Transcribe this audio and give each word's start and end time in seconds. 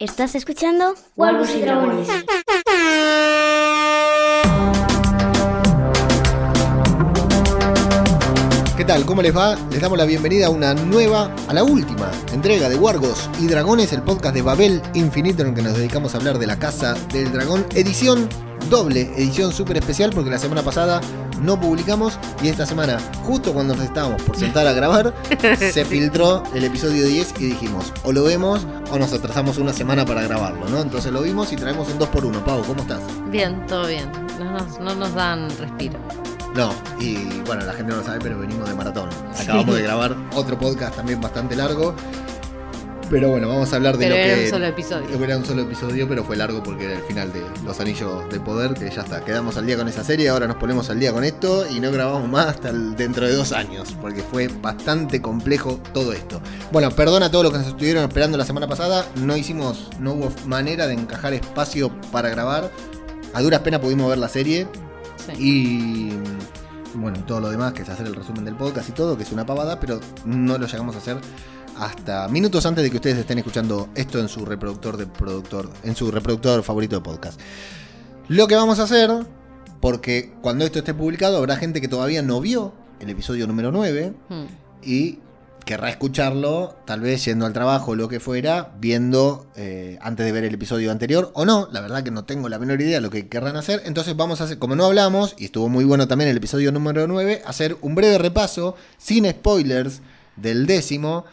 ¿Estás 0.00 0.34
escuchando? 0.34 0.94
Wargos 1.14 1.54
y 1.54 1.60
Dragones. 1.60 2.08
¿Qué 8.76 8.84
tal? 8.84 9.06
¿Cómo 9.06 9.22
les 9.22 9.34
va? 9.34 9.56
Les 9.70 9.80
damos 9.80 9.96
la 9.96 10.04
bienvenida 10.04 10.46
a 10.46 10.50
una 10.50 10.74
nueva, 10.74 11.32
a 11.46 11.54
la 11.54 11.62
última 11.62 12.10
entrega 12.32 12.68
de 12.68 12.74
Wargos 12.74 13.30
y 13.40 13.46
Dragones, 13.46 13.92
el 13.92 14.02
podcast 14.02 14.34
de 14.34 14.42
Babel 14.42 14.82
Infinito 14.94 15.42
en 15.42 15.50
el 15.50 15.54
que 15.54 15.62
nos 15.62 15.76
dedicamos 15.76 16.14
a 16.14 16.18
hablar 16.18 16.40
de 16.40 16.48
la 16.48 16.58
Casa 16.58 16.94
del 17.12 17.30
Dragón, 17.30 17.64
edición 17.74 18.28
doble, 18.68 19.02
edición 19.16 19.52
súper 19.52 19.76
especial 19.76 20.10
porque 20.12 20.30
la 20.30 20.38
semana 20.38 20.62
pasada 20.62 21.00
no 21.42 21.60
publicamos 21.60 22.18
y 22.42 22.48
esta 22.48 22.66
semana, 22.66 22.98
justo 23.24 23.52
cuando 23.52 23.74
nos 23.74 23.84
estábamos 23.84 24.22
por 24.22 24.36
sentar 24.36 24.66
a 24.66 24.72
grabar, 24.72 25.14
se 25.58 25.84
filtró 25.84 26.42
el 26.54 26.64
episodio 26.64 27.06
10 27.06 27.34
y 27.40 27.46
dijimos, 27.46 27.92
o 28.02 28.12
lo 28.12 28.24
vemos 28.24 28.66
o 28.90 28.98
nos 28.98 29.12
atrasamos 29.12 29.58
una 29.58 29.72
semana 29.72 30.04
para 30.04 30.22
grabarlo, 30.22 30.68
¿no? 30.68 30.80
Entonces 30.80 31.12
lo 31.12 31.22
vimos 31.22 31.52
y 31.52 31.56
traemos 31.56 31.88
un 31.88 31.98
2x1. 31.98 32.44
Pau, 32.44 32.62
¿cómo 32.64 32.82
estás? 32.82 33.00
Bien, 33.30 33.66
todo 33.66 33.86
bien. 33.86 34.10
No 34.38 34.52
nos, 34.52 34.78
no 34.80 34.94
nos 34.94 35.14
dan 35.14 35.48
respiro. 35.58 35.98
No, 36.54 36.72
y 37.00 37.16
bueno, 37.46 37.64
la 37.64 37.72
gente 37.72 37.90
no 37.90 37.98
lo 37.98 38.04
sabe, 38.04 38.20
pero 38.22 38.38
venimos 38.38 38.68
de 38.68 38.74
maratón. 38.76 39.08
Acabamos 39.40 39.74
de 39.74 39.82
grabar 39.82 40.16
otro 40.34 40.56
podcast 40.56 40.94
también 40.94 41.20
bastante 41.20 41.56
largo. 41.56 41.94
Pero 43.10 43.28
bueno, 43.28 43.48
vamos 43.48 43.72
a 43.72 43.76
hablar 43.76 43.96
de 43.98 44.06
Pero 44.06 44.16
lo 44.16 44.22
era 44.22 44.34
que. 44.34 44.44
un 44.44 44.50
solo 44.50 44.66
episodio. 44.66 45.24
Era 45.24 45.36
un 45.36 45.44
solo 45.44 45.62
episodio, 45.62 46.08
pero 46.08 46.24
fue 46.24 46.36
largo 46.36 46.62
porque 46.62 46.84
era 46.86 46.94
el 46.94 47.02
final 47.02 47.32
de 47.32 47.42
Los 47.64 47.78
Anillos 47.78 48.28
de 48.30 48.40
Poder, 48.40 48.74
que 48.74 48.90
ya 48.90 49.02
está. 49.02 49.24
Quedamos 49.24 49.56
al 49.56 49.66
día 49.66 49.76
con 49.76 49.86
esa 49.88 50.02
serie, 50.02 50.28
ahora 50.30 50.46
nos 50.46 50.56
ponemos 50.56 50.88
al 50.90 50.98
día 50.98 51.12
con 51.12 51.22
esto 51.22 51.64
y 51.70 51.80
no 51.80 51.92
grabamos 51.92 52.28
más 52.28 52.46
hasta 52.46 52.70
el- 52.70 52.96
dentro 52.96 53.26
de 53.26 53.34
dos 53.34 53.52
años, 53.52 53.94
porque 54.00 54.22
fue 54.22 54.48
bastante 54.48 55.20
complejo 55.20 55.78
todo 55.92 56.12
esto. 56.12 56.40
Bueno, 56.72 56.90
perdón 56.90 57.22
a 57.22 57.30
todos 57.30 57.44
los 57.44 57.52
que 57.52 57.58
nos 57.58 57.68
estuvieron 57.68 58.02
esperando 58.04 58.38
la 58.38 58.46
semana 58.46 58.66
pasada, 58.66 59.06
no 59.16 59.36
hicimos, 59.36 59.90
no 60.00 60.14
hubo 60.14 60.32
manera 60.46 60.86
de 60.86 60.94
encajar 60.94 61.34
espacio 61.34 61.90
para 62.10 62.30
grabar. 62.30 62.70
A 63.34 63.42
duras 63.42 63.60
penas 63.60 63.80
pudimos 63.80 64.08
ver 64.08 64.18
la 64.18 64.28
serie, 64.28 64.66
Sí. 65.26 65.32
y 65.38 66.12
bueno, 66.94 67.18
y 67.18 67.22
todo 67.22 67.40
lo 67.40 67.50
demás, 67.50 67.72
que 67.74 67.82
es 67.82 67.88
hacer 67.88 68.06
el 68.06 68.14
resumen 68.14 68.44
del 68.44 68.54
podcast 68.56 68.88
y 68.88 68.92
todo, 68.92 69.16
que 69.16 69.24
es 69.24 69.32
una 69.32 69.44
pavada, 69.44 69.78
pero 69.78 70.00
no 70.24 70.56
lo 70.58 70.66
llegamos 70.66 70.94
a 70.94 70.98
hacer 70.98 71.16
hasta 71.78 72.28
minutos 72.28 72.64
antes 72.66 72.84
de 72.84 72.90
que 72.90 72.96
ustedes 72.96 73.18
estén 73.18 73.38
escuchando 73.38 73.88
esto 73.94 74.18
en 74.18 74.28
su 74.28 74.44
reproductor 74.44 74.96
de 74.96 75.06
productor, 75.06 75.70
en 75.82 75.94
su 75.96 76.10
reproductor 76.10 76.62
favorito 76.62 76.96
de 76.96 77.02
podcast. 77.02 77.40
Lo 78.28 78.46
que 78.46 78.54
vamos 78.56 78.78
a 78.78 78.84
hacer, 78.84 79.10
porque 79.80 80.32
cuando 80.40 80.64
esto 80.64 80.78
esté 80.78 80.94
publicado 80.94 81.36
habrá 81.38 81.56
gente 81.56 81.80
que 81.80 81.88
todavía 81.88 82.22
no 82.22 82.40
vio 82.40 82.72
el 83.00 83.10
episodio 83.10 83.46
número 83.46 83.70
9 83.72 84.14
Hmm. 84.28 84.44
y 84.82 85.18
querrá 85.64 85.88
escucharlo, 85.88 86.76
tal 86.84 87.00
vez 87.00 87.24
yendo 87.24 87.46
al 87.46 87.54
trabajo 87.54 87.92
o 87.92 87.94
lo 87.94 88.06
que 88.06 88.20
fuera, 88.20 88.72
viendo 88.80 89.46
eh, 89.56 89.98
antes 90.02 90.26
de 90.26 90.30
ver 90.32 90.44
el 90.44 90.52
episodio 90.54 90.92
anterior 90.92 91.30
o 91.34 91.46
no. 91.46 91.68
La 91.72 91.80
verdad 91.80 92.02
que 92.02 92.10
no 92.10 92.24
tengo 92.24 92.50
la 92.50 92.58
menor 92.58 92.82
idea 92.82 92.96
de 92.96 93.00
lo 93.00 93.08
que 93.08 93.28
querrán 93.28 93.56
hacer. 93.56 93.80
Entonces 93.86 94.14
vamos 94.14 94.40
a 94.40 94.44
hacer, 94.44 94.58
como 94.58 94.76
no 94.76 94.84
hablamos, 94.84 95.34
y 95.38 95.46
estuvo 95.46 95.70
muy 95.70 95.84
bueno 95.84 96.06
también 96.06 96.28
el 96.28 96.36
episodio 96.36 96.70
número 96.70 97.06
9, 97.06 97.42
hacer 97.46 97.78
un 97.80 97.94
breve 97.94 98.18
repaso, 98.18 98.76
sin 98.98 99.28
spoilers, 99.30 100.02
del 100.36 100.66
décimo. 100.66 101.24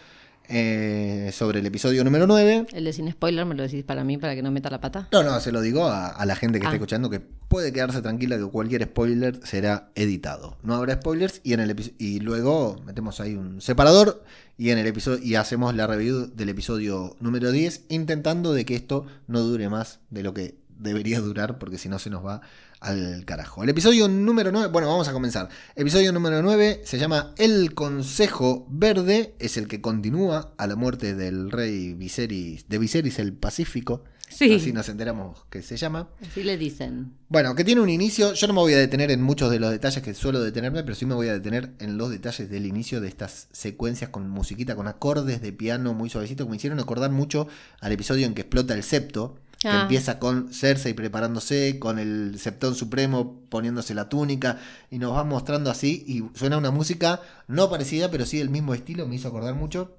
Eh, 0.52 1.32
sobre 1.34 1.60
el 1.60 1.66
episodio 1.66 2.04
número 2.04 2.28
9. 2.28 2.68
El 2.74 2.84
de 2.86 2.94
sin 2.94 3.10
spoiler 3.12 3.46
me 3.46 3.56
lo 3.56 3.64
decís 3.64 3.84
para 3.84 4.04
mí, 4.04 4.18
para 4.18 4.36
que 4.36 4.42
no 4.44 4.52
meta 4.52 4.70
la 4.70 4.82
pata. 4.82 5.08
No, 5.12 5.24
no, 5.24 5.40
se 5.40 5.52
lo 5.52 5.62
digo 5.62 5.86
a, 5.86 6.08
a 6.08 6.26
la 6.26 6.36
gente 6.36 6.60
que 6.60 6.66
está 6.66 6.72
Ah. 6.74 6.76
escuchando 6.76 7.10
que 7.10 7.20
puede 7.22 7.74
quedarse 7.74 8.02
tranquila 8.02 8.38
que 8.38 8.46
cualquier 8.46 8.84
spoiler 8.84 9.40
será 9.44 9.90
editado. 9.96 10.58
No 10.64 10.76
habrá 10.76 10.94
spoilers 10.96 11.42
y 11.44 11.54
en 11.54 11.60
el 11.62 11.94
y 11.98 12.20
luego 12.20 12.82
metemos 12.86 13.20
ahí 13.20 13.36
un 13.36 13.62
separador 13.62 14.24
y 14.58 14.70
en 14.70 14.78
el 14.78 14.88
episodio 14.88 15.24
y 15.24 15.36
hacemos 15.36 15.74
la 15.76 15.88
review 15.88 16.28
del 16.36 16.50
episodio 16.50 17.16
número 17.20 17.52
10 17.52 17.86
intentando 17.90 18.54
de 18.54 18.66
que 18.66 18.76
esto 18.76 19.06
no 19.28 19.40
dure 19.42 19.70
más 19.70 20.00
de 20.10 20.24
lo 20.24 20.34
que 20.34 20.56
debería 20.78 21.20
durar 21.20 21.58
porque 21.60 21.78
si 21.78 21.90
no 21.90 22.00
se 22.00 22.10
nos 22.10 22.26
va 22.26 22.42
al 22.82 23.24
carajo. 23.26 23.64
El 23.64 23.70
episodio 23.70 24.08
número 24.10 24.52
9, 24.52 24.68
bueno, 24.72 24.90
vamos 24.90 25.08
a 25.08 25.14
comenzar. 25.14 25.48
Episodio 25.76 26.12
número 26.12 26.42
9 26.42 26.82
se 26.84 26.98
llama 26.98 27.34
El 27.38 27.74
Consejo 27.74 28.66
Verde, 28.70 29.36
es 29.40 29.56
el 29.56 29.68
que 29.68 29.82
continúa 29.82 30.54
a 30.58 30.68
la 30.68 30.76
muerte 30.76 31.16
del 31.16 31.52
rey 31.52 31.94
Viserys, 31.94 32.68
de 32.68 32.78
Viserys 32.80 33.20
el 33.20 33.34
Pacífico. 33.34 34.04
Sí. 34.32 34.54
Así 34.54 34.72
nos 34.72 34.88
enteramos 34.88 35.44
que 35.50 35.62
se 35.62 35.76
llama. 35.76 36.08
Así 36.22 36.44
le 36.44 36.58
dicen. 36.58 37.14
Bueno, 37.28 37.54
que 37.54 37.66
tiene 37.66 37.82
un 37.82 37.90
inicio. 37.90 38.34
Yo 38.34 38.48
no 38.48 38.54
me 38.54 38.62
voy 38.62 38.74
a 38.74 38.78
detener 38.78 39.12
en 39.12 39.22
muchos 39.22 39.52
de 39.52 39.60
los 39.60 39.72
detalles 39.72 40.02
que 40.02 40.14
suelo 40.14 40.42
detenerme, 40.42 40.84
pero 40.84 40.96
sí 40.96 41.06
me 41.06 41.14
voy 41.14 41.28
a 41.28 41.34
detener 41.34 41.72
en 41.80 41.98
los 41.98 42.10
detalles 42.10 42.50
del 42.50 42.66
inicio 42.66 43.02
de 43.02 43.10
estas 43.10 43.50
secuencias 43.52 44.10
con 44.10 44.30
musiquita, 44.30 44.76
con 44.76 44.88
acordes 44.88 45.42
de 45.42 45.52
piano 45.52 45.94
muy 45.94 46.10
suavecito, 46.10 46.46
que 46.46 46.50
me 46.50 46.56
hicieron 46.56 46.80
acordar 46.80 47.12
mucho 47.12 47.48
al 47.82 47.92
episodio 47.92 48.26
en 48.26 48.34
que 48.34 48.42
explota 48.42 48.74
el 48.74 48.84
septo. 48.84 49.36
Que 49.62 49.68
Ah. 49.68 49.82
empieza 49.84 50.18
con 50.18 50.52
Cersei 50.54 50.94
preparándose, 50.94 51.78
con 51.78 52.00
el 52.00 52.40
Septón 52.40 52.74
Supremo 52.76 53.42
poniéndose 53.50 53.94
la 53.94 54.10
túnica, 54.10 54.58
y 54.90 54.98
nos 54.98 55.14
va 55.14 55.24
mostrando 55.24 55.70
así, 55.70 56.04
y 56.08 56.24
suena 56.38 56.58
una 56.58 56.72
música 56.72 57.22
no 57.48 57.70
parecida, 57.70 58.10
pero 58.10 58.26
sí 58.26 58.38
del 58.40 58.50
mismo 58.50 58.74
estilo, 58.74 59.08
me 59.08 59.16
hizo 59.16 59.28
acordar 59.28 59.54
mucho. 59.54 59.98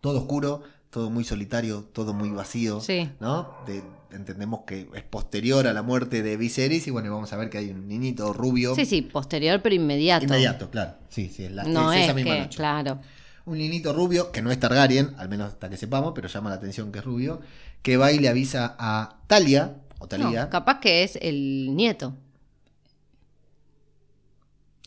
Todo 0.00 0.18
oscuro, 0.20 0.62
todo 0.90 1.10
muy 1.10 1.24
solitario, 1.24 1.82
todo 1.92 2.14
muy 2.14 2.30
vacío. 2.30 2.80
Sí. 2.80 3.10
¿no? 3.20 3.54
De- 3.66 3.82
entendemos 4.12 4.60
que 4.66 4.88
es 4.94 5.02
posterior 5.02 5.66
a 5.66 5.72
la 5.72 5.82
muerte 5.82 6.22
de 6.22 6.36
Viserys 6.36 6.86
y 6.86 6.90
bueno, 6.92 7.12
vamos 7.12 7.32
a 7.32 7.36
ver 7.36 7.50
que 7.50 7.58
hay 7.58 7.70
un 7.70 7.88
niñito 7.88 8.32
rubio. 8.32 8.74
Sí, 8.76 8.86
sí, 8.86 9.02
posterior 9.02 9.60
pero 9.60 9.74
inmediato. 9.74 10.24
Inmediato, 10.24 10.70
claro. 10.70 10.94
Sí, 11.08 11.28
sí, 11.34 11.44
es, 11.44 11.50
la, 11.52 11.64
No 11.64 11.92
es 11.92 11.98
es, 11.98 12.04
esa 12.04 12.14
misma 12.14 12.32
que, 12.34 12.40
noche. 12.42 12.56
claro. 12.56 13.00
Un 13.46 13.58
niñito 13.58 13.92
rubio, 13.92 14.32
que 14.32 14.40
no 14.40 14.50
es 14.50 14.58
Targaryen, 14.58 15.14
al 15.18 15.28
menos 15.28 15.52
hasta 15.52 15.68
que 15.68 15.76
sepamos, 15.76 16.12
pero 16.14 16.28
llama 16.28 16.50
la 16.50 16.56
atención 16.56 16.90
que 16.90 17.00
es 17.00 17.04
rubio, 17.04 17.40
que 17.82 17.96
va 17.98 18.10
y 18.10 18.18
le 18.18 18.28
avisa 18.28 18.74
a 18.78 19.18
Talia, 19.26 19.76
o 19.98 20.08
Talia. 20.08 20.44
No, 20.44 20.50
capaz 20.50 20.80
que 20.80 21.02
es 21.02 21.16
el 21.20 21.76
nieto. 21.76 22.14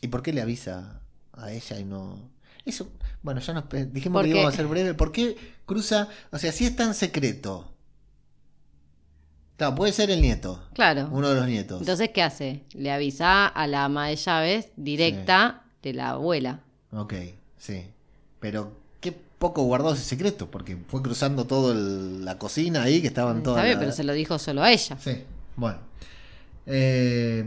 ¿Y 0.00 0.08
por 0.08 0.22
qué 0.22 0.32
le 0.32 0.40
avisa 0.42 1.00
a 1.32 1.52
ella 1.52 1.78
y 1.78 1.84
no...? 1.84 2.30
Eso, 2.64 2.90
bueno, 3.22 3.40
ya 3.40 3.54
nos 3.54 3.64
dijimos 3.92 4.22
que 4.22 4.28
íbamos 4.30 4.52
a 4.52 4.56
ser 4.56 4.66
breve. 4.66 4.94
¿Por 4.94 5.10
qué 5.12 5.36
cruza? 5.64 6.08
O 6.30 6.38
sea, 6.38 6.52
si 6.52 6.66
es 6.66 6.76
tan 6.76 6.94
secreto. 6.94 7.72
Claro, 9.56 9.74
puede 9.74 9.92
ser 9.92 10.10
el 10.10 10.20
nieto, 10.20 10.62
Claro. 10.74 11.08
uno 11.10 11.30
de 11.30 11.34
los 11.34 11.46
nietos. 11.46 11.80
Entonces, 11.80 12.10
¿qué 12.14 12.22
hace? 12.22 12.64
Le 12.74 12.92
avisa 12.92 13.46
a 13.46 13.66
la 13.66 13.84
ama 13.86 14.08
de 14.08 14.16
llaves 14.16 14.68
directa 14.76 15.64
de 15.82 15.94
la 15.94 16.10
abuela. 16.10 16.60
Ok, 16.92 17.14
sí. 17.56 17.86
Pero 18.40 18.72
qué 19.00 19.12
poco 19.38 19.62
guardado 19.62 19.94
ese 19.94 20.04
secreto, 20.04 20.50
porque 20.50 20.76
fue 20.88 21.02
cruzando 21.02 21.44
toda 21.46 21.74
la 21.74 22.38
cocina 22.38 22.82
ahí, 22.84 23.00
que 23.00 23.08
estaban 23.08 23.42
todas. 23.42 23.58
Está 23.58 23.64
bien, 23.66 23.76
las- 23.78 23.84
pero 23.84 23.92
se 23.96 24.04
lo 24.04 24.12
dijo 24.12 24.38
solo 24.38 24.62
a 24.62 24.70
ella. 24.72 24.96
Sí, 25.00 25.22
bueno. 25.56 25.78
Eh, 26.66 27.44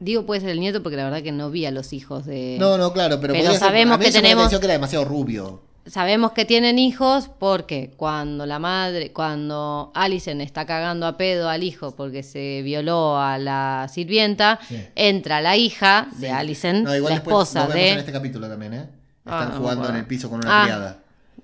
Digo, 0.00 0.26
puede 0.26 0.40
ser 0.40 0.50
el 0.50 0.58
nieto 0.60 0.82
porque 0.82 0.96
la 0.96 1.04
verdad 1.04 1.22
que 1.22 1.30
no 1.30 1.50
vi 1.50 1.64
a 1.64 1.70
los 1.70 1.92
hijos 1.92 2.26
de... 2.26 2.56
no, 2.58 2.76
no, 2.76 2.92
claro, 2.92 3.20
pero, 3.20 3.34
Pero 3.34 3.44
podría 3.44 3.50
ser- 3.52 3.68
sabemos 3.68 3.94
a 3.94 3.98
mí 3.98 4.04
que 4.06 4.10
me 4.10 4.20
tenemos- 4.20 4.48
que 4.50 4.56
era 4.56 4.72
demasiado 4.72 5.04
rubio. 5.04 5.62
Sabemos 5.86 6.32
que 6.32 6.44
tienen 6.44 6.78
hijos 6.78 7.28
porque 7.38 7.92
cuando 7.96 8.44
la 8.46 8.58
madre, 8.60 9.12
cuando 9.12 9.90
Alison 9.94 10.40
está 10.40 10.64
cagando 10.66 11.06
a 11.06 11.16
pedo 11.16 11.48
al 11.48 11.62
hijo 11.64 11.94
porque 11.96 12.22
se 12.24 12.62
violó 12.62 13.16
a 13.18 13.38
la 13.38 13.88
sirvienta, 13.92 14.58
Sí. 14.68 14.80
entra 14.96 15.40
la 15.40 15.56
hija 15.56 16.08
Sí. 16.14 16.20
de 16.22 16.30
Alison, 16.30 16.82
No, 16.84 16.94
igual 16.96 17.12
la 17.12 17.16
esposa 17.18 17.60
lo 17.62 17.68
vemos 17.74 17.80
en 17.88 17.94
de... 17.94 18.00
este 18.00 18.12
capítulo 18.12 18.48
también, 18.48 18.74
¿eh? 18.74 18.86
Ah, 19.24 19.40
Están 19.42 19.48
me 19.50 19.56
jugando 19.58 19.88
en 19.88 19.96
el 19.96 20.06
piso 20.06 20.28
con 20.30 20.38
una 20.40 20.62
Ah, 20.62 20.64
criada. 20.64 20.98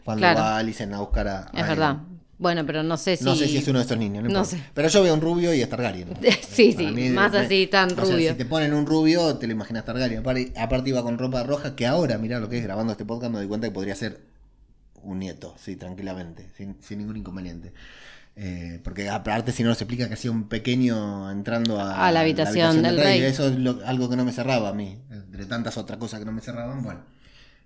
Cuando 0.05 0.21
claro. 0.21 0.41
va 0.41 0.59
Alicen 0.59 0.93
a 0.95 1.01
buscar 1.01 1.29
a. 1.29 1.51
Es 1.53 1.63
a 1.63 1.67
verdad. 1.67 1.91
él. 1.93 2.19
Bueno, 2.41 2.65
pero 2.65 2.85
no 2.85 2.97
sé 2.97 3.17
si... 3.17 3.25
No 3.25 3.35
sé 3.35 3.49
si 3.49 3.57
es 3.57 3.67
uno 3.67 3.81
de 3.81 3.83
estos 3.83 3.99
niños, 3.99 4.23
no, 4.23 4.31
No 4.31 4.45
sé. 4.45 4.63
Pero 4.73 4.87
yo 4.87 5.03
veo 5.03 5.13
un 5.13 5.21
rubio 5.21 5.53
y 5.53 5.61
es 5.61 5.69
Targaryen. 5.69 6.09
Sí, 6.49 6.73
Para 6.73 6.89
sí, 6.89 6.95
mí, 6.95 7.11
más 7.11 7.33
me- 7.33 7.39
así 7.39 7.67
tan 7.67 7.91
o 7.91 7.95
sea, 7.97 8.05
rubio. 8.05 8.31
si 8.31 8.37
te 8.39 8.45
ponen 8.45 8.73
un 8.75 8.87
rubio, 8.87 9.37
te 9.39 9.47
lo 9.49 9.53
imaginas 9.55 9.85
Targaryen. 9.85 10.21
Aparte, 10.21 10.53
aparte 10.57 10.89
iba 10.91 11.03
con 11.03 11.19
ropa 11.19 11.43
roja, 11.43 11.75
que 11.75 11.85
ahora, 11.87 12.17
mirá 12.19 12.39
lo 12.39 12.49
que 12.49 12.59
es 12.59 12.63
grabando 12.63 12.93
este 12.93 13.05
podcast, 13.05 13.33
me 13.33 13.39
doy 13.39 13.49
cuenta 13.49 13.67
que 13.67 13.73
podría 13.73 13.97
ser 13.97 14.21
un 15.03 15.19
nieto, 15.19 15.55
sí, 15.59 15.75
tranquilamente, 15.75 16.47
sin, 16.57 16.77
sin 16.81 16.99
ningún 16.99 17.17
inconveniente. 17.17 17.73
Eh, 18.37 18.79
porque 18.85 19.09
aparte 19.11 19.51
si 19.51 19.65
no 19.65 19.71
nos 19.71 19.81
explica 19.81 20.07
que 20.07 20.15
hacía 20.15 20.31
un 20.31 20.45
pequeño 20.49 21.29
entrando 21.33 21.81
a, 21.81 22.07
A 22.07 22.13
la 22.13 22.21
habitación 22.21 22.83
del 22.83 22.99
rey. 22.99 23.21
Eso 23.21 23.49
es 23.49 23.57
lo- 23.59 23.81
algo 23.85 24.09
que 24.09 24.15
no 24.17 24.25
me 24.25 24.31
cerraba 24.33 24.69
a 24.69 24.75
mí, 24.75 24.97
entre 25.11 25.45
tantas 25.47 25.77
otras 25.77 25.99
cosas 25.99 26.21
que 26.21 26.25
no 26.25 26.31
me 26.33 26.41
cerraban. 26.41 26.85
Bueno, 26.85 27.01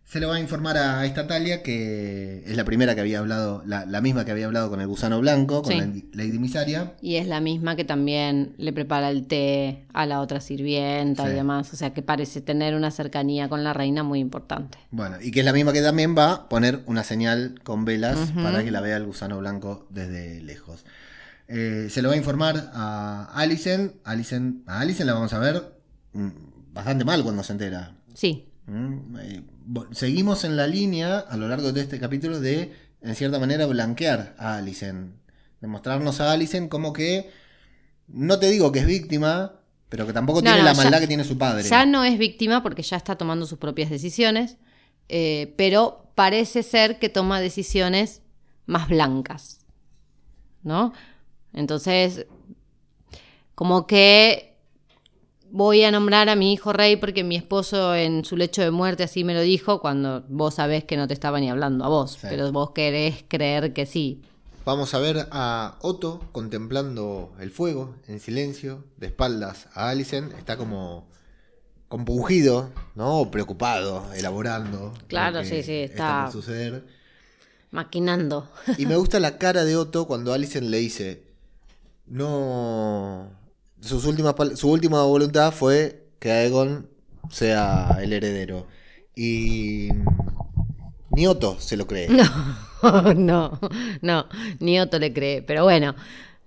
se 0.05 0.21
le 0.21 0.27
va 0.27 0.35
a 0.35 0.41
informar 0.41 0.77
a 0.77 1.07
esta 1.07 1.27
Talia 1.27 1.63
que 1.63 2.43
es 2.47 2.55
la 2.55 2.65
primera 2.65 2.95
que 2.95 3.01
había 3.01 3.21
hablado, 3.21 3.63
la, 3.65 3.87
la 3.87 4.01
misma 4.03 4.27
que 4.27 4.31
había 4.33 4.45
hablado 4.45 4.69
con 4.69 4.81
el 4.83 4.87
gusano 4.87 5.19
blanco, 5.21 5.63
con 5.63 5.73
Sí. 5.73 5.79
la 6.13 6.25
Lady 6.25 6.39
Misaria. 6.39 6.93
Y 7.01 7.17
es 7.17 7.27
la 7.27 7.41
misma 7.41 7.77
que 7.77 7.85
también 7.85 8.55
le 8.59 8.75
prepara 8.75 9.09
el 9.09 9.27
té 9.27 9.87
a 9.95 10.05
la 10.05 10.21
otra 10.21 10.41
sirvienta 10.43 11.25
Sí. 11.25 11.31
y 11.31 11.35
demás. 11.35 11.73
O 11.73 11.77
sea 11.77 11.95
que 11.95 12.03
parece 12.03 12.43
tener 12.43 12.75
una 12.75 12.91
cercanía 12.91 13.49
con 13.49 13.65
la 13.65 13.73
reina 13.73 14.03
muy 14.03 14.19
importante. 14.21 14.77
Bueno, 14.91 15.17
y 15.23 15.31
que 15.31 15.41
es 15.41 15.47
la 15.47 15.53
misma 15.55 15.73
que 15.73 15.81
también 15.81 16.15
va 16.17 16.33
a 16.33 16.49
poner 16.51 16.81
una 16.87 17.05
señal 17.05 17.55
con 17.63 17.87
velas 17.87 18.33
para 18.35 18.63
que 18.63 18.71
la 18.71 18.83
vea 18.83 18.99
el 18.99 19.07
gusano 19.07 19.39
blanco 19.39 19.87
desde 19.89 20.43
lejos. 20.43 20.85
Eh, 21.49 21.89
se 21.91 22.03
lo 22.03 22.09
va 22.09 22.15
a 22.15 22.19
informar 22.19 22.71
a 22.75 23.31
Alicent. 23.35 23.95
Alicent 24.05 24.69
a 24.69 24.81
Alicent 24.81 25.07
la 25.07 25.15
vamos 25.15 25.33
a 25.33 25.39
ver 25.39 25.63
mm, 26.13 26.29
bastante 26.75 27.05
mal 27.07 27.23
cuando 27.23 27.43
se 27.43 27.53
entera. 27.53 27.95
Sí, 28.15 28.47
seguimos 29.93 30.45
en 30.45 30.57
la 30.57 30.67
línea 30.67 31.19
a 31.19 31.37
lo 31.37 31.49
largo 31.49 31.73
de 31.73 31.81
este 31.83 31.99
capítulo 31.99 32.41
de, 32.41 32.73
en 33.01 33.15
cierta 33.15 33.39
manera, 33.39 33.67
blanquear 33.67 34.35
a 34.39 34.57
Alicent. 34.57 35.15
de 35.61 35.69
mostrarnos 35.69 36.21
a 36.21 36.33
Alicent 36.33 36.69
como 36.69 36.93
que, 36.93 37.31
no 38.09 38.39
te 38.39 38.51
digo 38.51 38.73
que 38.73 38.81
es 38.81 38.87
víctima, 38.87 39.61
pero 39.89 40.07
que 40.07 40.13
tampoco 40.13 40.41
No, 40.41 40.45
tiene 40.45 40.59
no, 40.59 40.65
la 40.65 40.73
ya- 40.73 40.83
maldad 40.83 41.01
que 41.01 41.07
tiene 41.07 41.25
su 41.25 41.39
padre. 41.39 41.69
Ya 41.69 41.87
no 41.87 42.05
es 42.05 42.19
víctima 42.19 42.63
porque 42.63 42.83
ya 42.83 42.97
está 42.97 43.17
tomando 43.17 43.47
sus 43.47 43.59
propias 43.59 43.91
decisiones, 43.91 44.57
eh, 45.09 45.55
pero 45.57 46.11
parece 46.15 46.63
ser 46.63 46.99
que 46.99 47.09
toma 47.09 47.41
decisiones 47.41 48.23
más 48.67 48.89
blancas, 48.89 49.65
¿no? 50.63 50.93
Entonces, 51.53 52.27
como 53.55 53.87
que 53.87 54.52
voy 55.55 55.85
a 55.85 55.91
nombrar 55.91 56.29
a 56.31 56.35
mi 56.35 56.53
hijo 56.55 56.73
rey 56.73 56.97
porque 56.97 57.23
mi 57.23 57.37
esposo 57.37 57.95
en 57.95 58.25
su 58.25 58.37
lecho 58.37 58.63
de 58.63 58.71
muerte 58.71 59.03
así 59.05 59.23
me 59.23 59.35
lo 59.35 59.43
dijo 59.43 59.81
cuando 59.81 60.25
vos 60.29 60.55
sabés 60.55 60.85
que 60.85 60.97
no 60.97 61.07
te 61.07 61.15
estaba 61.15 61.39
ni 61.41 61.51
hablando 61.51 61.85
a 61.85 61.89
vos, 61.89 62.13
Sí. 62.21 62.27
pero 62.29 62.51
vos 62.51 62.71
querés 62.71 63.25
creer 63.29 63.73
que 63.75 63.85
sí. 63.87 64.23
Vamos 64.65 64.95
a 64.95 64.99
ver 64.99 65.29
a 65.31 65.77
Otto 65.83 66.21
contemplando 66.33 67.33
el 67.39 67.51
fuego 67.51 67.95
en 68.09 68.19
silencio, 68.21 68.85
de 68.97 69.09
espaldas 69.09 69.67
a 69.75 69.89
Alicent. 69.91 70.33
Está 70.39 70.57
como 70.57 71.07
compungido, 71.89 72.71
¿no? 72.95 73.19
O 73.21 73.31
preocupado, 73.31 74.07
elaborando. 74.15 74.93
Claro, 75.09 75.45
sí, 75.45 75.63
sí, 75.63 75.73
está- 75.81 76.23
por 76.25 76.33
suceder. 76.33 76.87
Maquinando. 77.73 78.49
Y 78.79 78.87
me 78.87 78.97
gusta 78.97 79.19
la 79.21 79.37
cara 79.37 79.65
de 79.65 79.77
Otto 79.77 80.07
cuando 80.07 80.33
Alicent 80.33 80.69
le 80.69 80.79
dice, 80.79 81.25
no... 82.07 83.29
Sus 83.83 84.05
últimas, 84.07 84.35
su 84.55 84.71
última 84.71 85.03
voluntad 85.05 85.53
fue 85.53 86.07
que 86.19 86.31
Aegon 86.31 86.89
sea 87.31 87.99
el 88.01 88.13
heredero. 88.13 88.67
Y 89.15 89.89
ni 91.11 91.27
Otto 91.27 91.59
se 91.61 91.77
lo 91.77 91.87
cree. 91.87 92.09
No, 92.83 93.15
no, 93.15 93.61
no, 94.01 94.27
ni 94.59 94.81
Otto 94.81 94.99
le 94.99 95.13
cree. 95.13 95.41
Pero 95.41 95.63
bueno, 95.63 95.95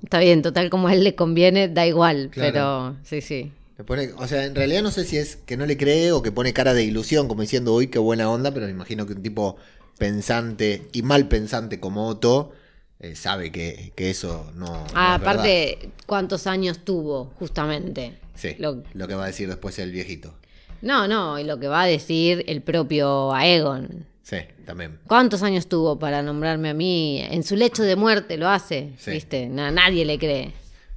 está 0.04 0.20
bien, 0.20 0.42
total 0.42 0.70
como 0.70 0.90
a 0.90 0.94
él 0.94 1.02
le 1.06 1.16
conviene, 1.16 1.70
da 1.70 1.88
igual. 1.88 2.30
Claro. 2.30 2.52
Pero 2.52 2.96
sí, 3.04 3.22
sí. 3.22 3.54
Le 3.78 3.86
pone- 3.86 4.12
o 4.18 4.28
sea, 4.28 4.44
en 4.46 4.54
realidad 4.54 4.84
no 4.84 4.92
sé 4.92 5.06
si 5.06 5.16
es 5.16 5.38
que 5.38 5.56
no 5.56 5.66
le 5.66 5.78
cree 5.78 6.12
o 6.12 6.22
que 6.22 6.34
pone 6.34 6.52
cara 6.52 6.74
de 6.74 6.84
ilusión, 6.84 7.30
como 7.30 7.42
diciendo, 7.42 7.74
uy, 7.74 7.88
qué 7.88 8.00
buena 8.00 8.30
onda, 8.30 8.54
pero 8.54 8.66
me 8.66 8.74
imagino 8.74 9.06
que 9.08 9.14
un 9.14 9.24
tipo 9.24 9.56
pensante 9.98 10.90
y 10.92 11.04
mal 11.04 11.30
pensante 11.30 11.80
como 11.80 12.06
Otto 12.08 12.52
eh, 13.00 13.16
sabe 13.16 13.52
que, 13.52 13.92
que 13.96 14.10
eso 14.10 14.52
no. 14.56 14.66
no 14.66 14.86
Ah, 14.94 15.18
verdad. 15.18 15.34
aparte, 15.36 15.90
¿cuántos 16.06 16.48
años 16.48 16.80
tuvo 16.86 17.32
justamente? 17.40 18.18
Sí, 18.36 18.56
Lo- 18.60 18.84
lo... 18.94 19.08
que 19.08 19.16
va 19.16 19.24
a 19.24 19.28
decir 19.28 19.48
después 19.48 19.78
el 19.80 19.92
viejito. 19.92 20.34
no, 20.82 21.08
no, 21.08 21.40
y 21.40 21.44
lo 21.44 21.60
que 21.60 21.68
va 21.68 21.84
a 21.84 21.86
decir 21.88 22.44
el 22.48 22.62
propio 22.62 23.34
Aegon. 23.34 24.06
Sí, 24.24 24.38
también. 24.66 24.98
¿Cuántos 25.08 25.44
años 25.44 25.68
tuvo 25.68 26.00
para 26.00 26.22
nombrarme 26.24 26.70
a 26.70 26.74
mí? 26.74 27.22
En 27.30 27.44
su 27.44 27.56
lecho 27.56 27.84
de 27.84 27.96
muerte 27.96 28.38
lo 28.38 28.50
hace, 28.50 28.94
Sí. 28.98 29.12
¿viste? 29.12 29.48
Na- 29.48 29.70
nadie 29.72 30.04
le 30.04 30.18
cree. 30.18 30.52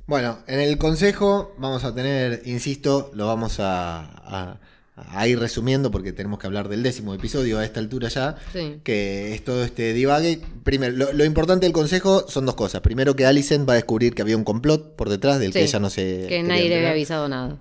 Bueno, 0.06 0.38
en 0.46 0.60
el 0.60 0.78
consejo 0.78 1.54
vamos 1.58 1.84
a 1.84 1.94
tener, 1.94 2.40
insisto, 2.46 3.10
lo 3.14 3.26
vamos 3.26 3.60
a, 3.60 4.00
a- 4.00 4.58
a 5.10 5.26
ir 5.28 5.38
resumiendo 5.38 5.90
porque 5.90 6.12
tenemos 6.12 6.38
que 6.38 6.46
hablar 6.46 6.68
del 6.68 6.82
décimo 6.82 7.14
episodio 7.14 7.58
a 7.58 7.64
esta 7.64 7.80
altura 7.80 8.08
ya, 8.08 8.36
Sí. 8.52 8.80
que 8.82 9.34
es 9.34 9.44
todo 9.44 9.64
este 9.64 9.92
divague. 9.92 10.40
Primero, 10.64 10.96
lo, 10.96 11.12
lo 11.12 11.24
importante 11.24 11.66
del 11.66 11.72
consejo 11.72 12.26
son 12.28 12.46
dos 12.46 12.54
cosas. 12.54 12.80
Primero 12.80 13.14
que 13.16 13.26
Alicent 13.26 13.68
va 13.68 13.72
a 13.74 13.76
descubrir 13.76 14.14
que 14.14 14.22
había 14.22 14.36
un 14.36 14.44
complot 14.44 14.96
por 14.96 15.08
detrás 15.08 15.38
del 15.40 15.52
que 15.52 15.62
ella 15.62 15.78
no 15.78 15.90
se... 15.90 16.26
Que 16.28 16.42
nadie 16.42 16.68
le 16.68 16.76
había 16.76 16.90
avisado 16.90 17.28
nada. 17.28 17.58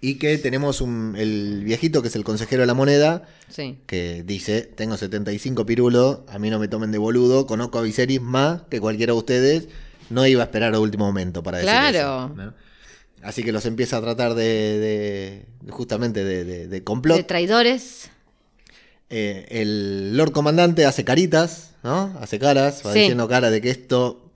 Y 0.00 0.14
que 0.14 0.38
tenemos 0.38 0.80
un, 0.80 1.16
el 1.18 1.64
viejito 1.64 2.02
que 2.02 2.08
es 2.08 2.14
el 2.14 2.22
consejero 2.22 2.62
de 2.62 2.66
la 2.68 2.74
moneda, 2.74 3.24
Sí. 3.48 3.78
que 3.86 4.22
dice, 4.24 4.62
tengo 4.62 4.96
75 4.96 5.66
pirulos, 5.66 6.20
a 6.28 6.38
mí 6.38 6.50
no 6.50 6.60
me 6.60 6.68
tomen 6.68 6.92
de 6.92 6.98
boludo, 6.98 7.46
conozco 7.48 7.78
a 7.78 7.82
Viserys 7.82 8.20
más 8.20 8.62
que 8.70 8.80
cualquiera 8.80 9.12
de 9.12 9.18
ustedes, 9.18 9.68
no 10.08 10.24
iba 10.26 10.42
a 10.42 10.44
esperar 10.46 10.72
al 10.74 10.80
último 10.80 11.04
momento 11.04 11.42
para 11.42 11.58
decir 11.58 11.70
Claro. 11.72 11.98
eso, 11.98 12.28
¿no? 12.36 12.54
Así 13.22 13.42
que 13.42 13.52
los 13.52 13.66
empieza 13.66 13.96
a 13.96 14.00
tratar 14.00 14.34
de, 14.34 15.44
de- 15.64 15.70
justamente 15.72 16.24
de, 16.24 16.84
complot. 16.84 17.16
De 17.16 17.24
traidores. 17.24 18.10
Eh, 19.10 19.46
el 19.50 20.16
Lord 20.16 20.32
Comandante 20.32 20.84
hace 20.84 21.04
caritas, 21.04 21.70
¿no? 21.82 22.14
Hace 22.20 22.38
caras, 22.38 22.82
va 22.86 22.92
Sí. 22.92 23.00
diciendo 23.00 23.26
cara 23.28 23.50
de 23.50 23.60
que 23.60 23.70
esto 23.70 24.30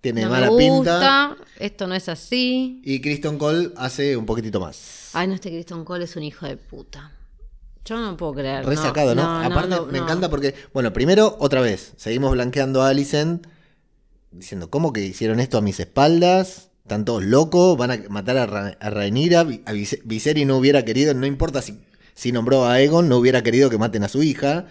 tiene 0.00 0.22
No 0.22 0.28
me 0.28 0.32
mala 0.32 0.48
gusta, 0.48 0.64
pinta. 0.64 1.36
esto 1.58 1.86
no 1.86 1.94
es 1.94 2.08
así. 2.08 2.80
Y 2.84 3.00
Kristen 3.00 3.36
Cole 3.38 3.70
hace 3.76 4.16
un 4.16 4.24
poquitito 4.26 4.60
más. 4.60 5.10
Ay, 5.12 5.26
no, 5.28 5.34
este 5.34 5.50
Kristen 5.50 5.84
Cole 5.84 6.04
es 6.04 6.16
un 6.16 6.22
hijo 6.22 6.46
de 6.46 6.56
puta. 6.56 7.12
Yo 7.84 7.98
no 7.98 8.16
puedo 8.16 8.32
creer. 8.34 8.64
Re 8.64 8.76
sacado, 8.76 9.14
¿no? 9.14 9.22
Aparte, 9.42 9.68
no, 9.70 9.86
me 9.86 9.98
no. 9.98 10.04
encanta 10.04 10.30
porque, 10.30 10.54
bueno, 10.72 10.92
primero, 10.92 11.36
otra 11.40 11.60
vez, 11.60 11.92
seguimos 11.96 12.30
blanqueando 12.32 12.80
a 12.82 12.88
Alicent, 12.90 13.46
diciendo, 14.30 14.70
¿cómo 14.70 14.92
que 14.92 15.00
hicieron 15.04 15.40
esto 15.40 15.58
a 15.58 15.60
mis 15.60 15.80
espaldas? 15.80 16.68
Están 16.92 17.06
todos 17.06 17.24
locos, 17.24 17.78
van 17.78 17.90
a 17.90 17.98
matar 18.10 18.36
a, 18.36 18.44
Ra- 18.44 18.76
a 18.78 18.90
Rhaenyra, 18.90 19.40
a 19.64 19.72
Viserys 20.04 20.46
no 20.46 20.58
hubiera 20.58 20.84
querido, 20.84 21.14
no 21.14 21.24
importa 21.26 21.62
si, 21.62 21.78
si 22.12 22.32
nombró 22.32 22.66
a 22.66 22.74
Aegon, 22.74 23.08
no 23.08 23.16
hubiera 23.16 23.42
querido 23.42 23.70
que 23.70 23.78
maten 23.78 24.04
a 24.04 24.08
su 24.08 24.22
hija. 24.22 24.66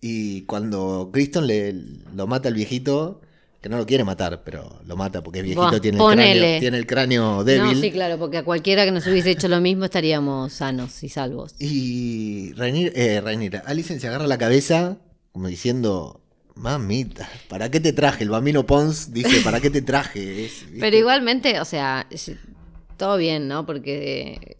Y 0.00 0.42
cuando 0.42 1.10
Criston 1.12 1.48
le 1.48 1.74
lo 2.14 2.28
mata 2.28 2.48
al 2.48 2.54
viejito, 2.54 3.20
que 3.60 3.68
no 3.68 3.76
lo 3.76 3.86
quiere 3.86 4.04
matar, 4.04 4.42
pero 4.44 4.78
lo 4.86 4.96
mata 4.96 5.24
porque 5.24 5.40
el 5.40 5.46
viejito 5.46 5.68
Buah, 5.68 5.80
tiene, 5.80 5.98
el 5.98 6.04
cráneo, 6.04 6.60
tiene 6.60 6.78
el 6.78 6.86
cráneo 6.86 7.42
débil. 7.42 7.74
No, 7.74 7.80
sí, 7.80 7.90
claro, 7.90 8.18
porque 8.18 8.36
a 8.38 8.44
cualquiera 8.44 8.84
que 8.84 8.92
nos 8.92 9.04
hubiese 9.08 9.32
hecho 9.32 9.48
lo 9.48 9.60
mismo 9.60 9.84
estaríamos 9.84 10.52
sanos 10.52 11.02
y 11.02 11.08
salvos. 11.08 11.56
Y 11.58 12.52
Rhaenyra, 12.54 12.92
eh, 12.94 13.20
Rhaenyra, 13.20 13.64
Alicent 13.66 14.00
se 14.00 14.06
agarra 14.06 14.28
la 14.28 14.38
cabeza 14.38 14.96
como 15.32 15.48
diciendo, 15.48 16.21
mamita, 16.54 17.28
¿para 17.48 17.70
qué 17.70 17.80
te 17.80 17.92
traje? 17.92 18.24
El 18.24 18.30
bambino 18.30 18.64
Pons 18.66 19.12
dice, 19.12 19.40
¿para 19.42 19.60
qué 19.60 19.70
te 19.70 19.82
traje? 19.82 20.50
Pero 20.80 20.96
igualmente, 20.96 21.60
o 21.60 21.64
sea, 21.64 22.06
todo 22.96 23.16
bien, 23.16 23.48
¿no? 23.48 23.64
Porque 23.66 24.58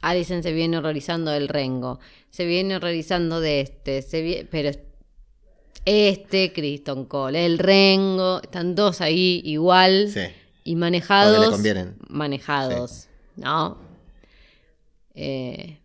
Alison 0.00 0.42
se 0.42 0.52
viene 0.52 0.78
horrorizando 0.78 1.30
del 1.30 1.48
Rengo, 1.48 1.98
se 2.30 2.44
viene 2.46 2.76
horrorizando 2.76 3.40
de 3.40 3.60
este, 3.60 4.02
se 4.02 4.22
vie- 4.24 4.48
pero 4.50 4.70
este, 5.84 6.52
Kristen 6.52 7.04
Cole, 7.04 7.46
el 7.46 7.58
Rengo, 7.58 8.40
están 8.42 8.74
dos 8.74 9.00
ahí 9.00 9.40
igual 9.44 10.10
Sí. 10.12 10.20
y 10.64 10.76
manejados. 10.76 11.38
Le 11.46 11.50
convienen. 11.52 11.96
Manejados, 12.08 13.06
¿no? 13.36 13.78
Eh, 15.14 15.78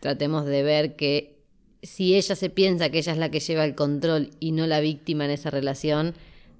tratemos 0.00 0.44
de 0.46 0.62
ver 0.62 0.96
que 0.96 1.39
si 1.82 2.14
ella 2.16 2.36
se 2.36 2.50
piensa 2.50 2.90
que 2.90 2.98
ella 2.98 3.12
es 3.12 3.18
la 3.18 3.30
que 3.30 3.40
lleva 3.40 3.64
el 3.64 3.74
control 3.74 4.30
y 4.40 4.52
no 4.52 4.66
la 4.66 4.80
víctima 4.80 5.24
en 5.24 5.30
esa 5.30 5.50
relación, 5.50 6.14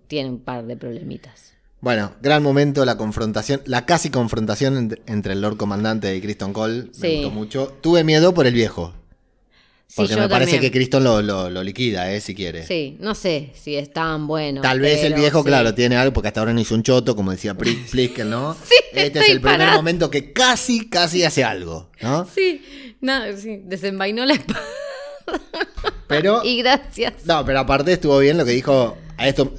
tiene 0.06 0.28
un 0.30 0.40
par 0.40 0.66
de 0.66 0.76
problemitas. 0.76 1.54
Bueno, 1.82 2.12
gran 2.20 2.42
momento 2.42 2.84
la 2.84 2.96
confrontación, 2.96 3.62
la 3.64 3.86
casi 3.86 4.10
confrontación 4.10 4.90
ent- 4.90 5.00
entre 5.06 5.32
el 5.32 5.40
Lord 5.40 5.56
Comandante 5.56 6.14
y 6.14 6.20
Kristen 6.20 6.52
Cole. 6.52 6.84
Me 6.84 6.90
Sí. 6.92 7.14
gustó 7.16 7.30
mucho. 7.30 7.78
Tuve 7.80 8.04
miedo 8.04 8.34
por 8.34 8.46
el 8.46 8.52
viejo. 8.54 8.92
Sí, 9.86 9.94
Porque 9.96 10.14
yo 10.14 10.20
me 10.20 10.28
parece 10.28 10.52
también. 10.52 10.70
que 10.72 10.78
Kristen 10.78 11.02
lo, 11.02 11.20
lo- 11.20 11.50
lo 11.50 11.64
liquida, 11.64 12.12
eh, 12.12 12.20
si 12.20 12.34
quiere. 12.34 12.64
Sí, 12.64 12.96
no 13.00 13.14
sé 13.16 13.50
si 13.54 13.74
es 13.76 13.92
tan 13.92 14.26
bueno. 14.28 14.60
Tal 14.60 14.78
vez 14.78 15.02
el 15.02 15.14
viejo, 15.14 15.40
sí. 15.40 15.46
claro, 15.46 15.74
tiene 15.74 15.96
algo, 15.96 16.12
porque 16.12 16.28
hasta 16.28 16.40
ahora 16.40 16.52
no 16.52 16.60
hizo 16.60 16.74
un 16.76 16.82
choto, 16.84 17.16
como 17.16 17.32
decía 17.32 17.54
Plisken, 17.56 17.90
¿no? 18.30 18.54
Sí, 18.54 18.74
este 18.92 19.18
es 19.18 19.28
el 19.30 19.40
primer 19.40 19.72
momento 19.72 20.08
que 20.10 20.32
casi, 20.32 20.88
casi 20.88 21.24
hace 21.24 21.42
algo, 21.42 21.90
¿no? 22.02 22.24
Sí, 22.26 22.62
no, 23.00 23.36
sí, 23.36 23.62
desenvainó 23.64 24.24
la 24.26 24.34
espada. 24.34 24.60
Pero 26.06 26.42
Y 26.44 26.62
gracias. 26.62 27.14
No, 27.24 27.44
pero 27.44 27.60
aparte 27.60 27.92
estuvo 27.92 28.18
bien 28.18 28.36
lo 28.36 28.44
que 28.44 28.52
dijo. 28.52 28.96
A 29.16 29.28
esto, 29.28 29.52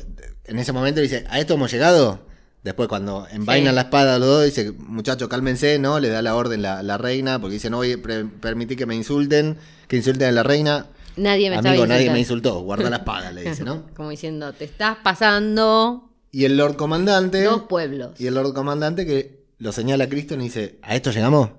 en 0.45 0.59
ese 0.59 0.71
momento 0.73 0.99
dice, 1.01 1.25
¿a 1.29 1.39
esto 1.39 1.53
hemos 1.53 1.71
llegado? 1.71 2.19
Después 2.63 2.89
cuando 2.89 3.25
envainan 3.31 3.71
Sí. 3.71 3.75
la 3.75 3.81
espada 3.81 4.19
los 4.19 4.27
dos, 4.27 4.45
dice, 4.45 4.71
muchachos, 4.71 5.27
cálmense, 5.29 5.79
¿no? 5.79 5.99
Le 5.99 6.09
da 6.09 6.21
la 6.21 6.35
orden 6.35 6.61
la, 6.61 6.83
la 6.83 6.97
reina, 6.97 7.39
porque 7.39 7.55
dice, 7.55 7.69
no 7.69 7.77
voy 7.77 7.93
a 7.93 7.97
permitir 8.41 8.77
que 8.77 8.85
me 8.85 8.95
insulten, 8.95 9.57
que 9.87 9.97
insulten 9.97 10.27
a 10.27 10.31
la 10.31 10.43
reina. 10.43 10.87
Nadie 11.15 11.49
me 11.49 11.57
Amigo, 11.57 11.85
nadie 11.87 12.03
insultando. 12.05 12.13
me 12.13 12.19
insultó, 12.19 12.59
guarda 12.61 12.89
la 12.89 12.97
espada, 12.97 13.31
le 13.31 13.43
dice, 13.43 13.63
¿no? 13.63 13.85
Como 13.95 14.09
diciendo, 14.09 14.53
te 14.53 14.65
estás 14.65 14.97
pasando 15.03 16.09
Y 16.31 16.45
el 16.45 16.55
Lord 16.57 16.75
Comandante, 16.75 17.43
dos 17.43 17.63
pueblos. 17.63 18.11
y 18.19 18.27
el 18.27 18.35
Lord 18.35 18.53
Comandante 18.53 19.05
que 19.05 19.41
lo 19.57 19.71
señala 19.71 20.03
a 20.05 20.09
Cristo 20.09 20.35
y 20.35 20.37
dice, 20.37 20.79
¿a 20.83 20.95
esto 20.95 21.11
llegamos? 21.11 21.49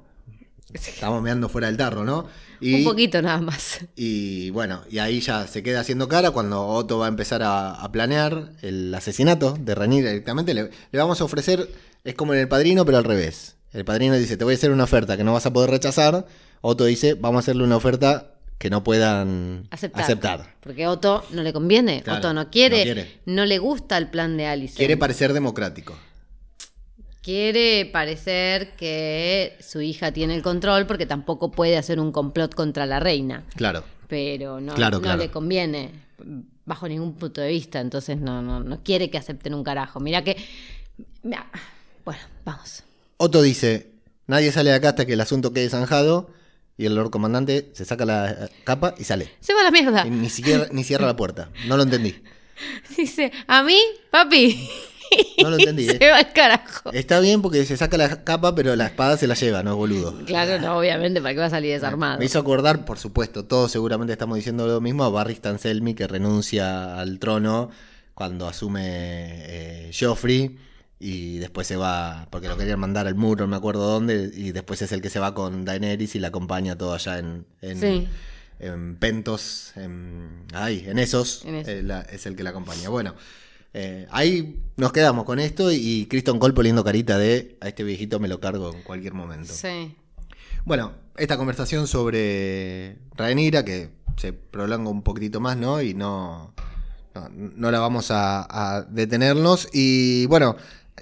Estamos 0.75 1.23
meando 1.23 1.49
fuera 1.49 1.67
del 1.69 1.76
tarro, 1.76 2.05
¿no? 2.05 2.26
Y, 2.61 2.76
Un 2.76 2.85
poquito 2.85 3.21
nada 3.21 3.41
más. 3.41 3.81
Y 3.97 4.50
bueno, 4.50 4.83
y 4.91 4.99
ahí 4.99 5.21
ya 5.21 5.47
se 5.47 5.62
queda 5.62 5.81
haciendo 5.81 6.09
cara 6.09 6.31
cuando 6.31 6.64
Otto 6.67 6.99
va 6.99 7.07
a 7.07 7.09
empezar 7.09 7.43
a, 7.43 7.73
a 7.75 7.91
planear 7.93 8.52
el 8.62 8.95
asesinato 8.95 9.57
de 9.59 9.75
Rhaenyra 9.75 10.11
directamente. 10.11 10.55
Le, 10.55 10.71
le 10.91 10.99
vamos 10.99 11.21
a 11.21 11.25
ofrecer, 11.25 11.69
es 12.05 12.14
como 12.14 12.35
en 12.35 12.41
el 12.41 12.49
padrino, 12.49 12.85
pero 12.85 12.99
al 12.99 13.05
revés. 13.05 13.57
El 13.73 13.85
padrino 13.85 14.14
dice, 14.17 14.37
te 14.37 14.45
voy 14.45 14.55
a 14.55 14.57
hacer 14.57 14.71
una 14.71 14.85
oferta 14.85 15.17
que 15.17 15.25
no 15.25 15.33
vas 15.33 15.47
a 15.47 15.52
poder 15.52 15.71
rechazar. 15.71 16.26
Otto 16.61 16.85
dice, 16.85 17.14
vamos 17.14 17.38
a 17.38 17.41
hacerle 17.41 17.64
una 17.64 17.76
oferta 17.76 18.29
que 18.59 18.71
no 18.71 18.85
puedan 18.85 19.67
Aceptar. 19.71 20.02
aceptar. 20.05 20.55
Porque 20.61 20.87
Otto 20.87 21.25
no 21.33 21.43
le 21.43 21.52
conviene. 21.52 22.02
Claro, 22.02 22.19
Otto 22.21 22.33
no 22.33 22.49
quiere, 22.50 22.79
no 22.79 22.85
quiere. 22.85 23.21
no 23.26 23.45
le 23.45 23.59
gusta 23.59 23.99
el 23.99 24.09
plan 24.09 24.37
de 24.37 24.47
Alice. 24.47 24.76
Quiere 24.76 24.97
parecer 24.97 25.33
democrático. 25.33 25.97
Quiere 27.23 27.87
parecer 27.87 28.73
que 28.76 29.57
su 29.61 29.81
hija 29.81 30.11
tiene 30.12 30.35
el 30.35 30.43
control 30.43 30.87
porque 30.87 31.07
tampoco 31.07 31.50
puede 31.52 31.76
hacer 31.76 32.00
un 32.00 32.11
complot 32.11 32.55
contra 32.55 32.85
la 32.85 32.99
reina. 33.00 33.45
Claro. 33.55 33.85
Pero 34.09 34.61
no, 34.61 34.75
Claro, 34.75 34.97
no 34.99 35.02
claro. 35.02 35.19
le 35.23 35.31
conviene. 35.31 35.91
bajo 36.64 36.88
ningún 36.88 37.14
punto 37.14 37.41
de 37.41 37.49
vista, 37.49 37.81
entonces 37.81 38.19
no, 38.19 38.43
no, 38.43 38.61
no 38.61 38.83
quiere 38.83 39.09
que 39.11 39.19
acepten 39.19 39.55
un 39.55 39.62
carajo. 39.64 40.00
Mira 40.00 40.23
que. 40.25 40.37
bueno, 41.23 42.21
vamos. 42.45 42.83
Otto 43.17 43.41
dice, 43.43 43.91
nadie 44.26 44.50
sale 44.52 44.71
de 44.71 44.76
acá 44.76 44.91
hasta 44.91 45.07
que 45.07 45.12
el 45.14 45.21
asunto 45.21 45.52
quede 45.52 45.69
zanjado. 45.69 46.31
Y 46.79 46.87
el 46.87 46.95
Lord 46.95 47.11
Comandante 47.11 47.71
se 47.75 47.85
saca 47.85 48.05
la 48.05 48.49
capa 48.64 48.95
y 48.99 49.05
sale. 49.05 49.31
Se 49.41 49.52
va 49.55 49.61
a 49.61 49.64
la 49.64 49.71
mierda. 49.71 50.07
Y 50.07 50.11
ni 50.11 50.31
siquiera 50.31 50.67
ni 50.73 50.83
cierra 50.83 51.07
la 51.07 51.14
puerta. 51.17 51.50
No 51.69 51.76
lo 51.76 51.83
entendí. 51.85 52.17
Dice, 52.97 53.31
a 53.47 53.62
mí, 53.62 53.79
papi. 54.11 54.69
No 55.42 55.50
lo 55.50 55.56
entendí, 55.59 55.87
Se 55.88 55.97
eh. 56.04 56.11
va 56.11 56.18
al 56.18 56.32
carajo. 56.32 56.90
Está 56.92 57.21
bien 57.21 57.42
porque 57.42 57.64
se 57.64 57.76
saca 57.76 57.97
la 57.97 58.25
capa, 58.25 58.54
pero 58.54 58.75
la 58.76 58.87
espada 58.87 59.16
se 59.16 59.26
la 59.26 59.35
lleva, 59.35 59.62
no 59.62 59.71
es 59.73 59.76
boludo. 59.76 60.25
Claro, 60.25 60.61
no, 60.61 60.78
obviamente, 60.78 61.21
¿para 61.21 61.35
qué 61.35 61.40
va 61.40 61.47
a 61.47 61.50
salir 61.50 61.73
desarmado? 61.73 62.18
Me 62.18 62.25
hizo 62.25 62.38
acordar, 62.38 62.85
por 62.85 62.99
supuesto, 62.99 63.44
todos 63.44 63.71
seguramente 63.73 64.12
estamos 64.12 64.37
diciendo 64.37 64.66
lo 64.66 64.80
mismo, 64.80 65.04
a 65.04 65.11
Barry 65.11 65.35
Stanselmi 65.35 65.94
que 65.94 66.06
renuncia 66.06 66.99
al 66.99 67.18
trono 67.18 67.71
cuando 68.14 68.47
asume 68.47 68.82
eh, 68.85 69.90
Joffrey 69.99 70.56
y 71.00 71.38
después 71.38 71.66
se 71.66 71.76
va, 71.76 72.28
porque 72.30 72.47
lo 72.49 72.56
querían 72.56 72.78
mandar 72.78 73.06
al 73.09 73.14
muro, 73.16 73.44
no 73.44 73.49
me 73.50 73.56
acuerdo 73.56 73.87
dónde, 73.90 74.30
y 74.35 74.52
después 74.52 74.82
es 74.82 74.92
el 74.92 75.02
que 75.02 75.11
se 75.11 75.18
va 75.18 75.35
con 75.35 75.64
Daenerys 75.64 76.14
y 76.14 76.21
la 76.21 76.28
acompaña 76.28 76.76
todo 76.78 76.94
allá 76.94 77.18
en, 77.18 77.44
en, 77.61 77.80
Sí. 77.80 78.09
en 78.61 78.94
Pentos, 78.97 79.73
en, 79.75 80.44
ahí, 80.52 80.85
en 80.87 81.00
esos, 81.00 81.44
En 81.44 81.56
eh, 81.56 81.82
la- 81.82 82.02
es 82.02 82.26
el 82.26 82.37
que 82.37 82.44
la 82.44 82.50
acompaña. 82.50 82.88
Bueno, 82.88 83.14
eh, 83.75 84.07
ahí 84.11 84.61
nos 84.76 84.93
quedamos 84.93 85.25
con 85.25 85.38
esto 85.38 85.71
y 85.73 86.07
Kristen 86.07 86.38
Cole 86.38 86.55
poniendo 86.55 86.85
carita 86.85 87.19
de 87.19 87.57
a 87.61 87.69
este 87.69 87.85
viejito 87.85 88.21
me 88.21 88.29
lo 88.29 88.41
cargo 88.41 88.73
en 88.75 88.83
cualquier 88.83 89.14
momento. 89.14 89.52
Sí. 89.52 89.97
Bueno, 90.64 90.93
esta 91.17 91.37
conversación 91.37 91.87
sobre 91.87 92.99
Rhaenyra, 93.17 93.64
que 93.64 93.91
se 94.17 94.33
prolonga 94.33 94.91
un 94.91 95.02
poquitito 95.02 95.41
más, 95.41 95.57
¿no? 95.57 95.81
Y 95.83 95.95
no, 95.95 96.55
no, 97.14 97.29
no 97.31 97.71
la 97.71 97.81
vamos 97.81 98.11
a, 98.11 98.47
a 98.49 98.83
detenernos. 98.83 99.69
Y 99.73 100.26
bueno, 100.26 100.57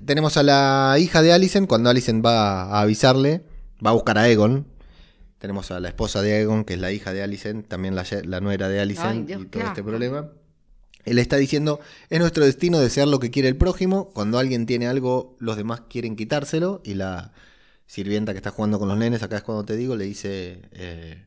tenemos 0.05 0.37
a 0.37 0.43
la 0.43 0.97
hija 0.99 1.23
de 1.23 1.33
Alicent, 1.33 1.69
cuando 1.69 1.91
Alicent 1.91 2.25
va 2.25 2.65
a 2.65 2.81
avisarle, 2.83 3.45
va 3.85 3.91
a 3.91 3.95
buscar 3.95 4.19
a 4.19 4.29
Egon. 4.29 4.67
Tenemos 5.39 5.71
a 5.71 5.81
la 5.81 5.89
esposa 5.89 6.23
de 6.23 6.41
Egon, 6.41 6.65
que 6.65 6.75
es 6.75 6.81
la 6.81 6.93
hija 6.93 7.13
de 7.13 7.23
Alicent, 7.23 7.67
también 7.67 7.95
la, 7.95 8.41
nuera 8.41 8.69
de 8.69 8.77
Ay, 8.77 8.83
Alicent 8.83 9.27
Dios, 9.27 9.43
y 9.43 9.47
todo 9.47 9.63
este 9.65 9.83
problema. 9.83 10.29
Él 11.05 11.19
está 11.19 11.37
diciendo, 11.37 11.81
es 12.09 12.19
nuestro 12.21 12.45
destino 12.45 12.79
desear 12.79 13.09
lo 13.09 13.19
que 13.21 13.31
quiere 13.31 13.49
el 13.49 13.57
prójimo. 13.57 14.11
Cuando 14.13 14.39
alguien 14.39 14.67
tiene 14.67 14.87
algo, 14.87 15.37
los 15.39 15.57
demás 15.57 15.83
quieren 15.89 16.17
quitárselo. 16.17 16.81
Y 16.85 16.95
la 16.95 17.33
sirvienta 17.87 18.33
que 18.33 18.39
está 18.39 18.51
jugando 18.51 18.79
con 18.79 18.89
los 18.89 18.97
nenes, 18.99 19.23
acá 19.23 19.39
es 19.39 19.43
cuando 19.43 19.65
te 19.65 19.77
digo, 19.77 19.97
le 19.97 20.05
dice, 20.05 20.63
eh, 20.73 21.25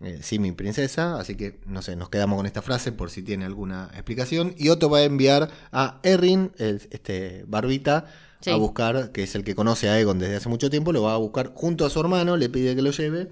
eh, 0.00 0.18
sí, 0.22 0.38
mi 0.38 0.52
princesa. 0.52 1.18
Así 1.18 1.34
que, 1.36 1.60
no 1.66 1.82
sé, 1.82 1.96
nos 1.96 2.08
quedamos 2.10 2.36
con 2.36 2.46
esta 2.46 2.62
frase 2.62 2.92
por 2.92 3.10
si 3.10 3.22
tiene 3.22 3.44
alguna 3.44 3.90
explicación. 3.94 4.54
Y 4.58 4.68
Otto 4.68 4.90
va 4.90 4.98
a 4.98 5.04
enviar 5.04 5.48
a 5.72 6.00
Errin, 6.02 6.52
el- 6.58 6.82
este 6.90 7.44
Barbita, 7.46 8.06
Sí. 8.40 8.50
a 8.50 8.56
buscar, 8.56 9.12
que 9.12 9.22
es 9.22 9.34
el 9.36 9.44
que 9.44 9.54
conoce 9.54 9.88
a 9.88 10.00
Egon 10.00 10.18
desde 10.18 10.34
hace 10.36 10.48
mucho 10.48 10.68
tiempo, 10.68 10.92
lo 10.92 11.02
va 11.02 11.14
a 11.14 11.16
buscar 11.16 11.52
junto 11.54 11.86
a 11.86 11.90
su 11.90 12.00
hermano, 12.00 12.36
le 12.36 12.48
pide 12.48 12.74
que 12.74 12.82
lo 12.82 12.90
lleve. 12.90 13.30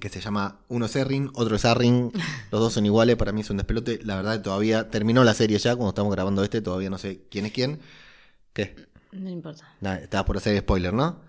Que 0.00 0.08
se 0.08 0.20
llama 0.20 0.58
uno 0.68 0.86
es 0.86 0.96
Errin, 0.96 1.30
otro 1.34 1.54
es 1.56 1.64
Arrin, 1.64 2.10
los 2.50 2.60
dos 2.60 2.72
son 2.72 2.84
iguales, 2.86 3.16
para 3.16 3.32
mí 3.32 3.42
es 3.42 3.50
un 3.50 3.56
despelote. 3.56 4.00
La 4.04 4.16
verdad, 4.16 4.42
todavía 4.42 4.90
terminó 4.90 5.22
la 5.22 5.32
serie 5.32 5.58
ya, 5.58 5.76
cuando 5.76 5.90
estamos 5.90 6.12
grabando 6.12 6.42
este, 6.42 6.60
todavía 6.60 6.90
no 6.90 6.98
sé 6.98 7.22
quién 7.30 7.46
es 7.46 7.52
quién. 7.52 7.78
¿Qué? 8.52 8.74
No 9.12 9.30
importa. 9.30 9.64
Nada, 9.80 9.98
estabas 9.98 10.26
por 10.26 10.36
hacer 10.38 10.58
spoiler, 10.58 10.92
¿no? 10.92 11.20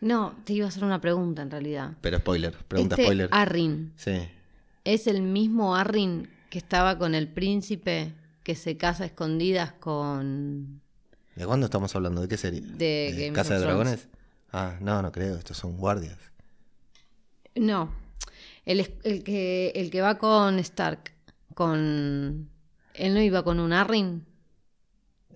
No, 0.00 0.34
te 0.44 0.52
iba 0.52 0.66
a 0.66 0.68
hacer 0.68 0.84
una 0.84 1.00
pregunta 1.00 1.42
en 1.42 1.50
realidad. 1.50 1.92
Pero 2.00 2.18
spoiler, 2.18 2.52
pregunta 2.68 2.94
este 2.94 3.04
spoiler. 3.04 3.28
Arryn, 3.32 3.92
Sí. 3.96 4.28
¿es 4.84 5.06
el 5.06 5.22
mismo 5.22 5.74
Arryn 5.74 6.28
que 6.50 6.58
estaba 6.58 6.98
con 6.98 7.14
el 7.14 7.28
príncipe 7.28 8.12
que 8.42 8.54
se 8.54 8.76
casa 8.76 9.04
a 9.04 9.06
escondidas 9.06 9.72
con... 9.72 10.80
¿De 11.34 11.46
cuándo 11.46 11.66
estamos 11.66 11.94
hablando? 11.96 12.20
¿De 12.20 12.28
qué 12.28 12.36
serie? 12.36 12.60
De 12.60 13.14
Game 13.16 13.32
Casa 13.32 13.54
of 13.54 13.60
de 13.60 13.66
Thrones. 13.66 13.84
Dragones? 13.86 14.08
Ah, 14.52 14.76
no, 14.80 15.02
no 15.02 15.10
creo, 15.12 15.36
estos 15.36 15.56
son 15.56 15.76
guardias. 15.76 16.18
No, 17.58 17.92
el, 18.64 18.80
el 19.04 19.22
que, 19.24 19.72
el 19.74 19.90
que 19.90 20.00
va 20.00 20.18
con 20.18 20.58
Stark, 20.60 21.12
con... 21.54 22.48
¿Él 22.94 23.14
no 23.14 23.20
iba 23.20 23.42
con 23.44 23.60
un 23.60 23.72
Arryn? 23.72 24.24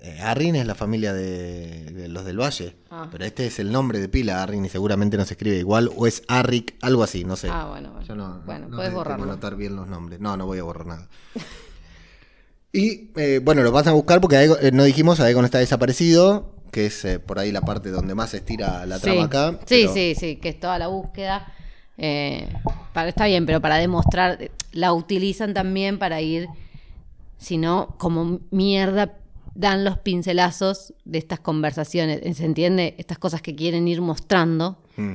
Eh, 0.05 0.19
Arrin 0.21 0.57
es 0.57 0.67
la 0.67 0.75
familia 0.75 1.13
de, 1.13 1.85
de 1.93 2.09
los 2.09 2.25
del 2.25 2.41
Valle, 2.41 2.75
Ah. 2.91 3.09
pero 3.13 3.25
este 3.25 3.47
es 3.47 3.61
el 3.61 3.71
nombre 3.71 4.01
de 4.01 4.09
pila, 4.09 4.43
Arrin, 4.43 4.65
y 4.65 4.69
seguramente 4.69 5.17
no 5.17 5.25
se 5.25 5.35
escribe 5.35 5.59
igual, 5.59 5.91
o 5.97 6.09
es 6.09 6.25
Arric, 6.27 6.75
algo 6.83 7.05
así, 7.05 7.25
no 7.25 7.37
sé. 7.37 7.49
Ah, 7.51 7.67
bueno, 7.71 7.93
bueno. 7.93 8.05
Yo 8.07 8.17
no, 8.17 8.43
bueno, 8.45 8.69
no 8.69 8.77
puedes 8.79 8.93
borrarlo. 8.93 9.25
anotar 9.25 9.55
bien 9.55 9.77
los 9.77 9.87
nombres. 9.87 10.19
No, 10.19 10.37
no 10.37 10.45
voy 10.47 10.59
a 10.59 10.65
borrar 10.65 10.87
nada. 10.87 11.09
y 12.73 13.11
eh, 13.17 13.41
bueno, 13.45 13.63
lo 13.63 13.71
vas 13.71 13.87
a 13.87 13.93
buscar 13.93 14.21
porque 14.21 14.37
Aegon- 14.37 14.59
eh, 14.61 14.73
no 14.73 14.83
dijimos, 14.85 15.21
Aegon 15.21 15.45
está 15.45 15.59
desaparecido, 15.59 16.55
que 16.73 16.87
es 16.87 17.05
eh, 17.05 17.19
por 17.21 17.39
ahí 17.39 17.53
la 17.53 17.61
parte 17.61 17.91
donde 17.91 18.15
más 18.15 18.31
se 18.31 18.39
estira 18.39 18.85
la 18.87 18.97
Sí. 18.97 19.03
trama 19.05 19.25
acá. 19.25 19.53
Sí, 19.67 19.83
pero- 19.83 19.95
sí, 19.95 20.15
sí, 20.19 20.37
que 20.37 20.49
es 20.49 20.59
toda 20.61 20.79
la 20.79 20.87
búsqueda. 20.89 21.53
Eh, 21.99 22.49
para, 22.93 23.09
está 23.09 23.27
bien, 23.27 23.47
pero 23.47 23.61
para 23.61 23.77
demostrar, 23.77 24.51
la 24.73 24.93
utilizan 24.93 25.55
también 25.55 25.99
para 25.99 26.21
ir, 26.21 26.49
si 27.39 27.59
no, 27.59 27.95
como 27.99 28.41
mierda 28.51 29.17
dan 29.55 29.85
los 29.85 29.99
pincelazos 29.99 30.95
de 31.05 31.19
estas 31.19 31.41
conversaciones, 31.41 32.37
¿se 32.37 32.45
entiende? 32.45 32.95
Estas 32.99 33.19
cosas 33.19 33.43
que 33.43 33.55
quieren 33.55 33.87
ir 33.89 34.01
mostrando, 34.01 34.79
Mm. 34.97 35.15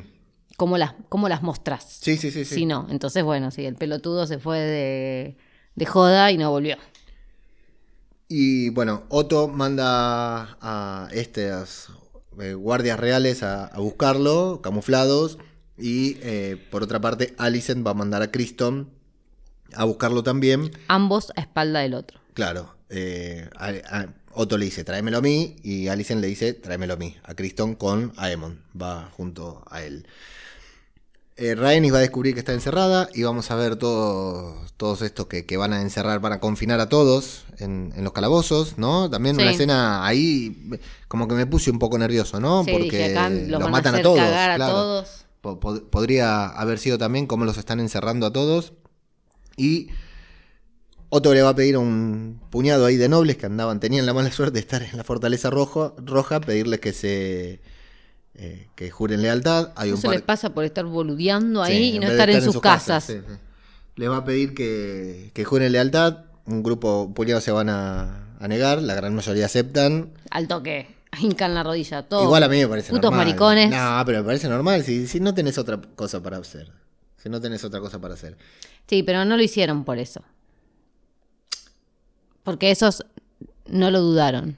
¿cómo 0.57 0.77
las, 0.77 0.93
cómo 1.10 1.29
las 1.29 1.41
mostrás? 1.43 2.00
Sí, 2.01 2.17
sí, 2.17 2.31
sí, 2.31 2.46
sí. 2.46 2.55
Si 2.55 2.65
no, 2.65 2.88
entonces 2.89 3.24
bueno, 3.24 3.51
sí, 3.51 3.65
el 3.65 3.75
pelotudo 3.75 4.25
se 4.27 4.39
fue 4.39 4.60
de, 4.60 5.38
de 5.75 5.86
joda 5.86 6.31
y 6.31 6.38
no 6.38 6.50
volvió. 6.51 6.77
Y 8.29 8.69
bueno, 8.72 9.03
Otto 9.10 9.48
manda 9.48 10.57
a 10.62 11.07
estas 11.13 11.89
eh, 12.39 12.53
guardias 12.53 13.00
reales 13.00 13.41
a, 13.43 13.65
a 13.67 13.79
buscarlo, 13.79 14.60
camuflados. 14.62 15.38
Y 15.77 16.17
eh, 16.22 16.57
por 16.72 16.84
otra 16.84 17.00
parte, 17.00 17.34
Alicent 17.38 17.86
va 17.86 17.91
a 17.91 17.93
mandar 17.93 18.22
a 18.22 18.31
Criston 18.31 18.89
a 19.75 19.84
buscarlo 19.84 20.24
también. 20.24 20.72
Ambos 20.88 21.31
a 21.36 21.41
espalda 21.41 21.79
del 21.81 21.93
otro. 21.93 22.19
Claro, 22.34 22.75
eh, 22.89 23.50
a- 23.55 23.69
a- 24.00 24.07
Otto 24.39 24.57
le 24.60 24.65
dice, 24.65 24.84
tráemelo 24.84 25.17
a 25.17 25.22
mí. 25.22 25.55
Y 25.63 25.88
Alicent 25.88 26.22
le 26.22 26.27
dice, 26.27 26.53
tráemelo 26.53 26.93
a 26.93 26.98
mí. 26.98 27.17
A 27.24 27.34
Criston 27.34 27.74
con 27.75 28.13
Aemon. 28.17 28.62
Va 28.79 29.10
junto 29.17 29.63
a 29.69 29.81
él. 29.81 30.05
Eh, 31.38 31.53
Rhaenys 31.55 31.93
va 31.93 31.98
a 31.98 32.01
descubrir 32.01 32.34
que 32.34 32.39
está 32.39 32.53
encerrada 32.53 33.10
y 33.13 33.22
vamos 33.24 33.51
a 33.51 33.55
ver 33.55 33.75
todos, 33.75 34.74
todos 34.75 35.03
estos 35.03 35.27
que, 35.27 35.46
que 35.46 35.55
van 35.57 35.72
a 35.74 35.81
encerrar, 35.81 36.19
van 36.19 36.34
a 36.34 36.39
confinar 36.39 36.79
a 36.79 36.89
todos 36.89 37.46
en, 37.60 37.93
en 37.96 38.03
los 38.03 38.12
calabozos, 38.13 38.79
¿no? 38.79 39.07
También 39.10 39.36
Sí. 39.36 39.41
una 39.43 39.51
escena 39.51 40.05
ahí 40.05 40.67
como 41.07 41.27
que 41.27 41.36
me 41.36 41.46
puse 41.46 41.69
un 41.69 41.77
poco 41.77 41.98
nervioso, 42.00 42.39
¿no? 42.39 42.63
Sí, 42.63 42.72
Porque 42.72 43.15
los 43.48 43.69
matan 43.69 43.96
a 43.96 44.01
todos. 44.01 44.17
cagar 44.17 44.50
a 44.51 44.55
claro. 44.55 44.74
todos. 44.74 45.16
Po- 45.48 45.60
pod- 45.60 45.84
podría 45.89 46.48
haber 46.48 46.77
sido 46.80 46.98
también 46.98 47.25
como 47.27 47.46
los 47.46 47.58
están 47.58 47.80
encerrando 47.80 48.25
a 48.25 48.34
todos. 48.34 48.74
Y 49.56 49.88
Otto 51.10 51.34
le 51.34 51.42
va 51.42 51.50
a 51.50 51.56
pedir 51.56 51.75
a 51.75 51.80
un 51.80 52.42
puñado 52.50 52.86
ahí 52.86 52.98
de 52.98 53.08
nobles 53.08 53.38
que 53.38 53.46
andaban, 53.46 53.80
tenían 53.80 54.06
la 54.06 54.13
mala 54.13 54.30
suerte 54.32 54.56
de 54.56 54.60
estar 54.60 54.84
en 54.84 54.98
la 54.98 55.04
fortaleza 55.04 55.50
rojo, 55.50 55.96
roja, 56.04 56.42
pedirles 56.42 56.80
que 56.82 56.92
se 56.94 57.62
eh, 58.36 58.68
que 58.75 58.92
juren 58.92 59.22
lealtad. 59.22 59.72
Hay 59.77 59.89
un 59.92 59.98
Eso 59.98 60.08
par- 60.08 60.16
le 60.18 60.22
pasa 60.22 60.54
por 60.54 60.63
estar 60.66 60.86
boludeando 60.86 61.63
Sí, 61.66 61.72
ahí 61.72 61.96
y 61.96 62.00
no 62.00 62.08
estar 62.08 62.30
en 62.30 62.42
sus 62.42 62.60
casas. 62.60 63.06
sí, 63.06 63.13
sí. 63.25 63.34
Le 63.96 64.08
va 64.10 64.18
a 64.18 64.25
pedir 64.25 64.54
que, 64.54 65.32
que 65.34 65.44
juren 65.46 65.72
lealtad. 65.72 66.25
Un 66.46 66.62
grupo, 66.62 67.04
un 67.04 67.13
puñado 67.13 67.42
se 67.42 67.51
van 67.51 67.68
a, 67.70 68.36
a 68.39 68.48
negar, 68.48 68.82
la 68.82 68.94
gran 68.96 69.16
mayoría 69.16 69.46
aceptan. 69.48 70.12
Al 70.30 70.48
toque, 70.48 70.88
hincan 71.21 71.53
la 71.53 71.63
rodilla, 71.63 72.03
todo. 72.03 72.24
Igual 72.24 72.43
a 72.43 72.47
mí 72.47 72.57
me 72.57 72.67
parece 72.67 72.89
Putos 72.91 73.12
normal. 73.12 73.25
maricones. 73.27 73.69
No, 73.69 74.03
pero 74.05 74.19
me 74.19 74.24
parece 74.25 74.47
normal 74.50 74.83
si, 74.83 75.07
si 75.07 75.19
no 75.19 75.33
tenés 75.33 75.57
otra 75.57 75.79
cosa 75.95 76.21
para 76.21 76.38
hacer. 76.38 76.71
Si 77.17 77.29
no 77.29 77.41
tenés 77.41 77.63
otra 77.63 77.79
cosa 77.79 78.00
para 78.00 78.13
hacer. 78.13 78.38
Sí, 78.88 79.03
pero 79.03 79.25
no 79.25 79.36
lo 79.38 79.43
hicieron 79.43 79.83
por 79.83 79.97
eso. 79.97 80.21
Porque 82.43 82.71
esos 82.71 83.05
no 83.65 83.91
lo 83.91 84.00
dudaron. 84.01 84.57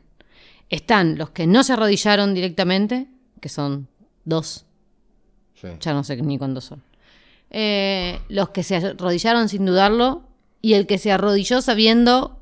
Están 0.69 1.17
los 1.17 1.31
que 1.31 1.47
no 1.47 1.63
se 1.63 1.73
arrodillaron 1.73 2.35
directamente, 2.35 3.07
que 3.41 3.49
son 3.49 3.87
dos, 4.23 4.65
ya 5.79 5.93
no 5.93 6.03
sé 6.03 6.17
ni 6.17 6.37
cuántos 6.37 6.65
son. 6.65 6.83
Eh, 7.49 8.19
los 8.29 8.49
que 8.49 8.61
se 8.63 8.75
arrodillaron 8.75 9.49
sin 9.49 9.65
dudarlo 9.65 10.23
y 10.61 10.73
el 10.73 10.85
que 10.85 10.99
se 10.99 11.11
arrodilló 11.11 11.61
sabiendo 11.61 12.39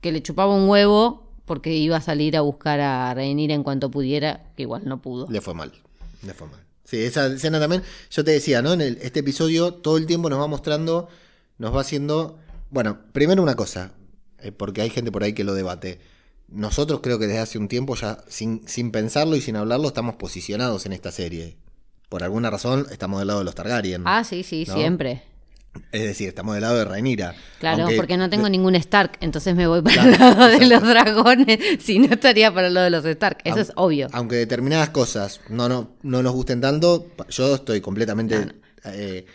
que 0.00 0.10
le 0.10 0.22
chupaba 0.22 0.54
un 0.54 0.68
huevo 0.68 1.25
porque 1.46 1.72
iba 1.74 1.96
a 1.96 2.00
salir 2.02 2.36
a 2.36 2.42
buscar 2.42 2.80
a 2.80 3.14
Rhaenyra 3.14 3.54
en 3.54 3.62
cuanto 3.62 3.90
pudiera, 3.90 4.50
que 4.56 4.62
igual 4.62 4.82
no 4.84 5.00
pudo. 5.00 5.26
Le 5.30 5.40
fue 5.40 5.54
mal. 5.54 5.72
Le 6.22 6.34
fue 6.34 6.46
mal. 6.48 6.60
Sí, 6.84 6.98
esa 6.98 7.26
escena 7.26 7.58
también. 7.58 7.82
Yo 8.10 8.22
te 8.24 8.32
decía, 8.32 8.60
¿no? 8.62 8.72
En 8.72 8.80
el- 8.80 8.98
este 9.00 9.20
episodio 9.20 9.72
todo 9.74 9.96
el 9.96 10.06
tiempo 10.06 10.28
nos 10.28 10.38
va 10.40 10.46
mostrando, 10.46 11.08
nos 11.58 11.74
va 11.74 11.80
haciendo. 11.80 12.38
Bueno, 12.70 12.98
primero 13.12 13.42
una 13.42 13.54
cosa, 13.56 13.92
eh, 14.40 14.52
porque 14.52 14.82
hay 14.82 14.90
gente 14.90 15.10
por 15.10 15.22
ahí 15.24 15.32
que 15.32 15.44
lo 15.44 15.54
debate. 15.54 16.00
Nosotros 16.48 17.00
creo 17.02 17.18
que 17.18 17.26
desde 17.26 17.40
hace 17.40 17.58
un 17.58 17.66
tiempo 17.68 17.96
ya, 17.96 18.18
sin, 18.28 18.66
sin 18.68 18.92
pensarlo 18.92 19.34
y 19.34 19.40
sin 19.40 19.56
hablarlo, 19.56 19.88
estamos 19.88 20.14
posicionados 20.16 20.86
en 20.86 20.92
esta 20.92 21.10
serie. 21.10 21.56
Por 22.08 22.22
alguna 22.22 22.50
razón 22.50 22.86
estamos 22.92 23.18
del 23.18 23.26
lado 23.28 23.40
de 23.40 23.44
los 23.46 23.54
Targaryen. 23.56 24.02
Ah, 24.04 24.22
sí, 24.22 24.44
sí, 24.44 24.64
¿No? 24.68 24.74
siempre. 24.74 25.22
Es 25.92 26.02
decir, 26.02 26.28
estamos 26.28 26.54
del 26.54 26.62
lado 26.62 26.76
de 26.78 26.84
Rhaenyra. 26.84 27.34
Claro, 27.58 27.82
Aunque- 27.82 27.96
porque 27.96 28.16
no 28.16 28.28
tengo 28.30 28.48
ningún 28.48 28.74
Stark, 28.76 29.12
entonces 29.20 29.54
me 29.54 29.66
voy 29.66 29.82
para 29.82 30.02
Claro, 30.02 30.10
el 30.12 30.18
lado 30.20 30.48
de 30.58 30.66
los 30.66 30.82
dragones, 30.82 31.58
si 31.80 31.98
no 31.98 32.06
estaría 32.06 32.52
para 32.52 32.68
el 32.68 32.74
lado 32.74 32.84
de 32.84 32.90
los 32.90 33.04
Stark. 33.04 33.38
Eso 33.44 33.60
es 33.60 33.72
obvio. 33.76 34.08
Aunque 34.12 34.36
determinadas 34.36 34.90
cosas 34.90 35.40
no, 35.48 35.68
no, 35.68 35.90
no 36.02 36.22
nos 36.22 36.32
gusten 36.32 36.60
tanto, 36.60 37.06
yo 37.28 37.54
estoy 37.54 37.80
completamente 37.80 38.48
eh, 38.84 39.26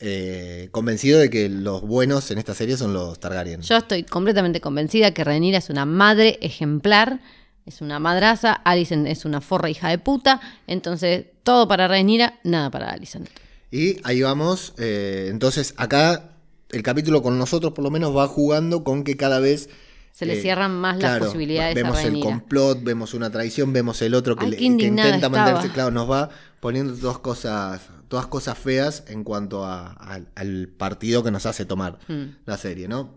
eh, 0.00 0.68
convencido 0.70 1.18
de 1.18 1.28
que 1.28 1.48
los 1.48 1.82
buenos 1.82 2.30
en 2.30 2.38
esta 2.38 2.54
serie 2.54 2.76
son 2.76 2.94
los 2.94 3.20
Targaryen. 3.20 3.60
Yo 3.62 3.76
estoy 3.76 4.04
completamente 4.04 4.60
convencida 4.60 5.12
que 5.12 5.24
Rhaenyra 5.24 5.58
es 5.58 5.68
una 5.68 5.84
madre 5.84 6.38
ejemplar, 6.40 7.20
es 7.66 7.82
una 7.82 7.98
madraza, 7.98 8.52
Alicent 8.52 9.06
es 9.06 9.24
una 9.26 9.40
forra 9.42 9.68
hija 9.68 9.88
de 9.90 9.98
puta, 9.98 10.40
entonces 10.66 11.26
todo 11.42 11.68
para 11.68 11.86
Rhaenyra, 11.86 12.40
nada 12.44 12.70
para 12.70 12.90
Alicent. 12.90 13.28
Y 13.70 13.96
ahí 14.04 14.22
vamos. 14.22 14.74
eh, 14.78 15.28
entonces, 15.30 15.74
acá 15.76 16.30
el 16.70 16.82
capítulo 16.82 17.22
con 17.22 17.38
nosotros, 17.38 17.72
por 17.72 17.84
lo 17.84 17.90
menos, 17.90 18.16
va 18.16 18.26
jugando 18.28 18.84
con 18.84 19.04
que 19.04 19.16
cada 19.16 19.38
vez. 19.40 19.68
Se 20.12 20.26
le 20.26 20.38
eh, 20.38 20.42
cierran 20.42 20.72
más 20.72 20.98
las 20.98 21.18
posibilidades 21.20 21.72
a 21.72 21.74
Vemos 21.74 22.02
el 22.04 22.20
complot, 22.20 22.82
vemos 22.82 23.14
una 23.14 23.30
traición, 23.30 23.72
vemos 23.72 24.02
el 24.02 24.14
otro 24.14 24.34
que, 24.36 24.44
Ay, 24.44 24.50
le- 24.52 24.56
que 24.56 24.64
intenta 24.64 25.08
estaba. 25.08 25.62
Claro, 25.72 25.90
nos 25.92 26.10
va 26.10 26.30
poniendo 26.58 26.94
dos 26.94 27.20
cosas, 27.20 27.80
todas 28.08 28.26
cosas 28.26 28.58
feas 28.58 29.04
en 29.06 29.22
cuanto 29.24 29.64
a- 29.64 29.92
al- 29.92 30.28
al 30.34 30.68
partido 30.68 31.22
que 31.22 31.30
nos 31.30 31.46
hace 31.46 31.64
tomar 31.64 31.98
Mm. 32.08 32.24
la 32.44 32.56
serie, 32.58 32.88
¿no? 32.88 33.14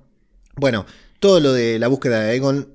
Bueno, 0.55 0.85
todo 1.19 1.39
lo 1.39 1.51
de 1.51 1.79
la 1.79 1.87
búsqueda 1.87 2.19
de 2.21 2.29
Aegon, 2.31 2.69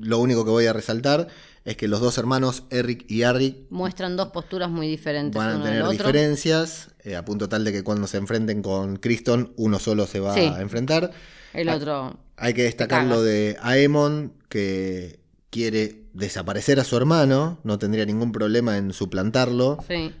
lo 0.00 0.18
único 0.20 0.44
que 0.44 0.50
voy 0.52 0.66
a 0.66 0.72
resaltar 0.72 1.26
es 1.66 1.76
que 1.76 1.86
los 1.88 2.00
dos 2.00 2.16
hermanos, 2.16 2.62
Eric 2.70 3.04
y 3.08 3.22
Harry, 3.24 3.66
Muestran 3.70 4.16
dos 4.16 4.28
posturas 4.28 4.70
muy 4.70 4.86
diferentes 4.88 5.36
van 5.38 5.50
a 5.50 5.54
uno 5.56 5.64
tener 5.64 5.78
del 5.80 5.86
otro. 5.88 6.06
diferencias, 6.06 6.88
eh, 7.04 7.16
a 7.16 7.24
punto 7.24 7.48
tal 7.48 7.64
de 7.64 7.72
que 7.72 7.84
cuando 7.84 8.06
se 8.06 8.16
enfrenten 8.16 8.62
con 8.62 8.96
Criston, 8.96 9.52
uno 9.56 9.78
solo 9.78 10.06
se 10.06 10.20
va 10.20 10.32
Sí. 10.34 10.40
a 10.40 10.60
enfrentar. 10.62 11.10
El 11.52 11.68
otro, 11.68 12.18
Hay 12.36 12.54
que 12.54 12.62
destacar 12.62 13.00
cagas. 13.00 13.16
lo 13.16 13.22
de 13.22 13.56
Aemon, 13.60 14.32
que 14.48 15.20
quiere 15.50 16.04
desaparecer 16.14 16.80
a 16.80 16.84
su 16.84 16.96
hermano, 16.96 17.58
no 17.64 17.78
tendría 17.78 18.06
ningún 18.06 18.32
problema 18.32 18.76
en 18.78 18.92
suplantarlo. 18.92 19.78
sí. 19.86 20.12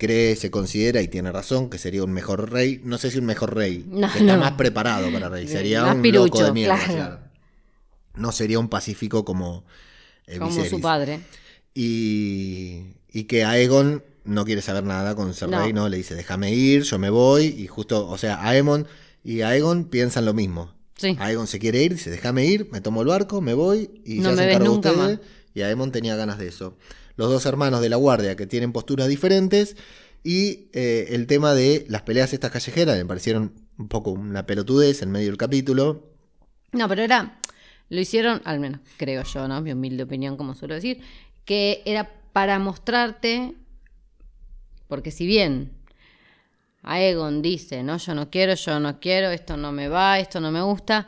Cree, 0.00 0.36
se 0.36 0.48
considera 0.52 1.02
y 1.02 1.08
tiene 1.08 1.32
razón 1.32 1.68
que 1.70 1.76
sería 1.76 2.04
un 2.04 2.12
mejor 2.12 2.52
rey. 2.52 2.80
No 2.84 2.98
sé 2.98 3.10
si 3.10 3.18
un 3.18 3.24
mejor 3.26 3.56
rey, 3.56 3.84
No, 3.88 4.06
que 4.12 4.20
está 4.20 4.34
no. 4.36 4.40
más 4.42 4.52
preparado 4.52 5.10
para 5.10 5.28
rey. 5.28 5.48
Sería 5.48 5.82
Más 5.82 5.96
un 5.96 6.02
pirucho, 6.02 6.24
loco 6.34 6.44
de 6.44 6.52
mierda, 6.52 6.76
claro. 6.76 6.92
claro. 6.94 7.18
No 8.14 8.30
sería 8.30 8.60
un 8.60 8.68
pacífico 8.68 9.24
como 9.24 9.64
como 10.38 10.50
Viserys. 10.50 10.70
su 10.70 10.80
padre. 10.80 11.20
Y, 11.74 12.82
y 13.12 13.24
que 13.24 13.44
Aegon 13.44 14.02
no 14.24 14.44
quiere 14.44 14.60
saber 14.62 14.84
nada 14.84 15.14
con 15.14 15.32
ser 15.34 15.48
No. 15.48 15.60
rey, 15.62 15.72
¿no? 15.72 15.88
Le 15.88 15.96
dice, 15.96 16.14
déjame 16.14 16.52
ir, 16.52 16.82
yo 16.82 16.98
me 16.98 17.08
voy. 17.10 17.46
Y 17.46 17.66
justo, 17.66 18.06
o 18.08 18.18
sea, 18.18 18.46
Aemon 18.46 18.86
y 19.24 19.42
Aegon 19.42 19.84
piensan 19.84 20.24
lo 20.24 20.34
mismo. 20.34 20.74
Sí. 20.96 21.16
Aegon 21.20 21.46
se 21.46 21.58
quiere 21.58 21.82
ir, 21.82 21.92
dice, 21.94 22.10
déjame 22.10 22.44
ir, 22.46 22.68
me 22.72 22.80
tomo 22.80 23.02
el 23.02 23.08
barco, 23.08 23.40
me 23.40 23.54
voy 23.54 24.02
y 24.04 24.16
No 24.18 24.30
ya 24.30 24.36
me 24.36 24.52
se 24.54 24.58
nunca 24.58 24.90
ustedes. 24.90 25.18
más. 25.18 25.26
Y 25.54 25.62
Aemon 25.62 25.92
tenía 25.92 26.16
ganas 26.16 26.38
de 26.38 26.48
eso. 26.48 26.76
Los 27.16 27.30
dos 27.30 27.46
hermanos 27.46 27.80
de 27.80 27.88
la 27.88 27.96
guardia 27.96 28.36
que 28.36 28.46
tienen 28.46 28.72
posturas 28.72 29.08
diferentes. 29.08 29.76
Y 30.24 30.68
eh, 30.72 31.06
el 31.10 31.26
tema 31.28 31.54
de 31.54 31.86
las 31.88 32.02
peleas 32.02 32.32
estas 32.32 32.50
callejeras 32.50 32.96
me 32.96 33.06
parecieron 33.06 33.52
un 33.78 33.88
poco 33.88 34.10
una 34.10 34.44
pelotudez 34.46 35.00
en 35.02 35.10
medio 35.12 35.28
del 35.28 35.36
capítulo. 35.36 36.10
No, 36.72 36.88
pero 36.88 37.02
era. 37.02 37.37
Lo 37.90 38.00
hicieron, 38.00 38.42
al 38.44 38.60
menos 38.60 38.80
creo 38.96 39.22
yo, 39.24 39.48
¿no? 39.48 39.60
Mi 39.62 39.72
humilde 39.72 40.02
opinión, 40.02 40.36
como 40.36 40.54
suelo 40.54 40.74
decir, 40.74 41.00
que 41.44 41.82
era 41.86 42.10
para 42.32 42.58
mostrarte. 42.58 43.54
Porque 44.88 45.10
si 45.10 45.26
bien 45.26 45.70
Aegon 46.82 47.42
dice, 47.42 47.82
no, 47.82 47.96
yo 47.98 48.14
no 48.14 48.30
quiero, 48.30 48.54
yo 48.54 48.80
no 48.80 49.00
quiero, 49.00 49.30
esto 49.30 49.56
no 49.56 49.72
me 49.72 49.88
va, 49.88 50.18
esto 50.18 50.40
no 50.40 50.50
me 50.50 50.62
gusta, 50.62 51.06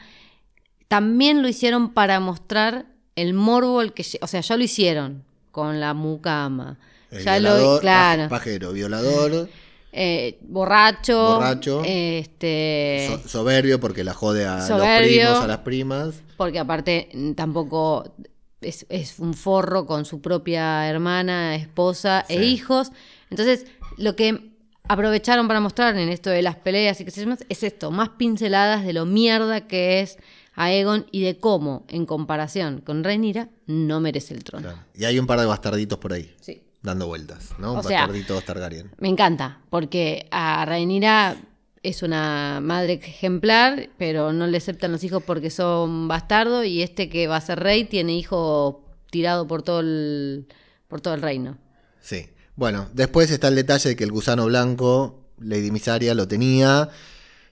también 0.88 1.42
lo 1.42 1.48
hicieron 1.48 1.92
para 1.92 2.18
mostrar 2.20 2.86
el 3.16 3.34
morbo, 3.34 3.80
el 3.80 3.92
que. 3.92 4.04
O 4.20 4.26
sea, 4.26 4.40
ya 4.40 4.56
lo 4.56 4.64
hicieron 4.64 5.24
con 5.52 5.80
la 5.80 5.94
mucama. 5.94 6.78
El 7.10 7.24
Ya 7.24 7.38
violador, 7.38 7.74
lo. 7.76 7.80
Claro. 7.80 8.22
paj- 8.24 8.28
Pajero, 8.28 8.72
violador, 8.72 9.48
eh, 9.92 10.38
borracho. 10.42 11.34
Borracho. 11.36 11.82
Este. 11.84 13.06
so- 13.22 13.28
soberbio 13.28 13.80
porque 13.80 14.04
la 14.04 14.14
jode 14.14 14.46
a 14.46 14.60
Soberbio. 14.66 15.22
los 15.24 15.28
primos, 15.32 15.44
a 15.44 15.46
las 15.46 15.58
primas. 15.58 16.14
Porque 16.36 16.58
aparte 16.58 17.08
mm, 17.12 17.32
tampoco 17.32 18.14
es, 18.60 18.86
es 18.88 19.18
un 19.18 19.34
forro 19.34 19.86
con 19.86 20.04
su 20.04 20.20
propia 20.20 20.88
hermana, 20.88 21.54
esposa 21.56 22.24
e 22.28 22.42
hijos. 22.44 22.92
Entonces, 23.30 23.66
lo 23.96 24.16
que 24.16 24.50
aprovecharon 24.88 25.46
para 25.48 25.60
mostrar 25.60 25.96
en 25.96 26.08
esto 26.08 26.30
de 26.30 26.42
las 26.42 26.56
peleas 26.56 27.00
y 27.00 27.04
qué 27.04 27.10
sé 27.10 27.20
yo 27.22 27.28
más, 27.28 27.44
es 27.48 27.62
esto, 27.62 27.90
más 27.90 28.10
pinceladas 28.10 28.84
de 28.84 28.92
lo 28.92 29.06
mierda 29.06 29.66
que 29.68 30.00
es 30.00 30.18
Aegon 30.54 31.06
y 31.12 31.22
de 31.22 31.38
cómo, 31.38 31.84
en 31.88 32.06
comparación 32.06 32.80
con 32.80 33.04
Rhaenyra, 33.04 33.48
no 33.66 34.00
merece 34.00 34.34
el 34.34 34.42
trono. 34.42 34.64
Claro. 34.66 34.84
Y 34.96 35.04
hay 35.04 35.18
un 35.18 35.26
par 35.26 35.38
de 35.38 35.46
bastarditos 35.46 35.98
por 35.98 36.12
ahí, 36.12 36.34
Sí. 36.40 36.60
Dando 36.82 37.06
vueltas, 37.06 37.50
¿no? 37.58 37.72
O 37.72 37.76
Un 37.76 37.82
sea, 37.82 38.00
bastardito 38.00 38.40
Targaryen. 38.40 38.90
Me 38.98 39.08
encanta, 39.08 39.58
porque 39.70 40.26
a 40.30 40.64
Rhaenyra 40.64 41.36
es 41.82 42.02
una 42.02 42.60
madre 42.62 42.94
ejemplar, 42.94 43.88
pero 43.96 44.32
no 44.32 44.46
le 44.46 44.58
aceptan 44.58 44.92
los 44.92 45.02
hijos 45.04 45.22
porque 45.22 45.50
son 45.50 46.08
bastardos 46.08 46.66
y 46.66 46.82
este 46.82 47.08
que 47.08 47.26
va 47.26 47.36
a 47.36 47.40
ser 47.40 47.60
rey 47.60 47.84
tiene 47.84 48.14
hijo 48.14 48.84
tirado 49.10 49.46
por 49.46 49.62
todo 49.62 49.80
el 49.80 50.46
por 50.88 51.00
todo 51.00 51.14
el 51.14 51.22
reino. 51.22 51.56
Sí. 52.00 52.28
Bueno, 52.56 52.88
después 52.92 53.30
está 53.30 53.48
el 53.48 53.54
detalle 53.54 53.90
de 53.90 53.96
que 53.96 54.04
el 54.04 54.12
gusano 54.12 54.44
blanco, 54.46 55.20
Lady 55.38 55.70
Misaria, 55.70 56.14
lo 56.14 56.28
tenía. 56.28 56.90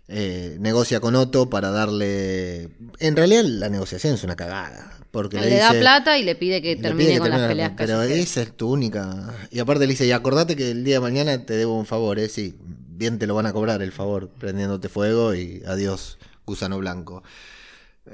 Eh, 0.09 0.57
negocia 0.61 1.01
con 1.01 1.15
Otto 1.15 1.49
para 1.51 1.71
darle. 1.71 2.71
En 2.99 3.15
realidad, 3.17 3.45
la 3.45 3.69
negociación 3.69 4.15
es 4.15 4.25
una 4.25 4.37
cagada. 4.37 4.95
Porque 5.11 5.41
Le, 5.41 5.49
le, 5.49 5.57
da 5.57 5.71
plata 5.73 6.19
y 6.19 6.23
le 6.23 6.35
pide 6.35 6.61
que 6.61 6.77
termine 6.77 7.05
pide 7.07 7.13
que 7.15 7.19
con 7.21 7.31
las 7.31 7.39
termine 7.39 7.49
peleas 7.55 7.73
Pero 7.79 7.99
callejeras. 7.99 8.25
esa 8.29 8.43
es 8.43 8.53
tu 8.57 8.71
única. 8.71 9.35
Y 9.51 9.59
aparte 9.59 9.87
le 9.87 9.93
dice: 9.93 10.07
Y 10.07 10.13
acordate 10.13 10.55
que 10.55 10.71
el 10.71 10.85
día 10.85 10.97
de 10.97 11.01
mañana 11.01 11.47
te 11.47 11.55
debo 11.55 11.79
un 11.79 11.87
favor, 11.87 12.19
¿eh? 12.19 12.29
Sí, 12.29 12.55
bien 12.91 13.19
te 13.19 13.27
lo 13.27 13.35
van 13.35 13.47
a 13.47 13.53
cobrar 13.55 13.81
el 13.81 13.91
favor, 13.93 14.29
prendiéndote 14.29 14.91
fuego 14.91 15.35
y 15.35 15.63
adiós, 15.67 16.19
gusano 16.45 16.77
blanco. 16.79 17.23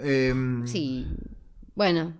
Em, 0.03 0.67
Sí. 0.67 1.07
Bueno, 1.75 2.15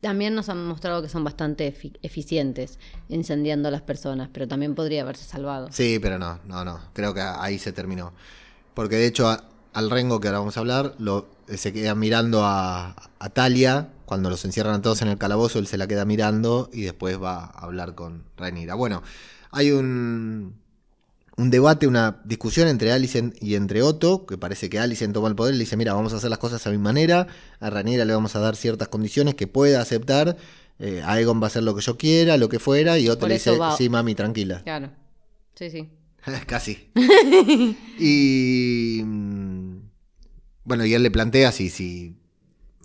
también 0.00 0.34
nos 0.34 0.48
han 0.48 0.64
mostrado 0.66 1.02
que 1.02 1.08
son 1.10 1.22
bastante 1.24 1.72
efi- 1.74 1.96
eficientes 2.02 2.78
incendiando 3.08 3.68
a 3.68 3.70
las 3.70 3.82
personas, 3.82 4.30
pero 4.32 4.48
también 4.48 4.74
podría 4.74 5.02
haberse 5.02 5.24
salvado. 5.24 5.68
Sí, 5.70 5.98
pero 6.00 6.18
no, 6.18 6.40
no, 6.46 6.64
no. 6.64 6.80
Creo 6.94 7.12
que 7.12 7.20
ahí 7.20 7.58
se 7.58 7.72
terminó. 7.72 8.14
Porque 8.74 8.96
de 8.96 9.06
hecho, 9.06 9.28
a- 9.28 9.44
al 9.74 9.90
Rengo 9.90 10.20
que 10.20 10.28
ahora 10.28 10.40
vamos 10.40 10.56
a 10.56 10.60
hablar, 10.60 10.94
lo, 10.98 11.28
se 11.54 11.72
queda 11.72 11.94
mirando 11.94 12.44
a, 12.44 12.94
a 13.18 13.28
Talia. 13.30 13.88
Cuando 14.04 14.28
los 14.28 14.44
encierran 14.44 14.74
a 14.74 14.82
todos 14.82 15.00
en 15.02 15.08
el 15.08 15.16
calabozo, 15.18 15.58
él 15.58 15.66
se 15.66 15.78
la 15.78 15.86
queda 15.86 16.04
mirando 16.04 16.68
y 16.72 16.82
después 16.82 17.20
va 17.22 17.44
a 17.44 17.46
hablar 17.64 17.94
con 17.94 18.24
Rhaenyra. 18.36 18.74
Bueno, 18.74 19.02
hay 19.50 19.70
un, 19.70 20.54
un 21.38 21.50
debate, 21.50 21.86
una 21.86 22.20
discusión 22.24 22.68
entre 22.68 22.92
Alicent 22.92 23.34
y 23.42 23.54
entre 23.54 23.80
Otto, 23.82 24.26
que 24.26 24.36
parece 24.36 24.68
que 24.68 24.78
Alicent 24.78 25.14
toma 25.14 25.28
el 25.28 25.34
poder 25.34 25.54
y 25.54 25.56
le 25.58 25.64
dice, 25.64 25.78
mira, 25.78 25.94
vamos 25.94 26.12
a 26.12 26.16
hacer 26.16 26.28
las 26.28 26.38
cosas 26.38 26.66
a 26.66 26.70
mi 26.70 26.76
manera, 26.76 27.26
a 27.58 27.70
Rhaenyra 27.70 28.04
le 28.04 28.12
vamos 28.12 28.36
a 28.36 28.40
dar 28.40 28.54
ciertas 28.54 28.88
condiciones 28.88 29.34
que 29.34 29.46
pueda 29.46 29.80
aceptar, 29.80 30.36
eh, 30.78 31.02
Aegon 31.06 31.40
va 31.40 31.44
a 31.44 31.46
hacer 31.46 31.62
lo 31.62 31.74
que 31.74 31.80
yo 31.80 31.96
quiera, 31.96 32.36
lo 32.36 32.50
que 32.50 32.58
fuera, 32.58 32.98
y 32.98 33.08
Otto 33.08 33.20
Por 33.20 33.28
le 33.30 33.34
dice, 33.36 33.56
va- 33.56 33.74
sí, 33.78 33.88
mami, 33.88 34.14
tranquila. 34.14 34.60
Claro. 34.62 34.90
Sí, 35.54 35.70
sí. 35.70 35.88
Casi. 36.46 36.90
y 37.98 39.02
mm, 39.04 39.76
bueno, 40.64 40.84
y 40.86 40.94
él 40.94 41.02
le 41.02 41.10
plantea 41.10 41.52
si, 41.52 41.70
si, 41.70 42.16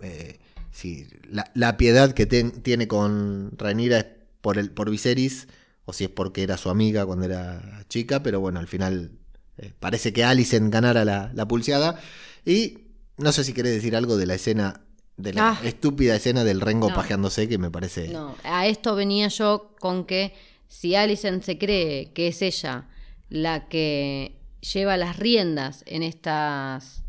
eh, 0.02 0.38
si 0.70 1.06
la, 1.30 1.50
la 1.54 1.76
piedad 1.76 2.12
que 2.12 2.26
ten- 2.26 2.62
tiene 2.62 2.88
con 2.88 3.52
Rhaenyra 3.56 3.98
es 3.98 4.06
por 4.40 4.58
el, 4.58 4.70
por 4.70 4.90
Viserys 4.90 5.48
o 5.84 5.92
si 5.92 6.04
es 6.04 6.10
porque 6.10 6.42
era 6.42 6.56
su 6.56 6.70
amiga 6.70 7.06
cuando 7.06 7.24
era 7.24 7.84
chica, 7.88 8.22
pero 8.22 8.40
bueno, 8.40 8.60
al 8.60 8.68
final 8.68 9.12
eh, 9.56 9.72
parece 9.78 10.12
que 10.12 10.24
Alicent 10.24 10.72
ganara 10.72 11.04
la, 11.04 11.30
la 11.34 11.48
pulseada. 11.48 12.00
Y 12.44 12.78
no 13.16 13.32
sé 13.32 13.44
si 13.44 13.52
querés 13.52 13.72
decir 13.74 13.96
algo 13.96 14.16
de 14.16 14.26
la 14.26 14.34
escena, 14.34 14.82
de 15.16 15.32
la 15.32 15.50
Ah. 15.52 15.60
estúpida 15.64 16.14
escena 16.14 16.44
del 16.44 16.60
Rengo 16.60 16.90
No. 16.90 16.94
pajeándose, 16.94 17.48
que 17.48 17.58
me 17.58 17.70
parece. 17.70 18.08
No, 18.08 18.36
a 18.44 18.66
esto 18.66 18.94
venía 18.94 19.28
yo 19.28 19.74
con 19.80 20.04
que 20.04 20.34
si 20.68 20.94
Alicent 20.94 21.42
se 21.42 21.56
cree 21.58 22.12
que 22.12 22.28
es 22.28 22.42
ella 22.42 22.86
la 23.30 23.68
que 23.68 24.36
lleva 24.60 24.96
las 24.96 25.16
riendas 25.18 25.82
en 25.86 26.02
estas 26.02 27.02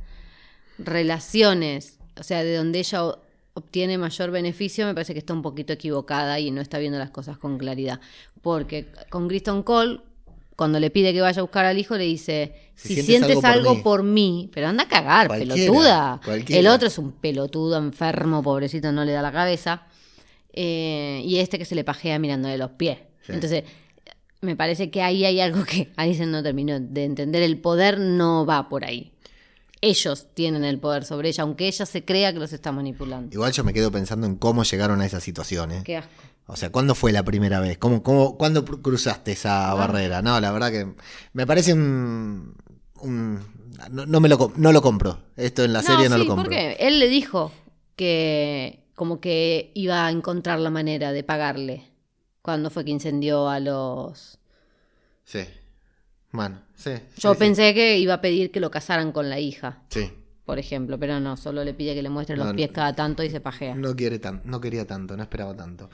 relaciones, 0.77 1.99
o 2.19 2.23
sea, 2.23 2.43
de 2.43 2.55
donde 2.55 2.79
ella 2.79 3.03
obtiene 3.53 3.97
mayor 3.97 4.31
beneficio, 4.31 4.85
me 4.85 4.93
parece 4.93 5.13
que 5.13 5.19
está 5.19 5.33
un 5.33 5.41
poquito 5.41 5.73
equivocada 5.73 6.39
y 6.39 6.51
no 6.51 6.61
está 6.61 6.77
viendo 6.79 6.97
las 6.97 7.09
cosas 7.09 7.37
con 7.37 7.57
claridad. 7.57 7.99
Porque 8.41 8.87
con 9.09 9.27
Kristen 9.27 9.63
Cole, 9.63 9.99
cuando 10.55 10.79
le 10.79 10.89
pide 10.89 11.13
que 11.13 11.21
vaya 11.21 11.39
a 11.39 11.43
buscar 11.43 11.65
al 11.65 11.77
hijo, 11.77 11.97
le 11.97 12.05
dice, 12.05 12.53
Si 12.75 12.95
si, 12.95 13.01
sientes 13.01 13.31
sientes, 13.31 13.43
algo 13.43 13.69
por 13.69 13.75
mí". 13.75 13.83
por 13.83 14.03
mí, 14.03 14.49
pero 14.53 14.67
anda 14.67 14.83
a 14.83 14.87
cagar, 14.87 15.27
Cualquiera, 15.27 15.55
pelotuda. 15.55 16.21
cualquiera. 16.23 16.59
El 16.59 16.67
otro 16.67 16.87
es 16.87 16.97
un 16.97 17.11
pelotudo 17.13 17.77
enfermo, 17.77 18.41
pobrecito, 18.43 18.91
no 18.91 19.03
le 19.03 19.11
da 19.11 19.21
la 19.21 19.31
cabeza. 19.31 19.83
Eh, 20.53 21.21
y 21.25 21.37
este 21.39 21.57
que 21.57 21.65
se 21.65 21.75
le 21.75 21.83
pajea 21.83 22.17
mirándole 22.19 22.57
los 22.57 22.71
pies. 22.71 22.97
Sí. 23.25 23.33
Entonces, 23.33 23.63
me 24.41 24.55
parece 24.55 24.89
que 24.91 25.01
ahí 25.01 25.25
hay 25.25 25.39
algo 25.41 25.63
que 25.65 25.91
Alicent 25.97 26.31
no 26.31 26.41
terminó 26.43 26.79
de 26.79 27.03
entender. 27.03 27.41
El 27.41 27.59
poder 27.59 27.99
no 27.99 28.45
va 28.45 28.69
por 28.69 28.85
ahí. 28.85 29.11
Ellos 29.81 30.27
tienen 30.33 30.65
el 30.65 30.77
poder 30.79 31.05
sobre 31.05 31.29
ella, 31.29 31.43
aunque 31.43 31.67
ella 31.67 31.85
se 31.85 32.03
crea 32.03 32.33
que 32.33 32.39
los 32.39 32.51
está 32.51 32.71
manipulando. 32.71 33.33
Igual 33.33 33.53
yo 33.53 33.63
me 33.63 33.73
quedo 33.73 33.91
pensando 33.91 34.27
en 34.27 34.35
cómo 34.35 34.63
llegaron 34.63 34.99
a 35.01 35.05
esa 35.05 35.21
situación. 35.21 35.71
¿eh? 35.71 35.81
Qué 35.85 35.97
asco. 35.97 36.11
O 36.47 36.55
sea, 36.55 36.71
¿cuándo 36.71 36.95
fue 36.95 37.11
la 37.11 37.23
primera 37.23 37.59
vez? 37.59 37.77
¿Cómo, 37.77 38.03
cómo, 38.03 38.37
¿Cuándo 38.37 38.65
cruzaste 38.65 39.31
esa 39.33 39.73
barrera? 39.75 40.21
No, 40.21 40.39
la 40.41 40.51
verdad 40.51 40.71
que 40.71 40.87
me 41.33 41.45
parece 41.47 41.73
un... 41.73 42.55
un- 43.01 43.39
no, 43.91 44.05
no 44.05 44.19
me 44.19 44.27
lo, 44.27 44.51
no 44.57 44.73
lo 44.73 44.81
compro. 44.81 45.19
Esto 45.37 45.63
en 45.63 45.71
la 45.71 45.81
serie 45.81 46.09
no 46.09 46.15
sí, 46.15 46.21
lo 46.23 46.27
compro. 46.27 46.45
porque 46.45 46.75
él 46.81 46.99
le 46.99 47.07
dijo 47.07 47.51
que 47.95 48.83
como 48.95 49.21
que 49.21 49.71
iba 49.75 50.05
a 50.05 50.11
encontrar 50.11 50.59
la 50.59 50.69
manera 50.69 51.13
de 51.13 51.23
pagarle 51.23 51.88
cuando 52.41 52.69
fue 52.69 52.85
que 52.85 52.91
incendió 52.91 53.49
a 53.49 53.59
los... 53.59 54.37
Sí. 55.23 55.41
Bueno, 56.31 56.61
sí. 56.75 56.91
Yo 57.17 57.31
sí, 57.31 57.35
sí. 57.35 57.39
pensé 57.39 57.73
que 57.73 57.97
iba 57.97 58.15
a 58.15 58.21
pedir 58.21 58.51
que 58.51 58.59
lo 58.59 58.69
casaran 58.71 59.11
con 59.11 59.29
la 59.29 59.39
hija, 59.39 59.79
Sí. 59.89 60.11
por 60.45 60.59
ejemplo, 60.59 60.97
pero 60.99 61.19
no, 61.19 61.37
solo 61.37 61.63
le 61.63 61.73
pide 61.73 61.93
que 61.95 62.03
le 62.03 62.09
muestre 62.09 62.35
No, 62.37 62.45
los 62.45 62.53
pies 62.53 62.69
cada 62.71 62.93
tanto 62.95 63.23
y 63.23 63.29
se 63.29 63.39
pajea. 63.39 63.75
No, 63.75 63.95
quiere 63.95 64.19
tan, 64.19 64.41
no 64.45 64.61
quería 64.61 64.85
tanto, 64.85 65.15
no 65.17 65.23
esperaba 65.23 65.55
tanto. 65.55 65.89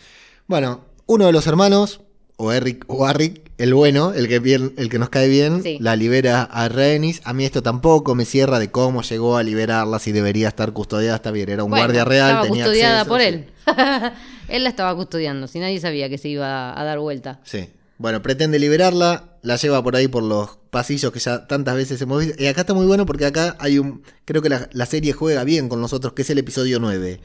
Bueno, 0.47 0.85
uno 1.05 1.25
de 1.25 1.31
los 1.31 1.47
hermanos, 1.47 2.01
o 2.37 2.51
Eric 2.51 2.83
o 2.87 3.05
Arrick, 3.05 3.49
el 3.57 3.73
bueno, 3.73 4.11
el 4.13 4.27
que, 4.27 4.39
bien- 4.39 4.73
el 4.77 4.89
que 4.89 4.99
nos 4.99 5.09
cae 5.09 5.29
bien, 5.29 5.63
Sí. 5.63 5.77
la 5.79 5.95
libera 5.95 6.43
a 6.43 6.67
Rhaenys. 6.67 7.21
A 7.23 7.31
mí 7.31 7.45
esto 7.45 7.63
tampoco 7.63 8.13
me 8.13 8.25
cierra 8.25 8.59
de 8.59 8.69
cómo 8.71 9.01
llegó 9.03 9.37
a 9.37 9.43
liberarla, 9.43 9.99
si 9.99 10.11
debería 10.11 10.49
estar 10.49 10.73
custodiada, 10.73 11.15
está 11.15 11.31
bien, 11.31 11.49
era 11.49 11.63
un 11.63 11.69
Bueno, 11.69 11.85
guardia 11.85 12.03
real. 12.03 12.29
Estaba 12.31 12.43
tenía 12.47 12.63
custodiada 12.65 12.99
acceso, 13.01 13.09
por 13.09 13.21
él. 13.21 13.49
él 14.47 14.63
la 14.63 14.69
estaba 14.69 14.95
custodiando, 14.95 15.47
si 15.47 15.59
nadie 15.59 15.79
sabía 15.79 16.09
que 16.09 16.17
se 16.17 16.29
iba 16.29 16.79
a 16.79 16.83
dar 16.83 16.99
vuelta. 16.99 17.39
Sí. 17.43 17.69
Bueno, 17.97 18.21
pretende 18.21 18.59
liberarla, 18.59 19.37
la 19.41 19.55
lleva 19.55 19.81
por 19.81 19.95
ahí 19.95 20.07
por 20.09 20.21
los 20.23 20.57
pasillos 20.69 21.11
que 21.13 21.19
ya 21.19 21.47
tantas 21.47 21.75
veces 21.75 22.01
hemos 22.01 22.25
visto. 22.25 22.43
Y 22.43 22.47
acá 22.47 22.61
está 22.61 22.73
muy 22.73 22.85
bueno 22.85 23.05
porque 23.05 23.25
acá 23.25 23.55
hay 23.59 23.79
un. 23.79 24.03
Creo 24.25 24.41
que 24.41 24.49
la, 24.49 24.67
la 24.73 24.85
serie 24.85 25.13
juega 25.13 25.43
bien 25.45 25.69
con 25.69 25.79
nosotros, 25.79 26.11
que 26.13 26.23
es 26.23 26.29
el 26.29 26.37
episodio 26.37 26.79
9. 26.79 27.21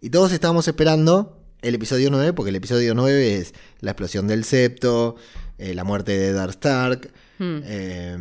Y 0.00 0.10
todos 0.10 0.32
estábamos 0.32 0.68
esperando 0.68 1.38
el 1.60 1.74
episodio 1.74 2.10
9, 2.10 2.32
porque 2.34 2.50
el 2.50 2.56
episodio 2.56 2.94
9 2.94 3.36
es 3.36 3.52
la 3.80 3.90
explosión 3.92 4.28
del 4.28 4.44
septo, 4.44 5.16
eh, 5.58 5.74
la 5.74 5.82
muerte 5.84 6.16
de 6.16 6.32
Dark 6.32 6.50
Stark, 6.52 7.10
Hmm. 7.38 7.60
eh, 7.64 8.16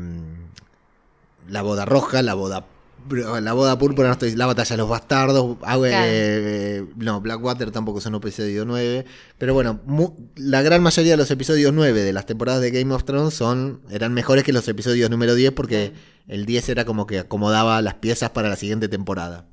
la 1.49 1.61
boda 1.61 1.85
roja, 1.85 2.21
la 2.23 2.33
boda. 2.33 2.65
La 3.41 3.53
boda 3.53 3.77
púrpura, 3.77 4.07
no 4.07 4.13
estoy- 4.13 4.35
la 4.35 4.45
batalla 4.45 4.69
de 4.75 4.77
los 4.77 4.89
bastardos, 4.89 5.57
ah, 5.63 5.75
eh, 5.77 5.79
Claro. 5.89 6.05
eh, 6.07 6.85
no, 6.97 7.21
Blackwater 7.21 7.71
tampoco 7.71 7.99
es 7.99 8.05
un 8.05 8.15
episodio 8.15 8.63
9, 8.65 9.05
pero 9.37 9.53
bueno, 9.53 9.79
mu- 9.85 10.15
la 10.35 10.61
gran 10.61 10.81
mayoría 10.83 11.11
de 11.13 11.17
los 11.17 11.29
episodios 11.31 11.73
9 11.73 12.01
de 12.03 12.13
las 12.13 12.25
temporadas 12.25 12.61
de 12.61 12.71
Game 12.71 12.93
of 12.93 13.03
Thrones 13.03 13.33
son 13.33 13.81
eran 13.89 14.13
mejores 14.13 14.43
que 14.43 14.53
los 14.53 14.67
episodios 14.67 15.09
número 15.09 15.35
10 15.35 15.51
porque 15.51 15.93
el 16.27 16.45
10 16.45 16.69
era 16.69 16.85
como 16.85 17.05
que 17.07 17.19
acomodaba 17.19 17.81
las 17.81 17.95
piezas 17.95 18.29
para 18.29 18.49
la 18.49 18.55
siguiente 18.55 18.87
temporada. 18.87 19.47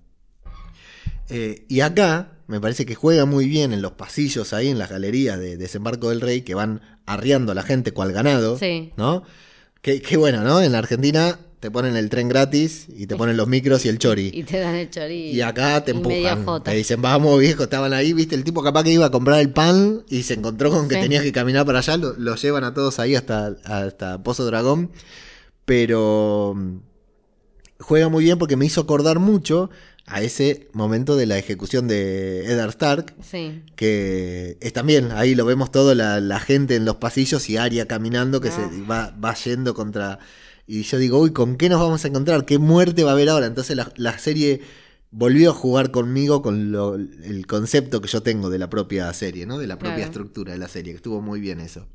Eh, 1.31 1.67
y 1.69 1.81
acá 1.81 2.33
me 2.47 2.61
parece 2.61 2.87
que 2.87 2.95
juega 2.95 3.25
muy 3.27 3.47
bien 3.47 3.73
en 3.73 3.83
los 3.83 3.93
pasillos 3.93 4.53
ahí, 4.53 4.69
en 4.69 4.79
las 4.79 4.91
galerías 4.91 5.39
de 5.39 5.57
Desembarco 5.57 6.11
del 6.11 6.21
Rey, 6.21 6.43
que 6.43 6.55
van 6.55 6.81
arriando 7.07 7.53
a 7.53 7.55
la 7.55 7.63
gente 7.63 7.93
cual 7.93 8.13
ganado, 8.13 8.59
Sí. 8.59 8.93
¿no? 8.97 9.23
Qué 9.83 10.17
bueno, 10.17 10.43
¿no? 10.43 10.61
En 10.61 10.73
la 10.73 10.79
Argentina 10.79 11.39
te 11.61 11.71
ponen 11.71 11.97
el 11.97 12.09
tren 12.09 12.29
gratis 12.29 12.87
y 12.97 13.07
te 13.07 13.17
ponen 13.17 13.37
los 13.37 13.49
micros 13.49 13.85
y 13.85 13.89
el 13.89 13.99
chori. 13.99 14.31
Y 14.35 14.45
te 14.45 14.59
dan 14.61 14.75
el 14.77 14.91
chorizo. 14.91 15.37
Y 15.37 15.41
acá 15.41 15.83
te 15.85 15.91
y 15.93 15.95
empujan. 15.97 16.63
Te 16.63 16.73
dicen, 16.75 17.03
vamos, 17.03 17.39
viejo, 17.41 17.65
estaban 17.65 17.93
ahí, 17.93 18.13
viste, 18.13 18.35
el 18.35 18.45
tipo 18.45 18.63
capaz 18.63 18.85
que 18.85 18.93
iba 18.93 19.07
a 19.07 19.11
comprar 19.11 19.41
el 19.41 19.51
pan 19.51 20.05
y 20.09 20.23
se 20.23 20.35
encontró 20.35 20.71
con 20.71 20.89
que 20.89 20.95
Sí. 20.97 21.01
tenías 21.01 21.23
que 21.25 21.33
caminar 21.33 21.67
para 21.67 21.81
allá, 21.81 21.97
lo, 21.97 22.13
lo 22.15 22.37
llevan 22.37 22.65
a 22.65 22.75
todos 22.75 22.99
ahí 23.01 23.15
hasta, 23.17 23.57
hasta 23.65 24.23
Pozo 24.23 24.45
Dragón. 24.47 24.91
Pero 25.65 26.55
mm, 26.57 26.77
juega 27.81 28.09
muy 28.09 28.25
bien 28.25 28.39
porque 28.39 28.57
me 28.57 28.67
hizo 28.67 28.81
acordar 28.81 29.19
mucho 29.19 29.71
a 30.07 30.23
ese 30.23 30.69
momento 30.73 31.17
de 31.17 31.27
la 31.27 31.37
ejecución 31.37 31.87
de 31.89 32.47
Eddard 32.47 32.71
Stark. 32.71 33.15
Sí. 33.23 33.63
Que 33.77 34.57
es 34.61 34.73
también, 34.73 35.11
ahí 35.13 35.35
lo 35.35 35.45
vemos 35.45 35.71
todo, 35.71 35.95
la, 35.95 36.21
la 36.21 36.41
gente 36.41 36.77
en 36.77 36.85
los 36.87 36.97
pasillos 36.97 37.51
y 37.51 37.57
Aria 37.59 37.87
caminando 37.87 38.41
que 38.41 38.49
Ah. 38.49 38.71
se 38.73 38.83
va, 38.85 39.15
va 39.23 39.35
yendo 39.35 39.75
contra... 39.75 40.19
Y 40.69 40.83
yo 40.83 40.99
digo, 40.99 41.19
uy, 41.19 41.33
¿con 41.33 41.57
qué 41.57 41.69
nos 41.71 41.81
vamos 41.81 42.05
a 42.05 42.09
encontrar? 42.09 42.45
¿Qué 42.45 42.59
muerte 42.59 43.03
va 43.03 43.11
a 43.11 43.15
haber 43.15 43.31
ahora? 43.31 43.47
Entonces 43.47 43.75
la, 43.77 43.91
la 43.97 44.19
serie 44.19 44.61
volvió 45.11 45.51
a 45.51 45.55
jugar 45.55 45.91
conmigo 45.91 46.43
con 46.43 46.71
lo- 46.71 46.95
el 46.95 47.47
concepto 47.47 48.01
que 48.03 48.09
yo 48.09 48.23
tengo 48.23 48.51
de 48.51 48.59
la 48.59 48.69
propia 48.69 49.11
serie, 49.15 49.47
¿no? 49.47 49.59
De 49.59 49.67
la 49.67 49.79
propia 49.79 49.97
Claro. 49.97 50.11
estructura 50.11 50.53
de 50.53 50.59
la 50.59 50.69
serie, 50.69 50.93
que 50.93 50.97
estuvo 50.99 51.23
muy 51.23 51.41
bien 51.41 51.61
eso. 51.61 51.87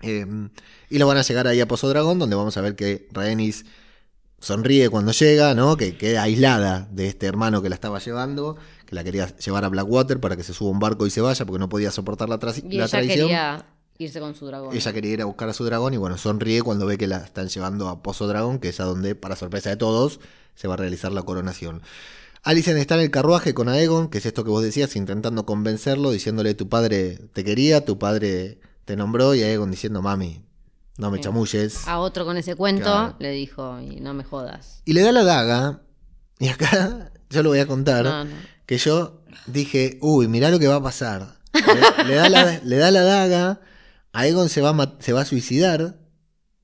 Eh, 0.00 0.26
y 0.90 0.98
lo 0.98 1.06
van 1.06 1.16
a 1.18 1.22
llegar 1.22 1.46
ahí 1.46 1.60
a 1.60 1.68
Pozo 1.68 1.88
Dragón, 1.88 2.18
donde 2.18 2.34
vamos 2.34 2.56
a 2.56 2.60
ver 2.60 2.74
que 2.74 3.06
Rhaenys 3.12 3.64
sonríe 4.40 4.88
cuando 4.90 5.12
llega, 5.12 5.54
¿no? 5.54 5.76
Que 5.76 5.96
queda 5.96 6.24
aislada 6.24 6.88
de 6.90 7.06
este 7.06 7.26
hermano 7.26 7.62
que 7.62 7.68
la 7.68 7.76
estaba 7.76 8.00
llevando, 8.00 8.56
que 8.86 8.96
la 8.96 9.04
quería 9.04 9.28
llevar 9.36 9.64
a 9.64 9.68
Blackwater 9.68 10.18
para 10.18 10.36
que 10.36 10.42
se 10.42 10.52
suba 10.52 10.70
un 10.72 10.80
barco 10.80 11.06
y 11.06 11.10
se 11.10 11.20
vaya 11.20 11.44
porque 11.46 11.60
no 11.60 11.68
podía 11.68 11.92
soportar 11.92 12.28
la, 12.28 12.40
tra- 12.40 12.56
Y 12.58 12.76
la 12.76 12.84
ella 12.86 12.88
traición. 12.88 13.28
quería 13.28 13.66
irse 14.04 14.20
con 14.20 14.34
su 14.34 14.46
dragón. 14.46 14.74
Ella 14.74 14.92
quería 14.92 15.12
ir 15.12 15.22
a 15.22 15.24
buscar 15.24 15.48
a 15.48 15.52
su 15.52 15.64
dragón 15.64 15.94
y 15.94 15.96
bueno, 15.96 16.16
sonríe 16.18 16.62
cuando 16.62 16.86
ve 16.86 16.98
que 16.98 17.06
la 17.06 17.18
están 17.18 17.48
llevando 17.48 17.88
a 17.88 18.02
Pozo 18.02 18.26
Dragón, 18.26 18.58
que 18.58 18.68
es 18.70 18.80
a 18.80 18.84
donde, 18.84 19.14
para 19.14 19.36
sorpresa 19.36 19.70
de 19.70 19.76
todos, 19.76 20.20
se 20.54 20.68
va 20.68 20.74
a 20.74 20.76
realizar 20.76 21.12
la 21.12 21.22
coronación. 21.22 21.82
Alicent 22.44 22.78
está 22.78 22.96
en 22.96 23.02
el 23.02 23.10
carruaje 23.10 23.54
con 23.54 23.68
Aegon, 23.68 24.08
que 24.08 24.18
es 24.18 24.26
esto 24.26 24.42
que 24.44 24.50
vos 24.50 24.62
decías, 24.62 24.96
intentando 24.96 25.46
convencerlo, 25.46 26.10
diciéndole 26.10 26.54
tu 26.54 26.68
padre 26.68 27.18
te 27.32 27.44
quería, 27.44 27.84
tu 27.84 27.98
padre 27.98 28.58
te 28.84 28.96
nombró, 28.96 29.34
y 29.34 29.42
Aegon 29.42 29.70
diciendo, 29.70 30.02
mami, 30.02 30.42
no 30.98 31.10
me 31.12 31.18
Sí. 31.18 31.24
chamulles. 31.24 31.86
A 31.86 32.00
otro 32.00 32.24
con 32.24 32.36
ese 32.36 32.56
cuento 32.56 32.82
Claro. 32.84 33.14
le 33.20 33.30
dijo, 33.30 33.80
y 33.80 34.00
no 34.00 34.12
me 34.12 34.24
jodas. 34.24 34.82
Y 34.84 34.92
le 34.92 35.02
da 35.02 35.12
la 35.12 35.22
daga, 35.22 35.82
y 36.40 36.48
acá 36.48 37.12
yo 37.30 37.42
lo 37.44 37.50
voy 37.50 37.60
a 37.60 37.66
contar, 37.66 38.04
No, 38.04 38.24
no. 38.24 38.30
que 38.66 38.76
yo 38.76 39.20
dije, 39.46 39.98
uy, 40.02 40.26
mirá 40.26 40.50
lo 40.50 40.58
que 40.58 40.66
va 40.66 40.76
a 40.76 40.82
pasar. 40.82 41.36
Le, 41.54 42.04
le 42.06 42.14
da, 42.16 42.28
la, 42.28 42.60
le 42.64 42.76
da 42.76 42.90
la 42.90 43.02
daga, 43.02 43.60
Aegon 44.12 44.48
se 44.48 44.60
va, 44.60 44.70
a 44.70 44.96
se 45.00 45.12
va 45.12 45.22
a 45.22 45.24
suicidar, 45.24 45.98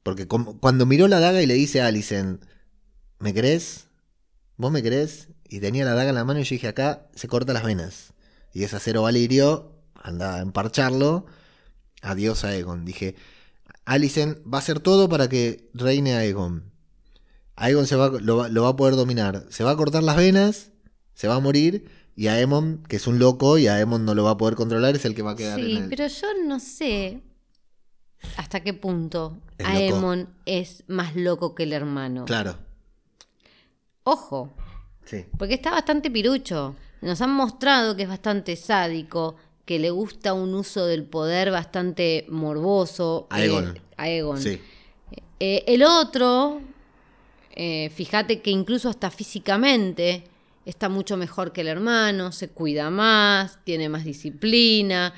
porque 0.03 0.27
cuando 0.27 0.87
miró 0.87 1.09
la 1.09 1.21
daga 1.21 1.43
y 1.43 1.47
le 1.47 1.55
dice 1.55 1.81
a 1.81 1.87
Alicent, 1.87 2.43
¿me 3.19 3.33
crees? 3.35 3.89
¿Vos 4.57 4.71
me 4.71 4.83
crees? 4.83 5.29
Y 5.49 5.61
tenía 5.61 5.85
la 5.85 5.95
daga 5.95 6.11
en 6.11 6.15
la 6.17 6.25
mano 6.25 6.41
y 6.41 6.45
yo 6.45 6.51
dije, 6.55 6.69
acá 6.69 7.09
se 7.15 7.29
corta 7.29 7.53
las 7.53 7.65
venas. 7.65 8.13
Y 8.53 8.65
es 8.65 8.75
acero 8.75 9.03
valirio, 9.03 9.73
anda 9.95 10.37
a 10.37 10.41
emparcharlo, 10.41 11.27
adiós 12.03 12.45
a 12.45 12.49
Aegon. 12.49 12.85
Dije, 12.85 13.15
Alicent 13.85 14.39
va 14.43 14.59
a 14.59 14.61
hacer 14.61 14.81
todo 14.81 15.09
para 15.09 15.29
que 15.29 15.71
reine 15.73 16.15
Aegon. 16.15 16.71
Aegon 17.57 17.87
se 17.87 17.97
va, 17.97 18.09
lo, 18.09 18.37
va, 18.37 18.49
lo 18.49 18.63
va 18.63 18.71
a 18.71 18.77
poder 18.77 18.95
dominar. 18.95 19.47
Se 19.51 19.65
va 19.65 19.71
a 19.73 19.77
cortar 19.77 20.03
las 20.03 20.17
venas, 20.17 20.71
se 21.15 21.29
va 21.29 21.37
a 21.37 21.41
morir. 21.41 21.91
Y 22.15 22.27
Aemon, 22.27 22.83
que 22.89 22.97
es 22.97 23.07
un 23.07 23.21
loco 23.21 23.59
y 23.59 23.69
Aemon 23.69 24.05
no 24.05 24.13
lo 24.13 24.25
va 24.25 24.33
a 24.33 24.37
poder 24.37 24.57
controlar, 24.57 24.97
es 24.97 25.05
el 25.05 25.15
que 25.15 25.23
va 25.23 25.33
a 25.33 25.37
quedar 25.37 25.59
Sí, 25.61 25.77
en 25.77 25.85
el... 25.85 25.89
pero 25.89 26.09
yo 26.09 26.27
no 26.45 26.59
sé 26.59 27.23
hasta 28.37 28.61
qué 28.61 28.75
punto 28.75 29.39
Es 29.59 29.67
loco. 29.67 29.79
Aemon 29.79 30.29
es 30.47 30.85
más 30.89 31.15
loco 31.17 31.55
que 31.55 31.65
el 31.65 31.73
hermano. 31.73 32.25
Claro, 32.25 32.57
Ojo, 34.05 34.53
sí. 35.05 35.27
porque 35.39 35.55
está 35.55 35.71
bastante 35.71 36.11
pirucho. 36.11 36.77
Nos 37.03 37.21
han 37.21 37.31
mostrado 37.31 37.95
que 37.95 38.03
es 38.05 38.09
bastante 38.09 38.57
sádico, 38.57 39.37
que 39.65 39.79
le 39.79 39.91
gusta 39.91 40.33
un 40.33 40.55
uso 40.55 40.87
del 40.87 41.05
poder 41.05 41.51
bastante 41.51 42.25
morboso. 42.29 43.27
Aegon. 43.31 43.77
eh, 43.77 43.81
Aegon. 43.99 44.41
Sí. 44.41 44.61
Eh, 45.41 45.65
el 45.69 45.83
otro, 45.85 46.61
eh, 47.55 47.91
fíjate 47.95 48.41
que 48.41 48.51
incluso 48.51 48.89
hasta 48.89 49.11
físicamente 49.11 50.25
está 50.65 50.89
mucho 50.89 51.17
mejor 51.17 51.53
que 51.53 51.61
el 51.61 51.69
hermano, 51.69 52.33
se 52.33 52.49
cuida 52.49 52.91
más, 52.91 53.59
tiene 53.65 53.89
más 53.89 54.05
disciplina, 54.05 55.15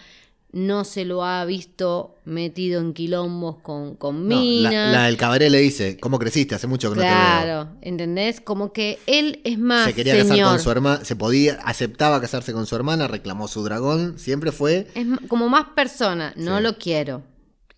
no 0.52 0.84
se 0.84 1.04
lo 1.04 1.24
ha 1.24 1.44
visto 1.44 2.16
metido 2.24 2.80
en 2.80 2.92
quilombos 2.92 3.58
con, 3.62 3.94
con 3.94 4.28
No, 4.28 4.34
la, 4.36 4.40
minas. 4.40 4.92
la 4.92 5.04
del 5.04 5.16
cabaret 5.16 5.50
le 5.50 5.58
dice, 5.58 5.96
¿cómo 5.98 6.18
creciste? 6.18 6.54
Hace 6.56 6.66
mucho 6.66 6.90
que 6.90 6.96
no 6.96 7.02
te 7.02 7.08
veo. 7.08 7.16
claro, 7.16 7.68
¿entendés? 7.82 8.40
Como 8.40 8.72
que 8.72 8.98
él 9.06 9.40
es 9.44 9.58
más 9.58 9.86
Se 9.86 9.94
quería 9.94 10.14
señor. 10.14 10.28
casar 10.38 10.46
con 10.50 10.58
su 10.60 10.70
hermana, 10.70 11.04
se 11.04 11.14
podía, 11.16 11.54
aceptaba 11.64 12.20
casarse 12.20 12.52
con 12.52 12.66
su 12.66 12.74
hermana, 12.74 13.06
reclamó 13.06 13.46
su 13.48 13.62
dragón, 13.62 14.18
siempre 14.18 14.50
fue... 14.52 14.88
Es 14.94 15.06
como 15.28 15.48
más 15.48 15.66
persona, 15.76 16.32
no 16.36 16.56
Sí. 16.58 16.62
lo 16.64 16.78
quiero. 16.78 17.22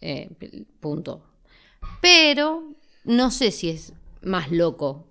Eh, 0.00 0.30
punto. 0.80 1.22
Pero 2.00 2.74
no 3.04 3.30
sé 3.30 3.50
si 3.50 3.68
es 3.70 3.92
más 4.22 4.50
loco 4.50 5.06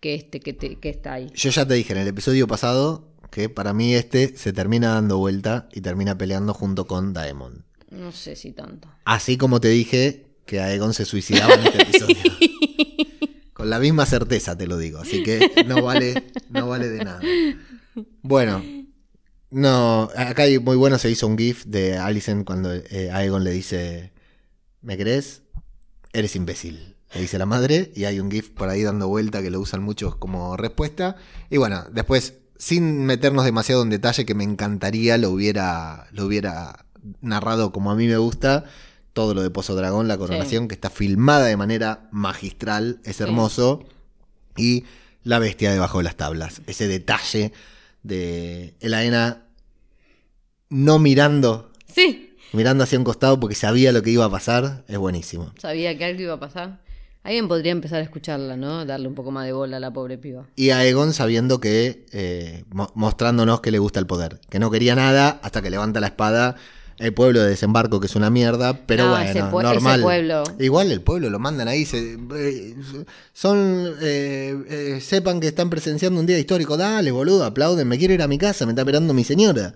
que 0.00 0.14
este 0.14 0.40
que, 0.40 0.52
te- 0.52 0.76
que 0.76 0.90
está 0.90 1.14
ahí. 1.14 1.30
Yo 1.34 1.50
ya 1.50 1.66
te 1.66 1.74
dije 1.74 1.92
en 1.92 2.00
el 2.00 2.08
episodio 2.08 2.46
pasado 2.46 3.08
que 3.30 3.48
para 3.48 3.72
mí 3.72 3.94
este 3.94 4.36
se 4.36 4.52
termina 4.52 4.94
dando 4.94 5.18
vuelta 5.18 5.68
y 5.72 5.80
termina 5.80 6.16
peleando 6.16 6.54
junto 6.54 6.86
con 6.86 7.12
Daemon. 7.12 7.64
No 7.90 8.12
sé 8.12 8.36
si 8.36 8.52
tanto. 8.52 8.88
Así 9.04 9.36
como 9.36 9.60
te 9.60 9.68
dije 9.68 10.26
que 10.44 10.60
Aegon 10.60 10.94
se 10.94 11.04
suicidaba 11.04 11.54
en 11.54 11.66
este 11.66 11.82
episodio. 11.82 12.16
Con 13.52 13.70
la 13.70 13.78
misma 13.78 14.04
certeza 14.04 14.56
te 14.56 14.66
lo 14.66 14.76
digo, 14.76 14.98
así 14.98 15.22
que 15.22 15.50
no 15.66 15.82
vale, 15.82 16.24
no 16.50 16.68
vale 16.68 16.88
de 16.88 17.04
nada. 17.04 17.20
Bueno, 18.20 18.62
no, 19.50 20.10
acá 20.14 20.42
hay 20.42 20.58
muy 20.58 20.76
bueno 20.76 20.98
se 20.98 21.10
hizo 21.10 21.26
un 21.26 21.38
GIF 21.38 21.64
de 21.64 21.96
Alicent 21.96 22.44
cuando 22.44 22.74
eh, 22.74 23.10
Aegon 23.10 23.44
le 23.44 23.52
dice 23.52 24.12
¿Me 24.86 24.96
crees? 24.96 25.42
Eres 26.12 26.36
imbécil. 26.36 26.94
Le 27.12 27.20
dice 27.22 27.38
la 27.38 27.46
madre 27.46 27.90
y 27.96 28.04
hay 28.04 28.20
un 28.20 28.30
GIF 28.30 28.50
por 28.50 28.68
ahí 28.68 28.84
dando 28.84 29.08
vuelta 29.08 29.42
que 29.42 29.50
lo 29.50 29.58
usan 29.58 29.82
muchos 29.82 30.14
como 30.14 30.56
respuesta. 30.56 31.16
Y 31.50 31.56
bueno, 31.56 31.84
después, 31.90 32.34
sin 32.58 33.04
meternos 33.04 33.44
demasiado 33.44 33.82
en 33.82 33.90
detalle, 33.90 34.24
que 34.26 34.34
me 34.34 34.44
encantaría 34.44 35.18
lo 35.18 35.30
hubiera, 35.30 36.06
lo 36.12 36.26
hubiera 36.26 36.86
narrado 37.20 37.72
como 37.72 37.90
a 37.90 37.94
mí 37.94 38.06
me 38.06 38.16
gusta, 38.16 38.64
todo 39.12 39.34
lo 39.34 39.42
de 39.42 39.50
Pozo 39.50 39.74
Dragón, 39.74 40.08
la 40.08 40.18
coronación, 40.18 40.68
que 40.68 40.74
está 40.74 40.90
filmada 40.90 41.46
de 41.46 41.56
manera 41.56 42.08
magistral, 42.10 43.00
es 43.04 43.20
hermoso. 43.20 43.84
Y 44.56 44.84
la 45.22 45.38
bestia 45.38 45.72
debajo 45.72 45.98
de 45.98 46.04
las 46.04 46.16
tablas, 46.16 46.62
ese 46.66 46.86
detalle 46.88 47.52
de 48.02 48.74
Elaena 48.80 49.42
no 50.68 50.98
mirando, 50.98 51.70
Sí, 51.92 52.34
mirando 52.52 52.84
hacia 52.84 52.98
un 52.98 53.04
costado 53.04 53.38
porque 53.40 53.54
sabía 53.54 53.92
lo 53.92 54.02
que 54.02 54.10
iba 54.10 54.24
a 54.24 54.30
pasar, 54.30 54.84
es 54.88 54.98
buenísimo. 54.98 55.52
sabía 55.58 55.96
que 55.96 56.04
algo 56.04 56.22
iba 56.22 56.34
a 56.34 56.40
pasar. 56.40 56.80
Alguien 57.26 57.48
podría 57.48 57.72
empezar 57.72 57.98
a 57.98 58.02
escucharla, 58.02 58.56
¿no? 58.56 58.84
Darle 58.86 59.08
un 59.08 59.16
poco 59.16 59.32
más 59.32 59.46
de 59.46 59.52
bola 59.52 59.78
a 59.78 59.80
la 59.80 59.92
pobre 59.92 60.16
piba. 60.16 60.46
Y 60.54 60.70
a 60.70 60.84
Egon 60.84 61.12
sabiendo 61.12 61.58
que, 61.58 62.06
eh, 62.12 62.62
mo- 62.70 62.92
mostrándonos 62.94 63.60
que 63.60 63.72
le 63.72 63.80
gusta 63.80 63.98
el 63.98 64.06
poder, 64.06 64.38
que 64.48 64.60
no 64.60 64.70
quería 64.70 64.94
nada 64.94 65.40
hasta 65.42 65.60
que 65.60 65.68
levanta 65.70 65.98
la 65.98 66.06
espada. 66.06 66.54
El 66.98 67.12
pueblo 67.12 67.42
de 67.42 67.48
desembarco 67.50 67.98
que 68.00 68.06
es 68.06 68.14
una 68.14 68.30
mierda, 68.30 68.78
pero 68.86 69.04
No, 69.06 69.10
bueno, 69.10 69.28
ese 69.28 69.40
normal. 69.40 69.76
ese 69.98 70.02
pueblo. 70.02 70.44
Igual 70.60 70.92
el 70.92 71.00
pueblo 71.02 71.28
lo 71.28 71.38
mandan 71.40 71.66
ahí, 71.68 71.84
se, 71.84 72.14
eh, 72.36 72.74
son, 73.32 73.92
eh, 74.00 74.54
eh, 74.68 75.00
sepan 75.02 75.40
que 75.40 75.48
están 75.48 75.68
presenciando 75.68 76.18
un 76.20 76.26
día 76.26 76.38
histórico, 76.38 76.76
dale 76.76 77.10
boludo, 77.10 77.44
aplauden, 77.44 77.86
me 77.88 77.98
quiero 77.98 78.14
ir 78.14 78.22
a 78.22 78.28
mi 78.28 78.38
casa, 78.38 78.64
me 78.66 78.72
está 78.72 78.82
esperando 78.82 79.12
mi 79.12 79.24
señora. 79.24 79.74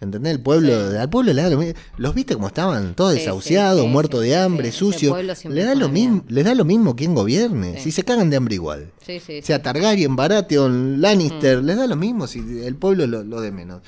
¿Entendés? 0.00 0.32
El 0.34 0.40
pueblo, 0.40 0.90
Sí. 0.90 0.96
al 0.98 1.08
pueblo 1.08 1.32
le 1.32 1.42
da 1.42 1.48
lo 1.48 1.56
mismo. 1.58 1.74
¿Los 1.96 2.14
viste 2.14 2.34
cómo 2.34 2.48
estaban? 2.48 2.94
Todos 2.94 3.14
Sí, 3.14 3.20
desahuciados, 3.20 3.80
sí, 3.82 3.88
muertos 3.88 4.20
de 4.20 4.36
hambre, 4.36 4.70
sucios. 4.70 5.16
Le 5.48 5.64
da, 5.64 5.74
lo 5.74 5.88
mismo, 5.88 6.14
mierda. 6.16 6.26
le 6.28 6.42
da 6.42 6.54
lo 6.54 6.64
mismo 6.66 6.94
quien 6.96 7.14
gobierne. 7.14 7.80
Si 7.80 7.90
se 7.90 8.02
cagan 8.04 8.28
de 8.28 8.36
hambre 8.36 8.54
igual. 8.56 8.90
Sí, 9.04 9.20
sí. 9.20 9.38
O 9.38 9.42
sea, 9.44 9.62
Targaryen, 9.62 10.14
Baratheon, 10.14 11.00
Lannister, 11.00 11.62
Mm. 11.62 11.64
les 11.66 11.76
da 11.78 11.86
lo 11.86 11.96
mismo 11.96 12.26
si 12.26 12.40
el 12.62 12.76
pueblo 12.76 13.06
lo, 13.06 13.22
lo 13.24 13.40
de 13.40 13.52
menos. 13.52 13.80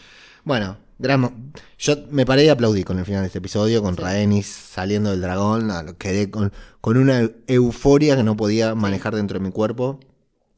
Bueno, 0.45 0.79
gran 0.99 1.53
yo 1.79 1.95
me 2.11 2.25
paré 2.25 2.47
y 2.47 2.49
aplaudí 2.49 2.85
con 2.85 2.99
el 2.99 3.05
final 3.05 3.21
de 3.21 3.27
este 3.27 3.39
episodio, 3.39 3.83
con. 3.83 3.97
Rhaenys 3.97 4.47
saliendo 4.47 5.11
del 5.11 5.21
dragón, 5.21 5.71
quedé 5.99 6.31
con, 6.31 6.53
con 6.81 6.97
una 6.97 7.31
euforia 7.47 8.17
que 8.17 8.23
no 8.23 8.35
podía 8.37 8.75
manejar 8.75 9.15
dentro 9.15 9.39
de 9.39 9.45
mi 9.45 9.53
cuerpo. 9.53 10.01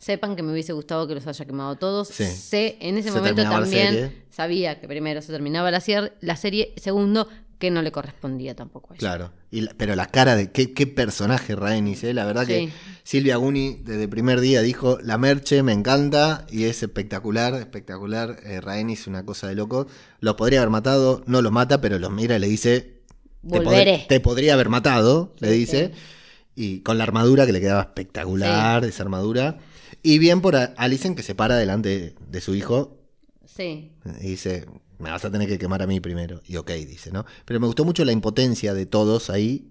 Sepan 0.00 0.34
que 0.34 0.42
me 0.42 0.50
hubiese 0.50 0.72
gustado 0.72 1.06
que 1.06 1.14
los 1.14 1.26
haya 1.26 1.44
quemado 1.44 1.76
todos. 1.76 2.08
Sí. 2.08 2.24
Sé, 2.24 2.78
en 2.80 2.96
ese 2.96 3.10
Se 3.10 3.18
momento 3.18 3.42
también 3.42 4.24
sabía 4.30 4.80
que 4.80 4.88
primero 4.88 5.20
se 5.22 5.30
terminaba 5.30 5.70
la, 5.70 5.82
la 6.22 6.36
serie, 6.36 6.72
segundo, 6.78 7.28
que 7.58 7.70
no 7.70 7.82
le 7.82 7.92
correspondía 7.92 8.56
tampoco 8.56 8.88
a 8.92 8.96
ella. 8.96 8.98
Claro, 8.98 9.32
y 9.50 9.60
la- 9.60 9.74
pero 9.76 9.94
la 9.94 10.06
cara 10.06 10.34
de 10.36 10.50
qué, 10.50 10.72
qué 10.72 10.86
personaje 10.86 11.54
Rhaenys, 11.54 12.02
¿eh? 12.04 12.14
la 12.14 12.24
verdad 12.24 12.46
que 12.46 12.68
Sí. 12.68 12.72
Silvia 13.02 13.36
Guni 13.36 13.80
desde 13.84 14.04
el 14.04 14.08
primer 14.08 14.40
día 14.40 14.62
dijo, 14.62 14.98
la 15.02 15.18
merche 15.18 15.62
me 15.62 15.74
encanta 15.74 16.46
y 16.50 16.64
es 16.64 16.82
espectacular, 16.82 17.52
espectacular, 17.54 18.38
eh, 18.44 18.62
Rhaenys 18.62 19.06
una 19.06 19.26
cosa 19.26 19.48
de 19.48 19.54
loco, 19.56 19.86
lo 20.20 20.34
podría 20.36 20.60
haber 20.60 20.70
matado, 20.70 21.22
no 21.26 21.42
lo 21.42 21.50
mata, 21.50 21.82
pero 21.82 21.98
los 21.98 22.10
mira 22.10 22.36
y 22.36 22.38
le 22.38 22.48
dice, 22.48 23.02
te, 23.46 23.60
pod- 23.60 24.06
te 24.06 24.20
podría 24.20 24.54
haber 24.54 24.70
matado, 24.70 25.34
le 25.40 25.48
Sí, 25.52 25.58
dice, 25.58 25.92
y 26.56 26.80
con 26.80 26.96
la 26.96 27.04
armadura 27.04 27.44
que 27.44 27.52
le 27.52 27.60
quedaba 27.60 27.82
espectacular, 27.82 28.84
esa 28.86 29.02
armadura, 29.02 29.58
y 30.02 30.18
bien 30.18 30.40
por 30.40 30.56
a- 30.56 30.74
Alicent 30.76 31.16
que 31.16 31.22
se 31.22 31.34
para 31.34 31.56
delante 31.56 32.14
de 32.28 32.40
su 32.40 32.54
hijo 32.54 32.96
Sí. 33.46 33.92
y 34.20 34.28
dice, 34.28 34.66
me 34.98 35.10
vas 35.10 35.24
a 35.24 35.30
tener 35.30 35.48
que 35.48 35.58
quemar 35.58 35.82
a 35.82 35.86
mí 35.86 36.00
primero. 36.00 36.40
Y 36.46 36.56
ok, 36.56 36.70
dice, 36.72 37.10
¿no? 37.10 37.26
Pero 37.44 37.60
me 37.60 37.66
gustó 37.66 37.84
mucho 37.84 38.04
la 38.04 38.12
impotencia 38.12 38.74
de 38.74 38.86
todos 38.86 39.30
ahí. 39.30 39.70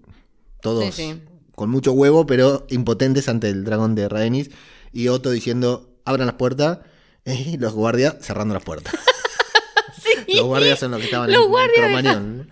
Todos 0.60 0.94
Sí, 0.94 1.02
sí. 1.14 1.22
con 1.54 1.70
mucho 1.70 1.92
huevo, 1.92 2.26
pero 2.26 2.66
impotentes 2.70 3.28
ante 3.28 3.48
el 3.48 3.64
dragón 3.64 3.94
de 3.94 4.08
Rhaenys. 4.08 4.50
Y 4.92 5.08
Otto 5.08 5.30
diciendo, 5.30 5.94
abran 6.04 6.26
las 6.26 6.36
puertas. 6.36 6.78
Y 7.26 7.58
los 7.58 7.74
guardias 7.74 8.16
cerrando 8.20 8.54
las 8.54 8.62
puertas. 8.64 8.94
Los 10.28 10.44
guardias 10.46 10.78
son 10.78 10.92
los 10.92 11.00
que 11.00 11.06
estaban 11.06 11.30
Los 11.32 11.46
en, 11.46 11.52
en 11.52 11.70
Cromañón. 11.74 12.50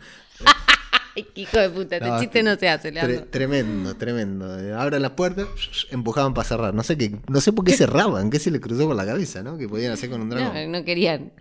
Hijo 1.35 1.59
de 1.59 1.71
puta, 1.71 1.97
este 1.97 2.09
No, 2.09 2.21
chiste 2.21 2.43
no 2.43 2.57
se 2.57 2.69
hace, 2.69 2.93
Tre- 2.93 3.31
tremendo, 3.31 3.95
tremendo. 3.97 4.79
Abran 4.79 5.03
las 5.03 5.13
puertas, 5.13 5.47
empujaban 5.91 6.35
para 6.35 6.49
cerrar. 6.49 6.75
No 6.75 6.83
sé 6.83 6.97
qué, 6.97 7.17
no 7.29 7.41
sé 7.41 7.53
por 7.53 7.65
qué 7.65 7.73
cerraban, 7.73 8.31
qué 8.31 8.39
se 8.39 8.51
les 8.51 8.61
cruzó 8.61 8.87
por 8.87 8.97
la 8.97 9.07
cabeza, 9.07 9.43
¿no? 9.43 9.57
Que 9.59 9.69
podían 9.69 9.93
hacer 9.93 10.11
con 10.11 10.21
un 10.23 10.31
dragón. 10.31 10.55
No, 10.73 10.79
no 10.79 10.85
querían. 10.85 11.33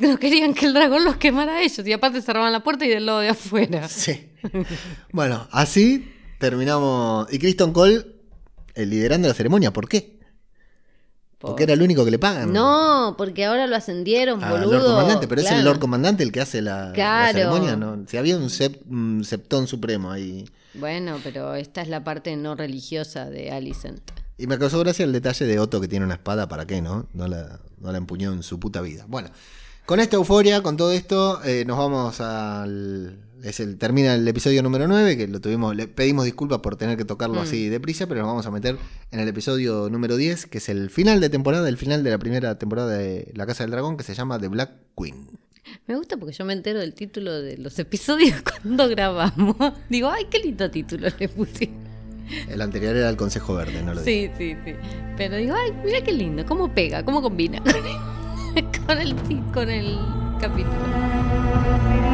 No 0.00 0.18
querían 0.18 0.52
que 0.52 0.66
el 0.66 0.74
dragón 0.74 1.04
los 1.04 1.16
quemara 1.16 1.58
a 1.58 1.62
ellos. 1.62 1.86
Y 1.86 1.92
aparte 1.92 2.20
cerraban 2.20 2.52
la 2.52 2.64
puerta 2.64 2.84
y 2.84 2.88
del 2.88 3.06
lado 3.06 3.20
de 3.20 3.28
afuera. 3.28 3.86
Sí. 3.88 4.30
Bueno, 5.12 5.46
así 5.52 6.12
terminamos. 6.38 7.32
Y 7.32 7.38
Kristen 7.38 7.72
Cole 7.72 8.04
eh, 8.74 8.84
liderando 8.86 9.28
la 9.28 9.34
ceremonia. 9.34 9.72
¿Por 9.72 9.88
qué? 9.88 10.15
Porque 11.38 11.64
era 11.64 11.74
el 11.74 11.82
único 11.82 12.04
que 12.04 12.10
le 12.10 12.18
pagan. 12.18 12.52
No, 12.52 13.14
porque 13.18 13.44
ahora 13.44 13.66
lo 13.66 13.76
ascendieron, 13.76 14.40
boludo. 14.40 14.72
Lord 14.72 14.84
Comandante, 14.84 15.28
pero 15.28 15.40
es 15.42 15.50
el 15.50 15.64
Lord 15.64 15.78
Comandante 15.78 16.22
el 16.22 16.32
que 16.32 16.40
hace 16.40 16.62
la, 16.62 16.92
ceremonia, 17.32 17.76
¿no? 17.76 18.04
Si 18.08 18.16
había 18.16 18.36
un, 18.36 18.48
sep- 18.48 18.80
un 18.88 19.22
septón 19.24 19.66
supremo 19.66 20.10
ahí. 20.10 20.48
Bueno, 20.74 21.18
pero 21.22 21.54
esta 21.54 21.82
es 21.82 21.88
la 21.88 22.04
parte 22.04 22.36
no 22.36 22.54
religiosa 22.54 23.26
de 23.30 23.50
Alicent. 23.50 24.00
Y 24.38 24.46
me 24.46 24.58
causó 24.58 24.78
gracia 24.80 25.04
el 25.04 25.12
detalle 25.12 25.46
de 25.46 25.58
Otto 25.58 25.80
que 25.80 25.88
tiene 25.88 26.04
una 26.04 26.14
espada, 26.14 26.48
¿para 26.48 26.66
qué, 26.66 26.82
no? 26.82 27.06
No 27.12 27.28
la, 27.28 27.60
no 27.80 27.92
la 27.92 27.98
empuñó 27.98 28.32
en 28.32 28.42
su 28.42 28.58
puta 28.60 28.80
vida. 28.80 29.04
Bueno, 29.08 29.30
con 29.86 30.00
esta 30.00 30.16
euforia, 30.16 30.62
con 30.62 30.76
todo 30.76 30.92
esto, 30.92 31.42
eh, 31.44 31.64
nos 31.66 31.78
vamos 31.78 32.20
al... 32.20 33.18
Es 33.46 33.60
el, 33.60 33.78
termina 33.78 34.14
el 34.14 34.26
episodio 34.26 34.60
número 34.60 34.88
9, 34.88 35.16
que 35.16 35.28
lo 35.28 35.40
tuvimos, 35.40 35.76
le 35.76 35.86
pedimos 35.86 36.24
disculpas 36.24 36.58
por 36.58 36.74
tener 36.74 36.96
que 36.96 37.04
tocarlo 37.04 37.36
Mm. 37.36 37.44
así 37.44 37.68
deprisa, 37.68 38.08
pero 38.08 38.22
nos 38.22 38.28
vamos 38.28 38.44
a 38.46 38.50
meter 38.50 38.76
en 39.12 39.20
el 39.20 39.28
episodio 39.28 39.88
número 39.88 40.16
10, 40.16 40.46
que 40.46 40.58
es 40.58 40.68
el 40.68 40.90
final 40.90 41.20
de 41.20 41.28
temporada, 41.30 41.68
el 41.68 41.76
final 41.76 42.02
de 42.02 42.10
la 42.10 42.18
primera 42.18 42.58
temporada 42.58 42.96
de 42.96 43.30
La 43.36 43.46
Casa 43.46 43.62
del 43.62 43.70
Dragón, 43.70 43.96
que 43.96 44.02
se 44.02 44.14
llama 44.14 44.40
The 44.40 44.48
Black 44.48 44.70
Queen. 44.96 45.28
Me 45.86 45.94
gusta 45.94 46.16
porque 46.16 46.34
yo 46.34 46.44
me 46.44 46.54
entero 46.54 46.80
del 46.80 46.94
título 46.94 47.40
de 47.40 47.56
los 47.58 47.78
episodios 47.78 48.42
cuando 48.62 48.88
grabamos. 48.88 49.54
Digo, 49.88 50.10
ay, 50.10 50.24
qué 50.28 50.40
lindo 50.40 50.68
título 50.68 51.06
le 51.16 51.28
puse. 51.28 51.70
El 52.48 52.60
anterior 52.60 52.96
era 52.96 53.08
el 53.08 53.16
Consejo 53.16 53.54
Verde, 53.54 53.80
no 53.84 53.94
lo 53.94 54.02
dije. 54.02 54.32
Sí, 54.38 54.54
sí, 54.56 54.60
sí. 54.64 54.72
Pero 55.16 55.36
digo, 55.36 55.54
ay, 55.56 55.70
mira 55.84 56.00
qué 56.02 56.10
lindo, 56.10 56.44
cómo 56.46 56.74
pega, 56.74 57.04
cómo 57.04 57.22
combina 57.22 57.60
con 57.60 57.76
el, 58.56 58.64
con 58.84 58.98
el, 58.98 59.14
con 59.52 59.70
el 59.70 59.96
capítulo. 60.40 62.05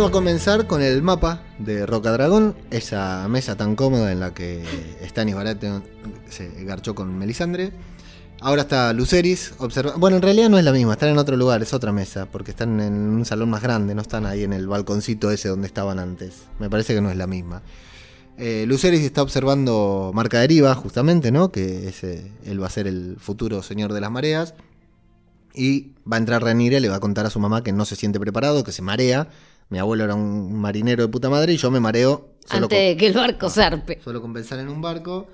Va 0.00 0.08
a 0.08 0.10
comenzar 0.12 0.66
con 0.66 0.80
el 0.80 1.02
mapa 1.02 1.42
de 1.58 1.84
Roca 1.84 2.12
Dragón, 2.12 2.54
esa 2.70 3.26
mesa 3.28 3.56
tan 3.56 3.74
cómoda 3.74 4.12
en 4.12 4.20
la 4.20 4.32
que 4.32 4.62
Stanis 5.02 5.34
Baratheon 5.34 5.82
se 6.28 6.64
garchó 6.64 6.94
con 6.94 7.18
Melisandre. 7.18 7.72
Ahora 8.40 8.62
está 8.62 8.92
Luceris 8.92 9.54
observando. 9.58 9.98
Bueno, 9.98 10.18
en 10.18 10.22
realidad 10.22 10.50
no 10.50 10.58
es 10.58 10.64
la 10.64 10.70
misma, 10.70 10.92
están 10.92 11.08
en 11.08 11.18
otro 11.18 11.36
lugar, 11.36 11.62
es 11.62 11.72
otra 11.72 11.92
mesa, 11.92 12.26
porque 12.26 12.52
están 12.52 12.78
en 12.80 12.94
un 12.94 13.24
salón 13.24 13.50
más 13.50 13.60
grande, 13.60 13.94
no 13.94 14.02
están 14.02 14.24
ahí 14.24 14.44
en 14.44 14.52
el 14.52 14.68
balconcito 14.68 15.32
ese 15.32 15.48
donde 15.48 15.66
estaban 15.66 15.98
antes. 15.98 16.42
Me 16.60 16.70
parece 16.70 16.94
que 16.94 17.00
no 17.00 17.10
es 17.10 17.16
la 17.16 17.26
misma. 17.26 17.62
Eh, 18.36 18.66
Luceris 18.68 19.00
está 19.00 19.22
observando 19.22 20.12
Marca 20.14 20.38
Deriva, 20.38 20.74
justamente, 20.76 21.32
¿no? 21.32 21.50
Que 21.50 21.88
ese, 21.88 22.30
él 22.44 22.62
va 22.62 22.68
a 22.68 22.70
ser 22.70 22.86
el 22.86 23.16
futuro 23.18 23.64
señor 23.64 23.92
de 23.92 24.00
las 24.00 24.12
mareas. 24.12 24.54
Y 25.54 25.94
va 26.10 26.16
a 26.16 26.18
entrar 26.20 26.44
Renire, 26.44 26.78
le 26.78 26.88
va 26.88 26.96
a 26.96 27.00
contar 27.00 27.26
a 27.26 27.30
su 27.30 27.40
mamá 27.40 27.64
que 27.64 27.72
no 27.72 27.84
se 27.84 27.96
siente 27.96 28.20
preparado, 28.20 28.62
que 28.62 28.70
se 28.70 28.82
marea. 28.82 29.28
Mi 29.70 29.78
abuelo 29.78 30.04
era 30.04 30.14
un 30.14 30.54
marinero 30.60 31.02
de 31.02 31.08
puta 31.08 31.28
madre 31.28 31.52
y 31.52 31.56
yo 31.56 31.70
me 31.70 31.80
mareo 31.80 32.36
solo, 32.46 32.64
Antes 32.64 32.78
de 32.78 32.96
que 32.96 33.06
el 33.06 33.12
barco 33.14 33.50
zarpe. 33.50 34.00
solo 34.02 34.20
con 34.22 34.32
pensar 34.32 34.58
en 34.58 34.68
un 34.68 34.80
barco. 34.80 35.28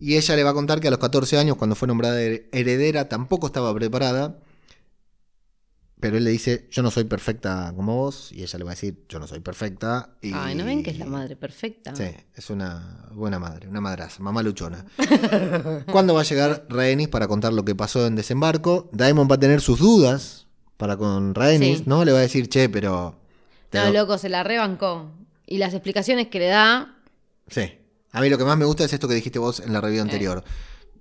Y 0.00 0.16
ella 0.16 0.36
le 0.36 0.44
va 0.44 0.50
a 0.50 0.54
contar 0.54 0.80
que 0.80 0.88
a 0.88 0.90
los 0.90 1.00
14 1.00 1.38
años, 1.38 1.56
cuando 1.56 1.74
fue 1.76 1.88
nombrada 1.88 2.20
her- 2.20 2.48
heredera, 2.52 3.08
tampoco 3.08 3.46
estaba 3.48 3.74
preparada. 3.74 4.38
pero 6.00 6.16
él 6.16 6.22
le 6.22 6.30
dice, 6.30 6.68
yo 6.70 6.82
no 6.84 6.92
soy 6.92 7.02
perfecta 7.04 7.72
como 7.74 7.96
vos, 7.96 8.30
y 8.30 8.42
ella 8.44 8.56
le 8.58 8.64
va 8.64 8.70
a 8.70 8.74
decir, 8.74 9.04
yo 9.08 9.18
no 9.18 9.26
soy 9.26 9.40
perfecta. 9.40 10.10
Y... 10.22 10.30
Ay, 10.32 10.54
¿no 10.54 10.64
ven 10.64 10.84
que 10.84 10.90
es 10.90 10.98
la 11.00 11.06
madre 11.06 11.34
perfecta? 11.34 11.96
Sí, 11.96 12.04
es 12.36 12.50
una 12.50 13.08
buena 13.12 13.40
madre, 13.40 13.66
una 13.66 13.80
madraza, 13.80 14.22
mamá 14.22 14.44
luchona. 14.44 14.84
¿Cuándo 15.90 16.14
va 16.14 16.20
a 16.20 16.24
llegar 16.24 16.66
Rhaenys 16.68 17.08
para 17.08 17.26
contar 17.26 17.52
lo 17.52 17.64
que 17.64 17.74
pasó 17.74 18.06
en 18.06 18.14
desembarco? 18.14 18.88
Daemon 18.92 19.26
va 19.28 19.34
a 19.34 19.40
tener 19.40 19.60
sus 19.60 19.80
dudas 19.80 20.46
para 20.76 20.96
con 20.96 21.34
Rhaenys, 21.34 21.78
Sí. 21.78 21.84
¿no? 21.86 22.04
Le 22.04 22.12
va 22.12 22.18
a 22.18 22.22
decir, 22.22 22.48
che, 22.48 22.68
pero... 22.68 23.18
No, 23.72 23.86
lo- 23.86 23.92
loco, 23.92 24.18
se 24.18 24.28
la 24.28 24.42
rebancó. 24.44 25.10
Y 25.46 25.58
las 25.58 25.72
explicaciones 25.74 26.28
que 26.28 26.38
le 26.38 26.46
da, 26.48 26.94
Sí. 27.48 27.72
A 28.12 28.20
mí 28.20 28.28
lo 28.30 28.38
que 28.38 28.44
más 28.44 28.56
me 28.58 28.64
gusta 28.64 28.84
es 28.84 28.92
esto 28.92 29.06
que 29.08 29.14
dijiste 29.14 29.38
vos 29.38 29.60
en 29.60 29.72
la 29.72 29.80
review 29.80 30.02
anterior. 30.02 30.42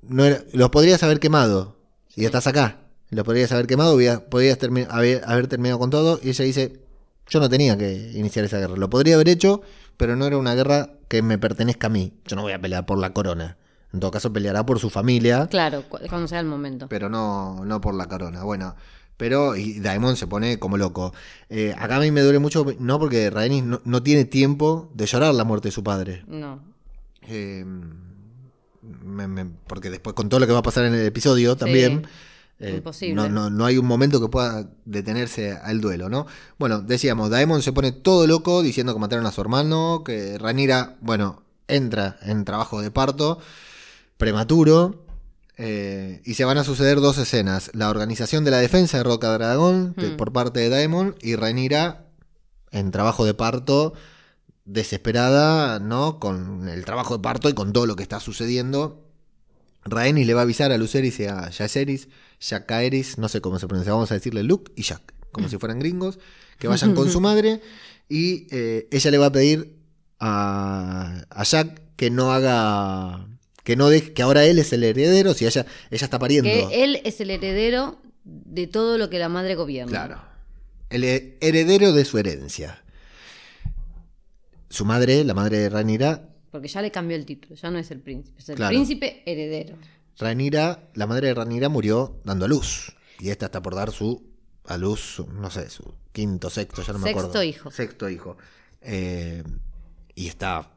No 0.02 0.24
era- 0.26 0.44
los 0.54 0.70
podrías 0.70 1.02
haber 1.04 1.20
quemado 1.20 1.78
y 2.16 2.26
estás 2.26 2.48
acá. 2.48 2.78
Los 3.10 3.26
podrías 3.26 3.52
haber 3.54 3.68
quemado, 3.68 3.94
hubiera- 3.96 4.20
podrías 4.22 4.60
termi- 4.60 4.88
haber, 4.90 5.24
haber 5.26 5.48
terminado 5.48 5.80
con 5.80 5.90
todo. 5.90 6.20
Y 6.22 6.30
ella 6.30 6.46
dice, 6.46 6.82
yo 7.30 7.40
no 7.40 7.50
tenía 7.50 7.78
que 7.78 8.12
iniciar 8.14 8.46
esa 8.46 8.58
guerra. 8.60 8.76
Lo 8.76 8.90
podría 8.90 9.16
haber 9.16 9.30
hecho, 9.30 9.62
pero 9.98 10.16
no 10.18 10.26
era 10.26 10.38
una 10.38 10.54
guerra 10.56 10.92
que 11.08 11.22
me 11.22 11.38
pertenezca 11.38 11.88
a 11.88 11.90
mí. 11.90 12.14
Yo 12.26 12.36
no 12.36 12.42
voy 12.44 12.52
a 12.54 12.60
pelear 12.62 12.86
por 12.86 12.98
la 12.98 13.14
corona. 13.14 13.58
En 13.94 14.00
todo 14.02 14.12
caso, 14.12 14.32
peleará 14.34 14.66
por 14.66 14.80
su 14.80 14.90
familia, 14.90 15.48
claro, 15.48 15.84
cu- 15.88 16.00
cuando 16.10 16.28
sea 16.28 16.42
el 16.42 16.46
momento. 16.46 16.88
pero 16.90 17.10
no, 17.10 17.64
no 17.64 17.80
por 17.80 17.96
la 17.96 18.06
corona. 18.08 18.44
Bueno, 18.44 18.76
pero 19.18 19.56
y 19.56 19.80
Daemon 19.80 20.16
se 20.16 20.28
pone 20.28 20.60
como 20.60 20.78
loco. 20.78 21.14
Eh, 21.50 21.74
acá 21.78 21.98
a 21.98 22.00
mí 22.00 22.12
me 22.12 22.22
duele 22.22 22.40
mucho, 22.40 22.66
no 22.80 23.00
porque 23.00 23.30
Rhaenys 23.30 23.64
no, 23.64 23.82
no 23.84 24.04
tiene 24.04 24.26
tiempo 24.26 24.90
de 24.94 25.06
llorar 25.08 25.34
la 25.36 25.44
muerte 25.44 25.68
de 25.70 25.72
su 25.72 25.84
padre. 25.84 26.24
No. 26.28 26.60
Eh, 27.28 27.66
me- 29.04 29.28
me- 29.28 29.46
porque 29.68 29.90
después 29.90 30.14
con 30.16 30.30
todo 30.30 30.40
lo 30.40 30.48
que 30.48 30.54
va 30.54 30.60
a 30.60 30.64
pasar 30.64 30.86
en 30.86 30.94
el 30.94 31.06
episodio 31.06 31.56
también, 31.58 32.08
eh, 32.60 32.76
imposible. 32.78 33.16
no, 33.16 33.28
no- 33.30 33.50
no 33.50 33.66
hay 33.66 33.78
un 33.78 33.86
momento 33.86 34.22
que 34.22 34.28
pueda 34.30 34.70
detenerse 34.86 35.52
al 35.52 35.82
duelo, 35.82 36.10
¿no? 36.10 36.26
Bueno, 36.58 36.82
decíamos, 36.82 37.30
Daemon 37.30 37.62
se 37.62 37.74
pone 37.74 37.92
todo 37.92 38.28
loco 38.28 38.62
diciendo 38.62 38.94
que 38.94 39.00
mataron 39.00 39.26
a 39.26 39.32
su 39.32 39.42
hermano, 39.42 40.04
que 40.06 40.38
Ranira, 40.38 40.96
bueno, 41.02 41.42
entra 41.68 42.18
en 42.22 42.46
trabajo 42.46 42.82
de 42.82 42.92
parto 42.92 43.40
prematuro. 44.18 45.04
Eh, 45.58 46.22
y 46.26 46.36
se 46.36 46.46
van 46.46 46.58
a 46.58 46.64
suceder 46.64 47.00
dos 47.02 47.18
escenas. 47.18 47.72
La 47.74 47.90
organización 47.90 48.44
de 48.44 48.52
la 48.52 48.58
defensa 48.60 48.98
de 48.98 49.04
Roca 49.04 49.30
Dragón 49.34 49.94
de- 49.98 50.10
Hmm. 50.12 50.18
por 50.18 50.32
parte 50.32 50.60
de 50.60 50.70
Daemon 50.70 51.16
y 51.22 51.36
Rhaenyra 51.36 52.06
en 52.72 52.92
trabajo 52.92 53.26
de 53.26 53.34
parto 53.34 53.94
desesperada, 54.66 55.80
¿no? 55.80 56.20
Con 56.20 56.68
el 56.68 56.84
trabajo 56.86 57.18
de 57.18 57.24
parto 57.24 57.50
y 57.50 57.54
con 57.54 57.74
todo 57.74 57.86
lo 57.86 57.96
que 57.96 58.04
está 58.04 58.20
sucediendo. 58.20 59.04
Rhaenys 59.86 60.28
le 60.28 60.34
va 60.34 60.42
a 60.42 60.44
avisar 60.44 60.72
a 60.72 60.78
Lucerys 60.78 61.20
y 61.22 61.26
a 61.26 61.50
Jaceris, 61.52 62.10
Jacaeris, 62.42 63.18
no 63.18 63.30
sé 63.30 63.40
cómo 63.40 63.58
se 63.58 63.68
pronuncia, 63.68 63.94
vamos 63.94 64.12
a 64.12 64.16
decirle 64.16 64.44
Luke 64.44 64.72
y 64.76 64.82
Jack, 64.84 65.14
como 65.32 65.48
si 65.48 65.58
fueran 65.58 65.80
gringos, 65.80 66.20
que 66.60 66.68
vayan 66.92 66.94
con 66.94 67.10
su 67.10 67.22
madre 67.22 67.62
y 68.10 68.48
eh, 68.52 68.88
ella 68.92 69.12
le 69.12 69.18
va 69.18 69.28
a 69.28 69.32
pedir 69.32 69.78
a, 70.20 71.24
a 71.30 71.44
Jack 71.44 71.82
que 71.96 72.10
no 72.10 72.34
haga, 72.34 73.26
que 73.68 73.76
no 73.76 73.90
que 73.90 74.22
ahora 74.22 74.46
él 74.46 74.60
es 74.60 74.72
el 74.72 74.82
heredero, 74.86 75.34
si 75.34 75.46
ella, 75.46 75.66
ella 75.92 76.06
está 76.06 76.18
pariendo. 76.18 76.50
Que 76.50 76.86
él 76.86 77.02
es 77.04 77.20
el 77.20 77.30
heredero 77.32 78.00
de 78.24 78.66
todo 78.66 78.98
lo 78.98 79.10
que 79.10 79.20
la 79.20 79.28
madre 79.28 79.56
gobierna. 79.56 79.92
Claro. 79.92 80.22
El 80.90 81.04
he- 81.04 81.38
heredero 81.42 81.92
de 81.92 82.06
su 82.06 82.18
herencia. 82.18 82.82
Su 84.70 84.86
madre, 84.86 85.26
la 85.26 85.34
madre 85.34 85.58
de 85.58 85.70
Ranira, 85.70 86.30
Porque 86.50 86.70
ya 86.70 86.82
le 86.82 86.92
cambió 86.92 87.18
el 87.18 87.26
título, 87.26 87.56
ya 87.56 87.70
no 87.70 87.78
es 87.78 87.92
el 87.92 88.00
príncipe, 88.00 88.40
es 88.40 88.48
el 88.48 88.56
Claro. 88.56 88.70
príncipe 88.70 89.22
heredero. 89.26 89.76
Ranira, 90.18 90.88
la 90.94 91.06
madre 91.06 91.28
de 91.28 91.34
Ranira 91.34 91.68
murió 91.68 92.22
dando 92.24 92.46
a 92.46 92.48
luz. 92.48 92.96
Y 93.20 93.32
esta 93.32 93.48
está 93.48 93.62
por 93.62 93.76
dar 93.76 93.92
su 93.92 94.24
a 94.66 94.78
luz, 94.78 95.22
no 95.34 95.52
sé, 95.52 95.70
su 95.70 95.94
quinto, 96.14 96.50
sexto, 96.50 96.84
ya 96.84 96.94
no 96.94 97.00
me 97.00 97.04
Sexto 97.10 97.20
acuerdo. 97.28 97.44
hijo. 97.44 97.70
Sexto 97.72 98.10
hijo. 98.10 98.38
Eh, 98.82 99.44
y 100.16 100.28
está 100.28 100.72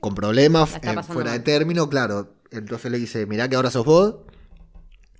con 0.00 0.14
problemas, 0.14 0.76
eh, 0.82 0.94
fuera 1.06 1.32
de 1.32 1.40
término, 1.40 1.88
claro. 1.88 2.34
Entonces 2.50 2.90
le 2.90 2.98
dice, 2.98 3.26
mirá 3.26 3.48
que 3.48 3.56
ahora 3.56 3.70
sos 3.70 3.84
vos. 3.84 4.16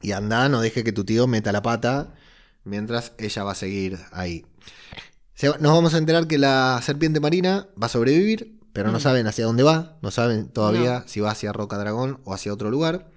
Y 0.00 0.12
anda, 0.12 0.48
no 0.48 0.60
deje 0.60 0.84
que 0.84 0.92
tu 0.92 1.04
tío 1.04 1.26
meta 1.26 1.52
la 1.52 1.62
pata. 1.62 2.14
Mientras 2.64 3.12
ella 3.18 3.44
va 3.44 3.52
a 3.52 3.56
seguir 3.56 3.98
ahí. 4.12 4.44
Se 5.34 5.46
nos 5.48 5.72
vamos 5.72 5.94
a 5.94 5.98
enterar 5.98 6.26
que 6.26 6.38
la 6.38 6.80
serpiente 6.82 7.20
marina 7.20 7.68
va 7.80 7.86
a 7.86 7.90
sobrevivir, 7.90 8.58
pero 8.72 8.90
no 8.92 9.00
saben 9.00 9.26
hacia 9.26 9.44
dónde 9.44 9.62
va. 9.62 9.96
No 10.02 10.10
saben 10.10 10.48
todavía 10.48 11.00
No. 11.00 11.08
si 11.08 11.20
va 11.20 11.30
hacia 11.32 11.52
Roca 11.52 11.78
Dragón 11.78 12.20
o 12.24 12.34
hacia 12.34 12.52
otro 12.52 12.70
lugar. 12.70 13.08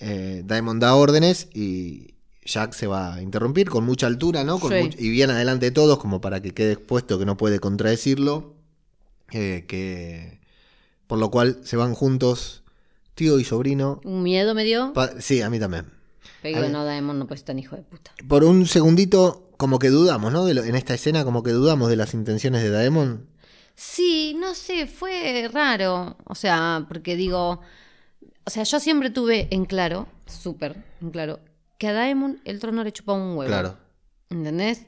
Eh, 0.00 0.42
Daemon 0.44 0.78
da 0.80 0.94
órdenes 0.94 1.48
y 1.54 2.14
Jack 2.44 2.72
se 2.72 2.86
va 2.86 3.14
a 3.14 3.22
interrumpir 3.22 3.68
con 3.68 3.84
mucha 3.84 4.06
altura, 4.06 4.44
¿no? 4.44 4.58
Con 4.58 4.72
Sí. 4.72 4.78
much- 4.78 4.96
y 4.98 5.10
bien 5.10 5.30
adelante 5.30 5.66
de 5.66 5.70
todos, 5.72 5.98
como 5.98 6.20
para 6.20 6.40
que 6.40 6.52
quede 6.52 6.72
expuesto 6.72 7.18
que 7.18 7.26
no 7.26 7.36
puede 7.36 7.60
contradecirlo. 7.60 8.54
Eh, 9.32 9.64
que 9.68 10.39
por 11.10 11.18
lo 11.18 11.28
cual 11.32 11.58
se 11.64 11.76
van 11.76 11.92
juntos 11.94 12.62
tío 13.16 13.40
y 13.40 13.44
sobrino. 13.44 14.00
Un 14.04 14.22
miedo 14.22 14.54
me 14.54 14.62
dio. 14.64 14.92
Pa- 14.92 15.20
sí, 15.20 15.42
a 15.42 15.50
mí 15.50 15.58
también. 15.58 15.86
Pero 16.40 16.68
no, 16.68 16.84
Daemon 16.84 17.18
no 17.18 17.26
puede 17.26 17.38
ser 17.38 17.46
tan 17.46 17.58
hijo 17.58 17.74
de 17.74 17.82
puta. 17.82 18.12
Por 18.28 18.44
un 18.44 18.64
segundito, 18.66 19.50
como 19.56 19.78
que 19.80 19.90
dudamos, 19.90 20.32
¿no? 20.32 20.44
De 20.44 20.54
lo- 20.54 20.62
en 20.62 20.76
esta 20.76 20.94
escena, 20.94 21.24
como 21.24 21.42
que 21.42 21.50
dudamos 21.50 21.90
de 21.90 21.96
las 21.96 22.14
intenciones 22.14 22.62
de 22.62 22.70
Daemon. 22.70 23.26
Sí, 23.74 24.36
no 24.38 24.54
sé, 24.54 24.86
fue 24.86 25.50
raro. 25.52 26.16
O 26.26 26.34
sea, 26.36 26.86
porque 26.88 27.16
digo, 27.16 27.60
o 28.44 28.50
sea, 28.50 28.62
yo 28.62 28.78
siempre 28.78 29.10
tuve 29.10 29.48
en 29.50 29.64
claro, 29.64 30.06
súper 30.26 30.76
en 31.02 31.10
claro, 31.10 31.40
que 31.76 31.88
a 31.88 31.92
Daemon 31.92 32.40
el 32.44 32.60
trono 32.60 32.84
le 32.84 32.92
chupaba 32.92 33.18
un 33.18 33.36
huevo. 33.36 33.48
Claro. 33.50 33.76
¿Entendés? 34.30 34.86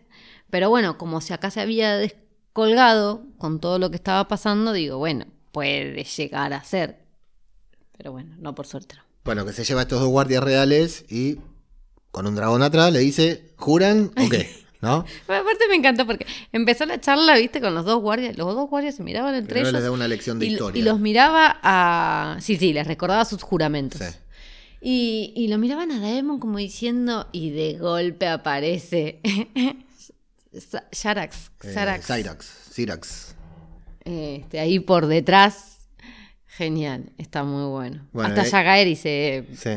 Pero 0.51 0.71
bueno, 0.71 0.99
como 0.99 1.21
si 1.21 1.33
acá 1.33 1.51
se 1.51 1.61
había 1.61 1.97
descolgado 1.97 3.25
con 3.39 3.59
todo 3.61 3.79
lo 3.79 3.91
que 3.91 3.97
estaba 3.97 4.29
pasando, 4.29 4.73
digo, 4.73 4.99
bueno, 4.99 5.25
puede 5.53 6.03
llegar 6.05 6.53
a 6.53 6.65
ser. 6.65 6.99
Pero 7.97 8.13
bueno, 8.13 8.35
no 8.39 8.55
por 8.55 8.67
suerte. 8.67 8.97
no. 8.97 9.03
Bueno, 9.25 9.47
que 9.47 9.53
se 9.53 9.63
lleva 9.65 9.81
a 9.81 9.83
estos 9.85 10.01
dos 10.01 10.09
guardias 10.09 10.43
reales 10.43 11.05
y 11.09 11.39
con 12.11 12.27
un 12.27 12.35
dragón 12.35 12.63
atrás 12.63 12.93
le 12.93 12.99
dice, 12.99 13.53
¿juran 13.57 14.11
o 14.17 14.29
qué? 14.29 14.51
¿No? 14.83 15.05
Aparte 15.29 15.69
me 15.69 15.77
encantó 15.77 16.05
porque 16.07 16.27
empezó 16.51 16.85
la 16.87 17.01
charla, 17.01 17.37
viste, 17.37 17.61
con 17.61 17.73
los 17.73 17.85
dos 17.85 18.01
guardias. 18.03 18.37
Los 18.37 18.53
dos 18.53 18.69
guardias 18.69 18.97
se 18.97 19.05
miraban 19.05 19.33
entre 19.37 19.53
Primero 19.55 19.69
ellos. 19.69 19.75
les 19.75 19.83
da 19.85 19.91
una 19.93 20.09
lección 20.09 20.41
de 20.41 20.47
y, 20.47 20.53
historia. 20.55 20.81
y 20.81 20.83
los 20.83 20.99
miraba 20.99 21.61
a. 21.63 22.39
Sí, 22.41 22.57
sí, 22.57 22.73
les 22.73 22.89
recordaba 22.89 23.25
sus 23.25 23.45
juramentos. 23.45 24.01
Sí. 24.01 24.07
Y, 24.81 25.33
y 25.37 25.47
lo 25.47 25.59
miraban 25.59 25.93
a 25.93 26.01
Daemon 26.01 26.41
como 26.41 26.59
diciendo, 26.59 27.29
y 27.31 27.51
de 27.51 27.79
golpe 27.79 28.27
aparece. 28.27 29.21
Sharax. 30.93 31.51
Eh, 31.63 31.73
Sharax. 31.73 32.07
Cyrax. 32.07 32.47
Cyrax. 32.75 33.32
Este, 34.05 34.59
ahí 34.61 34.79
por 34.81 35.07
detrás. 35.07 35.79
Genial, 36.47 37.11
está 37.19 37.45
muy 37.45 37.65
bueno. 37.71 38.07
Bueno, 38.13 38.29
Hasta 38.29 38.43
eh, 38.47 38.51
Yagaeri 38.51 38.97
se. 38.97 39.45
Sí. 39.57 39.71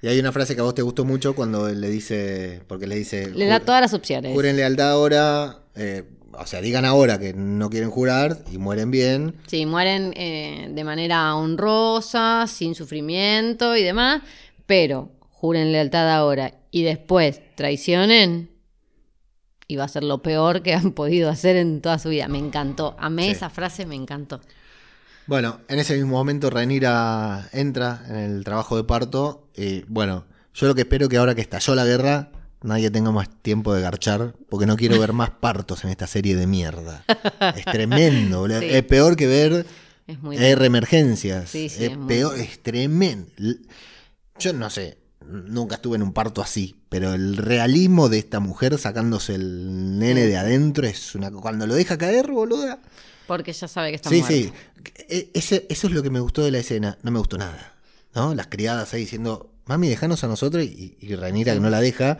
Y 0.00 0.08
hay 0.08 0.18
una 0.18 0.32
frase 0.32 0.54
que 0.54 0.60
a 0.60 0.64
vos 0.64 0.74
te 0.74 0.82
gustó 0.82 1.04
mucho 1.04 1.34
cuando 1.34 1.68
le 1.68 1.88
dice, 1.88 2.60
porque 2.68 2.86
le 2.86 2.96
dice, 2.96 3.30
Le 3.30 3.46
da 3.46 3.60
"Ju- 3.60 3.64
todas 3.64 3.80
las 3.80 3.94
opciones. 3.94 4.32
juren 4.32 4.56
lealtad 4.56 4.90
ahora, 4.92 5.58
eh, 5.76 6.04
o 6.32 6.46
sea, 6.46 6.60
digan 6.60 6.84
ahora 6.84 7.18
que 7.18 7.32
no 7.34 7.68
quieren 7.70 7.90
jurar 7.90 8.38
y 8.52 8.58
mueren 8.58 8.90
bien. 8.90 9.34
Sí, 9.46 9.64
mueren 9.66 10.12
eh, 10.16 10.68
de 10.72 10.84
manera 10.84 11.34
honrosa, 11.36 12.46
sin 12.48 12.74
sufrimiento 12.74 13.76
y 13.76 13.82
demás, 13.84 14.22
pero 14.66 15.10
juren 15.30 15.70
lealtad 15.72 16.08
ahora 16.12 16.54
y 16.70 16.82
después 16.84 17.40
traicionen 17.56 18.50
y 19.72 19.76
va 19.76 19.84
a 19.84 19.88
ser 19.88 20.04
lo 20.04 20.22
peor 20.22 20.62
que 20.62 20.74
han 20.74 20.92
podido 21.00 21.30
hacer 21.30 21.56
en 21.56 21.80
toda 21.80 21.98
su 21.98 22.10
vida. 22.10 22.28
Me 22.28 22.38
encantó, 22.38 22.94
amé 22.98 23.24
Sí. 23.26 23.30
esa 23.32 23.50
frase, 23.50 23.86
me 23.86 23.94
encantó. 23.94 24.40
Bueno, 25.26 25.60
en 25.68 25.78
ese 25.78 25.94
mismo 25.94 26.10
momento 26.10 26.50
Rhaenyra 26.50 27.48
entra 27.52 28.04
en 28.08 28.16
el 28.16 28.44
trabajo 28.44 28.76
de 28.76 28.84
parto 28.84 29.48
y 29.56 29.82
bueno, 29.88 30.24
yo 30.52 30.66
lo 30.66 30.74
que 30.74 30.82
espero 30.82 31.08
que 31.08 31.16
ahora 31.16 31.34
que 31.34 31.40
estalló 31.40 31.74
la 31.74 31.84
guerra 31.84 32.32
nadie 32.62 32.90
tenga 32.90 33.10
más 33.12 33.28
tiempo 33.40 33.72
de 33.74 33.80
garchar 33.82 34.34
porque 34.48 34.66
no 34.66 34.76
quiero 34.76 34.98
ver 35.00 35.12
más 35.12 35.30
partos 35.40 35.84
en 35.84 35.90
esta 35.90 36.06
serie 36.06 36.36
de 36.36 36.46
mierda. 36.46 37.04
Es 37.56 37.64
tremendo, 37.64 38.40
boludo. 38.40 38.60
Sí. 38.60 38.66
es 38.70 38.82
peor 38.84 39.16
que 39.16 39.26
ver 39.26 39.64
Es 40.06 40.20
muy 40.20 40.36
R 40.36 40.66
emergencias. 40.66 41.48
Sí, 41.50 41.68
sí, 41.68 41.84
es 41.84 41.90
es 41.92 41.96
muy 41.98 42.08
peor, 42.08 42.38
es 42.38 42.60
tremendo. 42.62 43.30
Yo 44.38 44.52
no 44.52 44.70
sé, 44.70 44.98
nunca 45.26 45.76
estuve 45.76 45.96
en 45.96 46.02
un 46.02 46.12
parto 46.12 46.42
así, 46.42 46.76
pero 46.88 47.14
el 47.14 47.36
realismo 47.36 48.08
de 48.08 48.18
esta 48.18 48.40
mujer 48.40 48.78
sacándose 48.78 49.34
el 49.34 49.98
nene 49.98 50.26
de 50.26 50.36
adentro 50.36 50.86
es 50.86 51.14
una 51.14 51.30
cuando 51.30 51.66
lo 51.66 51.74
deja 51.74 51.96
caer, 51.98 52.30
boluda. 52.30 52.78
porque 53.26 53.52
ya 53.52 53.68
sabe 53.68 53.90
que 53.90 53.96
está 53.96 54.10
Sí, 54.10 54.16
muerto. 54.20 54.34
sí. 54.36 54.52
E- 55.08 55.30
ese- 55.34 55.66
eso 55.70 55.86
es 55.86 55.92
lo 55.92 56.02
que 56.02 56.10
me 56.10 56.20
gustó 56.20 56.42
de 56.44 56.50
la 56.50 56.58
escena. 56.58 56.98
No 57.02 57.10
me 57.10 57.18
gustó 57.18 57.38
nada. 57.38 57.74
¿No? 58.14 58.34
Las 58.34 58.48
criadas 58.48 58.92
ahí 58.92 59.00
diciendo, 59.02 59.50
mami, 59.64 59.88
déjanos 59.88 60.22
a 60.24 60.28
nosotros 60.28 60.62
y, 60.64 60.96
y 61.00 61.14
Rhaenyra 61.14 61.54
que 61.54 61.60
no 61.60 61.70
la 61.70 61.80
deja. 61.80 62.18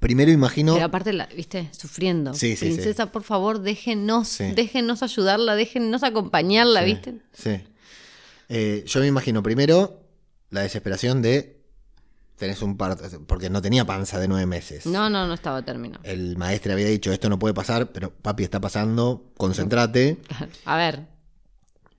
Primero 0.00 0.30
imagino. 0.30 0.74
Pero 0.74 0.86
aparte, 0.86 1.12
la, 1.12 1.26
¿viste? 1.34 1.68
Sufriendo. 1.72 2.32
Sí, 2.34 2.54
sí, 2.54 2.66
Princesa, 2.66 3.10
por 3.10 3.24
favor, 3.24 3.60
déjenos, 3.60 4.28
Sí. 4.28 4.52
déjenos 4.52 5.02
ayudarla, 5.02 5.56
déjenos 5.56 6.04
acompañarla, 6.04 6.80
Sí, 6.80 6.86
¿viste? 6.86 7.14
Sí. 7.32 7.60
Eh, 8.48 8.84
yo 8.86 9.00
me 9.00 9.06
imagino 9.08 9.42
primero 9.42 10.00
la 10.50 10.60
desesperación 10.60 11.22
de 11.22 11.57
tenés 12.38 12.62
un 12.62 12.76
parto, 12.76 13.04
porque 13.26 13.50
no 13.50 13.60
tenía 13.60 13.84
panza 13.84 14.18
de 14.18 14.28
nueve 14.28 14.46
meses. 14.46 14.86
No, 14.86 15.10
no, 15.10 15.26
no 15.26 15.34
estaba 15.34 15.62
terminado. 15.62 16.00
El 16.04 16.36
maestro 16.36 16.72
había 16.72 16.86
dicho, 16.86 17.12
esto 17.12 17.28
no 17.28 17.38
puede 17.38 17.52
pasar, 17.52 17.92
pero 17.92 18.10
papi 18.10 18.44
está 18.44 18.60
pasando, 18.60 19.30
concéntrate. 19.36 20.18
A 20.64 20.76
ver, 20.76 21.06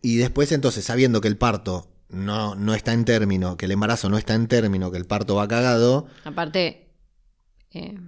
Y 0.01 0.17
después 0.17 0.51
entonces, 0.51 0.85
sabiendo 0.85 1.21
que 1.21 1.27
el 1.27 1.37
parto 1.37 1.87
no, 2.07 2.55
no 2.55 2.73
está 2.73 2.93
en 2.93 3.05
término, 3.05 3.57
que 3.57 3.65
el 3.65 3.71
embarazo 3.73 4.09
no 4.09 4.17
está 4.17 4.33
en 4.33 4.47
término, 4.47 4.91
que 4.91 4.97
el 4.97 5.05
parto 5.05 5.35
va 5.35 5.47
cagado, 5.47 6.07
aparte, 6.23 6.87
eh, 7.71 7.99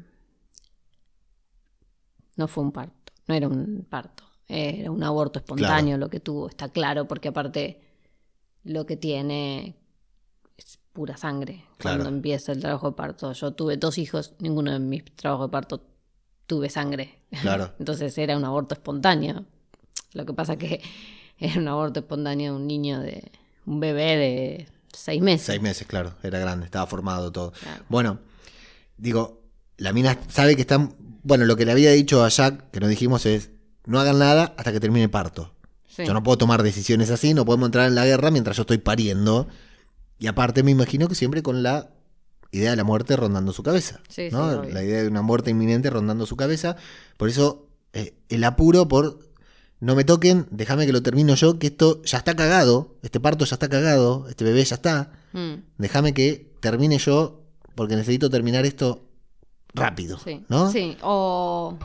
no 2.38 2.47
fue 2.47 2.63
un 2.63 2.71
parto, 2.71 3.13
no 3.27 3.36
era 3.36 3.47
un 3.47 3.86
parto, 3.89 4.23
era 4.47 4.89
un 4.89 5.03
aborto 5.03 5.39
espontáneo 5.39 5.97
lo 5.97 6.09
que 6.09 6.19
tuvo, 6.21 6.47
está 6.47 6.69
claro, 6.69 7.07
porque 7.07 7.27
aparte 7.27 7.82
lo 8.63 8.86
que 8.86 8.95
tiene 8.95 9.75
pura 10.94 11.18
sangre 11.18 11.66
Claro. 11.78 11.98
cuando 12.00 12.16
empieza 12.16 12.52
el 12.52 12.60
trabajo 12.60 12.89
de 12.92 12.96
parto. 12.96 13.32
Yo 13.34 13.52
tuve 13.54 13.78
dos 13.78 13.98
hijos, 13.98 14.34
ninguno 14.39 14.72
de 14.72 14.80
mis 14.80 15.06
trabajos 15.16 15.48
de 15.48 15.52
parto 15.52 15.84
tuve 16.48 16.70
sangre. 16.70 17.20
Claro. 17.42 17.72
Entonces 17.80 18.18
era 18.18 18.36
un 18.38 18.44
aborto 18.46 18.74
espontáneo. 18.76 19.46
Lo 20.14 20.26
que 20.26 20.34
pasa 20.34 20.58
que 20.58 20.82
era 21.39 21.60
un 21.60 21.68
aborto 21.68 22.02
espontáneo 22.02 22.54
de 22.54 22.60
un 22.60 22.68
niño 22.68 23.00
de 23.00 23.32
un 23.66 23.80
bebé 23.80 24.18
de 24.18 24.68
seis 24.92 25.22
meses. 25.22 25.46
seis 25.48 25.62
meses, 25.62 25.88
claro, 25.88 26.14
era 26.24 26.39
grande, 26.39 26.66
estaba 26.66 26.86
formado 26.88 27.32
todo. 27.32 27.52
Claro. 27.54 27.84
Bueno, 27.89 28.20
digo, 28.98 29.42
la 29.78 29.94
mina 29.94 30.18
sabe 30.30 30.56
que 30.56 30.62
están. 30.62 30.96
Bueno, 31.24 31.46
lo 31.46 31.56
que 31.56 31.66
le 31.66 31.72
había 31.72 31.92
dicho 31.92 32.24
a 32.24 32.30
Jack, 32.30 32.72
que 32.72 32.80
nos 32.80 32.89
dijimos 32.89 33.26
es: 33.26 33.52
no 33.86 34.00
hagan 34.00 34.20
nada 34.20 34.54
hasta 34.58 34.72
que 34.72 34.80
termine 34.80 35.04
el 35.06 35.10
parto. 35.12 35.54
Sí. 35.88 36.04
Yo 36.06 36.14
no 36.14 36.24
puedo 36.24 36.38
tomar 36.38 36.64
decisiones 36.64 37.12
así, 37.12 37.34
no 37.34 37.46
podemos 37.46 37.68
entrar 37.68 37.88
en 37.88 37.96
la 37.96 38.06
guerra 38.06 38.32
mientras 38.32 38.58
yo 38.58 38.62
estoy 38.62 38.78
pariendo. 38.80 39.48
Y 40.22 40.28
aparte, 40.28 40.61
me 40.61 40.69
imagino 40.69 41.07
que 41.07 41.15
siempre 41.15 41.41
con 41.41 41.63
la 41.63 41.89
idea 42.51 42.69
de 42.69 42.76
la 42.76 42.84
muerte 42.84 43.15
rondando 43.15 43.53
su 43.53 43.63
cabeza. 43.63 44.01
Sí, 44.07 44.30
sí, 44.30 44.36
¿no? 44.36 44.45
obvio. 44.49 44.72
la 44.72 44.84
idea 44.84 45.01
de 45.01 45.07
una 45.07 45.24
muerte 45.24 45.49
inminente 45.49 45.89
rondando 45.89 46.28
su 46.28 46.36
cabeza. 46.36 46.76
Por 47.17 47.28
eso, 47.28 47.65
eh, 47.93 48.13
el 48.30 48.43
apuro 48.43 48.88
por. 48.88 49.17
No 49.80 49.95
me 49.95 50.03
toquen, 50.03 50.45
déjame 50.51 50.86
que 50.86 50.93
lo 50.93 51.01
termino 51.01 51.34
yo, 51.34 51.57
que 51.57 51.65
esto 51.67 52.03
ya 52.03 52.19
está 52.19 52.36
cagado, 52.36 52.99
este 53.01 53.19
parto 53.19 53.45
ya 53.45 53.55
está 53.55 53.67
cagado, 53.67 54.28
este 54.30 54.43
bebé 54.43 54.63
ya 54.63 54.76
está. 54.76 55.11
Mm, 55.34 55.53
Déjame 55.80 56.13
que 56.13 56.53
termine 56.59 56.99
yo, 56.99 57.41
porque 57.74 57.95
necesito 57.95 58.30
terminar 58.30 58.63
esto 58.67 59.01
rápido. 59.74 60.19
sí. 60.19 60.45
¿No? 60.49 60.72
Sí, 60.72 60.97
o, 61.01 61.80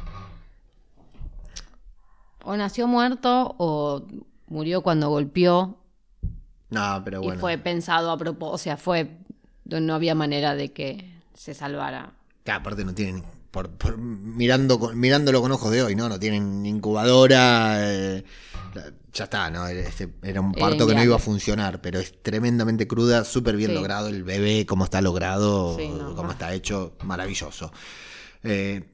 o 2.45 2.57
nació 2.59 2.87
muerto 2.87 3.55
o 3.57 4.07
murió 4.49 4.83
cuando 4.83 5.09
golpeó 5.09 5.79
No, 6.71 7.03
pero 7.05 7.21
bueno. 7.23 7.37
y 7.37 7.41
fue 7.41 7.59
pensado 7.59 8.11
a 8.11 8.19
propósito, 8.19 8.55
o 8.55 8.59
sea, 8.59 8.77
fue, 8.77 9.17
no 9.65 9.95
había 9.95 10.15
manera 10.15 10.55
de 10.55 10.73
que 10.73 11.13
se 11.35 11.55
salvara. 11.55 12.13
Que 12.45 12.51
aparte 12.53 12.85
no 12.85 12.95
tienen. 12.95 13.23
Por, 13.51 13.71
por- 13.71 13.97
mirando 13.97 14.79
mirándolo 14.95 15.41
con 15.41 15.51
ojos 15.53 15.71
de 15.73 15.83
hoy, 15.83 15.95
¿no? 15.97 16.09
No 16.09 16.19
tienen 16.19 16.67
incubadora. 16.67 17.77
eh, 17.81 18.25
ya 19.15 19.25
está, 19.25 19.49
¿no? 19.51 19.67
Era, 19.67 19.81
este- 19.89 20.13
era 20.23 20.43
un 20.43 20.53
parto 20.53 20.87
que 20.87 20.95
no 20.95 21.03
iba 21.03 21.17
a 21.17 21.21
funcionar, 21.21 21.81
pero 21.81 21.99
es 21.99 22.21
tremendamente 22.23 22.87
cruda, 22.87 23.25
súper 23.25 23.57
bien 23.57 23.71
Sí. 23.71 23.75
logrado. 23.77 24.09
El 24.09 24.25
bebé, 24.25 24.67
cómo 24.67 24.85
está 24.85 25.01
logrado, 25.01 25.77
Sí, 25.79 25.89
no, 25.89 26.09
cómo 26.15 26.25
no. 26.25 26.33
está 26.33 26.53
hecho, 26.53 26.97
maravilloso. 27.05 27.73
Eh, 28.43 28.85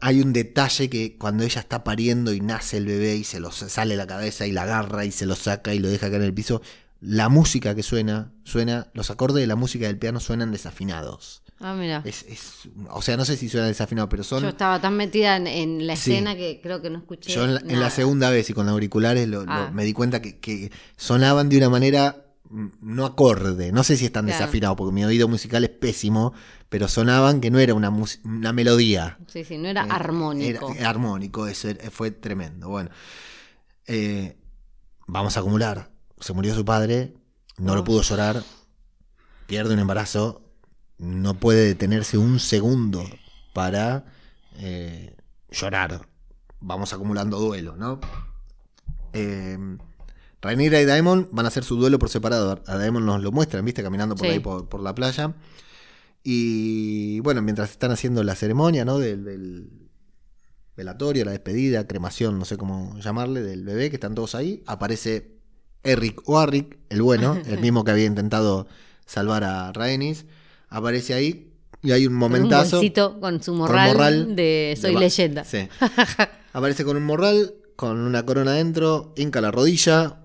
hay 0.00 0.20
un 0.20 0.32
detalle 0.32 0.90
que 0.90 1.16
cuando 1.16 1.44
ella 1.44 1.60
está 1.60 1.84
pariendo 1.84 2.32
y 2.32 2.40
nace 2.40 2.78
el 2.78 2.86
bebé 2.86 3.14
y 3.16 3.24
se 3.24 3.38
lo 3.38 3.52
sale 3.52 3.96
la 3.96 4.06
cabeza 4.08 4.46
y 4.46 4.52
la 4.52 4.62
agarra 4.62 5.04
y 5.04 5.12
se 5.12 5.26
lo 5.26 5.36
saca 5.36 5.72
y 5.74 5.78
lo 5.78 5.88
deja 5.88 6.08
caer 6.08 6.22
en 6.22 6.26
el 6.26 6.34
piso, 6.34 6.60
la 7.00 7.28
música 7.28 7.74
que 7.74 7.82
suena, 7.82 8.32
suena, 8.44 8.88
los 8.94 9.10
acordes 9.10 9.40
de 9.42 9.46
la 9.46 9.56
música 9.56 9.86
del 9.86 9.98
piano 9.98 10.18
suenan 10.20 10.50
desafinados. 10.50 11.42
Ah, 11.60 11.74
mira. 11.74 12.02
Es, 12.04 12.24
es- 12.28 12.68
o 12.90 13.02
sea, 13.02 13.16
no 13.16 13.24
sé 13.24 13.36
si 13.36 13.48
suena 13.48 13.66
desafinado, 13.66 14.08
pero 14.08 14.22
son. 14.24 14.42
Yo 14.42 14.48
estaba 14.48 14.80
tan 14.80 14.96
metida 14.96 15.36
en, 15.36 15.46
en 15.48 15.86
la 15.86 15.96
Sí. 15.96 16.12
escena 16.12 16.36
que 16.36 16.60
creo 16.62 16.80
que 16.82 16.90
no 16.90 16.98
escuché. 16.98 17.32
Yo 17.32 17.44
en 17.44 17.54
la, 17.54 17.60
en 17.60 17.68
la 17.68 17.74
nada. 17.74 17.90
segunda 17.90 18.30
vez 18.30 18.48
y 18.50 18.52
con 18.52 18.68
auriculares 18.68 19.28
lo- 19.28 19.44
lo- 19.44 19.52
Ah. 19.52 19.70
me 19.72 19.84
di 19.84 19.92
cuenta 19.92 20.22
que, 20.22 20.38
que 20.38 20.70
sonaban 20.96 21.48
de 21.48 21.56
una 21.58 21.68
manera 21.68 22.24
mm, 22.50 22.66
no 22.80 23.04
acorde. 23.04 23.72
No 23.72 23.82
sé 23.84 23.96
si 23.96 24.04
están 24.06 24.24
Claro. 24.26 24.38
desafinados, 24.40 24.76
porque 24.76 24.94
mi 24.94 25.04
oído 25.04 25.28
musical 25.28 25.64
es 25.64 25.70
pésimo, 25.70 26.32
pero 26.68 26.88
sonaban 26.88 27.40
que 27.40 27.50
no 27.50 27.58
era 27.58 27.74
una, 27.74 27.90
una 28.24 28.52
melodía. 28.52 29.18
Sí, 29.26 29.44
sí, 29.44 29.58
no 29.58 29.68
era 29.68 29.84
Eh, 29.84 29.88
armónico. 29.90 30.72
Era 30.76 30.88
armónico, 30.90 31.46
eso 31.46 31.68
era- 31.68 31.90
fue 31.90 32.10
tremendo. 32.12 32.68
Bueno, 32.70 32.88
eh, 33.86 34.36
vamos 35.06 35.36
a 35.36 35.40
acumular. 35.40 35.90
Se 36.20 36.32
murió 36.32 36.54
su 36.54 36.64
padre, 36.64 37.14
no 37.58 37.74
lo 37.74 37.82
Oh. 37.82 37.84
pudo 37.84 38.02
llorar, 38.02 38.42
pierde 39.46 39.74
un 39.74 39.80
embarazo, 39.80 40.42
no 40.98 41.34
puede 41.34 41.64
detenerse 41.66 42.18
un 42.18 42.40
segundo 42.40 43.04
para 43.52 44.04
eh, 44.56 45.16
llorar. 45.50 46.08
Vamos 46.60 46.92
acumulando 46.92 47.38
duelo, 47.38 47.76
¿no? 47.76 48.00
Eh, 49.12 49.56
Rhaenyra 50.42 50.80
y 50.80 50.84
Daemon 50.84 51.28
van 51.32 51.46
a 51.46 51.48
hacer 51.48 51.64
su 51.64 51.76
duelo 51.76 51.98
por 51.98 52.08
separado. 52.08 52.62
A 52.66 52.76
Daemon 52.76 53.06
nos 53.06 53.22
lo 53.22 53.32
muestran, 53.32 53.64
¿viste? 53.64 53.82
Caminando 53.82 54.14
por 54.16 54.26
Sí. 54.26 54.32
ahí 54.34 54.38
por, 54.40 54.68
por 54.68 54.80
la 54.82 54.94
playa. 54.94 55.34
Y 56.24 57.20
bueno, 57.20 57.42
mientras 57.42 57.70
están 57.70 57.90
haciendo 57.90 58.22
la 58.22 58.34
ceremonia, 58.34 58.84
¿no? 58.84 58.98
Del, 58.98 59.24
del 59.24 59.88
velatorio, 60.76 61.24
la 61.24 61.30
despedida, 61.32 61.86
cremación, 61.86 62.38
no 62.38 62.44
sé 62.44 62.56
cómo 62.56 62.98
llamarle, 63.00 63.42
del 63.42 63.64
bebé, 63.64 63.90
que 63.90 63.96
están 63.96 64.14
todos 64.14 64.34
ahí, 64.34 64.62
aparece 64.66 65.37
Eric 65.82 66.20
o 66.28 66.38
Arrick, 66.38 66.76
el 66.88 67.02
bueno, 67.02 67.36
el 67.46 67.58
mismo 67.60 67.84
que 67.84 67.90
había 67.90 68.04
intentado 68.06 68.66
salvar 69.06 69.44
a 69.44 69.72
Rhaenys, 69.72 70.26
aparece 70.68 71.14
ahí 71.14 71.52
y 71.82 71.92
hay 71.92 72.06
un 72.06 72.12
Con 72.12 72.14
un 72.14 72.18
momentazo. 72.40 72.80
con 73.20 73.42
su 73.42 73.52
con 73.52 73.58
morral, 73.60 74.34
de 74.36 74.76
Soy 74.80 74.96
leyenda. 74.96 75.44
Sí. 75.44 75.68
Aparece 76.52 76.84
con 76.84 76.96
un 76.96 77.04
morral, 77.04 77.54
con 77.76 77.98
una 77.98 78.24
corona 78.26 78.50
adentro, 78.52 79.12
hinca 79.16 79.40
la 79.40 79.50
rodilla, 79.52 80.16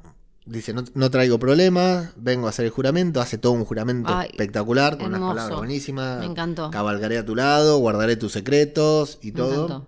dice, 0.46 0.74
no, 0.74 0.84
no 0.96 1.12
traigo 1.12 1.38
problemas, 1.38 2.10
vengo 2.16 2.48
a 2.48 2.50
hacer 2.50 2.66
el 2.66 2.72
juramento, 2.72 3.22
hace 3.22 3.38
todo 3.38 3.52
un 3.52 3.66
juramento 3.66 4.12
Ay, 4.14 4.30
espectacular, 4.32 4.98
con 4.98 5.08
unas 5.08 5.18
hermoso. 5.18 5.36
palabras 5.36 5.58
buenísimas. 5.60 6.20
Me 6.20 6.26
encantó. 6.26 6.72
Cabalgaré 6.72 7.20
a 7.20 7.26
tu 7.26 7.36
lado, 7.36 7.78
guardaré 7.78 8.16
tus 8.16 8.32
secretos 8.32 9.20
y 9.22 9.28
Me 9.28 9.34
todo. 9.34 9.66
encantó. 9.66 9.88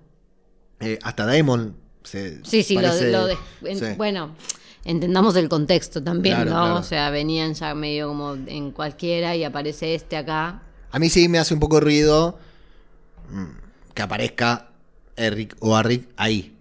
Eh, 0.82 1.00
hasta 1.02 1.26
Daemon 1.26 1.76
se 2.04 2.42
Sí, 2.46 2.62
sí, 2.62 2.76
lo- 2.76 2.82
lo, 2.82 3.26
de- 3.28 3.38
en- 3.64 3.80
sí. 3.80 3.86
bueno, 3.98 4.36
entendamos 4.86 5.36
el 5.36 5.50
contexto 5.50 6.02
también, 6.02 6.36
Claro, 6.36 6.52
¿no? 6.52 6.56
claro. 6.62 6.76
O 6.80 6.84
sea, 6.84 7.10
venían 7.10 7.54
ya 7.54 7.76
medio 7.76 8.08
como 8.08 8.36
en 8.36 8.72
cualquiera 8.72 9.36
y 9.36 9.44
aparece 9.44 9.94
este 9.96 10.16
acá. 10.16 10.62
A 10.92 11.00
mí 11.00 11.10
sí 11.10 11.28
me 11.28 11.40
hace 11.40 11.54
un 11.54 11.60
poco 11.60 11.80
ruido 11.82 12.40
mm, 13.30 13.94
que 13.94 14.02
aparezca 14.02 14.70
Eric 15.18 15.56
o 15.60 15.76
Arrick 15.76 16.08
ahí. 16.16 16.54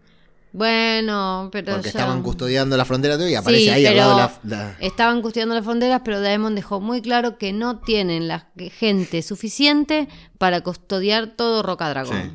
Bueno, 0.52 1.48
pero 1.50 1.72
Porque 1.72 1.90
ya- 1.90 1.98
estaban 1.98 2.22
custodiando 2.22 2.76
la 2.76 2.84
frontera 2.84 3.16
y 3.28 3.34
aparece 3.34 3.64
Sí, 3.64 3.68
ahí 3.70 3.86
al 3.86 3.96
lado 3.96 4.10
de 4.12 4.16
la, 4.16 4.56
la- 4.56 4.76
estaban 4.78 5.20
custodiando 5.20 5.54
las 5.56 5.64
fronteras, 5.64 6.02
pero 6.04 6.20
Daemon 6.20 6.54
dejó 6.54 6.80
muy 6.80 7.02
claro 7.02 7.38
que 7.38 7.52
no 7.52 7.80
tienen 7.80 8.28
la 8.28 8.46
gente 8.78 9.22
suficiente 9.22 10.08
para 10.38 10.60
custodiar 10.62 11.34
todo 11.36 11.62
Roca 11.64 11.88
Dragón. 11.90 12.22
Sí. 12.22 12.30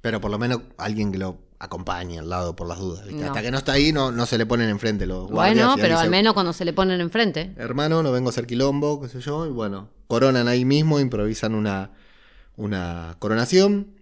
Pero 0.00 0.20
por 0.20 0.30
lo 0.30 0.38
menos 0.38 0.60
alguien 0.78 1.10
que 1.10 1.18
lo 1.18 1.38
acompañe 1.64 2.18
al 2.18 2.28
lado 2.28 2.54
por 2.54 2.68
las 2.68 2.78
dudas. 2.78 3.04
¿viste? 3.06 3.20
No. 3.22 3.26
Hasta 3.28 3.42
que 3.42 3.50
no 3.50 3.58
está 3.58 3.72
ahí, 3.72 3.92
no, 3.92 4.12
no 4.12 4.26
se 4.26 4.38
le 4.38 4.46
ponen 4.46 4.68
enfrente 4.68 5.06
los 5.06 5.30
guardias. 5.30 5.66
Bueno, 5.66 5.74
pero 5.76 5.94
dice, 5.94 6.04
al 6.04 6.10
menos 6.10 6.34
cuando 6.34 6.52
se 6.52 6.64
le 6.64 6.72
ponen 6.72 7.00
enfrente. 7.00 7.52
Hermano, 7.56 8.02
no 8.02 8.12
vengo 8.12 8.28
a 8.28 8.30
hacer 8.30 8.46
quilombo, 8.46 9.00
qué 9.00 9.08
sé 9.08 9.20
yo. 9.20 9.46
Y 9.46 9.50
bueno, 9.50 9.90
coronan 10.06 10.48
ahí 10.48 10.64
mismo, 10.64 11.00
improvisan 11.00 11.54
una, 11.54 11.90
una 12.56 13.16
coronación. 13.18 13.94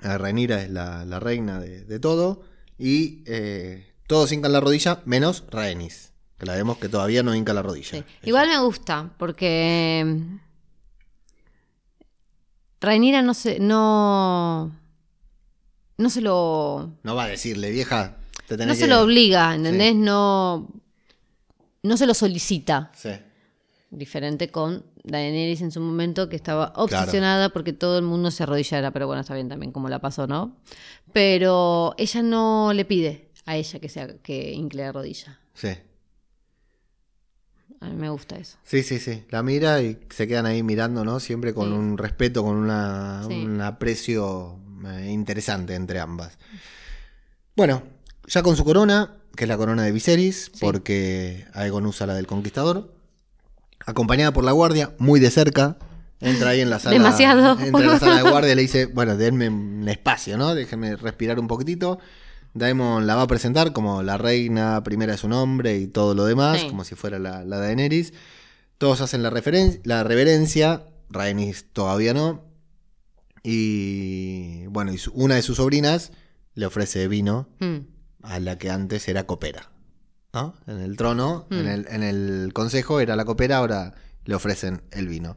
Rhaenyra 0.00 0.62
es 0.62 0.70
la, 0.70 1.04
la 1.04 1.20
reina 1.20 1.60
de, 1.60 1.84
de 1.84 2.00
todo. 2.00 2.42
Y 2.78 3.22
eh, 3.26 3.92
todos 4.06 4.32
hincan 4.32 4.52
la 4.52 4.60
rodilla, 4.60 5.02
menos 5.04 5.44
Rhaenys. 5.50 6.12
Que 6.38 6.46
la 6.46 6.54
vemos 6.54 6.78
que 6.78 6.88
todavía 6.88 7.22
no 7.22 7.34
hinca 7.34 7.52
la 7.52 7.60
rodilla. 7.62 7.90
Sí. 7.90 8.04
Igual 8.22 8.48
me 8.48 8.58
gusta, 8.60 9.10
porque 9.18 10.02
mm, 10.06 10.38
Rhaenyra 12.80 13.20
no 13.20 13.34
se, 13.34 13.60
no, 13.60 14.72
no 16.00 16.10
se 16.10 16.20
lo, 16.20 16.90
No 17.02 17.14
va 17.14 17.24
a 17.24 17.28
decirle, 17.28 17.70
vieja, 17.70 18.16
te 18.48 18.56
tenés 18.56 18.66
no 18.66 18.72
que... 18.74 18.80
se 18.80 18.86
lo 18.88 19.02
obliga, 19.02 19.54
¿entendés? 19.54 19.92
Sí. 19.92 19.98
No, 19.98 20.68
no 21.82 21.96
se 21.96 22.06
lo 22.06 22.14
solicita. 22.14 22.90
Sí. 22.96 23.10
Diferente 23.90 24.50
con 24.50 24.84
Daenerys 25.04 25.60
en 25.62 25.72
su 25.72 25.80
momento, 25.80 26.28
que 26.28 26.36
estaba 26.36 26.72
obsesionada 26.76 27.48
porque 27.50 27.72
todo 27.72 27.98
el 27.98 28.04
mundo 28.04 28.30
se 28.30 28.42
arrodillara, 28.44 28.90
pero 28.92 29.06
bueno, 29.06 29.20
está 29.20 29.34
bien 29.34 29.48
también 29.48 29.72
cómo 29.72 29.88
la 29.88 29.98
pasó, 30.00 30.26
¿no? 30.26 30.56
Pero 31.12 31.94
ella 31.98 32.22
no 32.22 32.72
le 32.72 32.84
pide 32.84 33.30
a 33.46 33.56
ella 33.56 33.78
que 33.80 33.88
sea 33.88 34.18
que 34.22 34.52
hincle 34.52 34.82
la 34.84 34.92
rodilla. 34.92 35.40
Sí. 35.54 35.70
A 37.80 37.88
mí 37.88 37.96
me 37.96 38.10
gusta 38.10 38.36
eso. 38.36 38.58
Sí, 38.62 38.82
sí, 38.82 38.98
sí. 38.98 39.24
La 39.30 39.42
mira 39.42 39.80
y 39.82 39.98
se 40.10 40.28
quedan 40.28 40.44
ahí 40.46 40.62
mirando, 40.62 41.04
¿no? 41.04 41.18
Siempre 41.18 41.54
con 41.54 41.68
Sí. 41.70 41.74
un 41.74 41.98
respeto, 41.98 42.42
con 42.44 42.56
una, 42.56 43.22
Sí. 43.26 43.42
un 43.44 43.60
aprecio 43.62 44.58
eh, 44.86 45.10
interesante 45.10 45.74
entre 45.74 46.00
ambas. 46.00 46.38
Bueno, 47.56 47.82
ya 48.26 48.42
con 48.42 48.56
su 48.56 48.64
corona, 48.64 49.16
que 49.36 49.44
es 49.44 49.48
la 49.48 49.56
corona 49.56 49.82
de 49.82 49.92
Viserys, 49.92 50.50
porque 50.60 51.46
Aegon 51.54 51.86
usa 51.86 52.06
la 52.06 52.14
del 52.14 52.26
Conquistador, 52.26 52.92
acompañada 53.86 54.32
por 54.32 54.44
la 54.44 54.52
guardia, 54.52 54.94
muy 54.98 55.20
de 55.20 55.30
cerca, 55.30 55.76
Entra 56.22 56.50
ahí 56.50 56.60
en 56.60 56.68
la 56.68 56.78
sala. 56.78 56.92
Demasiado. 56.92 57.58
Entra 57.58 57.80
en 57.82 57.88
la 57.88 57.98
sala 57.98 58.22
de 58.22 58.30
guardia 58.30 58.52
y 58.52 58.54
le 58.54 58.60
dice, 58.60 58.84
bueno, 58.84 59.16
denme 59.16 59.48
un 59.48 59.88
espacio, 59.88 60.36
¿no? 60.36 60.54
Déjenme 60.54 60.96
respirar 60.96 61.40
un 61.40 61.48
poquitito. 61.48 61.98
Daemon 62.52 63.06
la 63.06 63.14
va 63.14 63.22
a 63.22 63.26
presentar 63.26 63.72
como 63.72 64.02
la 64.02 64.18
reina 64.18 64.82
primera 64.84 65.12
de 65.12 65.18
su 65.18 65.28
nombre 65.28 65.78
y 65.78 65.86
todo 65.86 66.14
lo 66.14 66.26
demás, 66.26 66.60
Sí. 66.60 66.68
como 66.68 66.84
si 66.84 66.94
fuera 66.94 67.18
la, 67.18 67.42
la 67.46 67.56
Daenerys. 67.56 68.12
Todos 68.76 69.00
hacen 69.00 69.22
la 69.22 69.30
reverencia, 70.04 70.84
Rhaenys 71.08 71.64
todavía 71.72 72.12
no. 72.12 72.44
Y 73.42 74.66
bueno, 74.66 74.92
y 74.92 74.98
su- 74.98 75.12
una 75.12 75.34
de 75.36 75.42
sus 75.42 75.56
sobrinas 75.56 76.12
le 76.54 76.66
ofrece 76.66 77.08
vino 77.08 77.48
Mm. 77.60 77.78
a 78.22 78.40
la 78.40 78.58
que 78.58 78.70
antes 78.70 79.08
era 79.08 79.26
copera. 79.26 79.70
¿no? 80.32 80.54
En 80.68 80.78
el 80.78 80.96
trono, 80.96 81.46
Mm. 81.50 81.54
en, 81.54 81.66
el, 81.66 81.86
en 81.90 82.02
el 82.04 82.52
consejo 82.52 83.00
era 83.00 83.16
la 83.16 83.24
copera, 83.24 83.56
ahora 83.56 83.94
le 84.24 84.34
ofrecen 84.36 84.80
el 84.92 85.08
vino. 85.08 85.36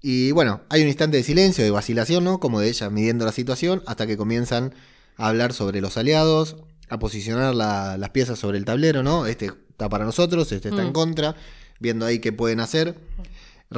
Y 0.00 0.30
bueno, 0.32 0.62
hay 0.70 0.80
un 0.80 0.88
instante 0.88 1.18
de 1.18 1.22
silencio, 1.22 1.62
de 1.62 1.70
vacilación, 1.70 2.24
¿no? 2.24 2.40
Como 2.40 2.58
de 2.58 2.68
ella 2.70 2.88
midiendo 2.88 3.26
la 3.26 3.32
situación, 3.32 3.82
hasta 3.86 4.06
que 4.06 4.16
comienzan 4.16 4.72
a 5.18 5.28
hablar 5.28 5.52
sobre 5.52 5.82
los 5.82 5.98
aliados, 5.98 6.56
a 6.88 6.98
posicionar 6.98 7.54
la- 7.54 7.98
las 7.98 8.08
piezas 8.10 8.38
sobre 8.38 8.56
el 8.56 8.64
tablero, 8.64 9.02
¿no? 9.02 9.26
Este 9.26 9.50
está 9.68 9.90
para 9.90 10.06
nosotros, 10.06 10.50
este 10.50 10.70
está 10.70 10.80
en 10.80 10.88
Mm. 10.88 10.92
contra, 10.92 11.36
viendo 11.78 12.06
ahí 12.06 12.18
qué 12.18 12.32
pueden 12.32 12.60
hacer. 12.60 12.96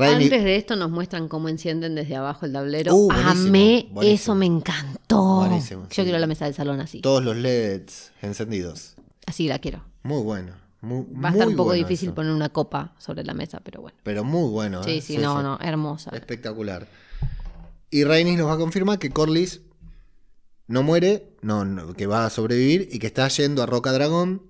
Antes 0.03 0.45
de 0.45 0.57
esto 0.57 0.77
nos 0.77 0.91
muestran 0.91 1.29
cómo 1.29 1.49
encienden 1.49 1.95
desde 1.95 2.17
abajo 2.17 2.47
el 2.47 2.53
tablero. 2.53 2.95
Uh, 2.95 3.07
buenísimo, 3.07 3.31
Amé, 3.49 3.89
buenísimo. 3.91 4.03
eso 4.03 4.35
me 4.35 4.47
encantó. 4.47 5.37
Buenísimo, 5.37 5.83
Yo 5.85 5.89
sí. 5.91 6.03
quiero 6.03 6.19
la 6.19 6.27
mesa 6.27 6.45
del 6.47 6.55
salón 6.55 6.81
así. 6.81 7.01
todos 7.01 7.23
los 7.25 7.37
LEDs 7.37 8.13
encendidos. 8.23 8.95
Así 9.27 9.49
la 9.49 9.59
quiero. 9.59 9.83
Muy 10.03 10.23
bueno. 10.23 10.53
Muy, 10.81 11.07
Va 11.15 11.31
a 11.31 11.33
estar 11.33 11.49
un 11.49 11.57
poco 11.57 11.69
bueno 11.71 11.83
difícil 11.87 12.09
eso. 12.11 12.15
poner 12.15 12.33
una 12.33 12.51
copa 12.51 12.95
sobre 12.99 13.25
la 13.25 13.33
mesa, 13.33 13.61
pero 13.65 13.81
bueno. 13.81 13.97
Pero 14.03 14.23
muy 14.23 14.51
bueno, 14.51 14.83
¿eh? 14.83 14.85
Sí, 14.85 15.01
sí, 15.01 15.17
no, 15.19 15.43
no, 15.43 15.59
hermosa. 15.63 16.11
Espectacular. 16.15 16.87
Y 17.91 18.05
Rhaenys 18.05 18.37
nos 18.37 18.49
va 18.49 18.55
a 18.55 18.59
confirmar 18.59 18.99
que 18.99 19.09
Corlys 19.11 19.63
no 20.67 20.83
muere, 20.83 21.31
no, 21.41 21.65
no, 21.65 21.95
que 21.95 22.07
va 22.07 22.27
a 22.27 22.31
sobrevivir 22.31 22.89
y 22.93 22.99
que 22.99 23.07
está 23.07 23.27
yendo 23.29 23.63
a 23.63 23.67
Roca 23.67 23.93
Dragón. 23.93 24.43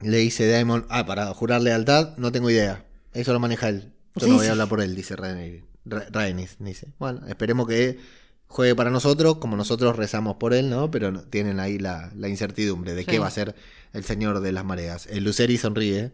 Le 0.00 0.16
dice 0.18 0.48
Daemon, 0.48 0.84
ah, 0.88 1.06
para 1.06 1.26
jurar 1.32 1.60
lealtad, 1.60 2.16
no 2.16 2.32
tengo 2.32 2.50
idea. 2.50 2.84
Eso 3.12 3.32
lo 3.32 3.38
maneja 3.38 3.68
él. 3.68 3.92
Yo 4.16 4.26
Sí, 4.26 4.30
no 4.30 4.36
voy 4.36 4.46
a 4.46 4.50
hablar 4.52 4.68
por 4.68 4.80
él, 4.80 4.94
dice 4.94 5.16
Rhaenys. 5.16 5.62
Ra- 5.84 6.06
Rhaenys, 6.10 6.56
dice. 6.58 6.88
Bueno, 6.98 7.26
esperemos 7.26 7.66
que 7.66 7.98
juegue 8.46 8.74
para 8.74 8.90
nosotros, 8.90 9.36
como 9.38 9.56
nosotros 9.56 9.96
rezamos 9.96 10.36
por 10.36 10.52
él, 10.54 10.68
¿no? 10.70 10.90
Pero 10.90 11.22
tienen 11.24 11.58
ahí 11.60 11.78
la, 11.78 12.12
la 12.14 12.28
incertidumbre 12.28 12.94
de 12.94 13.02
Sí. 13.02 13.06
qué 13.10 13.18
va 13.18 13.26
a 13.26 13.30
ser 13.30 13.54
el 13.92 14.04
señor 14.04 14.40
de 14.40 14.52
las 14.52 14.64
mareas. 14.64 15.06
El 15.06 15.24
Luceri 15.24 15.56
sonríe, 15.56 16.12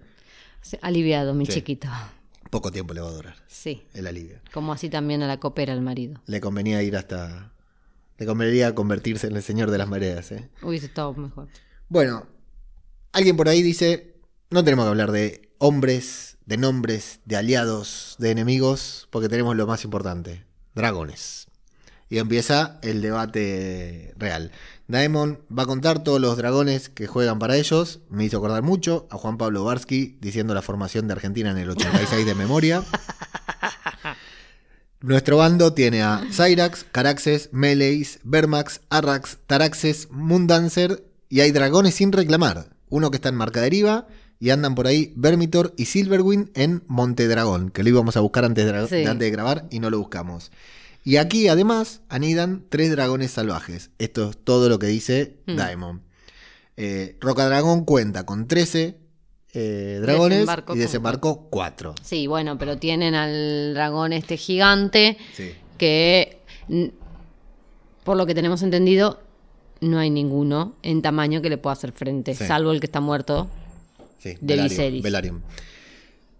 Aliviado, 0.82 1.34
mi 1.34 1.46
Sí. 1.46 1.52
chiquito. 1.54 1.88
poco 2.50 2.70
tiempo 2.72 2.94
le 2.94 3.00
va 3.00 3.08
a 3.08 3.12
durar 3.12 3.36
Sí. 3.46 3.82
el 3.94 4.06
alivio. 4.06 4.38
Como 4.52 4.72
así 4.72 4.88
también 4.88 5.22
a 5.22 5.26
la 5.26 5.38
copera 5.38 5.72
el 5.72 5.82
marido. 5.82 6.20
Le 6.26 6.40
convenía 6.40 6.82
ir 6.82 6.96
hasta. 6.96 7.52
Le 8.18 8.26
convenía 8.26 8.74
convertirse 8.74 9.26
en 9.28 9.36
el 9.36 9.42
señor 9.42 9.70
de 9.70 9.78
las 9.78 9.88
mareas. 9.88 10.32
¿eh? 10.32 10.48
Hubiese 10.62 10.86
estado 10.86 11.12
mejor. 11.14 11.48
Bueno, 11.88 12.26
alguien 13.12 13.36
por 13.36 13.48
ahí 13.48 13.62
dice: 13.62 14.14
No 14.50 14.64
tenemos 14.64 14.84
que 14.86 14.88
hablar 14.90 15.12
de 15.12 15.50
hombres, 15.58 16.27
de 16.48 16.56
nombres, 16.56 17.20
de 17.26 17.36
aliados, 17.36 18.16
de 18.18 18.30
enemigos, 18.30 19.06
porque 19.10 19.28
tenemos 19.28 19.54
lo 19.54 19.66
más 19.66 19.84
importante: 19.84 20.46
dragones. 20.74 21.46
Y 22.08 22.16
empieza 22.16 22.78
el 22.80 23.02
debate 23.02 24.14
real. 24.16 24.50
Daemon 24.86 25.40
va 25.56 25.64
a 25.64 25.66
contar 25.66 26.02
todos 26.02 26.18
los 26.18 26.38
dragones 26.38 26.88
que 26.88 27.06
juegan 27.06 27.38
para 27.38 27.58
ellos. 27.58 28.00
Me 28.08 28.24
hizo 28.24 28.38
acordar 28.38 28.62
mucho 28.62 29.06
a 29.10 29.18
Juan 29.18 29.36
Pablo 29.36 29.62
Barsky 29.62 30.16
diciendo 30.22 30.54
la 30.54 30.62
formación 30.62 31.06
de 31.06 31.12
Argentina 31.12 31.50
en 31.50 31.58
el 31.58 31.68
86 31.68 32.24
de 32.24 32.34
memoria. 32.34 32.82
Nuestro 35.02 35.36
bando 35.36 35.74
tiene 35.74 36.02
a 36.02 36.22
Cyrax, 36.32 36.86
Caraxes, 36.90 37.50
Meleis, 37.52 38.20
Vermax, 38.24 38.80
Arrax, 38.88 39.36
Taraxes, 39.46 40.08
Mundancer 40.10 41.04
y 41.28 41.40
hay 41.40 41.52
dragones 41.52 41.96
sin 41.96 42.10
reclamar. 42.10 42.74
Uno 42.88 43.10
que 43.10 43.16
está 43.16 43.28
en 43.28 43.34
marca 43.34 43.60
deriva 43.60 44.06
y 44.40 44.50
andan 44.50 44.74
por 44.74 44.86
ahí 44.86 45.12
Vermitor 45.16 45.74
y 45.76 45.86
Silverwind 45.86 46.50
en 46.54 46.82
Monte 46.86 47.26
Dragón, 47.28 47.70
que 47.70 47.82
lo 47.82 47.88
íbamos 47.88 48.16
a 48.16 48.20
buscar 48.20 48.44
antes 48.44 48.64
de, 48.90 49.06
antes 49.06 49.32
grabar 49.32 49.66
y 49.70 49.80
no 49.80 49.90
lo 49.90 49.98
buscamos. 49.98 50.50
Y 51.04 51.16
aquí 51.16 51.48
además 51.48 52.02
anidan 52.08 52.64
tres 52.68 52.90
dragones 52.90 53.30
salvajes. 53.32 53.90
Esto 53.98 54.30
es 54.30 54.36
todo 54.36 54.68
lo 54.68 54.78
que 54.78 54.86
dice 54.88 55.36
Mm. 55.46 55.56
Daemon. 55.56 56.02
Eh, 56.76 57.16
Roca 57.20 57.46
Dragón 57.46 57.84
cuenta 57.84 58.24
con 58.24 58.46
13 58.46 58.96
eh, 59.54 59.98
dragones 60.02 60.38
Desembarcó 60.40 60.76
y 60.76 60.78
desembarcó 60.78 61.48
4. 61.50 61.94
Sí, 62.02 62.26
bueno, 62.26 62.58
pero 62.58 62.76
tienen 62.78 63.14
al 63.14 63.72
dragón 63.74 64.12
este 64.12 64.36
gigante 64.36 65.16
Sí. 65.34 65.52
que, 65.78 66.38
por 68.04 68.16
lo 68.16 68.26
que 68.26 68.34
tenemos 68.34 68.62
entendido, 68.62 69.20
no 69.80 69.98
hay 69.98 70.10
ninguno 70.10 70.74
en 70.82 71.02
tamaño 71.02 71.40
que 71.42 71.50
le 71.50 71.58
pueda 71.58 71.72
hacer 71.72 71.92
frente, 71.92 72.34
Sí. 72.34 72.44
salvo 72.46 72.70
el 72.72 72.80
que 72.80 72.86
está 72.86 73.00
muerto. 73.00 73.48
Sí, 74.18 74.30
de 74.30 74.38
Velaryon, 74.40 74.68
Viserys. 74.68 75.02
Velaryon. 75.02 75.42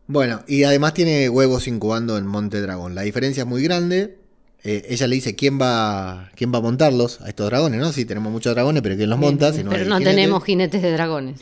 Bueno, 0.06 0.42
y 0.48 0.62
además 0.64 0.94
tiene 0.94 1.28
huevos 1.28 1.68
incubando 1.68 2.16
en 2.18 2.26
Monte 2.26 2.60
Dragón. 2.60 2.94
La 2.94 3.02
diferencia 3.02 3.42
es 3.42 3.46
muy 3.46 3.62
grande. 3.62 4.16
Eh, 4.64 4.86
ella 4.88 5.06
le 5.06 5.14
dice 5.14 5.36
quién 5.36 5.60
va, 5.60 6.30
quién 6.34 6.52
va 6.52 6.58
a 6.58 6.62
montarlos 6.62 7.20
a 7.20 7.28
estos 7.28 7.46
dragones, 7.46 7.80
¿no? 7.80 7.92
Sí, 7.92 8.04
tenemos 8.04 8.32
muchos 8.32 8.54
dragones, 8.54 8.82
pero 8.82 8.96
¿quién 8.96 9.08
los 9.10 9.18
monta? 9.18 9.52
Si 9.52 9.62
no 9.62 9.70
pero 9.70 9.82
hay 9.84 9.88
no 9.88 9.98
jinetes. 9.98 10.14
tenemos 10.16 10.44
jinetes 10.44 10.82
de 10.82 10.92
dragones. 10.92 11.40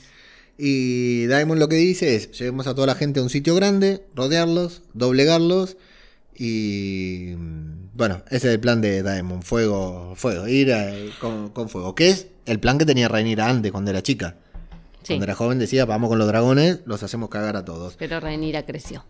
Y 0.58 1.26
Daemon 1.26 1.58
lo 1.58 1.68
que 1.68 1.76
dice 1.76 2.14
es, 2.16 2.30
llevemos 2.32 2.66
a 2.66 2.74
toda 2.74 2.86
la 2.88 2.94
gente 2.94 3.20
a 3.20 3.22
un 3.22 3.30
sitio 3.30 3.54
grande, 3.54 4.02
rodearlos, 4.14 4.82
doblegarlos 4.94 5.76
y... 6.38 7.34
Bueno, 7.94 8.22
ese 8.28 8.48
es 8.48 8.54
el 8.54 8.60
plan 8.60 8.80
de 8.82 9.02
Daemon, 9.02 9.42
fuego, 9.42 10.12
fuego, 10.16 10.46
ir 10.48 10.72
a- 10.74 10.92
con, 11.20 11.48
con 11.50 11.68
fuego, 11.70 11.94
que 11.94 12.10
es 12.10 12.26
el 12.44 12.58
plan 12.60 12.76
que 12.78 12.84
tenía 12.84 13.08
Rhaenyra 13.08 13.48
antes, 13.48 13.72
cuando 13.72 13.90
era 13.90 14.02
chica. 14.02 14.36
Sí, 15.06 15.12
Cuando 15.14 15.24
era 15.26 15.34
joven 15.36 15.58
decía, 15.60 15.84
vamos 15.84 16.08
con 16.08 16.18
los 16.18 16.26
dragones, 16.26 16.80
los 16.84 17.00
hacemos 17.04 17.28
cagar 17.28 17.56
a 17.56 17.64
todos. 17.64 17.94
pero 17.96 18.18
Rhaenyra 18.18 18.64
creció. 18.66 19.04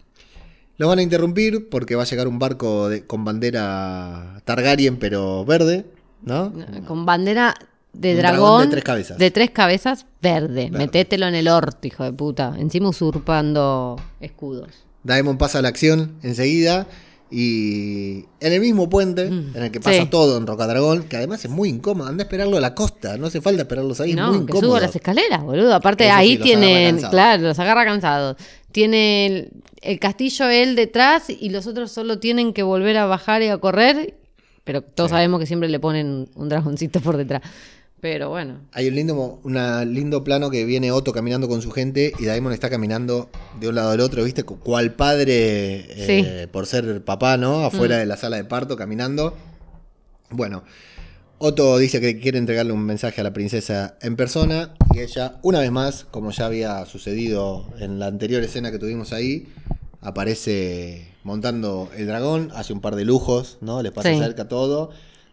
Los 0.76 0.90
van 0.90 0.98
a 0.98 1.02
interrumpir 1.02 1.70
porque 1.70 1.94
va 1.94 2.02
a 2.02 2.06
llegar 2.06 2.28
un 2.28 2.38
barco 2.38 2.90
de- 2.90 3.06
con 3.06 3.24
bandera 3.24 4.42
Targaryen, 4.44 4.98
pero 4.98 5.44
verde, 5.46 5.86
¿no? 6.22 6.52
Con 6.86 7.06
bandera 7.06 7.54
de 7.94 8.10
Un 8.12 8.16
dragón, 8.18 8.38
dragón 8.40 8.60
de 8.64 8.70
tres 8.72 8.84
cabezas. 8.84 9.16
de 9.16 9.30
tres 9.30 9.50
cabezas, 9.52 10.04
verde. 10.20 10.64
Verde. 10.64 10.76
Metételo 10.76 11.26
en 11.28 11.34
el 11.34 11.48
orto, 11.48 11.86
hijo 11.86 12.04
de 12.04 12.12
puta. 12.12 12.54
Encima 12.58 12.90
usurpando 12.90 13.96
escudos. 14.20 14.68
Daemon 15.02 15.38
pasa 15.38 15.60
a 15.60 15.62
la 15.62 15.68
acción 15.68 16.16
enseguida 16.22 16.86
y 17.30 18.24
en 18.40 18.52
el 18.52 18.60
mismo 18.60 18.88
puente 18.88 19.28
Mm, 19.30 19.56
en 19.56 19.62
el 19.64 19.70
que 19.70 19.80
pasa 19.80 20.02
sí. 20.02 20.08
todo 20.10 20.36
en 20.38 20.46
Rocadragón, 20.46 21.04
que 21.04 21.16
además 21.16 21.44
es 21.44 21.50
muy 21.50 21.68
incómodo, 21.68 22.08
anda 22.08 22.22
a 22.22 22.26
esperarlo 22.26 22.56
a 22.56 22.60
la 22.60 22.74
costa, 22.74 23.16
no 23.16 23.26
hace 23.26 23.40
falta 23.40 23.62
esperarlos 23.62 24.00
ahí, 24.00 24.10
es 24.10 24.16
no, 24.16 24.28
muy 24.28 24.36
que 24.38 24.42
incómodo. 24.44 24.66
subo 24.68 24.80
las 24.80 24.94
escaleras, 24.94 25.42
boludo. 25.42 25.74
Aparte, 25.74 26.04
Eso 26.06 26.14
ahí 26.14 26.38
tienen, 26.38 26.98
claro, 27.10 27.42
los 27.42 27.58
agarra 27.58 27.84
cansados. 27.84 28.36
Tiene 28.72 29.26
el, 29.26 29.50
el 29.82 29.98
castillo 29.98 30.48
él 30.48 30.76
detrás 30.76 31.28
y 31.30 31.48
los 31.48 31.66
otros 31.66 31.90
solo 31.90 32.18
tienen 32.18 32.52
que 32.52 32.62
volver 32.62 32.96
a 32.98 33.06
bajar 33.06 33.42
y 33.42 33.48
a 33.48 33.58
correr. 33.58 34.14
Pero 34.64 34.82
todos 34.82 35.10
Sí. 35.10 35.14
sabemos 35.14 35.38
que 35.40 35.46
siempre 35.46 35.68
le 35.68 35.78
ponen 35.80 36.28
un 36.34 36.48
dragoncito 36.48 37.00
por 37.00 37.16
detrás. 37.16 37.42
Pero 38.08 38.28
bueno. 38.28 38.60
Hay 38.70 38.86
un 38.86 38.94
lindo, 38.94 39.40
una 39.42 39.84
lindo 39.84 40.22
plano 40.22 40.48
que 40.48 40.64
viene 40.64 40.92
Otto 40.92 41.12
caminando 41.12 41.48
con 41.48 41.60
su 41.60 41.72
gente 41.72 42.12
y 42.20 42.24
Daemon 42.26 42.52
está 42.52 42.70
caminando 42.70 43.28
de 43.58 43.68
un 43.68 43.74
lado 43.74 43.90
al 43.90 43.98
otro, 43.98 44.22
¿viste? 44.22 44.44
Cu- 44.44 44.60
Cual 44.60 44.94
padre, 44.94 45.86
eh, 45.88 46.46
por 46.46 46.66
ser 46.66 47.02
papá, 47.04 47.36
¿no? 47.36 47.64
Afuera 47.64 47.96
Mm. 47.96 47.98
de 47.98 48.06
la 48.06 48.16
sala 48.16 48.36
de 48.36 48.44
parto, 48.44 48.76
caminando. 48.76 49.36
Bueno, 50.30 50.62
Otto 51.38 51.78
dice 51.78 52.00
que 52.00 52.20
quiere 52.20 52.38
entregarle 52.38 52.72
un 52.72 52.84
mensaje 52.86 53.20
a 53.20 53.24
la 53.24 53.32
princesa 53.32 53.96
en 54.00 54.14
persona 54.14 54.74
y 54.94 55.00
ella, 55.00 55.38
una 55.42 55.58
vez 55.58 55.72
más, 55.72 56.04
como 56.08 56.30
ya 56.30 56.46
había 56.46 56.86
sucedido 56.86 57.66
en 57.80 57.98
la 57.98 58.06
anterior 58.06 58.40
escena 58.44 58.70
que 58.70 58.78
tuvimos 58.78 59.12
ahí, 59.12 59.48
aparece 60.00 61.08
montando 61.24 61.90
el 61.96 62.06
dragón, 62.06 62.52
hace 62.54 62.72
un 62.72 62.80
par 62.80 62.94
de 62.94 63.04
lujos, 63.04 63.58
¿no? 63.62 63.82
Les 63.82 63.90
pasa 63.90 64.10
Sí. 64.12 64.18
cerca 64.20 64.46
todo, 64.46 64.90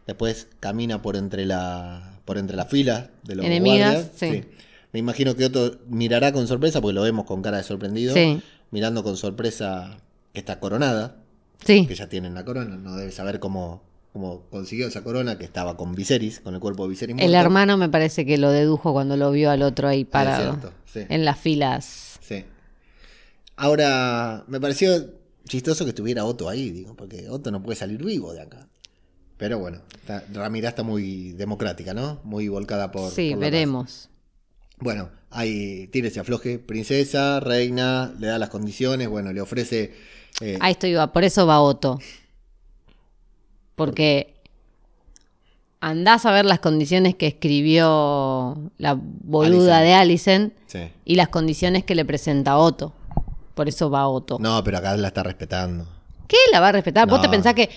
después 0.08 0.48
camina 0.60 1.04
por 1.04 1.16
entre 1.16 1.46
la 1.46 2.13
por 2.26 2.38
entre 2.38 2.56
las 2.58 2.70
filas 2.70 3.10
de 3.24 3.36
los 3.36 3.46
Enemigas, 3.46 3.94
guardias. 3.94 4.12
sí. 4.16 4.44
Me 4.92 5.00
imagino 5.00 5.36
que 5.36 5.46
Otto 5.46 5.80
mirará 5.88 6.32
con 6.32 6.48
sorpresa, 6.48 6.80
porque 6.80 6.94
lo 6.94 7.02
vemos 7.02 7.26
con 7.26 7.42
cara 7.42 7.58
de 7.58 7.64
sorprendido, 7.64 8.14
Sí. 8.14 8.42
mirando 8.72 9.04
con 9.04 9.18
sorpresa 9.18 9.98
que 10.34 10.40
está 10.40 10.60
coronada, 10.60 11.18
Sí. 11.66 11.88
que 11.88 11.96
ya 11.96 12.08
tienen 12.10 12.36
la 12.36 12.46
corona, 12.46 12.76
no 12.78 12.96
debe 12.96 13.12
saber 13.12 13.40
cómo, 13.40 13.82
cómo 14.14 14.44
consiguió 14.52 14.88
esa 14.88 15.04
corona, 15.04 15.38
que 15.40 15.46
estaba 15.46 15.76
con 15.78 15.96
Viserys, 15.96 16.42
con 16.42 16.54
el 16.54 16.60
cuerpo 16.60 16.84
de 16.84 16.90
Viserys 16.90 17.16
El 17.20 17.34
hermano 17.34 17.76
me 17.78 17.90
parece 17.90 18.26
que 18.26 18.38
lo 18.38 18.52
dedujo 18.52 18.94
cuando 18.94 19.18
lo 19.18 19.32
vio 19.32 19.50
al 19.50 19.64
otro 19.64 19.88
ahí 19.88 20.06
parado. 20.06 20.52
cierto, 20.60 20.72
sí. 20.86 21.00
En 21.10 21.26
las 21.26 21.40
filas. 21.40 22.20
Sí. 22.22 22.44
Ahora, 23.56 24.44
me 24.48 24.60
pareció 24.60 24.90
chistoso 25.48 25.86
que 25.86 25.90
estuviera 25.90 26.26
Otto 26.26 26.50
ahí, 26.50 26.70
digo, 26.72 26.96
porque 26.96 27.30
Otto 27.30 27.52
no 27.52 27.62
puede 27.62 27.76
salir 27.78 28.04
vivo 28.04 28.34
de 28.34 28.42
acá. 28.42 28.68
Pero 29.44 29.60
bueno, 29.60 29.80
está- 29.94 30.24
Ramira 30.32 30.70
está 30.70 30.84
muy 30.84 31.34
democrática, 31.34 31.94
¿no? 31.94 32.22
Muy 32.24 32.48
volcada 32.48 32.94
por. 32.94 33.12
sí, 33.12 33.32
por 33.32 33.40
la 33.40 33.46
paz. 33.48 33.52
veremos. 33.52 34.10
Bueno, 34.80 35.10
ahí 35.32 35.88
tiene 35.92 36.08
ese 36.08 36.22
afloje. 36.22 36.60
Princesa, 36.60 37.42
reina, 37.42 38.14
le 38.20 38.28
da 38.28 38.38
las 38.40 38.48
condiciones, 38.48 39.10
bueno, 39.10 39.34
le 39.34 39.42
ofrece. 39.42 39.94
eh, 40.40 40.58
A 40.62 40.70
esto 40.70 40.88
iba, 40.88 41.12
por 41.12 41.26
eso 41.26 41.46
va 41.46 41.60
Otto. 41.60 42.00
Porque 43.76 44.34
andás 45.82 46.26
a 46.26 46.32
ver 46.32 46.46
las 46.46 46.60
condiciones 46.60 47.16
que 47.16 47.28
escribió 47.28 48.72
la 48.78 48.98
boluda 48.98 49.82
de 49.82 49.94
Alicent 49.94 50.54
Sí. 50.68 50.88
y 51.04 51.16
las 51.16 51.28
condiciones 51.28 51.84
que 51.84 51.96
le 51.96 52.06
presenta 52.06 52.56
Otto. 52.58 52.94
Por 53.56 53.68
eso 53.68 53.90
va 53.90 54.08
Otto. 54.08 54.38
No, 54.40 54.64
pero 54.64 54.78
acá 54.78 54.96
la 54.96 55.10
está 55.10 55.22
respetando. 55.22 55.86
¿Qué 56.30 56.38
la 56.54 56.62
va 56.62 56.70
a 56.70 56.72
respetar? 56.72 57.10
¿Vos 57.10 57.22
te 57.22 57.28
pensás 57.28 57.54
que... 57.54 57.70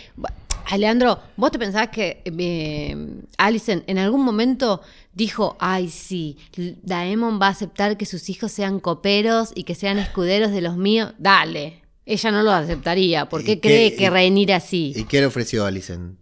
Alejandro, 0.66 1.20
¿vos 1.36 1.52
te 1.52 1.58
pensás 1.58 1.88
que 1.88 2.22
eh, 2.24 2.96
Alicent 3.38 3.84
en 3.88 3.98
algún 3.98 4.24
momento 4.24 4.82
dijo, 5.14 5.56
ay 5.60 5.88
sí, 5.88 6.38
Daemon 6.82 7.40
va 7.40 7.46
a 7.46 7.50
aceptar 7.50 7.96
que 7.96 8.04
sus 8.04 8.28
hijos 8.28 8.50
sean 8.50 8.80
coperos 8.80 9.52
y 9.54 9.62
que 9.62 9.76
sean 9.76 9.98
escuderos 9.98 10.50
de 10.50 10.60
los 10.60 10.76
míos? 10.76 11.12
Dale. 11.18 11.82
Ella 12.04 12.30
no 12.32 12.42
lo 12.42 12.52
aceptaría. 12.52 13.28
¿Por 13.28 13.42
¿Y 13.42 13.44
qué 13.44 13.60
cree 13.60 13.94
que 13.94 14.10
Rhaenyra 14.10 14.60
sí? 14.60 14.92
¿Y 14.94 15.04
qué 15.04 15.20
le 15.20 15.26
ofreció 15.26 15.64
Alicent? 15.66 16.18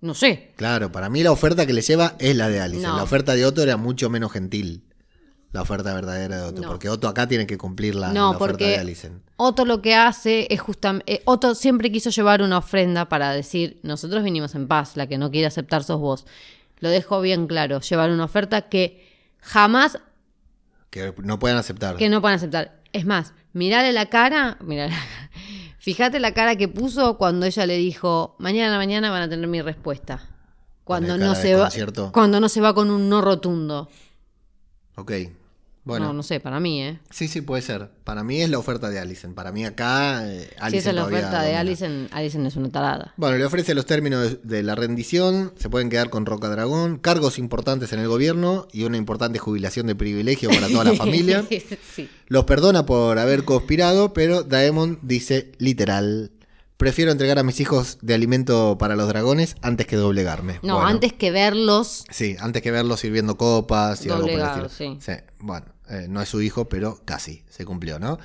No 0.00 0.14
sé. 0.14 0.52
Claro, 0.56 0.92
para 0.92 1.08
mí 1.08 1.22
la 1.22 1.32
oferta 1.32 1.66
que 1.66 1.72
le 1.72 1.82
lleva 1.82 2.16
es 2.18 2.36
la 2.36 2.48
de. 2.48 2.68
No. 2.78 2.96
La 2.96 3.02
oferta 3.02 3.34
de 3.34 3.44
Otto 3.44 3.62
era 3.62 3.76
mucho 3.76 4.08
menos 4.10 4.32
gentil. 4.32 4.85
La 5.56 5.62
oferta 5.62 5.94
verdadera 5.94 6.36
de 6.36 6.42
Otto. 6.42 6.60
No. 6.60 6.68
Porque 6.68 6.90
Otto 6.90 7.08
acá 7.08 7.26
tiene 7.26 7.46
que 7.46 7.56
cumplir 7.56 7.94
la, 7.94 8.08
no, 8.08 8.32
la 8.32 8.36
oferta 8.36 8.44
de 8.44 8.52
porque 8.52 8.78
Alicent. 8.78 9.22
Otto 9.38 9.64
lo 9.64 9.80
que 9.80 9.94
hace 9.94 10.46
es 10.50 10.60
justamente... 10.60 11.22
Otto 11.24 11.54
siempre 11.54 11.90
quiso 11.90 12.10
llevar 12.10 12.42
una 12.42 12.58
ofrenda 12.58 13.08
para 13.08 13.32
decir, 13.32 13.80
nosotros 13.82 14.22
vinimos 14.22 14.54
en 14.54 14.68
paz, 14.68 14.98
la 14.98 15.06
que 15.06 15.16
no 15.16 15.30
quiere 15.30 15.46
aceptar 15.46 15.82
sos 15.82 15.98
vos. 15.98 16.26
Lo 16.80 16.90
dejo 16.90 17.22
bien 17.22 17.46
claro, 17.46 17.80
llevar 17.80 18.10
una 18.10 18.24
oferta 18.24 18.68
que 18.68 19.08
jamás 19.40 19.98
Que 20.90 21.14
no 21.22 21.38
pueden 21.38 21.56
aceptar. 21.56 21.96
que 21.96 22.10
no 22.10 22.20
pueden 22.20 22.36
aceptar. 22.36 22.82
Es 22.92 23.06
más, 23.06 23.32
mirale 23.54 23.94
la 23.94 24.10
cara, 24.10 24.58
mirale, 24.60 24.92
fíjate 25.78 26.20
la 26.20 26.34
cara 26.34 26.56
que 26.56 26.68
puso 26.68 27.16
cuando 27.16 27.46
ella 27.46 27.64
le 27.64 27.78
dijo, 27.78 28.36
mañana 28.38 28.76
mañana 28.76 29.10
van 29.10 29.22
a 29.22 29.28
tener 29.30 29.48
mi 29.48 29.62
respuesta. 29.62 30.20
Cuando 30.84 31.16
no 31.16 31.34
se 31.34 31.54
va, 31.54 31.70
cuando 32.12 32.40
no 32.40 32.50
se 32.50 32.60
va 32.60 32.74
con 32.74 32.90
un 32.90 33.08
no 33.08 33.22
rotundo. 33.22 33.88
Ok. 34.96 35.12
Bueno. 35.86 36.06
No, 36.06 36.12
no 36.14 36.22
sé, 36.24 36.40
para 36.40 36.58
mí, 36.58 36.82
¿eh? 36.82 36.98
Sí, 37.10 37.28
sí, 37.28 37.40
puede 37.42 37.62
ser. 37.62 37.88
Para 38.02 38.24
mí 38.24 38.42
es 38.42 38.50
la 38.50 38.58
oferta 38.58 38.90
de 38.90 38.98
Alicent. 38.98 39.34
Para 39.36 39.52
mí 39.52 39.64
acá, 39.64 40.28
eh, 40.28 40.50
si 40.68 40.78
esa 40.78 40.90
es 40.90 40.96
la 40.96 41.04
oferta 41.04 41.40
de 41.42 41.46
domina. 41.52 41.60
Alison, 41.60 42.08
Alison 42.10 42.44
es 42.44 42.56
una 42.56 42.70
tarada. 42.70 43.14
Bueno, 43.16 43.36
le 43.38 43.44
ofrece 43.44 43.72
los 43.72 43.86
términos 43.86 44.22
de, 44.42 44.56
de 44.56 44.62
la 44.64 44.74
rendición, 44.74 45.52
se 45.56 45.70
pueden 45.70 45.88
quedar 45.88 46.10
con 46.10 46.26
Roca 46.26 46.48
Dragón, 46.48 46.98
cargos 46.98 47.38
importantes 47.38 47.92
en 47.92 48.00
el 48.00 48.08
gobierno 48.08 48.66
y 48.72 48.82
una 48.82 48.96
importante 48.96 49.38
jubilación 49.38 49.86
de 49.86 49.94
privilegio 49.94 50.50
para 50.50 50.66
toda 50.68 50.82
la 50.82 50.94
familia. 50.96 51.44
sí. 51.48 52.10
Los 52.26 52.44
perdona 52.46 52.84
por 52.84 53.20
haber 53.20 53.44
conspirado, 53.44 54.12
pero 54.12 54.42
Daemon 54.42 54.98
dice 55.02 55.52
literal, 55.58 56.32
prefiero 56.76 57.12
entregar 57.12 57.38
a 57.38 57.44
mis 57.44 57.60
hijos 57.60 57.98
de 58.02 58.14
alimento 58.14 58.76
para 58.76 58.96
los 58.96 59.06
dragones 59.06 59.54
antes 59.62 59.86
que 59.86 59.94
doblegarme. 59.94 60.54
No, 60.64 60.74
Bueno, 60.74 60.88
antes 60.88 61.12
que 61.12 61.30
verlos, 61.30 62.04
Sí, 62.10 62.36
antes 62.40 62.60
que 62.62 62.72
verlos 62.72 62.98
sirviendo 62.98 63.36
copas 63.36 64.04
y 64.04 64.10
algo 64.10 64.26
por 64.26 64.64
el 64.64 64.68
sí. 64.70 64.98
bueno, 65.38 65.66
eh, 65.88 66.06
no 66.08 66.20
es 66.22 66.28
su 66.28 66.40
hijo, 66.42 66.68
pero 66.68 67.00
casi, 67.04 67.42
se 67.48 67.64
cumplió, 67.64 67.98
¿no? 67.98 68.18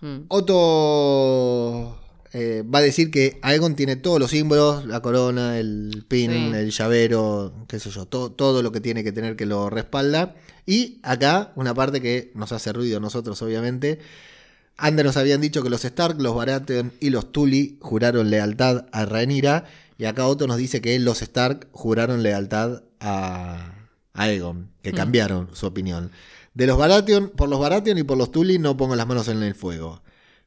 mm, 0.00 0.24
Otto 0.28 1.98
eh, 2.32 2.62
va 2.62 2.78
a 2.78 2.82
decir 2.82 3.10
que 3.10 3.38
Aegon 3.42 3.74
tiene 3.76 3.96
todos 3.96 4.18
los 4.18 4.30
símbolos, 4.30 4.86
la 4.86 5.00
corona, 5.00 5.58
el 5.58 6.04
pin, 6.08 6.30
Sí. 6.30 6.50
el 6.54 6.70
llavero, 6.70 7.52
qué 7.68 7.78
sé 7.78 7.90
yo, 7.90 8.06
todo, 8.06 8.32
todo 8.32 8.62
lo 8.62 8.72
que 8.72 8.80
tiene 8.80 9.04
que 9.04 9.12
tener 9.12 9.36
que 9.36 9.44
lo 9.46 9.68
respalda. 9.68 10.34
Y 10.64 10.98
acá, 11.02 11.52
una 11.56 11.74
parte 11.74 12.00
que 12.00 12.32
nos 12.34 12.52
hace 12.52 12.72
ruido 12.72 12.96
a 12.98 13.00
nosotros, 13.00 13.40
obviamente. 13.42 13.98
Antes 14.78 15.04
nos 15.04 15.16
habían 15.18 15.40
dicho 15.42 15.62
que 15.62 15.68
los 15.68 15.84
Stark, 15.84 16.20
los 16.20 16.34
Baratheon 16.34 16.92
y 17.00 17.10
los 17.10 17.30
Tully 17.32 17.78
juraron 17.82 18.30
lealtad 18.30 18.86
a 18.92 19.04
Rhaenyra. 19.04 19.64
Y 19.98 20.06
acá 20.06 20.26
Otto 20.26 20.46
nos 20.46 20.56
dice 20.56 20.80
que 20.80 20.98
los 20.98 21.20
Stark 21.20 21.68
juraron 21.72 22.22
lealtad 22.22 22.82
a, 22.98 23.74
a 24.14 24.22
Aegon, 24.22 24.70
que 24.82 24.92
Mm. 24.92 24.96
cambiaron 24.96 25.48
su 25.52 25.66
opinión. 25.66 26.10
De 26.54 26.66
los 26.66 26.76
Baratheon, 26.76 27.30
por 27.30 27.48
los 27.48 27.58
Baratheon 27.58 27.98
y 27.98 28.02
por 28.02 28.18
los 28.18 28.30
Tully 28.30 28.58
no 28.58 28.76
pongo 28.76 28.96
las 28.96 29.06
manos 29.06 29.28
en 29.28 29.42
el 29.42 29.54
fuego. 29.54 30.02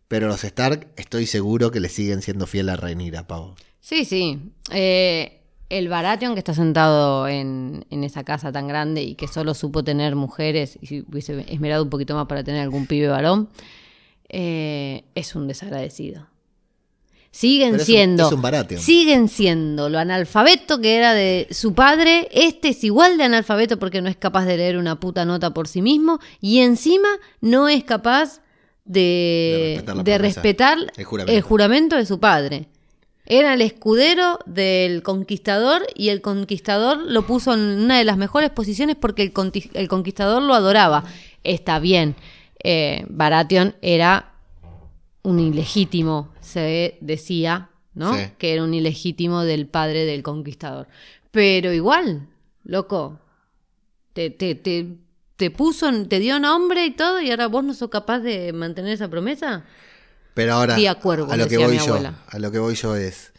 Pero 0.08 0.28
los 0.28 0.44
Stark 0.44 0.88
estoy 0.98 1.26
seguro 1.26 1.72
que 1.72 1.80
le 1.80 1.90
siguen 1.90 2.22
siendo 2.22 2.46
fiel 2.46 2.70
a 2.70 2.76
Rhaenyra, 2.76 3.28
Pau. 3.28 3.56
Sí, 3.80 4.06
sí. 4.06 4.52
Eh, 4.72 5.42
el 5.70 5.90
Baratheon 5.90 6.34
que 6.34 6.40
está 6.40 6.54
sentado 6.54 7.28
en, 7.28 7.86
en 7.90 8.04
esa 8.04 8.24
casa 8.24 8.52
tan 8.52 8.68
grande 8.68 9.02
y 9.02 9.16
que 9.16 9.28
solo 9.28 9.54
supo 9.56 9.84
tener 9.84 10.16
mujeres 10.16 10.78
y 10.82 11.02
hubiese 11.02 11.46
esmerado 11.52 11.84
un 11.84 11.90
poquito 11.90 12.16
más 12.16 12.28
para 12.28 12.44
tener 12.44 12.62
algún 12.62 12.86
pibe 12.86 13.08
varón, 13.08 13.50
eh, 14.30 15.06
es 15.16 15.36
un 15.36 15.48
desagradecido. 15.48 16.28
Siguen 17.36 17.72
Pero 17.72 17.84
es 17.84 17.90
un- 17.90 17.94
siendo. 17.94 18.28
es 18.28 18.32
un 18.34 18.42
Baratheon. 18.42 18.82
Siguen 18.82 19.28
siendo 19.28 19.90
lo 19.90 20.00
analfabeto 20.00 20.80
que 20.80 20.96
era 20.96 21.14
de 21.14 21.48
su 21.52 21.74
padre. 21.74 22.30
Este 22.32 22.70
es 22.70 22.82
igual 22.86 23.18
de 23.18 23.26
analfabeto 23.26 23.78
porque 23.78 24.02
no 24.02 24.08
es 24.10 24.16
capaz 24.16 24.46
de 24.46 24.56
leer 24.56 24.78
una 24.78 25.00
puta 25.02 25.26
nota 25.26 25.54
por 25.54 25.68
sí 25.68 25.82
mismo. 25.82 26.20
Y 26.40 26.60
encima 26.60 27.10
no 27.42 27.68
es 27.68 27.84
capaz 27.84 28.40
de, 28.86 29.02
De 29.02 29.82
respetar 29.84 30.04
de 30.06 30.18
respetar 30.18 30.78
el 30.96 31.04
juramento. 31.06 31.34
el 31.34 31.42
juramento 31.42 31.96
de 31.98 32.06
su 32.06 32.20
padre. 32.22 32.68
Era 33.26 33.56
el 33.56 33.62
escudero 33.62 34.40
del 34.46 35.02
conquistador 35.04 35.86
y 35.96 36.10
el 36.10 36.22
conquistador 36.22 37.00
lo 37.00 37.26
puso 37.26 37.54
en 37.54 37.60
una 37.60 37.98
de 37.98 38.04
las 38.06 38.18
mejores 38.18 38.52
posiciones 38.52 38.96
porque 38.96 39.24
el, 39.24 39.34
el 39.74 39.88
conquistador 39.88 40.42
lo 40.44 40.54
adoraba. 40.54 41.04
Está 41.44 41.80
bien, 41.80 42.16
eh, 42.64 43.04
Baratheon 43.10 43.76
era 43.82 44.35
un 45.26 45.40
ilegítimo, 45.40 46.34
se 46.40 46.98
decía, 47.02 47.70
¿no? 47.94 48.16
Sí. 48.16 48.32
Que 48.38 48.54
era 48.54 48.64
un 48.64 48.74
ilegítimo 48.74 49.44
del 49.44 49.68
padre 49.68 50.06
del 50.06 50.24
conquistador. 50.24 50.88
Pero 51.32 51.74
igual, 51.74 52.28
loco, 52.64 53.20
te, 54.14 54.30
te, 54.30 54.56
te, 54.56 54.98
te 55.36 55.52
puso, 55.52 55.92
te 56.08 56.20
dio 56.20 56.40
nombre 56.40 56.86
y 56.86 56.92
todo 56.92 57.20
y 57.22 57.32
ahora 57.32 57.48
vos 57.48 57.64
no 57.64 57.74
sos 57.74 57.90
capaz 57.90 58.20
de 58.20 58.54
mantener 58.54 58.94
esa 58.94 59.10
promesa. 59.10 59.66
Pero 60.34 60.54
ahora, 60.54 60.76
Día 60.76 60.96
cuervo, 60.96 61.32
a 61.32 61.38
lo 61.38 61.48
que 61.48 61.58
voy 61.58 61.78
yo, 61.78 61.98
a 62.28 62.40
lo 62.40 62.52
que 62.52 62.60
voy 62.60 62.76
yo 62.76 62.96
es, 62.96 63.34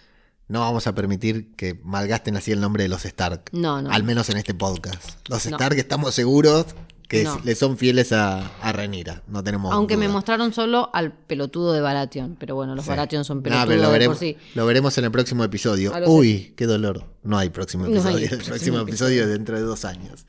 no 0.48 0.60
vamos 0.60 0.86
a 0.86 0.94
permitir 0.94 1.54
que 1.54 1.78
malgasten 1.84 2.36
así 2.36 2.52
el 2.52 2.60
nombre 2.60 2.82
de 2.82 2.88
los 2.88 3.04
Stark. 3.04 3.50
No, 3.52 3.82
no. 3.82 3.90
Al 3.90 4.02
menos 4.02 4.30
en 4.30 4.38
este 4.38 4.54
podcast. 4.54 5.28
Los 5.28 5.44
No. 5.46 5.56
Stark 5.56 5.78
estamos 5.78 6.14
seguros 6.14 6.66
que 7.08 7.22
No. 7.24 7.40
le 7.44 7.54
son 7.54 7.76
fieles 7.78 8.12
a, 8.12 8.46
a 8.60 8.72
Rhaenyra. 8.72 9.22
No 9.28 9.44
tenemos 9.44 9.72
Aunque 9.72 9.96
me 9.96 10.08
mostraron 10.08 10.52
solo 10.52 10.90
al 10.92 11.12
pelotudo 11.12 11.72
de 11.72 11.80
Baratheon. 11.80 12.36
Pero 12.38 12.54
bueno, 12.56 12.74
los 12.74 12.84
Sí. 12.84 12.90
Baratheon 12.90 13.24
son 13.24 13.38
Nah, 13.38 13.42
pelotudos 13.44 13.68
pero 13.68 13.82
lo 13.82 13.90
veremos, 13.90 14.16
por 14.18 14.26
sí. 14.26 14.36
lo 14.54 14.66
veremos 14.66 14.98
en 14.98 15.04
el 15.04 15.10
próximo 15.12 15.44
episodio. 15.44 15.92
Uy, 16.06 16.52
qué 16.56 16.66
dolor. 16.66 17.04
No 17.22 17.38
hay 17.38 17.48
próximo 17.50 17.84
No 17.84 17.90
hay 17.90 17.96
episodio. 17.98 18.18
el 18.24 18.28
próximo 18.28 18.48
próximo 18.48 18.80
episodio. 18.80 19.22
es 19.24 19.28
dentro 19.28 19.56
de 19.56 19.62
dos 19.62 19.84
años. 19.84 20.26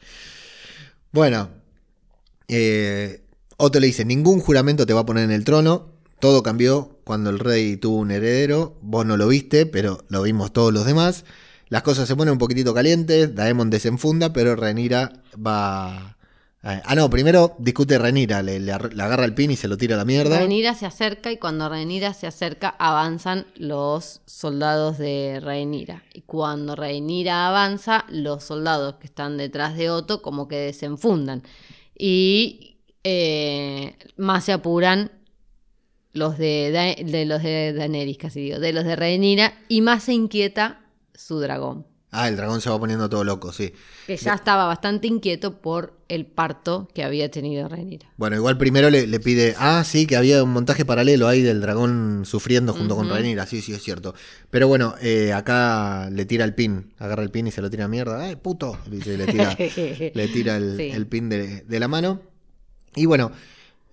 Bueno, 1.12 1.50
eh, 2.48 3.24
Otto 3.58 3.80
le 3.80 3.88
dice, 3.88 4.06
ningún 4.06 4.40
juramento 4.40 4.86
te 4.86 4.94
va 4.94 5.02
a 5.02 5.06
poner 5.06 5.24
en 5.24 5.32
el 5.32 5.44
trono. 5.44 5.90
Todo 6.20 6.44
cambió 6.44 7.00
cuando 7.04 7.30
el 7.30 7.40
rey 7.40 7.78
tuvo 7.78 7.98
un 7.98 8.12
heredero. 8.12 8.78
Vos 8.82 9.06
no 9.06 9.18
lo 9.18 9.28
viste, 9.28 9.66
pero 9.66 10.04
lo 10.10 10.22
vimos 10.24 10.52
todos 10.54 10.74
los 10.74 10.86
demás. 10.86 11.26
Las 11.70 11.82
cosas 11.82 12.08
se 12.08 12.16
ponen 12.16 12.34
un 12.34 12.38
poquitito 12.38 12.74
calientes. 12.74 13.34
Daemon 13.36 13.70
desenfunda, 13.70 14.32
pero 14.34 14.56
Rhaenyra 14.56 15.12
va... 15.36 16.17
eh, 16.64 16.82
Ah, 16.86 16.96
no, 16.96 17.10
primero 17.10 17.56
discute 17.60 17.98
Rhaenyra. 17.98 18.42
Le, 18.44 18.60
le 18.60 18.72
ar- 18.72 18.94
le 18.94 19.04
agarra 19.04 19.26
el 19.26 19.34
pin 19.34 19.52
y 19.52 19.56
se 19.56 19.68
lo 19.68 19.78
tira 19.78 19.96
a 19.96 19.98
la 19.98 20.06
mierda. 20.06 20.38
Rhaenyra 20.38 20.74
se 20.76 20.86
acerca 20.86 21.32
y 21.32 21.38
cuando 21.38 21.70
Rhaenyra 21.70 22.14
se 22.14 22.28
acerca 22.28 22.70
avanzan 22.80 23.48
los 23.56 24.22
soldados 24.26 24.98
de 24.98 25.40
Rhaenyra. 25.42 26.04
Y 26.14 26.22
cuando 26.22 26.76
Rhaenyra 26.76 27.48
avanza, 27.48 28.06
los 28.10 28.44
soldados 28.44 28.96
que 28.96 29.08
están 29.08 29.38
detrás 29.38 29.78
de 29.78 29.90
Otto 29.90 30.22
como 30.22 30.48
que 30.48 30.58
desenfundan. 30.58 31.44
Y 31.98 32.78
eh, 33.04 33.96
más 34.18 34.44
se 34.46 34.52
apuran 34.54 35.12
los 36.14 36.38
de, 36.38 37.26
los 37.28 37.44
de 37.44 37.74
Daenerys, 37.74 38.18
casi 38.18 38.42
digo, 38.42 38.60
de 38.60 38.74
los 38.74 38.84
de 38.84 38.96
Rhaenyra 38.96 39.54
y 39.68 39.82
más 39.82 40.04
se 40.04 40.14
inquieta 40.14 40.82
su 41.14 41.40
dragón. 41.40 41.86
Ah, 42.10 42.30
el 42.30 42.38
dragón 42.38 42.62
se 42.62 42.70
va 42.70 42.80
poniendo 42.80 43.10
todo 43.10 43.26
loco, 43.26 43.52
sí. 43.52 43.74
Que 44.08 44.16
ya 44.16 44.34
estaba 44.34 44.66
bastante 44.66 45.08
inquieto 45.08 45.60
por 45.62 45.94
el 46.08 46.26
parto 46.26 46.88
que 46.96 47.04
había 47.04 47.30
tenido 47.30 47.68
Rhaenyra. 47.68 48.10
Bueno, 48.16 48.38
igual 48.38 48.58
primero 48.58 48.90
le, 48.90 49.08
le 49.08 49.20
pide, 49.20 49.56
ah, 49.60 49.84
sí, 49.86 50.08
que 50.08 50.16
había 50.16 50.42
un 50.42 50.52
montaje 50.52 50.86
paralelo 50.86 51.28
ahí 51.28 51.42
del 51.42 51.60
dragón 51.60 52.24
sufriendo 52.26 52.74
junto 52.74 52.96
con. 52.96 53.10
Rhaenyra, 53.10 53.46
sí, 53.46 53.62
sí, 53.62 53.74
es 53.74 53.84
cierto. 53.84 54.16
Pero 54.50 54.70
bueno, 54.70 54.96
eh, 55.02 55.34
acá 55.34 56.10
le 56.10 56.26
tira 56.26 56.46
el 56.46 56.56
pin, 56.56 56.94
agarra 56.98 57.24
el 57.24 57.30
pin 57.30 57.48
y 57.48 57.52
se 57.52 57.62
lo 57.62 57.70
tira 57.70 57.86
a 57.86 57.90
mierda, 57.90 58.24
¡ay, 58.24 58.38
puto! 58.38 58.78
Se 59.04 59.18
le 59.18 59.26
tira, 59.28 59.54
le 60.14 60.28
tira 60.30 60.56
el, 60.56 60.78
Sí. 60.78 60.84
el 60.90 61.08
pin 61.08 61.28
de, 61.28 61.62
de 61.64 61.80
la 61.80 61.90
mano. 61.90 62.22
Y 62.96 63.06
bueno, 63.06 63.32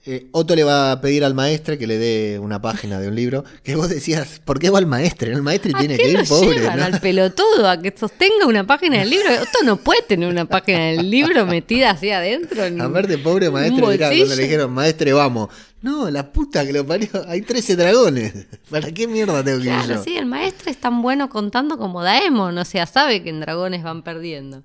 eh, 0.07 0.27
Otto 0.33 0.55
le 0.55 0.65
va 0.65 0.93
a 0.93 1.01
pedir 1.01 1.25
al 1.25 1.35
maestre 1.35 1.79
que 1.79 1.87
le 1.87 1.97
dé 1.99 2.39
una 2.39 2.61
página 2.61 3.01
de 3.01 3.09
un 3.09 3.15
libro. 3.15 3.43
Que 3.63 3.75
vos 3.75 3.89
decías, 3.89 4.41
¿por 4.45 4.59
qué 4.59 4.69
va 4.71 4.79
al 4.79 4.87
maestre? 4.87 5.33
El 5.33 5.41
maestre 5.43 5.73
¿A 5.75 5.79
tiene 5.79 5.97
que 5.97 6.09
ir 6.11 6.19
lo 6.19 6.25
pobre. 6.25 6.61
llevan 6.61 6.79
¿no? 6.79 6.85
al 6.85 7.01
pelotudo 7.01 7.69
a 7.69 7.81
que 7.81 7.95
sostenga 7.97 8.47
una 8.47 8.67
página 8.67 8.99
del 8.99 9.11
libro? 9.11 9.29
Otto 9.35 9.65
no 9.65 9.77
puede 9.79 10.03
tener 10.03 10.29
una 10.29 10.45
página 10.45 10.79
del 10.87 11.11
libro 11.11 11.47
metida 11.47 11.91
así 11.93 12.11
adentro. 12.11 12.65
en- 12.65 12.81
Aparte, 12.81 13.17
pobre 13.19 13.51
maestre, 13.51 13.87
mirá, 13.87 14.09
cuando 14.09 14.35
le 14.37 14.43
dijeron, 14.43 14.73
maestre, 14.73 15.13
vamos. 15.15 15.49
No, 15.81 16.11
la 16.11 16.33
puta 16.33 16.65
que 16.67 16.73
lo 16.73 16.87
parió, 16.87 17.09
hay 17.29 17.43
13 17.43 17.77
dragones. 17.77 18.33
¿Para 18.71 18.91
qué 18.93 19.07
mierda 19.07 19.45
tengo 19.45 19.59
que 19.61 19.65
ir 19.67 19.71
Claro, 19.73 19.95
yo? 19.97 20.03
sí, 20.03 20.17
el 20.17 20.27
maestro 20.27 20.71
es 20.71 20.79
tan 20.79 21.03
bueno 21.03 21.29
contando 21.29 21.77
como 21.79 22.03
Daemon, 22.03 22.57
o 22.57 22.65
sea, 22.65 22.87
sabe 22.87 23.23
que 23.23 23.31
en 23.31 23.41
dragones 23.41 23.83
van 23.83 24.03
perdiendo. 24.03 24.63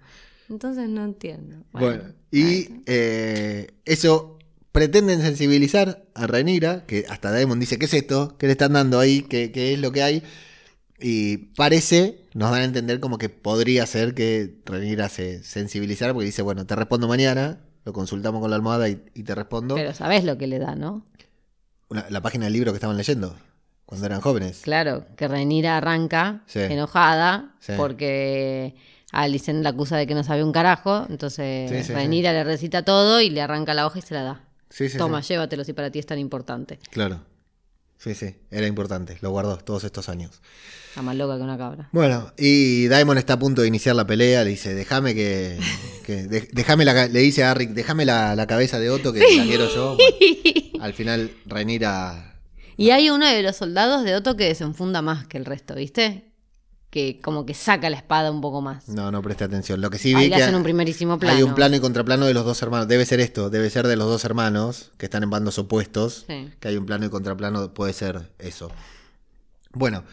Entonces 0.49 0.89
no 0.89 1.03
entiendo. 1.05 1.57
Bueno, 1.73 2.03
y 2.31 2.67
eh, 2.87 3.67
eso 3.85 4.38
pretenden 4.71 5.21
sensibilizar 5.21 6.03
a 6.13 6.27
Renira, 6.27 6.85
que 6.85 7.05
hasta 7.09 7.31
Daemon 7.31 7.59
dice, 7.59 7.77
¿qué 7.79 7.85
es 7.85 7.93
esto? 7.93 8.37
¿Qué 8.37 8.45
le 8.47 8.53
están 8.53 8.73
dando 8.73 8.99
ahí? 8.99 9.21
¿Qué, 9.23 9.51
qué 9.51 9.73
es 9.73 9.79
lo 9.79 9.91
que 9.91 10.03
hay? 10.03 10.23
Y 11.01 11.37
parece, 11.55 12.21
nos 12.33 12.51
dan 12.51 12.61
a 12.61 12.65
entender 12.65 12.99
como 12.99 13.17
que 13.17 13.29
podría 13.29 13.85
ser 13.85 14.13
que 14.13 14.55
Renira 14.65 15.07
se 15.09 15.43
sensibilizara, 15.43 16.13
porque 16.13 16.25
dice, 16.25 16.41
bueno, 16.41 16.65
te 16.65 16.75
respondo 16.75 17.07
mañana, 17.07 17.59
lo 17.85 17.93
consultamos 17.93 18.41
con 18.41 18.49
la 18.49 18.57
almohada 18.57 18.89
y, 18.89 19.01
y 19.13 19.23
te 19.23 19.33
respondo. 19.33 19.75
Pero 19.75 19.93
sabes 19.93 20.23
lo 20.25 20.37
que 20.37 20.47
le 20.47 20.59
da, 20.59 20.75
¿no? 20.75 21.05
Una- 21.87 22.05
la 22.09 22.21
página 22.21 22.45
del 22.45 22.53
libro 22.53 22.71
que 22.71 22.77
estaban 22.77 22.97
leyendo, 22.97 23.35
cuando 23.85 24.05
eran 24.05 24.21
jóvenes. 24.21 24.59
Claro, 24.61 25.05
que 25.15 25.27
Renira 25.27 25.77
arranca 25.77 26.43
Sí. 26.45 26.59
enojada 26.59 27.55
Sí. 27.59 27.73
porque 27.77 28.75
Alicent 29.11 29.63
la 29.63 29.69
acusa 29.69 29.97
de 29.97 30.05
que 30.05 30.13
no 30.13 30.23
sabe 30.23 30.43
un 30.43 30.51
carajo, 30.51 31.07
entonces 31.09 31.87
sí, 31.87 31.93
Renira 31.93 32.31
le 32.33 32.43
recita 32.43 32.83
todo 32.83 33.21
y 33.21 33.29
le 33.31 33.41
arranca 33.41 33.73
la 33.73 33.87
hoja 33.87 33.97
y 33.99 34.01
se 34.03 34.13
la 34.13 34.21
da. 34.23 34.41
Sí, 34.69 34.89
sí, 34.89 34.97
Toma, 34.97 35.21
sí. 35.23 35.29
llévatelo 35.33 35.63
si 35.63 35.73
para 35.73 35.89
ti 35.91 35.99
es 35.99 36.05
tan 36.05 36.19
importante. 36.19 36.79
Claro. 36.91 37.21
Sí, 37.97 38.15
sí, 38.15 38.33
era 38.49 38.65
importante, 38.65 39.17
lo 39.19 39.31
guardó 39.31 39.57
todos 39.57 39.83
estos 39.83 40.07
años. 40.07 40.39
Está 40.87 41.01
más 41.01 41.17
loca 41.17 41.35
que 41.35 41.43
una 41.43 41.57
cabra. 41.57 41.89
Bueno, 41.91 42.31
y 42.37 42.87
Daimon 42.87 43.17
está 43.17 43.33
a 43.33 43.39
punto 43.39 43.61
de 43.61 43.67
iniciar 43.67 43.93
la 43.93 44.07
pelea, 44.07 44.45
le 44.45 44.51
dice, 44.51 44.73
déjame 44.73 45.13
que... 45.13 45.59
que 46.05 46.23
de- 46.27 46.47
déjame 46.53 46.85
la, 46.85 47.07
le 47.07 47.19
dice 47.19 47.43
a 47.43 47.53
Rick, 47.53 47.71
déjame 47.71 48.05
la, 48.05 48.35
la 48.37 48.47
cabeza 48.47 48.79
de 48.79 48.89
Otto 48.89 49.11
que 49.11 49.19
la 49.19 49.43
quiero 49.43 49.67
yo. 49.67 49.97
Bueno, 49.97 50.79
al 50.83 50.93
final 50.93 51.29
Renira... 51.45 52.39
Y 52.77 52.91
hay 52.91 53.09
uno 53.09 53.25
de 53.27 53.43
los 53.43 53.57
soldados 53.57 54.05
de 54.05 54.15
Otto 54.15 54.37
que 54.37 54.45
desenfunda 54.45 55.01
más 55.01 55.27
que 55.27 55.37
el 55.37 55.43
resto, 55.43 55.75
¿viste? 55.75 56.28
Que 56.89 57.19
como 57.21 57.45
que 57.45 57.53
saca 57.53 57.89
la 57.89 57.97
espada 57.97 58.31
un 58.31 58.41
poco 58.41 58.61
más. 58.61 58.89
No, 58.89 59.11
no 59.11 59.21
preste 59.21 59.43
atención. 59.43 59.79
Lo 59.79 59.89
que 59.89 59.99
sí 59.99 60.15
vi 60.15 60.29
que 60.29 60.35
hacen 60.35 60.55
un 60.55 60.63
primerísimo 60.63 61.19
plano. 61.19 61.37
hay 61.37 61.43
un 61.43 61.53
plano 61.53 61.75
y 61.75 61.79
contraplano 61.79 62.25
de 62.25 62.33
los 62.33 62.45
dos 62.45 62.61
hermanos. 62.63 62.87
Debe 62.87 63.05
ser 63.05 63.19
esto, 63.19 63.49
debe 63.49 63.69
ser 63.69 63.87
de 63.87 63.95
los 63.95 64.07
dos 64.07 64.25
hermanos 64.25 64.91
que 64.97 65.05
están 65.05 65.23
en 65.23 65.29
bandos 65.29 65.59
opuestos. 65.59 66.25
Sí. 66.27 66.51
Que 66.59 66.69
hay 66.69 66.77
un 66.77 66.85
plano 66.85 67.05
y 67.05 67.09
contraplano, 67.09 67.73
puede 67.73 67.93
ser 67.93 68.31
eso. 68.39 68.71
Bueno, 69.71 70.03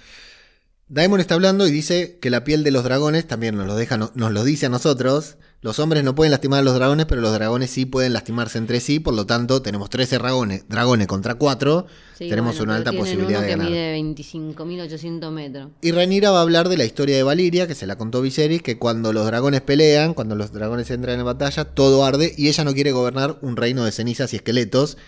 Daemon 0.89 1.19
está 1.19 1.35
hablando 1.35 1.67
y 1.67 1.73
dice 1.73 2.19
que 2.21 2.31
la 2.31 2.45
piel 2.45 2.63
de 2.63 2.71
los 2.71 2.85
dragones 2.85 3.27
también 3.27 3.57
nos 3.57 3.67
lo 3.67 3.75
deja, 3.75 3.97
no- 3.97 4.13
nos 4.15 4.31
lo 4.31 4.45
dice 4.45 4.67
a 4.67 4.69
nosotros. 4.69 5.37
Los 5.61 5.81
hombres 5.81 6.05
no 6.05 6.15
pueden 6.15 6.31
lastimar 6.31 6.61
a 6.61 6.63
los 6.63 6.77
dragones, 6.77 7.07
pero 7.07 7.21
los 7.21 7.33
dragones 7.33 7.71
sí 7.71 7.87
pueden 7.87 8.13
lastimarse 8.13 8.57
entre 8.59 8.79
sí. 8.79 9.01
Por 9.01 9.15
lo 9.15 9.27
tanto, 9.27 9.63
tenemos 9.63 9.91
13 9.91 10.19
dragones, 10.19 10.69
dragones 10.69 11.09
contra 11.09 11.35
4. 11.35 11.87
Sí, 12.17 12.29
tenemos 12.29 12.57
bueno, 12.57 12.71
una 12.71 12.77
alta 12.77 12.93
posibilidad 12.93 13.31
uno 13.31 13.41
de 13.41 13.47
que 13.47 13.51
ganar. 13.57 13.69
mide 13.69 13.95
25.800 13.97 15.33
metros. 15.33 15.71
Y 15.83 15.91
Rhaenyra 15.91 16.31
va 16.31 16.39
a 16.39 16.43
hablar 16.43 16.69
de 16.69 16.77
la 16.77 16.85
historia 16.85 17.17
de 17.17 17.25
Valiria, 17.25 17.67
que 17.67 17.75
se 17.75 17.87
la 17.89 17.99
contó 17.99 18.23
Viserys, 18.23 18.63
que 18.63 18.79
cuando 18.79 19.13
los 19.13 19.27
dragones 19.27 19.63
pelean, 19.63 20.15
cuando 20.15 20.37
los 20.37 20.53
dragones 20.53 20.89
entran 20.93 21.19
en 21.19 21.25
batalla, 21.25 21.65
todo 21.65 22.05
arde 22.05 22.33
y 22.37 22.47
ella 22.47 22.63
no 22.63 22.75
quiere 22.75 22.93
gobernar 22.93 23.39
un 23.43 23.57
reino 23.57 23.85
de 23.85 23.91
cenizas 23.91 24.33
y 24.35 24.37
esqueletos. 24.37 24.99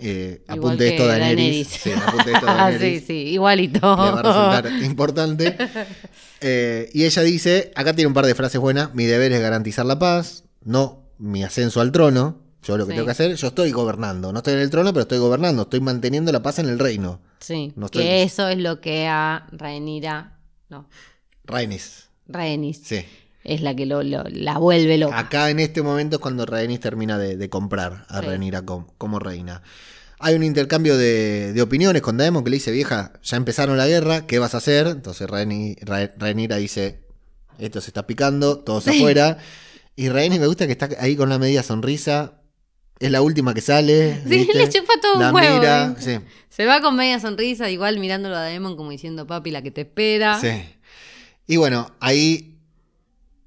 Eh, 0.00 0.42
apunte 0.48 0.88
esto 0.88 1.06
Daenerys. 1.06 1.68
Sí, 1.68 1.90
apunte 1.92 2.32
esto 2.32 2.46
Ah, 2.48 2.70
Daenerys. 2.70 3.00
sí, 3.02 3.06
sí, 3.06 3.14
igualito. 3.32 3.78
Le 3.80 4.10
va 4.12 4.18
a 4.20 4.22
resultar 4.62 4.82
importante. 4.84 5.56
Eh, 6.40 6.90
y 6.92 7.04
ella 7.04 7.22
dice, 7.22 7.72
acá 7.74 7.94
tiene 7.94 8.08
un 8.08 8.14
par 8.14 8.26
de 8.26 8.34
frases 8.34 8.60
buenas, 8.60 8.94
mi 8.94 9.04
deber 9.04 9.32
es 9.32 9.40
garantizar 9.40 9.86
la 9.86 9.98
paz, 9.98 10.44
no 10.64 11.02
mi 11.18 11.42
ascenso 11.44 11.80
al 11.80 11.92
trono. 11.92 12.42
Yo 12.62 12.76
lo 12.76 12.84
que 12.86 12.92
Sí. 12.92 12.96
tengo 12.96 13.06
que 13.06 13.12
hacer, 13.12 13.34
yo 13.36 13.46
estoy 13.48 13.70
gobernando. 13.70 14.32
No 14.32 14.38
estoy 14.40 14.54
en 14.54 14.58
el 14.60 14.70
trono, 14.70 14.92
pero 14.92 15.02
estoy 15.02 15.18
gobernando. 15.18 15.62
Estoy 15.62 15.80
manteniendo 15.80 16.32
la 16.32 16.42
paz 16.42 16.58
en 16.58 16.68
el 16.68 16.78
reino. 16.80 17.20
Sí, 17.38 17.72
No 17.76 17.86
estoy- 17.86 18.02
que 18.02 18.22
eso 18.24 18.48
es 18.48 18.58
lo 18.58 18.80
que 18.80 19.06
a 19.06 19.46
Rhaenyra, 19.52 20.38
no, 20.68 20.88
Rhaenys. 21.44 22.08
Rhaenys, 22.26 22.80
Sí. 22.84 23.04
Es 23.46 23.60
la 23.62 23.74
que 23.74 23.86
lo, 23.86 24.02
lo- 24.02 24.24
la 24.30 24.58
vuelve 24.58 24.98
loca. 24.98 25.18
Acá 25.18 25.50
en 25.50 25.60
este 25.60 25.82
momento 25.82 26.16
es 26.16 26.20
cuando 26.22 26.44
Rhaenys 26.46 26.80
termina 26.80 27.18
de, 27.18 27.36
de 27.36 27.48
comprar 27.48 28.04
a 28.08 28.20
Sí. 28.20 28.26
Rhaenyra 28.26 28.62
como, 28.62 29.18
reina. 29.18 29.62
Hay 30.18 30.34
un 30.34 30.42
intercambio 30.42 30.96
de, 30.96 31.52
de 31.52 31.62
opiniones 31.62 32.00
con 32.02 32.16
Daemon 32.16 32.42
que 32.44 32.50
le 32.50 32.56
dice, 32.56 32.70
vieja, 32.72 33.12
ya 33.22 33.36
empezaron 33.36 33.76
la 33.76 33.86
guerra, 33.86 34.26
¿qué 34.26 34.38
vas 34.38 34.54
a 34.54 34.58
hacer? 34.58 34.86
Entonces 34.86 35.28
Rhaeny- 35.28 35.78
Rha- 35.80 36.12
Rhaenyra 36.16 36.56
dice, 36.56 37.00
esto 37.58 37.80
se 37.80 37.88
está 37.90 38.06
picando, 38.06 38.58
todos 38.58 38.88
afuera. 38.88 39.38
Y 39.94 40.08
Rhaenys 40.08 40.40
me 40.40 40.46
gusta 40.46 40.66
que 40.66 40.72
está 40.72 40.88
ahí 41.00 41.16
con 41.16 41.28
una 41.28 41.38
media 41.38 41.62
sonrisa. 41.62 42.40
Es 42.98 43.10
la 43.10 43.20
última 43.20 43.52
que 43.52 43.60
sale. 43.60 44.22
Sí, 44.22 44.28
¿viste? 44.30 44.54
le 44.58 44.68
chupa 44.70 44.94
todo 45.02 45.14
un 45.16 45.20
La 45.20 45.32
huevo, 45.32 45.58
mira, 45.58 45.88
¿viste? 45.88 46.18
sí. 46.18 46.24
Se 46.48 46.64
va 46.64 46.80
con 46.80 46.96
media 46.96 47.20
sonrisa, 47.20 47.68
igual 47.68 47.98
mirándolo 47.98 48.34
a 48.36 48.40
Daemon 48.40 48.76
como 48.78 48.90
diciendo, 48.90 49.26
papi, 49.26 49.50
la 49.50 49.60
que 49.60 49.70
te 49.70 49.82
espera. 49.82 50.40
Sí. 50.40 50.48
Y 51.46 51.56
bueno, 51.58 51.92
ahí 52.00 52.55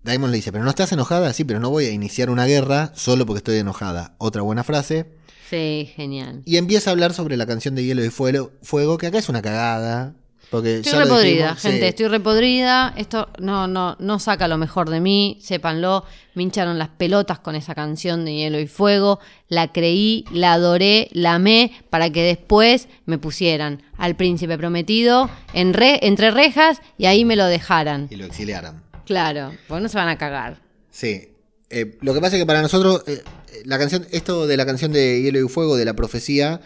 Daemon 0.03 0.31
le 0.31 0.37
dice, 0.37 0.51
pero 0.51 0.63
no 0.63 0.69
estás 0.69 0.91
enojada, 0.91 1.33
sí, 1.33 1.43
pero 1.43 1.59
no 1.59 1.69
voy 1.69 1.85
a 1.85 1.91
iniciar 1.91 2.29
una 2.29 2.45
guerra 2.45 2.91
solo 2.95 3.25
porque 3.25 3.39
estoy 3.39 3.57
enojada. 3.57 4.15
Otra 4.17 4.41
buena 4.41 4.63
frase. 4.63 5.05
Sí, 5.49 5.91
genial. 5.95 6.41
Y 6.45 6.57
empieza 6.57 6.89
a 6.89 6.93
hablar 6.93 7.13
sobre 7.13 7.35
la 7.35 7.45
canción 7.45 7.75
de 7.75 7.83
Hielo 7.83 8.03
y 8.05 8.09
Fuego, 8.09 8.51
Fuego 8.61 8.97
que 8.97 9.07
acá 9.07 9.17
es 9.17 9.29
una 9.29 9.41
cagada. 9.41 10.13
Porque 10.51 10.77
Estoy 10.77 10.93
ya 10.93 10.99
repodrida, 11.03 11.31
dijimos, 11.43 11.61
gente, 11.61 11.79
sí. 11.81 11.85
estoy 11.85 12.07
repodrida. 12.07 12.93
Esto 12.97 13.29
no, 13.37 13.67
no, 13.67 13.95
no 13.99 14.17
saca 14.17 14.47
lo 14.47 14.57
mejor 14.57 14.89
de 14.89 14.99
mí, 14.99 15.37
sépanlo. 15.41 16.05
Me 16.33 16.41
hincharon 16.41 16.79
las 16.79 16.89
pelotas 16.89 17.37
con 17.37 17.55
esa 17.55 17.75
canción 17.75 18.25
de 18.25 18.33
Hielo 18.33 18.59
y 18.59 18.65
Fuego. 18.65 19.19
La 19.47 19.71
creí, 19.71 20.25
la 20.31 20.53
adoré, 20.53 21.09
la 21.11 21.35
amé, 21.35 21.71
para 21.91 22.09
que 22.09 22.23
después 22.23 22.87
me 23.05 23.19
pusieran 23.19 23.83
al 23.95 24.15
príncipe 24.15 24.57
prometido 24.57 25.29
en 25.53 25.73
re- 25.73 25.99
entre 26.07 26.31
rejas 26.31 26.81
y 26.97 27.05
ahí 27.05 27.25
me 27.25 27.35
lo 27.35 27.45
dejaran. 27.45 28.07
Y 28.09 28.15
lo 28.15 28.25
exiliaron. 28.25 28.81
Claro, 29.09 29.51
porque 29.67 29.81
no 29.81 29.89
se 29.89 29.97
van 29.97 30.07
a 30.07 30.19
cagar. 30.19 30.61
Sí. 30.91 31.29
Eh, 31.71 31.97
lo 32.01 32.13
que 32.13 32.21
pasa 32.21 32.35
es 32.35 32.41
que 32.43 32.45
para 32.45 32.61
nosotros, 32.61 33.03
eh, 33.07 33.23
eh, 33.53 33.61
la 33.65 33.79
canción, 33.79 34.05
esto 34.11 34.45
de 34.45 34.55
la 34.55 34.67
canción 34.67 34.91
de 34.91 35.19
Hielo 35.23 35.43
y 35.43 35.49
Fuego, 35.49 35.77
de 35.77 35.85
la 35.85 35.95
profecía, 35.95 36.61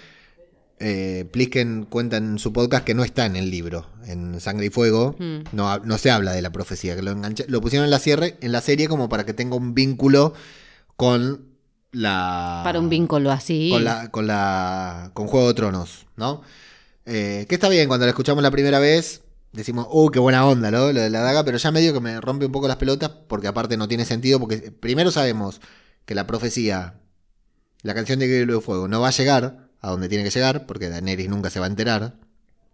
eh, 0.80 1.24
Plisken 1.32 1.86
cuenta 1.90 2.18
en 2.18 2.38
su 2.40 2.52
podcast 2.52 2.84
que 2.84 2.94
no 2.94 3.06
está 3.06 3.26
en 3.26 3.38
el 3.38 3.50
libro, 3.50 3.88
en 4.08 4.42
Sangre 4.42 4.66
y 4.66 4.70
Fuego. 4.70 5.16
Mm. 5.20 5.44
No, 5.54 5.78
no 5.80 5.98
se 5.98 6.12
habla 6.12 6.34
de 6.34 6.42
la 6.42 6.52
profecía, 6.52 6.98
que 6.98 7.02
lo, 7.02 7.12
engancha- 7.12 7.46
lo 7.48 7.62
pusieron 7.62 7.86
en 7.86 7.92
la, 7.92 8.00
cierre, 8.00 8.36
en 8.42 8.52
la 8.52 8.60
serie 8.60 8.90
como 8.90 9.08
para 9.08 9.26
que 9.26 9.34
tenga 9.34 9.56
un 9.56 9.74
vínculo 9.74 10.34
con 10.98 11.46
la. 11.94 12.60
Para 12.66 12.80
un 12.80 12.90
vínculo 12.90 13.32
así. 13.32 13.70
Con 13.72 13.86
la, 13.86 14.12
con 14.12 14.28
la. 14.28 15.12
con 15.14 15.28
Juego 15.28 15.48
de 15.48 15.54
Tronos, 15.54 16.08
¿no? 16.18 16.42
Eh, 17.06 17.46
que 17.48 17.56
está 17.56 17.70
bien, 17.70 17.88
cuando 17.88 18.06
la 18.06 18.10
escuchamos 18.12 18.44
la 18.44 18.52
primera 18.52 18.80
vez, 18.80 19.22
decimos, 19.54 19.88
uh, 19.92 20.10
qué 20.10 20.20
buena 20.20 20.46
onda, 20.46 20.70
¿no? 20.72 20.92
Lo 20.92 21.02
de 21.02 21.10
la 21.10 21.22
daga, 21.22 21.44
pero 21.46 21.58
ya 21.58 21.72
medio 21.72 21.94
que 21.94 22.00
me 22.00 22.20
rompe 22.20 22.46
un 22.46 22.52
poco 22.52 22.68
las 22.68 22.78
pelotas, 22.78 23.10
porque 23.28 23.48
aparte 23.48 23.78
no 23.78 23.88
tiene 23.88 24.04
sentido, 24.06 24.40
porque 24.40 24.72
primero 24.72 25.12
sabemos 25.12 25.62
que 26.06 26.16
la 26.16 26.28
profecía, 26.28 26.96
la 27.84 27.94
canción 27.94 28.20
de 28.20 28.28
Hielo 28.28 28.58
y 28.58 28.62
Fuego, 28.62 28.88
no 28.88 29.00
va 29.02 29.08
a 29.10 29.12
llegar 29.12 29.70
a 29.80 29.90
donde 29.92 30.10
tiene 30.10 30.24
que 30.24 30.30
llegar, 30.32 30.66
porque 30.66 30.90
Daenerys 30.90 31.30
nunca 31.30 31.50
se 31.50 31.60
va 31.60 31.66
a 31.68 31.70
enterar. 31.70 32.16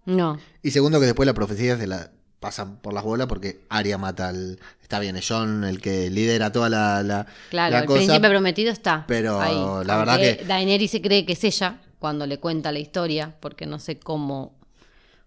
No. 0.06 0.40
Y 0.64 0.72
segundo, 0.72 1.00
que 1.00 1.06
después 1.06 1.28
la 1.28 1.34
profecía 1.34 1.78
se 1.78 1.86
la 1.88 2.12
pasan 2.40 2.78
por 2.78 2.94
las 2.94 3.04
bolas 3.04 3.28
porque 3.28 3.60
Arya 3.70 3.98
mata 3.98 4.30
al. 4.30 4.60
Está 4.82 5.00
bien, 5.00 5.16
es 5.18 5.26
John 5.28 5.66
el 5.66 5.82
que 5.82 6.10
lidera 6.10 6.52
toda 6.52 6.70
la, 6.70 7.04
la, 7.04 7.26
Claro, 7.50 7.74
la 7.74 7.80
el 7.82 7.86
cosa. 7.86 7.98
príncipe 8.00 8.30
prometido 8.30 8.72
está. 8.72 9.04
pero 9.08 9.42
ahí. 9.42 9.86
la 9.86 9.98
verdad 9.98 10.18
que- 10.18 10.46
Daenerys 10.48 10.92
se 10.92 11.02
cree 11.02 11.26
que 11.26 11.34
es 11.34 11.44
ella 11.44 11.82
cuando 12.00 12.26
le 12.26 12.40
cuenta 12.40 12.72
la 12.72 12.80
historia, 12.80 13.36
porque 13.42 13.66
no 13.66 13.78
sé 13.80 14.00
cómo. 14.00 14.58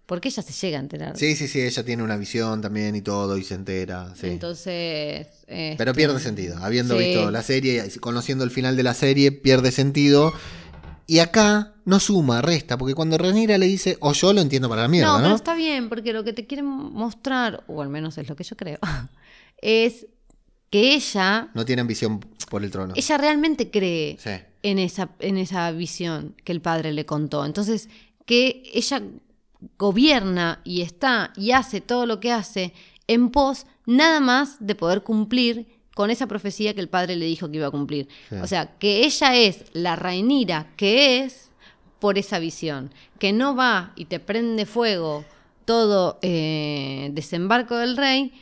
Porque 0.05 0.27
ella 0.27 0.43
se 0.43 0.51
llega 0.65 0.77
a 0.77 0.81
enterar. 0.81 1.17
Sí, 1.17 1.35
sí, 1.35 1.47
sí, 1.47 1.61
ella 1.61 1.83
tiene 1.83 2.03
una 2.03 2.17
visión 2.17 2.61
también 2.61 2.95
y 2.95 3.01
todo 3.01 3.37
y 3.37 3.43
se 3.43 3.55
entera. 3.55 4.13
sí. 4.15 4.27
Entonces. 4.27 5.27
este, 5.47 5.75
Pero 5.77 5.93
pierde 5.93 6.19
sentido. 6.19 6.57
Habiendo 6.61 6.97
Sí. 6.99 7.05
visto 7.05 7.31
la 7.31 7.41
serie, 7.41 7.83
y 7.93 7.99
conociendo 7.99 8.43
el 8.43 8.51
final 8.51 8.75
de 8.75 8.83
la 8.83 8.93
serie, 8.93 9.31
pierde 9.31 9.71
sentido. 9.71 10.33
Y 11.07 11.19
acá 11.19 11.73
no 11.85 11.99
suma, 11.99 12.41
resta, 12.41 12.77
porque 12.77 12.95
cuando 12.95 13.17
Renira 13.17 13.57
le 13.57 13.65
dice, 13.65 13.97
o 13.99 14.13
yo 14.13 14.31
lo 14.33 14.41
entiendo 14.41 14.69
para 14.69 14.83
la 14.83 14.87
mierda, 14.87 15.07
no, 15.11 15.17
¿no? 15.17 15.23
pero 15.23 15.35
está 15.35 15.53
bien, 15.55 15.89
porque 15.89 16.13
lo 16.13 16.23
que 16.23 16.31
te 16.31 16.47
quieren 16.47 16.65
mostrar, 16.65 17.63
o 17.67 17.81
al 17.81 17.89
menos 17.89 18.17
es 18.17 18.29
lo 18.29 18.35
que 18.37 18.43
yo 18.45 18.55
creo, 18.55 18.79
es 19.61 20.07
que 20.69 20.95
ella. 20.95 21.49
No 21.53 21.65
tiene 21.65 21.81
ambición 21.81 22.19
por 22.49 22.63
el 22.63 22.71
trono. 22.71 22.93
Ella 22.95 23.17
realmente 23.17 23.69
cree 23.69 24.17
Sí. 24.19 24.31
en 24.63 24.79
esa, 24.79 25.09
en 25.19 25.37
esa 25.37 25.71
visión 25.71 26.35
que 26.43 26.51
el 26.51 26.61
padre 26.61 26.91
le 26.93 27.05
contó. 27.05 27.45
Entonces, 27.45 27.89
que 28.25 28.63
ella 28.73 29.01
gobierna 29.77 30.61
y 30.63 30.81
está 30.81 31.33
y 31.35 31.51
hace 31.51 31.81
todo 31.81 32.05
lo 32.05 32.19
que 32.19 32.31
hace 32.31 32.73
en 33.07 33.29
pos 33.29 33.65
nada 33.85 34.19
más 34.19 34.57
de 34.59 34.75
poder 34.75 35.03
cumplir 35.03 35.67
con 35.93 36.09
esa 36.09 36.27
profecía 36.27 36.73
que 36.73 36.81
el 36.81 36.89
padre 36.89 37.15
le 37.15 37.25
dijo 37.25 37.49
que 37.49 37.57
iba 37.57 37.67
a 37.67 37.71
cumplir. 37.71 38.07
Sí. 38.29 38.35
O 38.35 38.47
sea, 38.47 38.77
que 38.77 39.05
ella 39.05 39.35
es 39.35 39.65
la 39.73 39.95
Rainira 39.95 40.73
que 40.75 41.19
es 41.19 41.51
por 41.99 42.17
esa 42.17 42.39
visión, 42.39 42.91
que 43.19 43.31
no 43.31 43.55
va 43.55 43.93
y 43.95 44.05
te 44.05 44.19
prende 44.19 44.65
fuego 44.65 45.23
todo 45.65 46.19
eh, 46.21 47.09
desembarco 47.13 47.77
del 47.77 47.95
rey, 47.95 48.33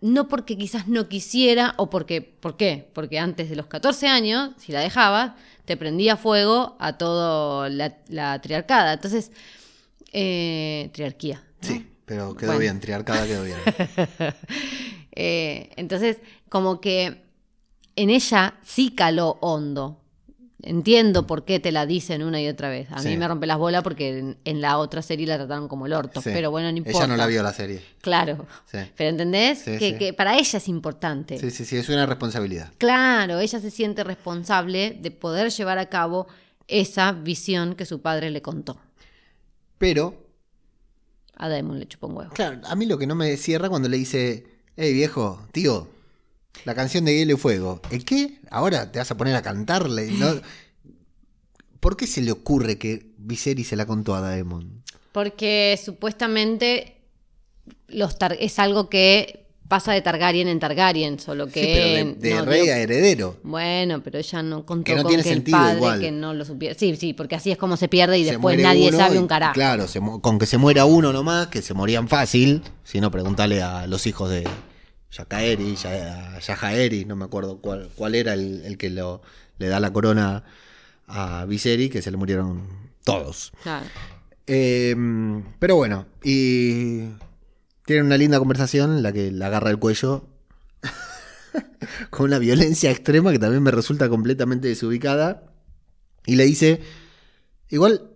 no 0.00 0.28
porque 0.28 0.56
quizás 0.56 0.88
no 0.88 1.08
quisiera 1.08 1.74
o 1.76 1.90
porque, 1.90 2.22
¿por 2.22 2.56
qué? 2.56 2.88
Porque 2.92 3.18
antes 3.18 3.50
de 3.50 3.56
los 3.56 3.66
14 3.66 4.08
años, 4.08 4.50
si 4.56 4.72
la 4.72 4.80
dejabas, 4.80 5.32
te 5.66 5.76
prendía 5.76 6.16
fuego 6.16 6.76
a 6.80 6.96
toda 6.98 7.68
la, 7.68 7.98
la 8.08 8.40
triarcada. 8.40 8.94
Entonces, 8.94 9.30
eh, 10.12 10.90
triarquía. 10.92 11.42
¿no? 11.62 11.68
Sí, 11.68 11.86
pero 12.04 12.34
quedó 12.36 12.48
Bueno. 12.48 12.60
bien, 12.60 12.80
triarcada 12.80 13.26
quedó 13.26 13.44
bien. 13.44 13.58
Eh, 15.12 15.70
entonces, 15.76 16.18
como 16.48 16.80
que 16.80 17.24
en 17.96 18.10
ella 18.10 18.54
sí 18.62 18.90
caló 18.94 19.38
hondo. 19.40 19.96
Entiendo 20.62 21.26
por 21.26 21.44
qué 21.46 21.58
te 21.58 21.72
la 21.72 21.86
dicen 21.86 22.22
una 22.22 22.40
y 22.40 22.46
otra 22.46 22.68
vez. 22.68 22.86
A 22.92 22.98
Sí. 23.00 23.08
mí 23.08 23.16
me 23.16 23.26
rompe 23.26 23.46
las 23.46 23.56
bolas 23.58 23.82
porque 23.82 24.18
en, 24.18 24.36
en 24.44 24.60
la 24.60 24.76
otra 24.78 25.00
serie 25.02 25.26
la 25.26 25.36
trataron 25.38 25.68
como 25.68 25.86
el 25.86 25.94
orto. 25.94 26.20
Sí. 26.20 26.30
Pero 26.32 26.50
bueno, 26.50 26.70
no 26.70 26.76
importa. 26.78 26.98
Ella 26.98 27.06
no 27.08 27.16
la 27.16 27.26
vio 27.26 27.42
la 27.42 27.52
serie. 27.52 27.82
Claro. 28.02 28.46
Sí. 28.70 28.78
Pero 28.96 29.10
¿entendés? 29.10 29.62
Que 29.64 30.12
para 30.16 30.38
ella 30.38 30.58
es 30.58 30.68
importante. 30.68 31.38
Sí, 31.38 31.50
sí, 31.50 31.64
sí, 31.64 31.76
es 31.76 31.88
una 31.88 32.04
responsabilidad. 32.06 32.70
Claro, 32.78 33.40
ella 33.40 33.58
se 33.58 33.70
siente 33.70 34.04
responsable 34.04 34.96
de 35.00 35.10
poder 35.10 35.50
llevar 35.50 35.78
a 35.78 35.86
cabo 35.88 36.28
esa 36.68 37.12
visión 37.12 37.74
que 37.74 37.84
su 37.86 38.00
padre 38.02 38.30
le 38.30 38.42
contó. 38.42 38.78
Pero, 39.80 40.14
A 41.36 41.48
Daemon 41.48 41.78
le 41.80 41.88
chupó 41.88 42.06
un 42.08 42.18
huevo. 42.18 42.34
claro, 42.34 42.60
a 42.64 42.76
mí 42.76 42.84
lo 42.84 42.98
que 42.98 43.06
no 43.06 43.14
me 43.14 43.34
cierra 43.38 43.70
cuando 43.70 43.88
le 43.88 43.96
dice, 43.96 44.44
hey 44.76 44.92
viejo, 44.92 45.40
tío, 45.52 45.88
la 46.66 46.74
canción 46.74 47.06
de 47.06 47.16
Hielo 47.16 47.32
y 47.32 47.36
Fuego. 47.38 47.80
¿El 47.90 48.04
qué? 48.04 48.40
Ahora 48.50 48.92
te 48.92 48.98
vas 48.98 49.10
a 49.10 49.16
poner 49.16 49.34
a 49.36 49.40
cantarle. 49.40 50.10
¿no? 50.10 50.34
¿Por 51.80 51.96
qué 51.96 52.06
se 52.06 52.20
le 52.20 52.30
ocurre 52.30 52.76
que 52.76 53.06
Viserys 53.16 53.68
se 53.68 53.76
la 53.76 53.86
contó 53.86 54.14
a 54.14 54.20
Daemon? 54.20 54.82
Porque 55.12 55.80
supuestamente 55.82 56.98
los 57.88 58.18
tar- 58.18 58.36
es 58.38 58.58
algo 58.58 58.90
que 58.90 59.46
pasa 59.70 59.92
de 59.92 60.02
Targaryen 60.02 60.48
en 60.48 60.58
Targaryen, 60.60 61.18
solo 61.18 61.46
que... 61.46 61.62
Sí, 61.62 61.66
pero 61.72 62.20
de, 62.20 62.28
de 62.28 62.34
no 62.34 62.44
rey 62.44 62.68
a 62.68 62.76
heredero. 62.78 63.38
Bueno, 63.42 64.02
pero 64.02 64.18
ella 64.18 64.42
no 64.42 64.66
contó 64.66 64.84
Que 64.84 64.94
no 64.96 65.02
con 65.04 65.08
tiene 65.08 65.22
que 65.22 65.28
el 65.30 65.34
sentido 65.36 65.56
padre 65.58 65.76
igual. 65.76 66.00
que 66.00 66.10
no 66.10 66.34
lo 66.34 66.44
supiera. 66.44 66.74
Sí, 66.78 66.94
sí, 66.96 67.14
porque 67.14 67.36
así 67.36 67.50
es 67.50 67.56
como 67.56 67.78
se 67.78 67.88
pierde 67.88 68.18
y 68.18 68.24
Se 68.24 68.32
después 68.32 68.58
nadie 68.60 68.88
uno 68.88 68.98
sabe 68.98 69.18
un 69.18 69.26
carajo. 69.28 69.54
Claro, 69.54 69.88
se 69.88 70.00
con 70.20 70.38
que 70.38 70.44
se 70.46 70.58
muera 70.58 70.84
uno 70.84 71.12
nomás, 71.12 71.46
que 71.46 71.62
se 71.62 71.72
morían 71.72 72.08
fácil. 72.08 72.62
Si 72.84 73.00
no, 73.00 73.10
preguntale 73.10 73.62
a 73.62 73.86
los 73.86 74.06
hijos 74.06 74.28
de 74.28 74.46
Yakaeri, 75.12 75.76
Ya- 75.76 76.38
Yajaeri, 76.40 77.04
no 77.06 77.16
me 77.16 77.24
acuerdo 77.24 77.58
cuál, 77.60 77.88
cuál 77.94 78.14
era 78.14 78.34
el, 78.34 78.62
el 78.66 78.76
que 78.76 78.90
lo, 78.90 79.22
le 79.58 79.68
da 79.68 79.80
la 79.80 79.92
corona 79.92 80.44
a 81.06 81.44
Viserys, 81.46 81.90
que 81.90 82.02
se 82.02 82.10
le 82.10 82.16
murieron 82.16 82.68
todos. 83.04 83.52
Claro. 83.62 83.86
Eh, 84.46 84.96
pero 85.60 85.76
bueno, 85.76 86.06
y 86.24 87.02
tienen 87.90 88.06
una 88.06 88.18
linda 88.18 88.38
conversación 88.38 88.98
en 88.98 89.02
la 89.02 89.12
que 89.12 89.32
la 89.32 89.46
agarra 89.46 89.68
el 89.70 89.80
cuello 89.80 90.24
con 92.10 92.26
una 92.26 92.38
violencia 92.38 92.88
extrema 92.88 93.32
que 93.32 93.40
también 93.40 93.64
me 93.64 93.72
resulta 93.72 94.08
completamente 94.08 94.68
desubicada. 94.68 95.42
Y 96.24 96.36
le 96.36 96.44
dice, 96.44 96.80
igual, 97.68 98.12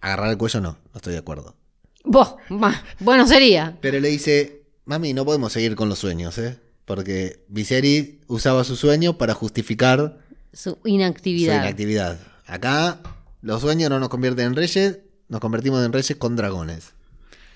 agarrar 0.00 0.30
el 0.30 0.36
cuello 0.36 0.60
no, 0.60 0.70
no 0.72 0.96
estoy 0.96 1.12
de 1.12 1.20
acuerdo. 1.20 1.54
Vos, 2.02 2.34
ma, 2.48 2.82
bueno 2.98 3.24
sería. 3.28 3.78
Pero 3.80 4.00
le 4.00 4.08
dice, 4.08 4.64
mami, 4.84 5.12
no 5.12 5.24
podemos 5.24 5.52
seguir 5.52 5.76
con 5.76 5.88
los 5.88 6.00
sueños, 6.00 6.36
¿eh? 6.38 6.58
Porque 6.84 7.44
Viserys 7.46 8.14
usaba 8.26 8.64
su 8.64 8.74
sueño 8.74 9.16
para 9.16 9.32
justificar 9.34 10.18
Su 10.52 10.76
inactividad. 10.84 11.54
su 11.54 11.62
inactividad. 11.62 12.18
Acá 12.46 12.98
los 13.42 13.60
sueños 13.60 13.90
no 13.90 14.00
nos 14.00 14.08
convierten 14.08 14.46
en 14.46 14.56
reyes, 14.56 14.98
nos 15.28 15.40
convertimos 15.40 15.86
en 15.86 15.92
reyes 15.92 16.16
con 16.18 16.34
dragones. 16.34 16.94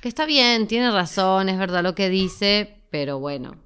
Que 0.06 0.10
está 0.10 0.24
bien, 0.24 0.68
tiene 0.68 0.92
razón, 0.92 1.48
es 1.48 1.58
verdad 1.58 1.82
lo 1.82 1.96
que 1.96 2.08
dice, 2.08 2.76
pero 2.90 3.18
bueno. 3.18 3.56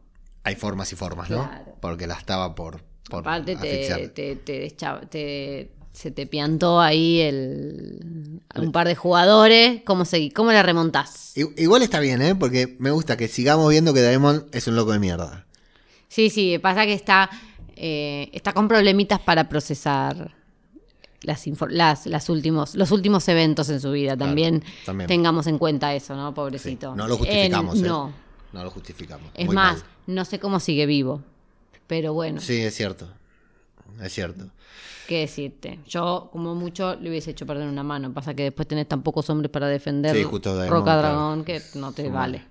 Hay 0.43 0.55
formas 0.55 0.91
y 0.91 0.97
formas, 0.97 1.29
¿no? 1.29 1.47
Claro. 1.47 1.77
Porque 1.83 2.07
la 2.07 2.15
estaba 2.15 2.55
por, 2.55 2.83
por 3.11 3.19
Aparte 3.21 3.57
te, 3.57 3.69
asfixiar. 3.93 4.01
te, 4.15 4.37
te 4.37 4.67
deschab- 4.67 5.07
te- 5.11 5.71
se 5.93 6.11
te 6.11 6.27
piantó 6.27 6.81
ahí 6.81 7.21
el, 7.21 8.41
un 8.57 8.73
par 8.73 8.87
de 8.89 8.95
jugadores. 8.97 9.83
¿Cómo, 9.85 10.07
seguí? 10.07 10.31
¿Cómo 10.31 10.51
la 10.51 10.63
remontás? 10.63 11.35
Igual 11.37 11.83
está 11.83 12.01
bien, 12.01 12.23
¿eh? 12.23 12.35
Porque 12.35 12.75
me 12.79 12.91
gusta 12.91 13.19
que 13.19 13.29
sigamos 13.29 13.69
viendo 13.69 13.93
que 13.93 14.01
Daemon 14.01 14.47
es 14.53 14.67
un 14.67 14.77
loco 14.77 14.93
de 14.93 14.99
mierda. 14.99 15.45
Sí, 16.09 16.31
sí, 16.31 16.57
pasa 16.59 16.87
que 16.87 16.95
está, 16.95 17.29
eh, 17.77 18.31
está 18.33 18.55
con 18.55 18.67
problemitas 18.67 19.21
para 19.21 19.47
procesar 19.47 20.35
las, 21.23 21.47
las, 21.71 22.07
las 22.07 22.29
últimos, 22.29 22.75
los 22.75 22.91
últimos 22.93 23.29
eventos 23.29 23.69
en 23.71 23.81
su 23.81 23.91
vida. 23.93 24.17
También, 24.17 24.63
también. 24.87 25.09
tengamos 25.09 25.47
en 25.47 25.59
cuenta 25.59 25.95
eso, 25.95 26.15
¿no? 26.17 26.29
Sí, 26.31 26.35
Pobrecito. 26.35 26.95
no 26.97 27.07
lo 27.09 27.17
justificamos, 27.17 27.79
En- 27.79 27.85
¿eh? 27.85 27.89
No. 27.89 28.13
No 28.53 28.65
lo 28.65 28.71
justificamos. 28.71 29.31
Es 29.35 29.47
Muy 29.47 29.55
más, 29.55 29.75
mal. 29.79 29.85
no 30.09 30.25
sé 30.25 30.41
cómo 30.41 30.59
sigue 30.59 30.85
vivo. 30.87 31.23
Pero 31.87 32.15
bueno, 32.15 32.41
Sí, 32.41 32.57
es 32.61 32.75
cierto. 32.75 33.09
Es 34.03 34.13
cierto. 34.13 34.45
qué 35.07 35.21
decirte. 35.21 35.79
Yo, 35.87 36.31
como 36.33 36.55
mucho, 36.55 36.95
le 36.97 37.11
hubiese 37.11 37.33
hecho 37.33 37.45
perder 37.47 37.69
una 37.69 37.83
mano. 37.83 38.13
Pasa 38.13 38.35
que 38.35 38.45
después 38.45 38.67
tenés 38.67 38.89
tan 38.89 39.03
pocos 39.03 39.29
hombres 39.31 39.51
para 39.51 39.67
defender 39.69 40.17
Sí, 40.17 40.23
justo 40.25 40.57
Daemon, 40.57 40.79
Roca. 40.79 40.97
Dragón 40.97 41.45
que 41.45 41.61
no 41.75 41.93
te 41.93 42.09
vale. 42.09 42.45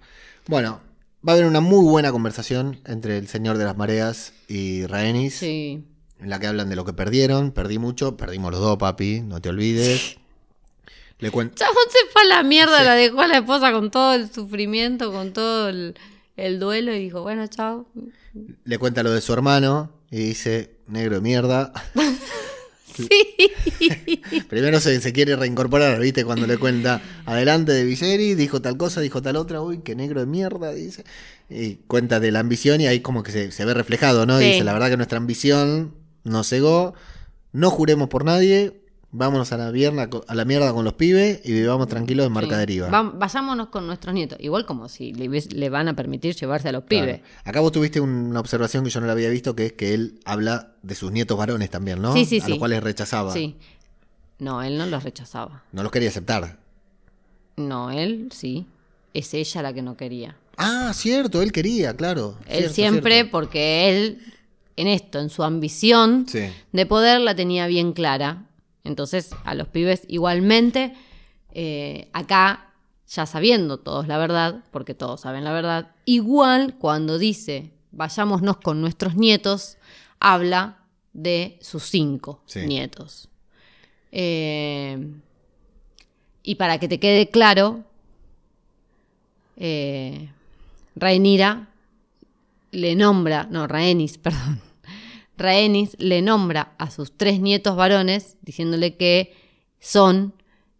Bueno, 0.47 0.80
va 1.28 1.34
a 1.34 1.36
haber 1.36 1.45
una 1.47 1.59
muy 1.61 1.86
buena 1.89 2.11
conversación 2.11 2.80
entre 2.86 3.17
el 3.17 3.28
Señor 3.28 3.57
de 3.57 3.65
las 3.65 3.76
Mareas 3.78 4.34
y 4.47 4.86
Rhaenys. 4.86 5.36
Sí. 5.36 5.84
En 6.20 6.30
la 6.30 6.39
que 6.39 6.47
hablan 6.47 6.70
de 6.70 6.76
lo 6.76 6.86
que 6.86 6.93
perdieron. 6.93 7.51
Perdí 7.51 7.80
mucho, 7.80 8.17
perdimos 8.17 8.51
los 8.51 8.59
dos, 8.59 8.78
papi. 8.78 9.22
No 9.22 9.41
te 9.41 9.49
olvides. 9.49 10.17
Le. 11.20 11.32
Chabón 11.32 11.53
se 11.53 12.11
fue 12.13 12.22
a 12.22 12.26
la 12.26 12.43
mierda, 12.43 12.82
la 12.82 12.95
dejó 12.95 13.20
a 13.20 13.28
la 13.28 13.39
esposa 13.39 13.74
con 13.74 13.91
todo 13.91 14.13
el 14.13 14.32
sufrimiento, 14.32 15.11
con 15.11 15.34
todo 15.34 15.67
el, 15.67 15.95
el 16.38 16.61
duelo 16.61 16.95
y 16.95 16.99
dijo, 16.99 17.22
bueno, 17.24 17.45
chao. 17.47 17.88
Le 18.63 18.78
cuenta 18.78 19.03
lo 19.03 19.11
de 19.11 19.20
su 19.20 19.34
hermano 19.34 19.91
y 20.09 20.20
dice, 20.20 20.78
negro 20.88 21.15
de 21.15 21.22
mierda. 21.22 21.74
Sí. 22.99 24.22
Primero 24.49 24.82
se, 24.82 24.99
se 24.99 25.13
quiere 25.13 25.34
reincorporar, 25.38 26.01
¿viste? 26.01 26.26
Cuando 26.26 26.47
le 26.47 26.57
cuenta, 26.57 27.01
adelante 27.26 27.72
de 27.72 27.86
Viserys, 27.86 28.36
dijo 28.36 28.61
tal 28.61 28.76
cosa, 28.76 28.99
dijo 28.99 29.22
tal 29.22 29.38
otra, 29.38 29.61
uy, 29.61 29.80
qué 29.80 29.95
negro 29.95 30.20
de 30.20 30.26
mierda, 30.26 30.74
dice. 30.74 31.05
Y 31.49 31.76
cuenta 31.88 32.20
de 32.20 32.34
la 32.34 32.41
ambición 32.41 32.82
y 32.82 32.88
ahí 32.88 32.99
como 32.99 33.24
que 33.24 33.32
se, 33.32 33.53
se 33.53 33.63
ve 33.63 33.74
reflejado, 33.74 34.26
¿no? 34.26 34.39
Sí. 34.39 34.45
Dice, 34.45 34.65
la 34.65 34.74
verdad 34.74 34.89
que 34.89 34.97
nuestra 34.97 35.17
ambición 35.17 35.93
nos 36.30 36.47
cegó, 36.47 36.93
no 37.51 37.69
juremos 37.71 38.09
por 38.09 38.23
nadie, 38.25 38.82
vámonos 39.11 39.51
a 39.51 39.57
la, 39.57 39.71
mierda, 39.71 40.07
a 40.27 40.36
la 40.36 40.45
mierda 40.45 40.71
con 40.71 40.86
los 40.86 40.93
pibes 40.93 41.41
y 41.43 41.51
vivamos 41.51 41.88
tranquilos 41.88 42.27
en 42.27 42.32
marca 42.32 42.55
Sí. 42.55 42.59
deriva. 42.59 42.89
Va- 42.89 43.11
vayámonos 43.13 43.69
con 43.69 43.88
nuestros 43.88 44.13
nietos. 44.13 44.38
Igual 44.39 44.65
como 44.65 44.88
si 44.88 45.13
le, 45.13 45.27
le 45.27 45.69
van 45.69 45.88
a 45.88 45.95
permitir 45.95 46.36
llevarse 46.36 46.69
a 46.69 46.71
los 46.71 46.84
Claro. 46.84 47.05
pibes. 47.07 47.21
Acá 47.43 47.59
vos 47.59 47.71
tuviste 47.71 47.99
una 47.99 48.39
observación 48.39 48.84
que 48.84 48.89
yo 48.91 49.01
no 49.01 49.07
la 49.07 49.13
había 49.13 49.30
visto, 49.30 49.55
que 49.55 49.65
es 49.67 49.73
que 49.73 49.93
él 49.95 50.19
habla 50.25 50.73
de 50.84 50.93
sus 50.95 51.11
nietos 51.11 51.38
varones 51.38 51.69
también, 51.71 52.01
¿no? 52.01 52.13
Sí, 52.13 52.25
sí, 52.25 52.39
a 52.39 52.45
sí. 52.45 52.49
los 52.51 52.59
cuales 52.59 52.84
rechazaba. 52.84 53.34
Sí. 53.34 53.55
No, 54.38 54.61
él 54.63 54.77
no 54.77 54.86
los 54.86 55.03
rechazaba. 55.03 55.63
No 55.71 55.82
los 55.84 55.91
quería 55.91 56.09
aceptar. 56.09 56.57
No, 57.57 57.91
él 57.91 58.30
sí. 58.32 58.67
Es 59.13 59.34
ella 59.34 59.61
la 59.63 59.73
que 59.73 59.82
no 59.82 59.97
quería. 59.97 60.38
Ah, 60.55 60.91
cierto, 60.93 61.41
él 61.41 61.51
quería, 61.51 61.95
claro. 61.95 62.38
Él 62.45 62.57
Cierto, 62.59 62.73
siempre, 62.75 63.13
cierto. 63.15 63.32
porque 63.32 63.89
él, 63.89 64.19
en 64.82 64.88
esto, 64.88 65.19
en 65.19 65.30
su 65.30 65.43
ambición 65.43 66.25
Sí. 66.27 66.47
de 66.71 66.86
poder, 66.86 67.19
la 67.21 67.36
tenía 67.36 67.67
bien 67.67 67.93
clara. 67.93 68.45
Entonces, 68.84 69.32
a 69.43 69.53
los 69.55 69.67
pibes 69.67 70.03
igualmente, 70.07 70.93
eh, 71.51 72.09
acá, 72.13 72.73
ya 73.07 73.25
sabiendo 73.25 73.80
todos 73.80 74.07
la 74.07 74.17
verdad, 74.17 74.63
porque 74.71 74.93
todos 74.93 75.21
saben 75.21 75.43
la 75.43 75.51
verdad, 75.51 75.91
igual 76.05 76.75
cuando 76.80 77.17
dice, 77.17 77.71
vayámonos 77.91 78.57
con 78.57 78.82
nuestros 78.82 79.15
nietos, 79.15 79.77
habla 80.19 80.77
de 81.13 81.57
sus 81.61 81.84
cinco 81.84 82.41
Sí. 82.45 82.61
nietos. 82.67 83.30
Eh, 84.11 85.11
y 86.43 86.55
para 86.55 86.77
que 86.80 86.88
te 86.88 86.99
quede 86.99 87.30
claro, 87.30 87.84
eh, 89.57 90.30
Rhaenyra 90.95 91.67
le 92.71 92.95
nombra, 92.95 93.47
no, 93.49 93.67
Rhaenys, 93.67 94.17
perdón. 94.17 94.61
Rhaenys 95.39 95.95
le 95.99 96.21
nombra 96.21 96.73
a 96.77 96.91
sus 96.91 97.15
tres 97.17 97.39
nietos 97.39 97.75
varones 97.75 98.37
diciéndole 98.41 98.95
que 98.97 99.35
son 99.79 100.33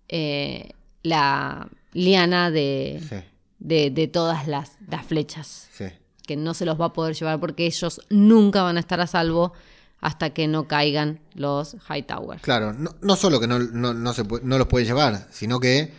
eh, 0.08 0.72
la 1.04 1.70
liana 1.94 2.52
de, 2.52 3.02
Sí, 3.10 3.16
de, 3.60 3.90
de 3.90 4.08
todas 4.08 4.48
las, 4.48 4.74
las 4.88 5.06
flechas, 5.06 5.70
sí. 5.72 5.86
que 6.26 6.36
no 6.36 6.54
se 6.54 6.66
los 6.66 6.80
va 6.80 6.86
a 6.86 6.94
poder 6.94 7.16
llevar 7.16 7.40
porque 7.40 7.66
ellos 7.66 8.02
nunca 8.10 8.62
van 8.64 8.78
a 8.78 8.80
estar 8.80 9.00
a 9.02 9.08
salvo 9.08 9.54
hasta 10.02 10.30
que 10.30 10.48
no 10.48 10.68
caigan 10.68 11.20
los 11.34 11.76
Hightower. 11.90 12.40
Claro, 12.42 12.72
no, 12.74 12.96
no 13.02 13.16
solo 13.16 13.40
que 13.40 13.48
no, 13.48 13.60
no, 13.60 13.94
no 13.94 14.14
se 14.14 14.24
no 14.44 14.58
los 14.58 14.68
puede 14.68 14.86
llevar, 14.86 15.28
sino 15.32 15.60
que, 15.60 15.92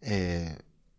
eh, 0.00 0.56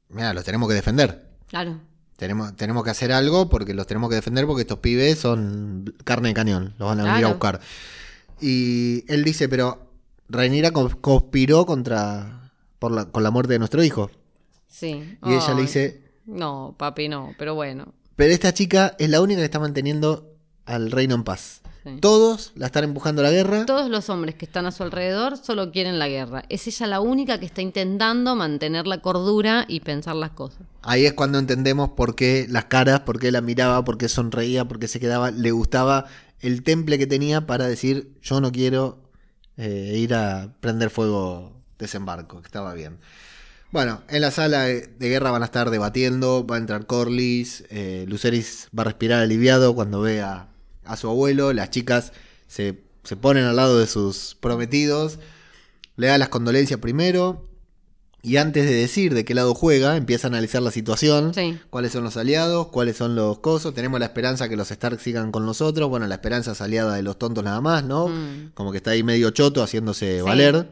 mira, 0.10 0.34
los 0.34 0.44
tenemos 0.44 0.68
que 0.68 0.76
defender. 0.76 1.30
Claro. 1.48 1.80
Tenemos, 2.20 2.56
tenemos 2.56 2.84
que 2.84 2.90
hacer 2.92 3.12
algo 3.14 3.50
porque 3.50 3.74
los 3.74 3.88
tenemos 3.88 4.10
que 4.10 4.16
defender 4.18 4.46
porque 4.46 4.62
estos 4.62 4.80
pibes 4.80 5.18
son 5.18 5.96
carne 6.04 6.28
de 6.28 6.34
cañón, 6.36 6.76
los 6.78 6.90
van 6.90 7.00
a 7.00 7.04
venir 7.06 7.26
a 7.26 7.30
buscar. 7.30 7.62
Y 8.42 9.06
él 9.12 9.24
dice, 9.24 9.48
pero 9.50 9.90
Rhaenyra 10.30 10.72
co- 10.72 10.92
conspiró 11.02 11.66
contra 11.66 12.52
por 12.78 12.92
la, 12.92 13.06
con 13.06 13.24
la 13.24 13.32
muerte 13.32 13.54
de 13.54 13.60
nuestro 13.60 13.84
hijo. 13.84 14.12
Sí. 14.68 15.18
Y 15.26 15.34
ella 15.34 15.54
le 15.56 15.62
dice, 15.62 16.04
No, 16.26 16.76
papi, 16.78 17.08
no, 17.10 17.34
pero 17.40 17.56
bueno. 17.56 17.94
pero 18.16 18.32
esta 18.34 18.54
chica 18.54 18.96
es 19.00 19.10
la 19.10 19.22
única 19.22 19.40
que 19.40 19.46
está 19.46 19.60
manteniendo 19.60 20.36
al 20.70 20.92
reino 20.92 21.16
en 21.16 21.24
paz. 21.24 21.62
Sí. 21.84 21.98
Todos 22.02 22.52
la 22.56 22.68
están 22.68 22.84
empujando 22.84 23.22
a 23.22 23.26
la 23.26 23.32
guerra. 23.32 23.66
Todos 23.66 23.90
los 23.90 24.10
hombres 24.10 24.36
que 24.36 24.46
están 24.46 24.66
a 24.66 24.72
su 24.72 24.84
alrededor 24.84 25.38
solo 25.38 25.72
quieren 25.72 25.98
la 25.98 26.08
guerra. 26.08 26.44
Es 26.50 26.68
ella 26.68 26.88
la 26.88 27.00
única 27.00 27.40
que 27.40 27.46
está 27.46 27.62
intentando 27.62 28.36
mantener 28.36 28.86
la 28.86 29.02
cordura 29.02 29.66
y 29.68 29.80
pensar 29.80 30.16
las 30.16 30.32
cosas. 30.32 30.62
Ahí 30.82 31.06
es 31.06 31.14
cuando 31.14 31.40
entendemos 31.40 31.90
por 31.92 32.16
qué 32.16 32.46
las 32.50 32.66
caras, 32.66 33.02
por 33.02 33.20
qué 33.20 33.32
la 33.32 33.42
miraba, 33.42 33.84
por 33.84 33.98
qué 33.98 34.10
sonreía, 34.10 34.66
por 34.66 34.80
qué 34.80 34.88
se 34.88 35.00
quedaba, 35.00 35.32
le 35.32 35.52
gustaba 35.52 36.06
el 36.42 36.64
temple 36.64 36.98
que 36.98 37.08
tenía 37.08 37.48
para 37.48 37.68
decir 37.68 38.14
yo 38.22 38.42
no 38.42 38.52
quiero 38.52 39.00
eh, 39.58 39.94
ir 39.98 40.14
a 40.14 40.54
prender 40.60 40.90
fuego 40.90 41.54
desembarco, 41.78 42.42
que 42.42 42.48
estaba 42.48 42.74
bien. 42.74 43.00
Bueno, 43.72 44.02
en 44.10 44.22
la 44.22 44.32
sala 44.32 44.64
de 44.64 44.88
de 44.88 45.10
guerra 45.10 45.32
van 45.32 45.44
a 45.44 45.46
estar 45.46 45.70
debatiendo, 45.70 46.46
va 46.46 46.56
a 46.56 46.60
entrar 46.60 46.88
Corlys, 46.88 47.64
eh, 47.70 48.06
Luceris 48.08 48.68
va 48.78 48.82
a 48.82 48.86
respirar 48.86 49.22
aliviado 49.22 49.76
cuando 49.76 50.02
ve 50.02 50.22
a, 50.22 50.49
a 50.92 50.98
su 50.98 51.08
abuelo, 51.10 51.54
las 51.54 51.70
chicas 51.72 52.12
se, 52.48 52.82
se 53.04 53.16
ponen 53.16 53.46
al 53.46 53.56
lado 53.56 53.80
de 53.80 53.88
sus 53.88 54.36
prometidos, 54.40 55.20
le 55.96 56.08
da 56.08 56.18
las 56.18 56.30
condolencias 56.30 56.80
primero, 56.80 57.46
y 58.22 58.36
antes 58.36 58.66
de 58.66 58.74
decir 58.74 59.14
de 59.14 59.24
qué 59.24 59.34
lado 59.34 59.54
juega, 59.56 59.96
empieza 59.96 60.28
a 60.28 60.30
analizar 60.30 60.62
la 60.62 60.72
situación, 60.72 61.34
Sí. 61.34 61.58
cuáles 61.70 61.94
son 61.94 62.04
los 62.04 62.18
aliados, 62.18 62.68
cuáles 62.68 62.98
son 62.98 63.16
los 63.16 63.40
cosos, 63.40 63.74
tenemos 63.74 63.98
la 64.00 64.08
esperanza 64.08 64.50
que 64.50 64.58
los 64.58 64.72
Stark 64.72 65.00
sigan 65.00 65.32
con 65.32 65.46
nosotros, 65.46 65.88
bueno, 65.90 66.06
la 66.08 66.16
esperanza 66.16 66.52
es 66.52 66.60
aliada 66.62 66.96
de 66.96 67.02
los 67.04 67.18
tontos 67.18 67.44
nada 67.46 67.62
más, 67.62 67.86
¿no? 67.86 68.10
Mm. 68.10 68.52
Como 68.56 68.72
que 68.72 68.78
está 68.78 68.92
ahí 68.92 69.04
medio 69.04 69.30
choto 69.30 69.64
haciéndose 69.64 70.18
Sí. 70.18 70.22
valer. 70.22 70.68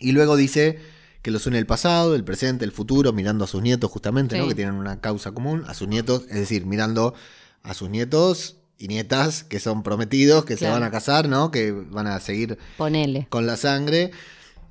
Y 0.00 0.10
luego 0.12 0.36
dice 0.36 0.80
que 1.22 1.30
los 1.30 1.46
une 1.46 1.58
el 1.58 1.66
pasado, 1.66 2.14
el 2.16 2.24
presente, 2.24 2.64
el 2.64 2.72
futuro, 2.72 3.12
mirando 3.12 3.44
a 3.44 3.46
sus 3.46 3.62
nietos 3.62 3.90
justamente, 3.90 4.36
¿no? 4.36 4.48
Que 4.48 4.54
tienen 4.56 4.74
una 4.74 5.00
causa 5.00 5.32
común, 5.32 5.64
a 5.68 5.74
sus 5.74 5.86
nietos, 5.88 6.22
es 6.28 6.34
decir, 6.34 6.66
mirando 6.66 7.14
a 7.62 7.74
sus 7.74 7.88
nietos 7.88 8.56
y 8.84 8.88
nietas 8.88 9.44
que 9.44 9.60
son 9.60 9.82
prometidos, 9.82 10.44
que 10.44 10.56
Claro. 10.56 10.74
se 10.74 10.80
van 10.80 10.88
a 10.88 10.90
casar, 10.90 11.28
¿no? 11.28 11.50
Que 11.50 11.72
van 11.72 12.06
a 12.06 12.20
seguir 12.20 12.58
Ponele. 12.76 13.26
con 13.30 13.46
la 13.46 13.56
sangre. 13.56 14.10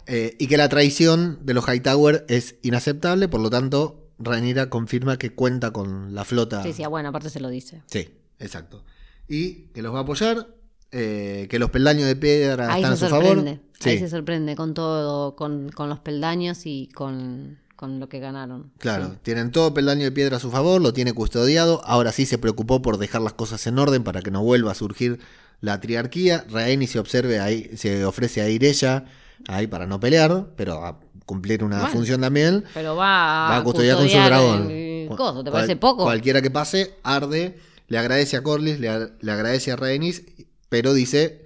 eh, 0.05 0.35
y 0.37 0.47
que 0.47 0.57
la 0.57 0.67
traición 0.67 1.39
de 1.43 1.53
los 1.53 1.65
Hightower 1.67 2.25
es 2.27 2.55
inaceptable, 2.61 3.29
por 3.29 3.39
lo 3.39 3.49
tanto, 3.49 4.05
Rhaenyra 4.19 4.69
confirma 4.69 5.17
que 5.17 5.33
cuenta 5.33 5.71
con 5.71 6.13
la 6.13 6.25
flota. 6.25 6.61
Sí, 6.61 6.73
sí, 6.73 6.83
ah, 6.83 6.89
bueno, 6.89 7.07
aparte 7.09 7.29
se 7.29 7.39
lo 7.39 7.47
dice. 7.49 7.81
Sí, 7.87 8.09
exacto. 8.39 8.83
Y 9.29 9.67
que 9.73 9.81
los 9.81 9.93
va 9.93 9.99
a 9.99 10.01
apoyar, 10.01 10.47
eh, 10.91 11.47
que 11.49 11.57
los 11.57 11.69
peldaños 11.71 12.05
de 12.05 12.15
piedra 12.17 12.71
Ahí 12.73 12.81
están 12.83 12.97
se 12.97 13.05
a 13.05 13.09
su 13.09 13.15
sorprende. 13.15 13.51
favor. 13.55 13.69
Sí, 13.79 13.89
Ahí 13.91 13.99
se 13.99 14.09
sorprende 14.09 14.55
con 14.57 14.73
todo, 14.73 15.35
con, 15.37 15.69
con 15.71 15.87
los 15.89 15.99
peldaños 15.99 16.65
y 16.65 16.89
con, 16.93 17.59
con 17.83 17.99
lo 17.99 18.07
que 18.07 18.19
ganaron. 18.19 18.71
claro. 18.77 19.09
Sí. 19.11 19.17
Tienen 19.23 19.51
todo 19.51 19.73
peldaño 19.73 20.05
de 20.05 20.11
piedra 20.13 20.37
a 20.37 20.39
su 20.39 20.49
favor, 20.49 20.79
lo 20.81 20.93
tiene 20.93 21.11
custodiado. 21.11 21.81
Ahora 21.83 22.13
sí 22.13 22.25
se 22.25 22.37
preocupó 22.37 22.81
por 22.81 22.97
dejar 22.97 23.21
las 23.21 23.33
cosas 23.33 23.67
en 23.67 23.77
orden 23.77 24.05
para 24.05 24.21
que 24.21 24.31
no 24.31 24.41
vuelva 24.41 24.71
a 24.71 24.75
surgir 24.75 25.19
la 25.59 25.81
triarquía. 25.81 26.45
Rhaenys 26.49 26.91
se 26.91 26.99
observe 26.99 27.41
ahí, 27.41 27.71
se 27.75 28.05
ofrece 28.05 28.39
a 28.41 28.47
ir 28.47 28.63
ella 28.63 29.03
ahí 29.49 29.67
para 29.67 29.85
no 29.85 29.99
pelear, 29.99 30.47
pero 30.55 30.85
a 30.85 30.97
cumplir 31.25 31.61
una 31.61 31.79
Bueno. 31.79 31.91
función 31.91 32.21
también. 32.21 32.63
Pero 32.73 32.95
va, 32.95 33.49
va 33.49 33.57
a 33.57 33.63
custodiar 33.65 33.97
con 33.97 34.07
su 34.07 34.17
dragón. 34.17 34.71
el 34.71 35.07
Cu- 35.09 35.17
coso, 35.17 35.43
¿Te 35.43 35.51
cual- 35.51 35.63
parece 35.63 35.75
poco? 35.75 36.03
Cualquiera 36.03 36.41
que 36.41 36.49
pase, 36.51 36.95
arde, 37.03 37.59
le 37.89 37.97
agradece 37.97 38.37
a 38.37 38.43
Corlys, 38.43 38.79
le 38.79 38.87
agradece 38.89 39.73
a 39.73 39.75
Rhaenys, 39.75 40.23
pero 40.69 40.93
dice, 40.93 41.45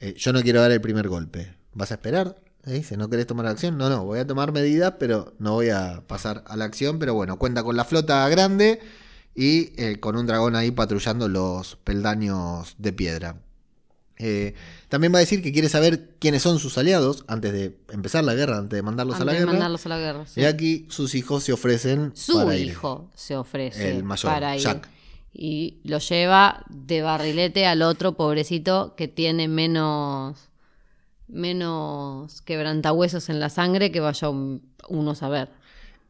eh, 0.00 0.14
yo 0.18 0.32
no 0.32 0.42
quiero 0.42 0.60
dar 0.60 0.72
el 0.72 0.80
primer 0.80 1.06
golpe. 1.08 1.54
¿Vas 1.72 1.92
a 1.92 1.94
esperar? 1.94 2.34
Le 2.64 2.74
dice, 2.74 2.96
¿no 2.96 3.08
querés 3.08 3.26
tomar 3.26 3.46
acción? 3.46 3.78
No, 3.78 3.88
no, 3.88 4.04
voy 4.04 4.18
a 4.18 4.26
tomar 4.26 4.52
medidas, 4.52 4.94
pero 4.98 5.32
no 5.38 5.54
voy 5.54 5.70
a 5.70 6.02
pasar 6.06 6.44
a 6.46 6.56
la 6.56 6.64
acción. 6.66 6.98
Pero 6.98 7.14
bueno, 7.14 7.38
cuenta 7.38 7.62
con 7.62 7.76
la 7.76 7.84
flota 7.84 8.28
grande 8.28 8.80
y 9.34 9.72
eh, 9.80 9.98
con 10.00 10.16
un 10.16 10.26
dragón 10.26 10.54
ahí 10.56 10.70
patrullando 10.70 11.28
los 11.28 11.76
peldaños 11.76 12.74
de 12.78 12.92
piedra. 12.92 13.36
Eh, 14.20 14.54
también 14.88 15.14
va 15.14 15.18
a 15.18 15.20
decir 15.20 15.42
que 15.42 15.52
quiere 15.52 15.68
saber 15.68 16.16
quiénes 16.18 16.42
son 16.42 16.58
sus 16.58 16.76
aliados 16.76 17.24
antes 17.28 17.52
de 17.52 17.78
empezar 17.90 18.24
la 18.24 18.34
guerra, 18.34 18.58
antes 18.58 18.76
de 18.76 18.82
mandarlos 18.82 19.14
Antes 19.14 19.22
a 19.22 19.26
la 19.26 19.32
de 19.32 19.38
guerra. 19.38 19.52
mandarlos 19.52 19.86
a 19.86 19.88
la 19.90 19.98
guerra. 19.98 20.26
sí. 20.26 20.40
Y 20.40 20.44
aquí 20.44 20.86
sus 20.90 21.14
hijos 21.14 21.44
se 21.44 21.52
ofrecen 21.52 22.10
Su 22.16 22.34
para 22.34 22.56
ir. 22.56 22.66
hijo 22.66 23.08
se 23.14 23.36
ofrece 23.36 23.90
El 23.96 24.02
mayor, 24.02 24.32
para 24.32 24.56
ir. 24.56 24.62
Jack. 24.62 24.88
Y 25.32 25.78
lo 25.84 25.98
lleva 26.00 26.64
de 26.68 27.00
barrilete 27.02 27.64
al 27.66 27.82
otro 27.82 28.16
pobrecito 28.16 28.94
que 28.96 29.06
tiene 29.06 29.46
menos 29.46 30.47
menos 31.28 32.42
quebrantahuesos 32.42 33.28
en 33.28 33.40
la 33.40 33.48
sangre 33.50 33.92
que 33.92 34.00
vaya 34.00 34.28
un- 34.30 34.62
uno 34.88 35.10
a 35.12 35.14
saber. 35.14 35.50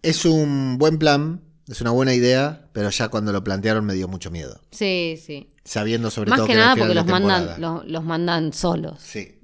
Es 0.02 0.24
un 0.24 0.78
buen 0.78 0.98
plan, 0.98 1.40
es 1.68 1.80
una 1.80 1.90
buena 1.90 2.14
idea, 2.14 2.68
pero 2.72 2.90
ya 2.90 3.08
cuando 3.08 3.32
lo 3.32 3.42
plantearon 3.44 3.84
me 3.84 3.94
dio 3.94 4.08
mucho 4.08 4.30
miedo. 4.30 4.60
Sí, 4.70 5.18
sí. 5.24 5.48
Sabiendo 5.64 6.10
sobre 6.10 6.30
Más 6.30 6.38
todo 6.38 6.46
que 6.46 6.52
que 6.54 6.58
nada 6.58 6.76
porque 6.76 6.94
los 6.94 7.06
mandan, 7.06 7.60
los, 7.60 7.84
los 7.86 8.04
mandan 8.04 8.52
solos. 8.52 8.98
Sí. 9.02 9.34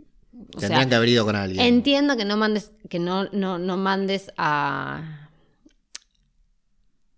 O 0.57 0.59
Tendrían 0.61 0.83
sea, 0.83 0.89
que 0.89 0.95
haber 0.95 1.09
ido 1.09 1.25
con 1.25 1.35
alguien. 1.37 1.61
Entiendo 1.67 2.17
que 2.17 2.25
no 2.25 2.37
mandes, 2.37 2.71
que 2.89 2.99
no, 3.01 3.25
no, 3.33 3.59
no 3.59 3.77
mandes 3.77 4.31
a, 4.37 5.29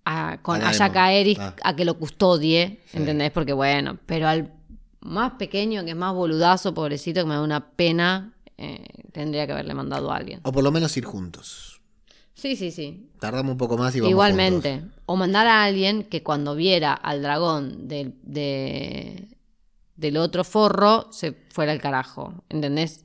a, 0.05 0.39
con, 0.43 0.63
A 0.63 0.71
Ah. 0.71 1.55
a 1.65 1.77
que 1.77 1.85
lo 1.85 1.99
custodie, 1.99 2.81
Sí. 2.87 2.97
¿entendés? 2.99 3.31
Porque 3.33 3.53
bueno, 3.53 3.99
pero 4.07 4.29
al 4.29 4.53
más 5.01 5.33
pequeño, 5.33 5.85
que 5.85 5.91
es 5.91 5.97
más 5.97 6.15
boludazo, 6.15 6.75
pobrecito, 6.75 7.21
que 7.23 7.27
me 7.29 7.35
da 7.35 7.43
una 7.43 7.71
pena, 7.71 8.33
eh, 8.59 8.85
tendría 9.13 9.47
que 9.47 9.53
haberle 9.53 9.75
mandado 9.75 10.11
a 10.11 10.17
alguien. 10.17 10.41
O 10.45 10.53
por 10.53 10.63
lo 10.65 10.71
menos 10.73 10.97
ir 10.97 11.05
juntos. 11.05 11.81
Sí, 12.35 12.55
sí, 12.57 12.71
sí. 12.71 13.09
Tardamos 13.19 13.53
un 13.53 13.59
poco 13.59 13.79
más 13.79 13.95
y 13.97 14.01
vamos 14.01 14.11
Igualmente. 14.11 14.81
juntos. 14.81 14.99
O 15.07 15.17
mandar 15.17 15.47
a 15.47 15.65
alguien 15.65 16.03
que 16.05 16.23
cuando 16.23 16.55
viera 16.55 16.93
al 16.93 17.23
dragón 17.23 17.89
del, 17.89 18.15
de- 18.23 19.29
del 19.97 20.17
otro 20.19 20.45
forro 20.45 21.11
se 21.13 21.33
fuera 21.51 21.73
al 21.73 21.81
carajo. 21.81 22.35
¿Entendés? 22.51 23.05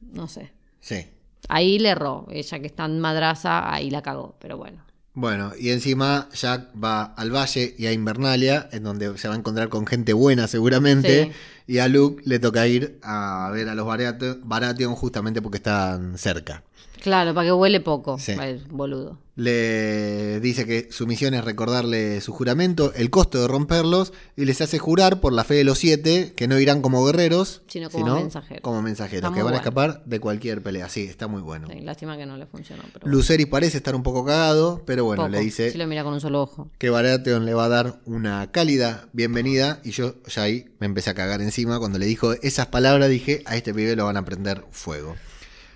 No 0.00 0.28
sé. 0.28 0.52
Sí. 0.80 1.06
Ahí 1.48 1.78
le 1.78 1.88
erró. 1.90 2.26
Ella 2.30 2.60
que 2.60 2.66
está 2.66 2.84
en 2.84 3.00
madraza, 3.00 3.72
ahí 3.72 3.90
la 3.90 4.02
cagó. 4.02 4.36
Pero 4.40 4.56
bueno. 4.56 4.84
Bueno, 5.12 5.52
y 5.58 5.70
encima 5.70 6.28
Jack 6.32 6.68
va 6.82 7.02
al 7.02 7.34
valle 7.34 7.74
y 7.76 7.86
a 7.86 7.92
Invernalia, 7.92 8.68
en 8.72 8.84
donde 8.84 9.18
se 9.18 9.28
va 9.28 9.34
a 9.34 9.36
encontrar 9.36 9.68
con 9.68 9.86
gente 9.86 10.12
buena 10.12 10.46
seguramente. 10.46 11.24
Sí. 11.24 11.32
Y 11.74 11.78
a 11.78 11.88
Luke 11.88 12.22
le 12.24 12.38
toca 12.38 12.66
ir 12.66 12.98
a 13.02 13.50
ver 13.52 13.68
a 13.68 13.74
los 13.74 13.86
Baratheon 13.86 14.40
Baratheon 14.44 14.94
justamente 14.94 15.42
porque 15.42 15.58
están 15.58 16.16
cerca. 16.16 16.62
Claro, 17.00 17.34
para 17.34 17.46
que 17.46 17.52
huele 17.52 17.80
poco. 17.80 18.18
Sí. 18.18 18.32
El 18.32 18.58
boludo. 18.70 19.18
Le 19.36 20.38
dice 20.40 20.66
que 20.66 20.88
su 20.90 21.06
misión 21.06 21.32
es 21.32 21.42
recordarle 21.42 22.20
su 22.20 22.30
juramento, 22.32 22.92
el 22.94 23.08
costo 23.08 23.40
de 23.40 23.48
romperlos, 23.48 24.12
y 24.36 24.44
les 24.44 24.60
hace 24.60 24.78
jurar 24.78 25.20
por 25.20 25.32
la 25.32 25.44
fe 25.44 25.54
de 25.54 25.64
los 25.64 25.78
siete 25.78 26.34
que 26.36 26.46
no 26.46 26.60
irán 26.60 26.82
como 26.82 27.02
guerreros, 27.06 27.62
Sino 27.66 27.88
como 27.88 28.16
mensajeros. 28.16 28.60
como 28.62 28.82
mensajeros, 28.82 29.32
que 29.32 29.42
van 29.42 29.54
a 29.54 29.56
escapar 29.56 30.02
de 30.04 30.20
cualquier 30.20 30.62
pelea. 30.62 30.90
Sí, 30.90 31.04
está 31.04 31.26
muy 31.26 31.40
bueno. 31.40 31.68
Sí, 31.72 31.80
lástima 31.80 32.18
que 32.18 32.26
no 32.26 32.36
le 32.36 32.44
funcionó. 32.44 32.82
Pero 32.92 33.00
bueno. 33.04 33.16
Luceris 33.16 33.46
parece 33.46 33.78
estar 33.78 33.94
un 33.94 34.02
poco 34.02 34.26
cagado, 34.26 34.82
pero 34.84 35.04
bueno, 35.06 35.22
Poco. 35.22 35.30
le 35.32 35.40
dice 35.40 35.72
lo 35.74 35.86
mira 35.86 36.04
con 36.04 36.12
un 36.12 36.20
solo 36.20 36.42
ojo. 36.42 36.68
que 36.76 36.90
Baratheon 36.90 37.46
le 37.46 37.54
va 37.54 37.64
a 37.64 37.68
dar 37.70 38.00
una 38.04 38.50
cálida 38.52 39.08
bienvenida, 39.14 39.80
y 39.84 39.92
yo 39.92 40.16
ya 40.26 40.42
ahí 40.42 40.66
me 40.80 40.86
empecé 40.86 41.08
a 41.08 41.14
cagar 41.14 41.40
encima. 41.40 41.78
Cuando 41.78 41.98
le 41.98 42.04
dijo 42.04 42.34
esas 42.42 42.66
palabras, 42.66 43.08
dije, 43.08 43.42
a 43.46 43.56
este 43.56 43.72
pibe 43.72 43.96
lo 43.96 44.04
van 44.04 44.18
a 44.18 44.24
prender 44.26 44.64
fuego. 44.70 45.16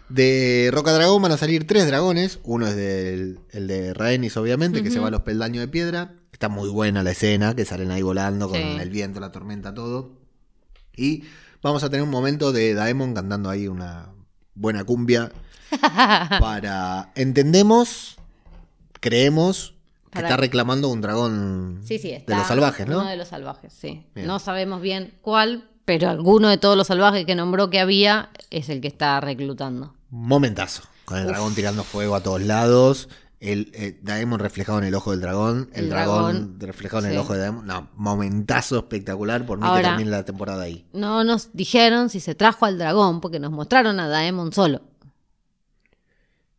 De 0.09 0.71
Roca 0.73 0.93
Dragón 0.93 1.23
van 1.23 1.33
a 1.33 1.37
salir 1.37 1.67
tres 1.67 1.87
dragones. 1.87 2.39
Uno 2.45 2.67
es 2.67 2.77
del, 2.77 3.41
el 3.51 3.67
de 3.67 3.95
Rhaenys, 3.95 4.37
obviamente, 4.37 4.83
que 4.83 4.91
se 4.91 4.99
va 5.01 5.09
a 5.09 5.11
los 5.11 5.23
peldaños 5.23 5.61
de 5.61 5.69
piedra. 5.69 6.15
Está 6.33 6.49
muy 6.49 6.69
buena 6.69 7.03
la 7.03 7.13
escena, 7.13 7.55
que 7.55 7.65
salen 7.65 7.91
ahí 7.91 8.03
volando 8.03 8.49
con 8.49 8.59
Sí. 8.59 8.77
el 8.81 8.91
viento, 8.91 9.21
la 9.21 9.33
tormenta, 9.33 9.73
todo. 9.73 10.13
Y 10.97 11.25
vamos 11.63 11.83
a 11.85 11.91
tener 11.91 12.03
un 12.03 12.11
momento 12.11 12.53
de 12.53 12.75
Daemon 12.75 13.15
cantando 13.15 13.49
ahí 13.51 13.67
una 13.69 14.11
buena 14.55 14.85
cumbia. 14.85 15.33
para. 15.81 17.11
Entendemos, 17.15 18.17
creemos 19.01 19.75
que 20.07 20.11
Para- 20.21 20.29
está 20.29 20.37
reclamando 20.37 20.89
un 20.89 21.01
dragón 21.01 21.81
Sí, 21.85 21.99
sí, 21.99 22.11
está. 22.13 22.33
de 22.35 22.39
los 22.39 22.47
salvajes, 22.47 22.87
¿no? 22.87 22.99
Uno 23.01 23.09
de 23.09 23.17
los 23.17 23.29
salvajes, 23.29 23.73
sí. 23.73 24.07
Bien. 24.15 24.27
No 24.27 24.39
sabemos 24.39 24.81
bien 24.81 25.15
cuál, 25.23 25.69
pero 25.85 26.09
alguno 26.09 26.49
de 26.49 26.59
todos 26.59 26.77
los 26.77 26.87
salvajes 26.87 27.27
que 27.27 27.35
nombró 27.35 27.71
que 27.71 27.81
había 27.81 28.31
es 28.51 28.69
el 28.69 28.81
que 28.81 28.89
está 28.89 29.21
reclutando. 29.21 29.95
Momentazo. 30.11 30.83
Con 31.05 31.19
el 31.19 31.27
dragón 31.27 31.55
tirando 31.55 31.85
fuego 31.85 32.15
a 32.15 32.23
todos 32.23 32.41
lados. 32.43 33.09
El 33.41 33.71
eh, 33.75 33.99
Daemon 34.03 34.39
reflejado 34.41 34.79
en 34.79 34.85
el 34.85 34.95
ojo 34.95 35.11
del 35.11 35.21
dragón. 35.21 35.69
El, 35.75 35.85
El 35.85 35.91
dragón, 35.91 36.33
dragón, 36.33 36.61
reflejado 36.61 37.03
en 37.05 37.11
sí. 37.11 37.15
el 37.15 37.21
ojo 37.21 37.35
de 37.35 37.41
Daemon. 37.41 37.67
No, 37.67 37.89
momentazo 37.95 38.79
espectacular. 38.79 39.45
Por 39.45 39.59
mí 39.59 39.65
que 39.65 39.69
Ahora- 39.69 39.89
termine 39.91 40.11
la 40.11 40.25
temporada 40.25 40.63
ahí. 40.63 40.87
No 40.95 41.25
nos 41.25 41.51
dijeron 41.53 42.09
si 42.09 42.21
se 42.21 42.35
trajo 42.35 42.65
al 42.65 42.79
dragón, 42.79 43.21
porque 43.21 43.39
nos 43.39 43.51
mostraron 43.53 44.01
a 44.01 44.09
Daemon 44.09 44.53
solo. 44.55 44.81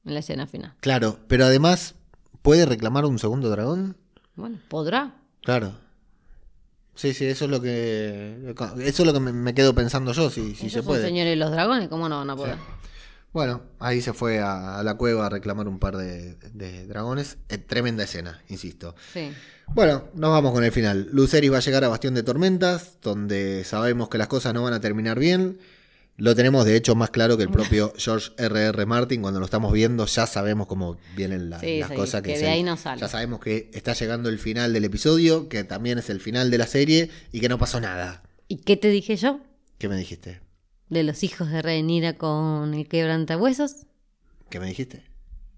En 0.06 0.14
la 0.14 0.20
escena 0.20 0.46
final. 0.46 0.76
Claro, 0.82 1.18
pero 1.28 1.46
además, 1.46 1.96
¿puede 2.44 2.68
reclamar 2.68 3.06
un 3.06 3.18
segundo 3.18 3.50
dragón? 3.50 3.98
Bueno, 4.36 4.60
podrá. 4.68 5.16
Claro. 5.44 5.74
Sí, 6.96 7.14
sí, 7.14 7.26
eso 7.26 7.46
es 7.46 7.52
lo 7.52 7.62
que. 7.62 8.54
Eso 8.80 9.04
es 9.04 9.06
lo 9.06 9.14
que 9.14 9.20
me, 9.20 9.34
me 9.34 9.54
quedo 9.54 9.76
pensando 9.76 10.14
yo, 10.14 10.30
si, 10.30 10.56
si 10.56 10.70
se 10.70 10.82
puede. 10.82 11.04
señores 11.04 11.32
de 11.32 11.36
los 11.36 11.52
dragones, 11.52 11.90
¿cómo 11.90 12.08
no 12.10 12.18
van 12.18 12.30
a 12.30 12.36
poder? 12.36 12.56
Bueno, 13.34 13.64
ahí 13.80 14.02
se 14.02 14.14
fue 14.14 14.40
a, 14.40 14.80
a 14.80 14.84
la 14.84 14.96
cueva 14.96 15.26
a 15.26 15.30
reclamar 15.30 15.68
un 15.68 15.78
par 15.78 15.98
de, 15.98 16.36
de 16.54 16.88
dragones. 16.88 17.38
Eh, 17.50 17.58
tremenda 17.58 18.06
escena, 18.06 18.42
insisto. 18.48 18.96
Sí. 19.14 19.30
Bueno, 19.68 20.06
nos 20.14 20.32
vamos 20.32 20.54
con 20.54 20.64
el 20.64 20.72
final. 20.72 21.10
Luceris 21.12 21.52
va 21.52 21.58
a 21.58 21.62
llegar 21.62 21.84
a 21.84 21.90
Bastión 21.90 22.14
de 22.14 22.24
Tormentas, 22.24 22.98
donde 23.02 23.66
sabemos 23.66 24.08
que 24.08 24.18
las 24.18 24.30
cosas 24.30 24.54
no 24.54 24.64
van 24.64 24.74
a 24.74 24.80
terminar 24.80 25.20
bien. 25.20 25.60
Lo 26.18 26.34
tenemos 26.34 26.64
de 26.66 26.76
hecho 26.78 26.96
más 26.96 27.10
claro 27.10 27.36
que 27.38 27.44
el 27.44 27.50
propio 27.52 27.94
George 27.98 28.32
R.R. 28.38 28.68
R. 28.70 28.86
Martin. 28.86 29.22
Cuando 29.22 29.40
lo 29.40 29.46
estamos 29.46 29.74
viendo 29.74 30.06
ya 30.06 30.26
sabemos 30.26 30.68
cómo 30.68 30.98
vienen 31.16 31.50
la- 31.50 31.60
Sí, 31.60 31.80
las 31.80 31.90
sí, 31.90 31.96
cosas. 31.96 32.22
que 32.22 32.34
es 32.34 32.40
de 32.42 32.48
ahí 32.48 32.64
no 32.64 32.78
sale. 32.78 33.02
Ya 33.02 33.08
sabemos 33.08 33.40
que 33.40 33.70
está 33.74 33.94
llegando 33.94 34.30
el 34.30 34.40
final 34.40 34.72
del 34.74 34.86
episodio, 34.86 35.50
que 35.50 35.64
también 35.64 35.98
es 36.00 36.10
el 36.10 36.20
final 36.22 36.52
de 36.52 36.58
la 36.58 36.68
serie 36.68 37.10
y 37.32 37.40
que 37.42 37.50
no 37.50 37.58
pasó 37.58 37.82
nada. 37.82 38.24
¿Y 38.48 38.58
qué 38.58 38.78
te 38.78 38.90
dije 38.90 39.16
yo? 39.18 39.42
¿Qué 39.78 39.90
me 39.90 39.98
dijiste? 39.98 40.40
De 40.90 41.04
los 41.04 41.24
hijos 41.24 41.50
de 41.52 41.62
Rhaenyra 41.62 42.14
con 42.18 42.74
el 42.76 42.88
quebrantahuesos, 42.88 43.88
¿Qué 44.50 44.60
me 44.60 44.68
dijiste? 44.68 45.04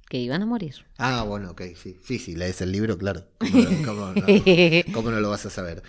que 0.09 0.17
iban 0.19 0.41
a 0.41 0.45
morir. 0.45 0.85
Ah, 0.97 1.23
bueno, 1.23 1.51
ok, 1.51 1.61
sí. 1.75 1.97
Sí, 2.01 2.17
sí, 2.17 2.33
lees 2.37 2.61
el 2.61 2.71
libro, 2.71 2.97
claro. 2.97 3.25
¿Cómo, 3.39 3.57
no- 3.61 3.85
cómo 3.85 4.13
no, 4.13 4.25
cómo 4.93 5.11
no 5.11 5.19
lo 5.19 5.29
vas 5.29 5.45
a 5.45 5.49
saber? 5.49 5.83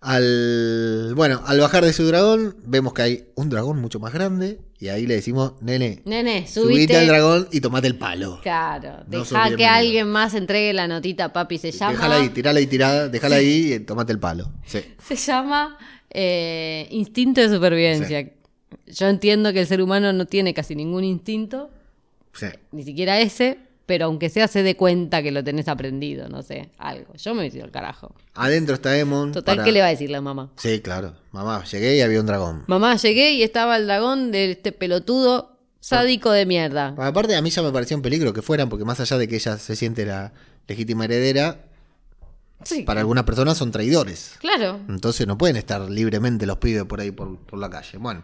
Al, 0.00 1.12
bueno, 1.16 1.42
al 1.46 1.58
bajar 1.58 1.84
de 1.84 1.92
su 1.92 2.06
dragón, 2.06 2.56
vemos 2.64 2.92
que 2.92 3.02
hay 3.02 3.24
un 3.34 3.48
dragón 3.50 3.80
mucho 3.80 3.98
más 3.98 4.12
grande. 4.12 4.60
Y 4.78 4.88
ahí 4.88 5.06
le 5.06 5.14
decimos, 5.14 5.54
nene, 5.60 6.02
Nene, 6.04 6.46
subite, 6.46 6.72
subite. 6.74 6.96
al 6.96 7.06
dragón 7.08 7.48
y 7.50 7.60
tomate 7.60 7.88
el 7.88 7.96
palo. 7.96 8.38
Claro, 8.42 9.04
No 9.08 9.24
deja 9.24 9.56
que 9.56 9.66
alguien 9.66 10.08
más 10.08 10.34
entregue 10.34 10.72
la 10.72 10.86
notita, 10.86 11.32
papi. 11.32 11.58
Se 11.58 11.72
llama. 11.72 11.92
Déjala 11.92 12.16
ahí, 12.16 12.28
tirala 12.28 12.58
ahí, 12.60 12.66
tirada, 12.68 13.08
déjala 13.08 13.36
ahí 13.36 13.72
y 13.74 13.80
tomate 13.80 14.12
el 14.12 14.20
palo. 14.20 14.52
Sí. 14.64 14.80
Se 15.04 15.16
llama 15.16 15.76
eh, 16.10 16.86
instinto 16.90 17.40
de 17.40 17.48
supervivencia. 17.48 18.30
Yo 18.86 19.08
entiendo 19.08 19.52
que 19.52 19.60
el 19.60 19.66
ser 19.66 19.82
humano 19.82 20.12
no 20.12 20.26
tiene 20.26 20.54
casi 20.54 20.76
ningún 20.76 21.02
instinto, 21.04 21.70
ni 22.70 22.84
siquiera 22.84 23.18
ese, 23.20 23.58
pero 23.88 24.04
aunque 24.04 24.28
sea 24.28 24.46
se 24.48 24.62
dé 24.62 24.76
cuenta 24.76 25.22
que 25.22 25.30
lo 25.32 25.42
tenés 25.42 25.66
aprendido, 25.66 26.28
no 26.28 26.42
sé, 26.42 26.68
algo. 26.76 27.14
Yo 27.14 27.34
me 27.34 27.44
he 27.44 27.46
ido 27.48 27.64
al 27.64 27.70
carajo. 27.70 28.14
Adentro 28.34 28.74
está 28.74 28.96
Emon. 28.98 29.32
Total, 29.32 29.56
para- 29.56 29.64
¿qué 29.64 29.72
le 29.72 29.80
va 29.80 29.86
a 29.86 29.90
decir 29.90 30.10
la 30.10 30.20
mamá? 30.20 30.52
Sí, 30.56 30.80
claro. 30.80 31.14
Mamá, 31.32 31.64
llegué 31.64 31.96
y 31.96 32.02
había 32.02 32.20
un 32.20 32.26
dragón. 32.26 32.64
Mamá, 32.66 32.96
llegué 32.96 33.32
y 33.32 33.42
estaba 33.42 33.78
el 33.78 33.86
dragón 33.86 34.30
de 34.30 34.50
este 34.50 34.72
pelotudo 34.72 35.56
sádico 35.80 36.30
de 36.30 36.44
mierda. 36.44 36.94
Aparte, 36.98 37.34
a 37.34 37.40
mí 37.40 37.48
ya 37.48 37.62
me 37.62 37.72
parecía 37.72 37.96
un 37.96 38.02
peligro 38.02 38.34
que 38.34 38.42
fueran, 38.42 38.68
porque 38.68 38.84
más 38.84 39.00
allá 39.00 39.16
de 39.16 39.26
que 39.26 39.36
ella 39.36 39.56
se 39.56 39.74
siente 39.74 40.04
la 40.04 40.34
legítima 40.66 41.06
heredera, 41.06 41.64
Sí, 42.64 42.82
para 42.82 43.00
algunas 43.00 43.24
personas 43.24 43.56
son 43.56 43.70
traidores. 43.70 44.34
claro. 44.40 44.80
Entonces 44.88 45.26
no 45.26 45.38
pueden 45.38 45.56
estar 45.56 45.80
libremente 45.88 46.44
los 46.44 46.58
pibes 46.58 46.84
por 46.84 47.00
ahí 47.00 47.10
por, 47.12 47.38
por 47.38 47.58
la 47.58 47.70
calle. 47.70 47.96
Bueno, 47.98 48.22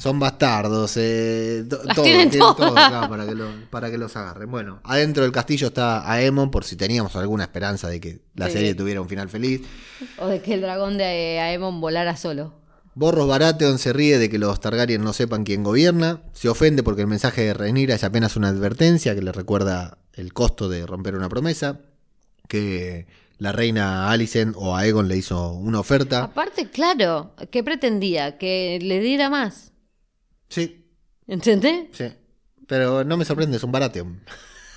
son 0.00 0.18
bastardos, 0.18 0.96
eh, 0.96 1.64
to- 1.68 1.76
todo, 1.94 2.02
tienen 2.02 2.30
tienen 2.30 2.48
todo, 2.56 2.72
claro, 2.74 3.08
para, 3.10 3.26
que 3.26 3.34
lo- 3.34 3.50
para 3.70 3.90
que 3.90 3.98
los 3.98 4.16
agarren. 4.16 4.50
Bueno, 4.50 4.80
adentro 4.84 5.22
del 5.22 5.32
castillo 5.32 5.66
está 5.68 6.10
Aemon 6.10 6.50
por 6.50 6.64
si 6.64 6.74
teníamos 6.76 7.14
alguna 7.16 7.44
esperanza 7.44 7.88
de 7.88 8.00
que 8.00 8.20
la 8.34 8.46
Sí. 8.46 8.52
serie 8.54 8.74
tuviera 8.74 9.00
un 9.02 9.08
final 9.08 9.28
feliz. 9.28 9.60
O 10.18 10.26
de 10.28 10.40
que 10.40 10.54
el 10.54 10.62
dragón 10.62 10.96
de 10.96 11.38
Aemon 11.38 11.80
volara 11.82 12.16
solo. 12.16 12.54
Borros 12.94 13.28
Baratheon 13.28 13.78
se 13.78 13.92
ríe 13.92 14.18
de 14.18 14.28
que 14.30 14.38
los 14.38 14.58
Targaryen 14.60 15.02
no 15.04 15.12
sepan 15.12 15.44
quién 15.44 15.62
gobierna, 15.62 16.22
se 16.32 16.48
ofende 16.48 16.82
porque 16.82 17.02
el 17.02 17.06
mensaje 17.06 17.42
de 17.42 17.54
Rhaenyra 17.54 17.94
es 17.94 18.02
apenas 18.04 18.36
una 18.36 18.48
advertencia 18.48 19.14
que 19.14 19.22
le 19.22 19.32
recuerda 19.32 19.98
el 20.14 20.32
costo 20.32 20.68
de 20.68 20.86
romper 20.86 21.14
una 21.14 21.28
promesa, 21.28 21.78
que 22.48 23.06
la 23.38 23.52
reina 23.52 24.10
Alicent 24.10 24.54
o 24.56 24.76
Aegon 24.76 25.08
le 25.08 25.16
hizo 25.16 25.52
una 25.52 25.78
oferta. 25.80 26.24
Aparte, 26.24 26.68
claro, 26.68 27.34
¿qué 27.50 27.62
pretendía? 27.62 28.38
Que 28.38 28.78
le 28.82 29.00
diera 29.00 29.30
más. 29.30 29.72
Sí, 30.50 30.80
¿Entendés? 31.30 31.86
Sí, 31.92 32.06
pero 32.66 33.04
no 33.04 33.16
me 33.16 33.24
sorprende, 33.24 33.56
es 33.56 33.62
un 33.62 33.70
Baratheon. 33.70 34.20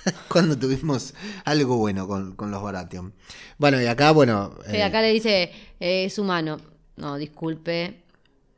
Cuando 0.28 0.56
tuvimos 0.56 1.14
algo 1.44 1.78
bueno 1.78 2.06
con, 2.06 2.36
con 2.36 2.52
los 2.52 2.62
Baratheon. 2.62 3.12
Bueno, 3.58 3.82
y 3.82 3.86
acá, 3.86 4.12
bueno. 4.12 4.54
Sí, 4.70 4.76
eh, 4.76 4.84
acá 4.84 5.02
le 5.02 5.12
dice, 5.12 5.50
eh, 5.80 6.04
es 6.04 6.16
humano. 6.16 6.58
No, 6.96 7.16
disculpe, 7.16 8.04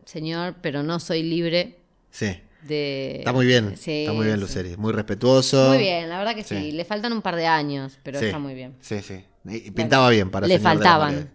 señor, 0.05 0.57
pero 0.61 0.83
no 0.83 1.01
soy 1.01 1.23
libre 1.23 1.79
sí, 2.11 2.37
de... 2.65 3.17
está 3.21 3.33
muy 3.33 3.47
bien. 3.47 3.79
Sí, 3.79 4.01
está 4.01 4.13
muy 4.13 4.27
bien, 4.27 4.37
sí. 4.37 4.41
Luceri. 4.43 4.77
Muy 4.77 4.93
respetuoso. 4.93 5.69
Muy 5.71 5.79
bien, 5.79 6.11
la 6.11 6.19
verdad 6.19 6.35
que 6.35 6.45
sí. 6.45 6.55
Sí. 6.55 6.73
Le 6.73 6.85
faltan 6.85 7.15
un 7.15 7.23
par 7.23 7.37
de 7.37 7.47
años, 7.47 7.99
pero 8.03 8.19
está 8.19 8.39
muy 8.39 8.53
bien. 8.53 8.75
Sí, 8.83 9.01
sí. 9.01 9.25
Y 9.47 9.71
pintaba 9.71 10.11
bien 10.11 10.31
para 10.31 10.47
Le 10.47 10.59
faltaban. 10.59 11.31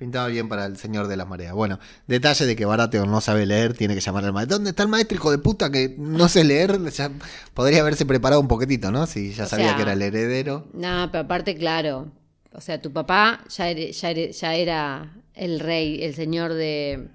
Pintaba 0.00 0.28
bien 0.28 0.48
para 0.48 0.64
el 0.64 0.78
señor 0.78 1.08
de 1.08 1.16
las 1.18 1.28
mareas. 1.28 1.52
Bueno, 1.52 1.78
detalle 2.06 2.46
de 2.46 2.56
que 2.56 2.64
Baratheon 2.64 3.10
no 3.10 3.20
sabe 3.20 3.44
leer, 3.44 3.74
tiene 3.74 3.94
que 3.94 4.00
llamar 4.00 4.24
al 4.24 4.32
maestro. 4.32 4.56
¿Dónde 4.56 4.70
está 4.70 4.82
el 4.82 4.88
maestro, 4.88 5.14
hijo 5.16 5.30
de 5.30 5.36
puta, 5.36 5.70
que 5.70 5.94
no 5.98 6.26
sé 6.30 6.42
leer? 6.42 6.80
Ya 6.90 7.10
podría 7.52 7.82
haberse 7.82 8.06
preparado 8.06 8.40
un 8.40 8.48
poquitito, 8.48 8.90
¿no? 8.90 9.06
Si 9.06 9.34
ya 9.34 9.44
O 9.44 9.46
sabía 9.46 9.66
sea, 9.66 9.76
que 9.76 9.82
era 9.82 9.92
el 9.92 10.00
heredero. 10.00 10.66
No, 10.72 11.10
pero 11.12 11.24
aparte, 11.24 11.54
claro. 11.54 12.10
O 12.54 12.62
sea, 12.62 12.80
tu 12.80 12.90
papá 12.94 13.44
ya, 13.50 13.70
ere- 13.70 13.92
ya, 14.32 14.54
era 14.54 15.12
el 15.34 15.60
rey, 15.60 16.02
el 16.02 16.14
señor 16.14 16.54
de 16.54 17.08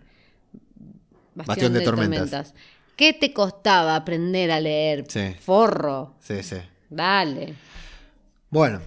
Bastión, 1.33 1.47
Bastión 1.47 1.73
de 1.73 1.79
de, 1.79 1.85
Tormentas. 1.85 2.29
tormentas. 2.29 2.53
¿Qué 2.95 3.13
te 3.13 3.33
costaba 3.33 3.95
aprender 3.95 4.51
a 4.51 4.59
leer? 4.59 5.05
Sí. 5.09 5.35
Forro. 5.41 6.13
Sí, 6.21 6.43
sí. 6.43 6.57
Dale. 6.91 7.55
Bueno, 8.51 8.79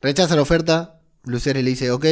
rechaza 0.00 0.34
la 0.36 0.42
oferta. 0.42 1.00
Lucere 1.24 1.62
le 1.62 1.68
dice, 1.70 1.90
ok, 1.90 2.06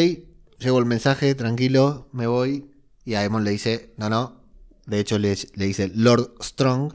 llevo 0.58 0.78
el 0.78 0.86
mensaje, 0.86 1.34
tranquilo, 1.34 2.08
me 2.12 2.26
voy. 2.26 2.70
Y 3.04 3.14
Aemon 3.14 3.44
le 3.44 3.50
dice, 3.52 3.92
no, 3.96 4.08
no. 4.10 4.40
De 4.86 4.98
hecho, 5.00 5.18
le, 5.18 5.36
le 5.54 5.64
dice 5.66 5.90
Lord 5.94 6.34
Strong. 6.42 6.92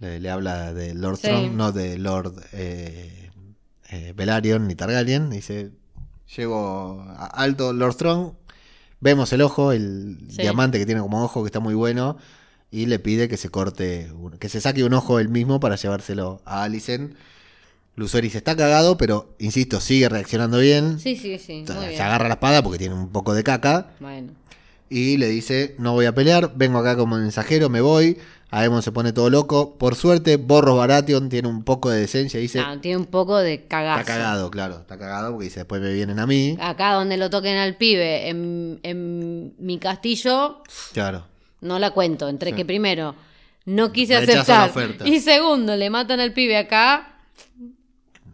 Le, 0.00 0.20
le 0.20 0.30
habla 0.30 0.72
de 0.74 0.94
Lord 0.94 1.16
Sí. 1.18 1.26
Strong, 1.26 1.52
no 1.52 1.72
de 1.72 1.98
Lord 1.98 2.34
eh, 2.52 3.30
eh, 3.90 4.12
Velaryon 4.16 4.66
ni 4.66 4.74
Targaryen. 4.74 5.30
Dice, 5.30 5.70
llego 6.36 7.02
a 7.08 7.26
alto 7.26 7.72
Lord 7.72 7.94
Strong. 7.94 8.32
Vemos 9.00 9.32
el 9.32 9.42
ojo, 9.42 9.72
el 9.72 10.18
Sí. 10.30 10.42
diamante 10.42 10.78
que 10.78 10.86
tiene 10.86 11.00
como 11.00 11.22
ojo, 11.24 11.42
que 11.42 11.48
está 11.48 11.60
muy 11.60 11.74
bueno. 11.74 12.16
Y 12.70 12.86
le 12.86 12.98
pide 12.98 13.28
que 13.28 13.36
se 13.36 13.50
corte, 13.50 14.10
que 14.40 14.48
se 14.48 14.60
saque 14.60 14.82
un 14.82 14.94
ojo 14.94 15.20
él 15.20 15.28
mismo 15.28 15.60
para 15.60 15.76
llevárselo 15.76 16.42
a 16.44 16.64
Alicent. 16.64 17.14
Luceris 17.96 18.34
está 18.34 18.56
cagado, 18.56 18.96
pero 18.96 19.34
insisto, 19.38 19.80
sigue 19.80 20.08
reaccionando 20.08 20.58
bien. 20.58 20.98
Sí, 20.98 21.16
sí, 21.16 21.38
sí. 21.38 21.62
O 21.62 21.66
sea, 21.66 21.76
Muy 21.76 21.84
se 21.84 21.90
bien. 21.90 22.02
agarra 22.02 22.28
la 22.28 22.34
espada 22.34 22.62
porque 22.62 22.78
tiene 22.78 22.94
un 22.94 23.10
poco 23.10 23.34
de 23.34 23.44
caca. 23.44 23.88
Bueno. 24.00 24.32
Y 24.90 25.16
le 25.16 25.28
dice: 25.28 25.74
No 25.78 25.92
voy 25.92 26.06
a 26.06 26.14
pelear, 26.14 26.52
vengo 26.56 26.78
acá 26.78 26.96
como 26.96 27.16
mensajero, 27.16 27.68
me 27.68 27.80
voy. 27.80 28.18
Aemon 28.50 28.82
se 28.82 28.92
pone 28.92 29.12
todo 29.12 29.30
loco. 29.30 29.76
Por 29.78 29.96
suerte, 29.96 30.36
Borros 30.36 30.76
Baratheon 30.76 31.28
tiene 31.28 31.48
un 31.48 31.64
poco 31.64 31.88
de 31.90 32.00
decencia 32.00 32.38
dice: 32.38 32.60
No, 32.60 32.80
tiene 32.80 32.98
un 32.98 33.06
poco 33.06 33.36
de 33.38 33.66
cagazo. 33.66 34.00
Está 34.00 34.12
cagado, 34.12 34.50
claro, 34.50 34.78
está 34.80 34.98
cagado 34.98 35.30
porque 35.32 35.44
dice: 35.44 35.60
Después 35.60 35.80
me 35.80 35.92
vienen 35.92 36.18
a 36.18 36.26
mí. 36.26 36.56
Acá 36.60 36.92
donde 36.94 37.16
lo 37.16 37.30
toquen 37.30 37.56
al 37.56 37.76
pibe, 37.76 38.28
en, 38.28 38.80
en 38.82 39.54
mi 39.58 39.78
castillo, 39.78 40.62
Claro. 40.92 41.24
no 41.60 41.78
la 41.78 41.90
cuento. 41.92 42.28
Entre 42.28 42.50
Sí. 42.50 42.56
que 42.56 42.64
primero 42.64 43.14
no 43.66 43.92
quise 43.92 44.20
Rechazo 44.20 44.52
la 44.52 44.64
aceptar 44.64 44.70
oferta. 44.70 45.08
y 45.08 45.20
segundo 45.20 45.76
le 45.76 45.90
matan 45.90 46.18
al 46.20 46.32
pibe 46.32 46.56
acá. 46.56 47.13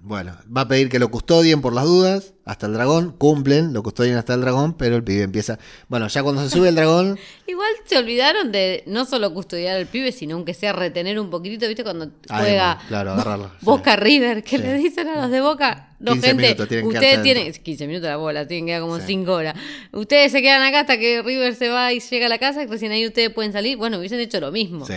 Bueno, 0.03 0.35
va 0.55 0.63
a 0.63 0.69
pedir 0.69 0.89
que 0.89 0.99
lo 0.99 1.11
custodien 1.11 1.61
por 1.61 1.75
las 1.75 1.85
dudas. 1.85 2.33
Hasta 2.47 2.67
el 2.67 2.73
dragón, 2.73 3.13
cumplen, 3.17 3.73
lo 3.75 3.83
custodian 3.83 4.17
hasta 4.17 4.35
el 4.35 4.41
dragón, 4.41 4.73
pero 4.77 4.97
el 4.97 5.05
pibe 5.05 5.23
empieza. 5.23 5.59
Bueno, 5.89 6.09
ya 6.09 6.23
cuando 6.23 6.43
se 6.43 6.49
sube 6.51 6.71
el 6.71 6.75
dragón. 6.75 7.19
Igual 7.47 7.69
se 7.85 7.99
olvidaron 7.99 8.51
de 8.51 8.83
no 8.87 9.05
solo 9.05 9.33
custodiar 9.35 9.77
al 9.77 9.87
pibe, 9.87 10.11
sino 10.11 10.37
aunque 10.37 10.55
sea 10.55 10.73
retener 10.73 11.21
un 11.21 11.29
poquitito, 11.31 11.69
¿viste? 11.69 11.85
Cuando 11.85 12.11
juega 12.29 12.75
bueno, 12.77 12.89
claro, 12.89 13.13
agarrarlo, 13.13 13.49
sí. 13.51 13.57
Boca 13.67 13.95
River, 13.97 14.43
que 14.43 14.57
Sí. 14.57 14.63
le 14.63 14.75
dicen 14.75 15.07
a 15.09 15.21
los 15.23 15.31
de 15.31 15.41
Boca, 15.43 15.95
no 16.01 16.13
15 16.13 16.27
gente, 16.29 16.43
minutos, 16.45 16.69
tienen 16.69 16.89
que 16.91 16.95
ustedes 16.97 17.23
tienen 17.23 17.43
adentro. 17.43 17.63
15 17.63 17.87
minutos 17.87 18.09
la 18.09 18.17
bola, 18.17 18.49
tienen 18.49 18.65
que 18.67 18.71
quedar 18.71 18.81
como 18.81 18.97
Sí. 18.99 19.05
5 19.07 19.33
horas. 19.33 19.55
Ustedes 19.93 20.33
se 20.33 20.41
quedan 20.43 20.63
acá 20.63 20.81
hasta 20.81 20.99
que 20.99 21.23
River 21.23 21.55
se 21.55 21.69
va 21.69 21.93
y 21.93 22.01
llega 22.01 22.27
a 22.27 22.29
la 22.31 22.39
casa, 22.39 22.63
y 22.63 22.67
recién 22.67 22.91
ahí 22.91 23.07
ustedes 23.07 23.31
pueden 23.31 23.53
salir. 23.53 23.77
Bueno, 23.77 23.99
hubiesen 23.99 24.19
hecho 24.19 24.41
lo 24.41 24.51
mismo. 24.51 24.87
Sí. 24.87 24.95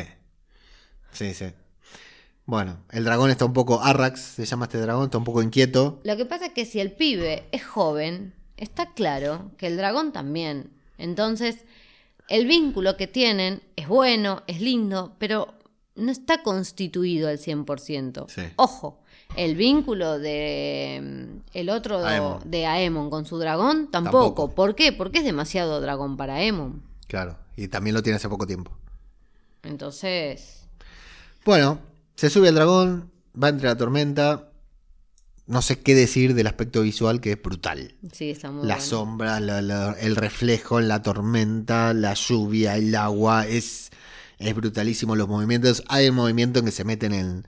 Sí, 1.11 1.33
sí. 1.33 1.45
Bueno, 2.45 2.77
el 2.91 3.05
dragón 3.05 3.29
está 3.29 3.45
un 3.45 3.53
poco. 3.53 3.81
Arrax 3.81 4.19
se 4.19 4.45
llama 4.45 4.65
este 4.65 4.79
dragón, 4.79 5.05
está 5.05 5.17
un 5.17 5.23
poco 5.23 5.41
inquieto. 5.41 6.01
Lo 6.03 6.17
que 6.17 6.25
pasa 6.25 6.47
es 6.47 6.53
que 6.53 6.65
si 6.65 6.79
el 6.79 6.91
pibe 6.91 7.47
es 7.51 7.63
joven, 7.65 8.33
está 8.57 8.93
claro 8.93 9.51
que 9.57 9.67
el 9.67 9.77
dragón 9.77 10.11
también. 10.11 10.71
Entonces, 10.97 11.63
el 12.27 12.45
vínculo 12.45 12.97
que 12.97 13.07
tienen 13.07 13.61
es 13.75 13.87
bueno, 13.87 14.43
es 14.47 14.59
lindo, 14.61 15.15
pero 15.19 15.53
no 15.95 16.11
está 16.11 16.43
constituido 16.43 17.29
al 17.29 17.37
100%. 17.37 18.25
Sí. 18.27 18.41
Ojo, 18.57 18.99
el 19.37 19.55
vínculo 19.55 20.19
de 20.19 20.99
mm, 21.01 21.57
el 21.57 21.69
otro 21.69 22.05
Aemon. 22.05 22.39
de 22.45 22.65
Aemon 22.65 23.09
con 23.09 23.25
su 23.25 23.37
dragón 23.37 23.89
tampoco. 23.89 24.25
Tampoco. 24.25 24.55
¿Por 24.55 24.75
qué? 24.75 24.91
Porque 24.91 25.19
es 25.19 25.25
demasiado 25.25 25.79
dragón 25.79 26.17
para 26.17 26.35
Aemon. 26.35 26.83
Claro. 27.07 27.37
Y 27.55 27.67
también 27.69 27.93
lo 27.93 28.03
tiene 28.03 28.17
hace 28.17 28.27
poco 28.27 28.45
tiempo. 28.47 28.71
Entonces, 29.63 30.65
Bueno, 31.45 31.79
se 32.15 32.29
sube 32.29 32.49
el 32.49 32.55
dragón, 32.55 33.11
va 33.41 33.49
entre 33.49 33.67
la 33.67 33.77
tormenta. 33.77 34.49
no 35.45 35.61
sé 35.61 35.79
qué 35.81 35.93
decir 35.93 36.35
del 36.35 36.47
aspecto 36.47 36.81
visual 36.83 37.19
que 37.19 37.33
es 37.33 37.41
brutal. 37.41 37.95
Sí, 38.13 38.29
está 38.29 38.49
muy 38.49 38.65
Las 38.65 38.77
bueno. 38.77 38.89
sombras, 38.89 39.41
la- 39.41 39.61
la- 39.61 39.91
el 39.99 40.15
reflejo, 40.15 40.79
la 40.79 41.01
tormenta, 41.01 41.93
la 41.93 42.13
lluvia, 42.13 42.77
el 42.77 42.95
agua, 42.95 43.45
es, 43.45 43.89
es 44.39 44.55
brutalísimo 44.55 45.17
los 45.17 45.27
movimientos. 45.27 45.83
Hay 45.89 46.07
un 46.07 46.15
movimiento 46.15 46.59
en 46.59 46.65
que 46.65 46.71
se 46.71 46.85
meten 46.85 47.13
en, 47.13 47.45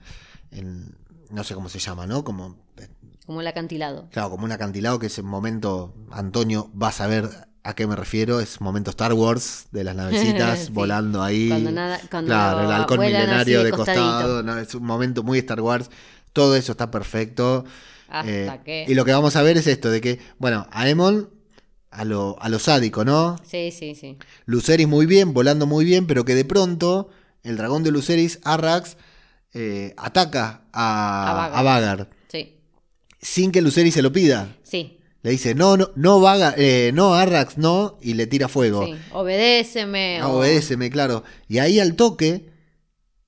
en- 0.50 0.94
no 1.30 1.42
sé 1.42 1.54
cómo 1.54 1.70
se 1.70 1.78
llama, 1.78 2.06
¿no? 2.06 2.22
Como, 2.22 2.58
eh, 2.76 2.88
Como 3.24 3.40
el 3.40 3.46
acantilado. 3.46 4.08
claro, 4.10 4.28
como 4.28 4.44
un 4.44 4.52
acantilado 4.52 4.98
que 4.98 5.06
ese 5.06 5.22
momento, 5.22 5.94
Antonio, 6.10 6.70
vas 6.74 7.00
a 7.00 7.06
ver 7.06 7.30
a 7.68 7.74
qué 7.74 7.86
me 7.86 7.96
refiero, 7.96 8.40
es 8.40 8.60
momento 8.60 8.90
Star 8.90 9.12
Wars 9.12 9.66
de 9.72 9.84
las 9.84 9.94
navecitas 9.96 10.58
Sí. 10.66 10.72
volando 10.72 11.22
ahí. 11.22 11.48
Cuando 11.48 11.70
nada- 11.72 12.00
cuando 12.10 12.28
claro, 12.28 12.60
el 12.60 12.70
halcón 12.72 13.00
milenario 13.00 13.58
de 13.60 13.64
de 13.66 13.70
costadito. 13.72 14.02
costado, 14.04 14.42
no, 14.42 14.58
es 14.58 14.74
un 14.74 14.84
momento 14.84 15.22
muy 15.22 15.38
Star 15.38 15.60
Wars. 15.60 15.90
Todo 16.32 16.54
eso 16.56 16.72
está 16.72 16.90
perfecto. 16.90 17.64
Hasta 18.08 18.30
Eh, 18.30 18.60
que. 18.64 18.84
Y 18.88 18.94
lo 18.94 19.04
que 19.04 19.12
vamos 19.12 19.34
a 19.36 19.42
ver 19.42 19.56
es 19.56 19.66
esto, 19.66 19.90
de 19.90 20.00
que, 20.00 20.18
bueno, 20.38 20.66
Aemon 20.70 21.28
a 21.90 22.04
lo, 22.04 22.36
a 22.40 22.48
lo 22.48 22.58
sádico, 22.58 23.04
¿no? 23.04 23.36
Sí, 23.44 23.70
sí, 23.72 23.94
sí. 23.94 24.18
Luceris 24.44 24.86
muy 24.86 25.06
bien, 25.06 25.32
volando 25.34 25.66
muy 25.66 25.84
bien, 25.84 26.06
pero 26.06 26.24
que 26.24 26.34
de 26.34 26.44
pronto 26.44 27.08
el 27.42 27.56
dragón 27.56 27.82
de 27.82 27.90
Luceris, 27.90 28.38
Arrax, 28.44 28.96
eh, 29.54 29.94
ataca 29.96 30.62
a, 30.72 31.30
A 31.30 31.34
Vagar. 31.34 31.58
a 31.58 31.62
Vagar, 31.62 32.10
Sí. 32.28 32.58
sin 33.20 33.50
que 33.50 33.62
Luceris 33.62 33.94
se 33.94 34.02
lo 34.02 34.12
pida. 34.12 34.48
Sí. 34.62 34.98
Le 35.22 35.30
dice, 35.32 35.54
no, 35.54 35.76
no, 35.76 35.90
no 35.96 36.20
Vagar, 36.20 36.54
eh, 36.56 36.92
no 36.94 37.14
Arrax, 37.14 37.58
no, 37.58 37.98
y 38.00 38.14
le 38.14 38.26
tira 38.26 38.46
fuego. 38.48 38.86
sí. 38.86 38.94
Obedéceme. 39.12 40.20
Ah, 40.20 40.28
o- 40.28 40.38
obedéceme, 40.38 40.88
claro. 40.90 41.24
Y 41.48 41.58
ahí 41.58 41.80
al 41.80 41.96
toque, 41.96 42.50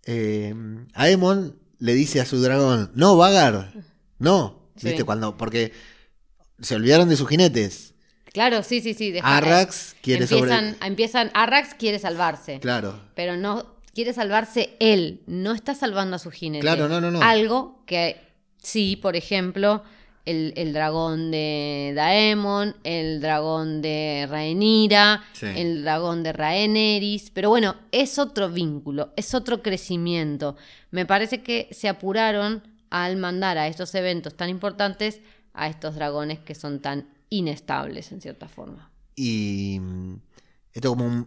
eh, 0.07 0.55
Aemon 0.95 1.59
le 1.79 1.95
dice 1.95 2.21
a 2.21 2.25
su 2.25 2.41
dragón, 2.41 2.91
no, 2.95 3.17
Vagar, 3.17 3.73
no. 4.19 4.69
Sí. 4.77 4.89
¿Viste? 4.89 5.05
Cuando, 5.05 5.37
porque 5.37 5.73
se 6.61 6.77
olvidaron 6.77 7.09
de 7.09 7.17
sus 7.17 7.29
jinetes. 7.29 7.95
Claro, 8.33 8.63
sí, 8.63 8.81
sí, 8.81 8.95
sí. 8.95 9.15
Arrax 9.23 9.97
quiere 10.03 10.23
empiezan, 10.25 10.75
sobre- 10.75 10.87
empiezan. 10.87 11.31
Arrax 11.35 11.75
quiere 11.75 11.99
salvarse. 11.99 12.61
Claro. 12.61 13.01
Pero 13.17 13.37
no 13.37 13.75
quiere 13.95 14.13
salvarse 14.13 14.77
él. 14.79 15.23
No 15.27 15.53
está 15.53 15.75
salvando 15.75 16.15
a 16.17 16.19
su 16.21 16.31
jinete. 16.31 16.61
Claro, 16.61 16.89
no, 16.89 17.01
no, 17.01 17.11
no. 17.11 17.21
Algo 17.23 17.83
que 17.87 18.21
sí, 18.63 18.95
por 18.97 19.17
ejemplo, 19.17 19.83
el, 20.31 20.53
el 20.57 20.73
dragón 20.73 21.31
de 21.31 21.93
Daemon, 21.95 22.77
el 22.85 23.21
dragón 23.21 23.81
de 23.83 24.27
Rhaenyra, 24.29 25.23
Sí. 25.33 25.47
el 25.55 25.83
dragón 25.83 26.23
de 26.23 26.33
Rhaenerys. 26.33 27.31
Pero 27.31 27.49
bueno, 27.51 27.77
es 27.93 28.19
otro 28.19 28.49
vínculo, 28.51 29.13
es 29.17 29.35
otro 29.35 29.63
crecimiento. 29.63 30.57
Me 30.91 31.07
parece 31.07 31.43
que 31.43 31.69
se 31.73 31.89
apuraron 31.89 32.63
al 32.91 33.17
mandar 33.17 33.59
a 33.59 33.67
estos 33.69 33.95
eventos 33.95 34.35
tan 34.37 34.49
importantes 34.49 35.21
a 35.55 35.69
estos 35.69 35.95
dragones 35.97 36.39
que 36.39 36.55
son 36.55 36.81
tan 36.81 37.09
inestables 37.31 38.13
en 38.13 38.21
cierta 38.21 38.49
forma. 38.49 38.91
Y 39.17 39.79
mm, 39.81 40.15
esto 40.73 40.89
como 40.91 41.05
un 41.07 41.27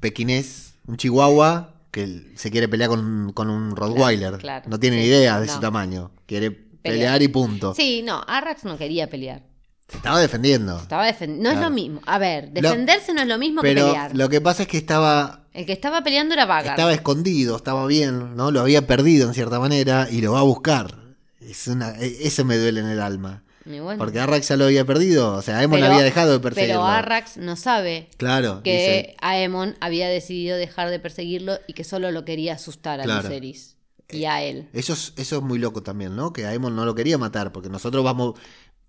pequinés, 0.00 0.74
un 0.86 0.96
chihuahua 0.96 1.74
que 1.90 2.32
se 2.36 2.50
quiere 2.50 2.68
pelear 2.68 2.90
con, 2.90 3.32
con 3.34 3.48
un 3.50 3.74
Rottweiler. 3.76 4.38
claro. 4.38 4.66
no 4.68 4.78
tiene 4.78 5.00
Sí. 5.02 5.08
idea 5.08 5.40
de 5.40 5.46
No. 5.46 5.52
su 5.54 5.60
tamaño. 5.60 6.10
Quiere 6.26 6.65
pelear, 6.86 7.22
y 7.22 7.28
punto. 7.28 7.74
Sí, 7.74 8.02
no, 8.02 8.22
Arrax 8.26 8.64
no 8.64 8.76
quería 8.78 9.08
pelear. 9.08 9.42
Se 9.88 9.98
estaba 9.98 10.18
defendiendo. 10.20 10.78
Estaba 10.78 11.06
defendiendo. 11.06 11.48
No 11.48 11.54
es 11.56 11.60
lo 11.62 11.70
mismo. 11.70 12.00
A 12.06 12.18
ver, 12.18 12.50
defenderse 12.50 13.12
no 13.14 13.22
es 13.22 13.28
lo 13.28 13.38
mismo 13.38 13.62
que 13.62 13.68
Pero 13.68 13.86
pelear. 13.86 14.16
lo 14.16 14.28
que 14.28 14.40
pasa 14.40 14.62
es 14.62 14.68
que 14.68 14.78
estaba, 14.78 15.44
El 15.52 15.64
que 15.64 15.72
estaba 15.72 16.02
peleando 16.02 16.34
era 16.34 16.44
Vagar. 16.44 16.72
estaba 16.72 16.92
escondido, 16.92 17.56
estaba 17.56 17.86
bien, 17.86 18.34
¿no? 18.36 18.50
Lo 18.50 18.60
había 18.60 18.86
perdido 18.86 19.28
en 19.28 19.34
cierta 19.34 19.60
manera 19.60 20.08
y 20.10 20.20
lo 20.22 20.32
va 20.32 20.40
a 20.40 20.42
buscar. 20.42 20.92
Es 21.40 21.68
una, 21.68 21.90
e- 22.00 22.26
eso 22.26 22.44
me 22.44 22.56
duele 22.58 22.80
en 22.80 22.86
el 22.88 23.00
alma. 23.00 23.44
Bueno, 23.64 23.96
Porque 23.98 24.20
Arrax 24.20 24.48
ya 24.48 24.56
lo 24.56 24.64
había 24.66 24.84
perdido. 24.84 25.34
O 25.34 25.42
sea, 25.42 25.58
Aemon 25.58 25.80
pero- 25.80 25.92
había 25.92 26.04
dejado 26.04 26.32
de 26.32 26.38
perseguirlo. 26.40 26.74
Pero 26.82 26.86
Arrax 26.86 27.36
no 27.36 27.56
sabe 27.56 28.08
Claro. 28.16 28.62
que 28.62 28.72
dice, 28.72 29.16
Aemon 29.20 29.74
había 29.80 30.08
decidido 30.08 30.56
dejar 30.56 30.88
de 30.90 30.98
perseguirlo 31.00 31.58
y 31.66 31.72
que 31.72 31.82
solo 31.84 32.10
lo 32.12 32.24
quería 32.24 32.54
asustar 32.54 33.00
a 33.00 33.04
Claro. 33.04 33.22
Lucerys 33.22 33.75
y 34.10 34.24
a 34.24 34.42
él. 34.42 34.68
Eso 34.72 34.92
es, 34.92 35.12
eso 35.16 35.36
es 35.36 35.42
muy 35.42 35.58
loco 35.58 35.82
también, 35.82 36.14
¿no? 36.16 36.32
Que 36.32 36.46
Aemon 36.46 36.74
no 36.76 36.84
lo 36.84 36.94
quería 36.94 37.18
matar, 37.18 37.52
porque 37.52 37.68
nosotros 37.68 38.04
vamos, 38.04 38.34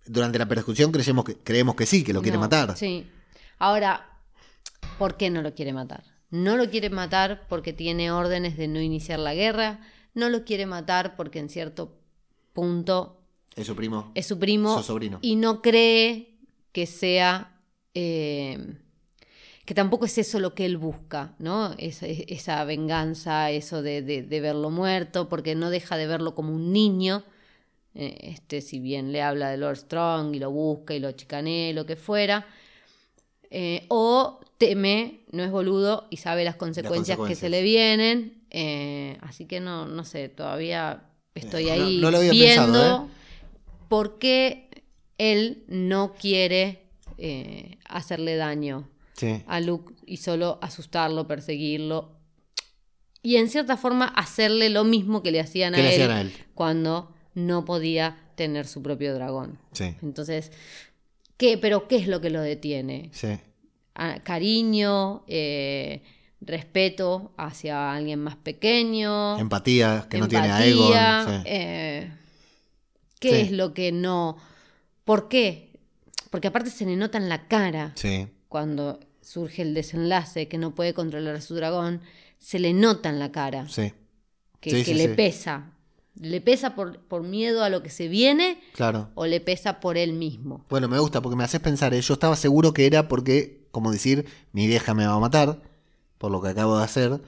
durante 0.06 0.38
la 0.40 0.48
persecución 0.48 0.92
creemos 0.92 1.26
que, 1.26 1.36
creemos 1.38 1.76
que 1.76 1.86
sí, 1.86 2.04
que 2.04 2.14
lo 2.14 2.22
quiere 2.22 2.38
No, 2.38 2.42
matar. 2.42 2.78
Sí. 2.78 3.08
Ahora, 3.60 4.20
¿por 5.00 5.18
qué 5.18 5.30
no 5.30 5.42
lo 5.42 5.54
quiere 5.56 5.74
matar? 5.74 6.04
No 6.30 6.58
lo 6.58 6.70
quiere 6.70 6.90
matar 6.90 7.48
porque 7.48 7.74
tiene 7.74 8.12
órdenes 8.12 8.58
de 8.58 8.68
no 8.68 8.80
iniciar 8.82 9.20
la 9.20 9.34
guerra. 9.34 9.80
No 10.14 10.30
lo 10.30 10.44
quiere 10.44 10.66
matar 10.66 11.16
porque 11.16 11.40
en 11.40 11.50
cierto 11.50 11.98
punto 12.54 13.22
Es 13.56 13.68
su 13.68 13.76
primo. 13.76 14.12
es 14.16 14.26
su 14.28 14.38
primo 14.38 14.78
Su 14.78 14.84
sobrino. 14.84 15.20
y 15.22 15.36
no 15.36 15.62
cree 15.62 16.38
que 16.72 16.86
sea 16.86 17.62
eh, 17.94 18.78
que 19.68 19.74
tampoco 19.76 20.06
es 20.06 20.18
eso 20.18 20.40
lo 20.40 20.56
que 20.56 20.66
él 20.66 20.78
busca, 20.78 21.36
¿no? 21.40 21.76
Esa, 21.78 22.08
esa 22.08 22.64
venganza, 22.64 23.52
eso 23.52 23.82
de, 23.82 24.02
de- 24.02 24.24
de 24.24 24.40
verlo 24.40 24.70
muerto, 24.70 25.28
porque 25.28 25.56
no 25.56 25.70
deja 25.70 25.98
de 25.98 26.08
verlo 26.08 26.34
como 26.36 26.56
un 26.56 26.72
niño. 26.72 27.24
Eh, 27.94 28.16
Este, 28.34 28.62
si 28.62 28.80
bien 28.80 29.12
le 29.12 29.22
habla 29.22 29.50
de 29.50 29.58
Lord 29.58 29.76
Strong 29.78 30.34
y 30.36 30.40
lo 30.40 30.52
busca 30.52 30.94
y 30.96 31.00
lo 31.00 31.12
chicanea, 31.12 31.74
lo 31.74 31.86
que 31.86 31.98
fuera. 31.98 32.48
Eh, 33.52 33.86
o 33.90 34.40
teme, 34.58 35.20
no 35.34 35.44
es 35.44 35.52
boludo 35.52 36.08
y 36.10 36.18
sabe 36.18 36.44
las 36.46 36.56
consecuencias, 36.56 37.18
que 37.18 37.20
consecuencias. 37.20 37.40
se 37.40 37.50
le 37.50 37.62
vienen. 37.62 38.44
eh, 38.50 39.18
así 39.22 39.46
que 39.46 39.60
no, 39.60 39.86
no 39.86 40.06
sé, 40.06 40.30
todavía 40.30 41.04
estoy 41.36 41.66
no- 41.66 41.72
ahí 41.74 42.00
no 42.00 42.10
viendo 42.32 42.80
pensado, 42.80 43.10
por 43.90 44.18
qué 44.18 44.70
él 45.18 45.66
no 45.68 46.14
quiere 46.14 46.84
hacerle 47.90 48.38
daño 48.38 48.88
Sí. 49.18 49.44
a 49.48 49.60
Luke 49.60 49.94
y 50.06 50.18
solo 50.18 50.60
asustarlo, 50.62 51.28
perseguirlo. 51.28 52.12
Y 53.24 53.36
en 53.38 53.50
cierta 53.50 53.76
forma 53.76 54.06
hacerle 54.06 54.70
lo 54.70 54.84
mismo 54.86 55.22
que 55.24 55.32
le 55.32 55.40
hacían, 55.42 55.74
a, 55.76 55.78
le 55.80 55.84
él 55.88 55.90
hacían 55.94 56.12
a 56.12 56.22
él. 56.22 56.34
cuando 56.54 57.14
no 57.34 57.66
podía 57.66 58.18
tener 58.36 58.68
su 58.68 58.82
propio 58.84 59.14
dragón. 59.16 59.58
Sí. 59.74 59.96
Entonces, 60.02 60.52
¿qué, 61.36 61.58
pero 61.58 61.88
¿qué 61.88 61.98
es 61.98 62.08
lo 62.08 62.22
que 62.22 62.30
lo 62.30 62.40
detiene? 62.42 63.10
Sí. 63.14 63.38
Cariño, 64.24 65.24
eh, 65.28 66.04
respeto 66.42 67.34
hacia 67.38 67.94
alguien 67.94 68.20
más 68.20 68.36
pequeño. 68.36 69.38
Empatía, 69.40 70.06
que 70.10 70.20
no 70.20 70.28
tiene 70.28 70.52
a 70.52 70.66
Egon. 70.66 70.86
empatía, 70.88 71.26
sí. 71.28 71.44
eh, 71.48 72.12
¿Qué 73.20 73.30
Sí. 73.32 73.36
es 73.38 73.52
lo 73.52 73.74
que 73.74 73.92
no? 73.92 74.38
¿Por 75.04 75.28
qué? 75.28 75.80
Porque 76.30 76.48
aparte 76.50 76.70
se 76.70 76.86
le 76.86 76.96
nota 76.96 77.18
en 77.18 77.30
la 77.30 77.48
cara 77.48 77.92
Sí. 77.96 78.28
cuando 78.48 79.00
surge 79.28 79.62
el 79.62 79.74
desenlace 79.74 80.48
que 80.48 80.58
no 80.58 80.74
puede 80.74 80.94
controlar 80.94 81.36
a 81.36 81.42
su 81.42 81.54
dragón, 81.56 82.02
se 82.40 82.60
le 82.60 82.72
nota 82.74 83.10
en 83.10 83.20
la 83.20 83.32
cara 83.32 83.68
Sí. 83.68 83.92
que, 84.62 84.70
Sí, 84.72 84.78
que 84.78 84.84
sí, 84.86 84.94
le 84.94 85.08
sí. 85.10 85.14
pesa. 85.16 85.72
¿Le 86.20 86.42
pesa 86.42 86.74
por, 86.76 87.00
por 87.02 87.22
miedo 87.24 87.64
a 87.64 87.70
lo 87.70 87.84
que 87.84 87.90
se 87.90 88.08
viene 88.08 88.60
Claro. 88.74 89.10
o 89.16 89.26
le 89.28 89.40
pesa 89.42 89.80
por 89.80 89.98
él 89.98 90.14
mismo? 90.14 90.66
Bueno, 90.70 90.88
me 90.88 90.98
gusta 90.98 91.22
porque 91.22 91.36
me 91.36 91.44
haces 91.44 91.60
pensar, 91.60 91.94
¿eh? 91.94 92.02
yo 92.02 92.14
estaba 92.14 92.36
seguro 92.36 92.74
que 92.74 92.88
era 92.88 93.08
porque, 93.08 93.68
como 93.72 93.92
decir, 93.92 94.26
mi 94.54 94.66
vieja 94.66 94.94
me 94.94 95.06
va 95.06 95.14
a 95.14 95.20
matar, 95.20 95.62
por 96.18 96.32
lo 96.32 96.42
que 96.42 96.50
acabo 96.50 96.78
de 96.78 96.84
hacer, 96.86 97.22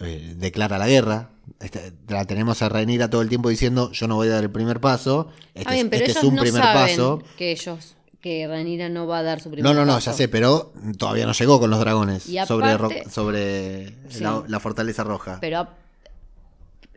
eh, 0.00 0.34
declara 0.36 0.76
la 0.78 0.88
guerra. 0.88 1.30
Este, 1.60 1.92
la 2.08 2.24
tenemos 2.26 2.60
a 2.60 2.68
Rhaenyra 2.68 3.08
todo 3.08 3.22
el 3.22 3.28
tiempo 3.28 3.48
diciendo, 3.48 3.90
yo 3.92 4.08
no 4.08 4.16
voy 4.16 4.28
a 4.28 4.32
dar 4.32 4.44
el 4.44 4.50
primer 4.50 4.80
paso, 4.80 5.28
este, 5.54 5.60
Está 5.60 5.72
bien, 5.74 5.88
pero 5.88 6.04
este 6.04 6.10
es 6.10 6.16
ellos 6.18 6.28
un 6.30 6.34
no 6.36 6.42
primer 6.42 6.62
saben 6.62 6.88
paso. 6.98 7.22
que 7.38 7.52
ellos, 7.52 7.94
que 8.20 8.46
Ranira 8.48 8.88
no 8.88 9.06
va 9.06 9.18
a 9.18 9.22
dar 9.22 9.40
su 9.40 9.50
primer 9.50 9.64
No, 9.64 9.74
no, 9.78 9.84
no, 9.86 9.94
paso. 9.94 10.10
ya 10.10 10.16
sé, 10.16 10.28
pero 10.28 10.72
todavía 10.98 11.26
no 11.26 11.32
llegó 11.32 11.60
con 11.60 11.70
los 11.70 11.78
dragones 11.80 12.28
Y 12.28 12.38
sobre, 12.46 12.70
aparte- 12.70 13.08
sobre 13.10 13.88
Sí. 14.10 14.20
la, 14.20 14.42
la 14.48 14.58
fortaleza 14.60 15.04
roja. 15.04 15.38
Pero 15.40 15.68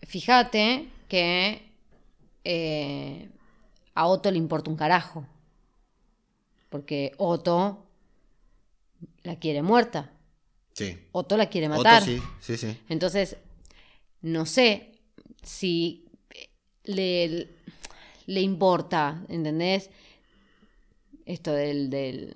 fíjate 0.08 0.90
que 1.08 1.62
eh, 2.44 3.30
a 3.96 4.08
Otto 4.08 4.32
le 4.32 4.38
importa 4.38 4.70
un 4.70 4.78
carajo. 4.78 5.26
Porque 6.70 7.14
Otto 7.18 7.86
la 9.24 9.36
quiere 9.38 9.62
muerta. 9.62 10.12
sí. 10.74 10.98
Otto 11.12 11.36
la 11.38 11.48
quiere 11.50 11.68
Otto 11.68 11.78
matar. 11.78 12.04
sí, 12.04 12.22
sí, 12.40 12.58
sí. 12.58 12.78
Entonces, 12.90 13.38
no 14.22 14.46
sé 14.46 14.94
si 15.44 16.06
le, 16.84 17.48
le 18.28 18.42
importa, 18.42 19.22
¿entendés? 19.30 19.90
Esto 21.30 21.52
del, 21.54 21.90
del- 21.90 22.34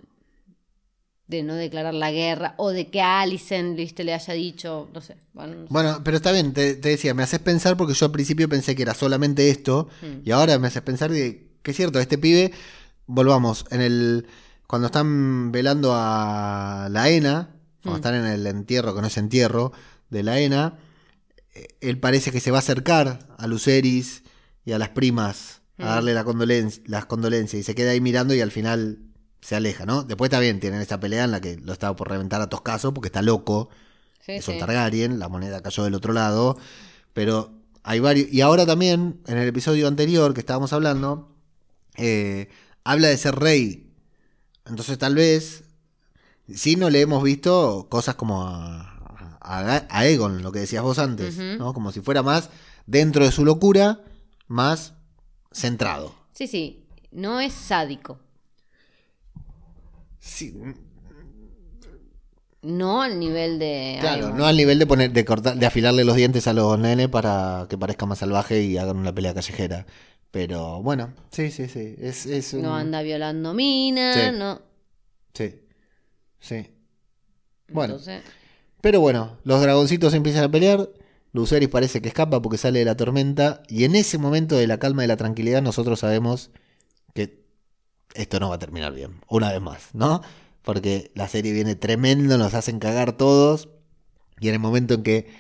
de 1.28 1.42
no 1.42 1.56
declarar 1.56 1.94
la 1.94 2.12
guerra 2.12 2.54
o 2.58 2.70
de 2.70 2.90
que 2.92 3.02
a 3.02 3.22
Alicent 3.22 3.76
¿viste? 3.78 4.04
le 4.04 4.14
haya 4.14 4.34
dicho, 4.34 4.90
no 4.94 5.02
sé. 5.02 5.16
Bueno, 5.34 5.56
no 5.56 5.62
sé. 5.64 5.68
Bueno, 5.74 6.02
pero 6.04 6.18
está 6.18 6.32
bien, 6.32 6.54
te, 6.54 6.76
te 6.76 6.90
decía, 6.90 7.14
me 7.14 7.24
haces 7.24 7.40
pensar 7.40 7.76
porque 7.78 7.94
yo 7.94 8.06
al 8.06 8.12
principio 8.12 8.48
pensé 8.50 8.76
que 8.76 8.84
era 8.84 8.94
solamente 8.94 9.50
esto 9.50 9.88
Mm. 10.02 10.28
y 10.28 10.32
ahora 10.32 10.60
me 10.60 10.68
haces 10.68 10.82
pensar 10.84 11.12
de 11.12 11.48
que 11.64 11.72
es 11.72 11.78
cierto, 11.78 12.00
este 12.00 12.18
pibe, 12.18 12.52
volvamos, 13.08 13.66
en 13.72 13.82
el 13.82 14.28
cuando 14.68 14.88
están 14.88 15.52
velando 15.52 15.94
a 15.96 16.88
la 16.92 17.10
Ena, 17.10 17.56
cuando 17.82 17.98
Mm. 17.98 18.02
están 18.02 18.16
en 18.16 18.26
el 18.26 18.46
entierro, 18.46 18.94
que 18.94 19.02
no 19.02 19.08
es 19.08 19.18
entierro, 19.18 19.72
de 20.10 20.24
la 20.24 20.40
Ena, 20.40 20.78
eh, 21.56 21.68
él 21.82 22.00
parece 22.00 22.32
que 22.32 22.42
se 22.42 22.52
va 22.52 22.58
a 22.58 22.60
acercar 22.60 23.28
a 23.38 23.48
Luceris 23.48 24.24
y 24.66 24.74
a 24.74 24.78
las 24.78 24.90
primas 24.90 25.62
a 25.80 25.86
darle 25.96 26.14
la 26.14 26.24
las 26.86 27.06
condolencias 27.06 27.60
y 27.60 27.64
se 27.64 27.76
queda 27.76 27.92
ahí 27.92 28.02
mirando 28.02 28.34
y 28.34 28.42
al 28.42 28.52
final 28.52 29.00
se 29.42 29.56
aleja, 29.56 29.86
¿no? 29.86 30.04
Después 30.04 30.30
está 30.30 30.40
bien, 30.40 30.60
tienen 30.60 30.82
esa 30.82 31.00
pelea 31.00 31.26
en 31.26 31.32
la 31.32 31.42
que 31.42 31.58
lo 31.58 31.74
estaba 31.74 31.96
por 31.96 32.10
reventar 32.10 32.42
a 32.42 32.48
toscazo 32.50 32.94
porque 32.94 33.08
está 33.08 33.22
loco. 33.22 33.70
Sí, 34.26 34.34
es 34.34 34.48
un 34.48 34.54
sí. 34.54 34.60
Targaryen, 34.60 35.20
la 35.20 35.28
moneda 35.30 35.62
cayó 35.62 35.84
del 35.84 35.96
otro 35.96 36.14
lado, 36.14 36.58
pero 37.14 37.52
hay 37.84 38.00
varios... 38.00 38.32
Y 38.32 38.40
ahora 38.42 38.66
también, 38.66 39.20
en 39.28 39.38
el 39.38 39.48
episodio 39.48 39.88
anterior 39.90 40.34
que 40.34 40.40
estábamos 40.40 40.72
hablando, 40.72 41.36
eh, 41.98 42.48
habla 42.86 43.10
de 43.10 43.18
ser 43.18 43.36
rey. 43.36 43.92
Entonces 44.66 44.98
tal 44.98 45.16
vez, 45.16 45.66
sí 46.54 46.76
no 46.78 46.90
le 46.90 47.02
hemos 47.02 47.22
visto 47.24 47.88
cosas 47.90 48.16
como 48.16 48.48
a, 48.48 49.38
a- 49.42 49.78
a 49.90 50.00
Aegon, 50.00 50.42
lo 50.42 50.52
que 50.54 50.60
decías 50.60 50.84
vos 50.84 51.00
antes. 51.00 51.38
¿no? 51.38 51.74
Como 51.74 51.92
si 51.92 52.00
fuera 52.00 52.24
más 52.24 52.50
dentro 52.86 53.26
de 53.26 53.32
su 53.34 53.44
locura, 53.44 54.00
más 54.48 54.94
centrado. 55.54 56.14
Sí, 56.34 56.48
sí. 56.48 56.84
No 57.12 57.40
es 57.40 57.54
sádico. 57.54 58.20
Sí, 60.20 60.54
No 62.62 63.02
al 63.02 63.20
nivel 63.20 63.60
de. 63.60 63.98
claro, 64.00 64.34
no 64.34 64.46
al 64.46 64.56
nivel 64.56 64.80
de 64.80 64.88
poner, 64.88 65.12
de 65.12 65.26
cortar, 65.26 65.58
de 65.58 65.66
afilarle 65.66 66.06
los 66.06 66.16
dientes 66.16 66.48
a 66.48 66.54
los 66.54 66.80
nenes 66.80 67.10
para 67.10 67.68
que 67.70 67.78
parezca 67.78 68.06
más 68.06 68.20
salvaje 68.20 68.62
y 68.64 68.78
hagan 68.78 68.96
una 68.98 69.14
pelea 69.14 69.34
callejera. 69.34 69.86
Pero 70.32 70.82
bueno, 70.82 71.14
sí, 71.30 71.52
sí, 71.52 71.68
sí. 71.68 71.96
Es, 72.00 72.26
es 72.26 72.54
un- 72.54 72.62
No 72.64 72.74
anda 72.74 73.02
violando 73.02 73.54
minas, 73.54 74.16
Sí. 74.16 74.22
no. 74.38 74.62
Sí. 75.34 75.56
Sí. 76.40 76.68
Bueno. 77.68 77.96
Entonces, 77.96 78.24
Pero 78.82 79.00
bueno, 79.02 79.38
los 79.44 79.62
dragoncitos 79.62 80.14
empiezan 80.14 80.46
a 80.46 80.50
pelear. 80.52 80.90
Luceris 81.34 81.68
parece 81.68 82.02
que 82.02 82.10
escapa 82.10 82.42
porque 82.42 82.60
sale 82.60 82.80
de 82.80 82.86
la 82.86 82.96
tormenta. 82.96 83.64
Y 83.68 83.84
en 83.84 83.96
ese 83.96 84.20
momento 84.20 84.56
de 84.56 84.68
la 84.68 84.78
calma 84.78 85.04
y 85.04 85.08
la 85.08 85.18
tranquilidad, 85.18 85.64
nosotros 85.64 86.00
sabemos 86.00 86.52
que 87.14 87.44
esto 88.14 88.40
no 88.40 88.50
va 88.50 88.56
a 88.56 88.60
terminar 88.60 88.94
bien. 88.94 89.16
Una 89.28 89.52
vez 89.52 89.60
más, 89.60 89.90
¿no? 89.94 90.22
Porque 90.62 91.12
la 91.16 91.28
serie 91.28 91.52
viene 91.52 91.76
tremendo, 91.76 92.38
nos 92.38 92.54
hacen 92.54 92.80
cagar 92.80 93.18
todos. 93.18 93.70
Y 94.40 94.50
en 94.50 94.54
el 94.54 94.60
momento 94.60 94.94
en 94.94 95.04
que 95.04 95.34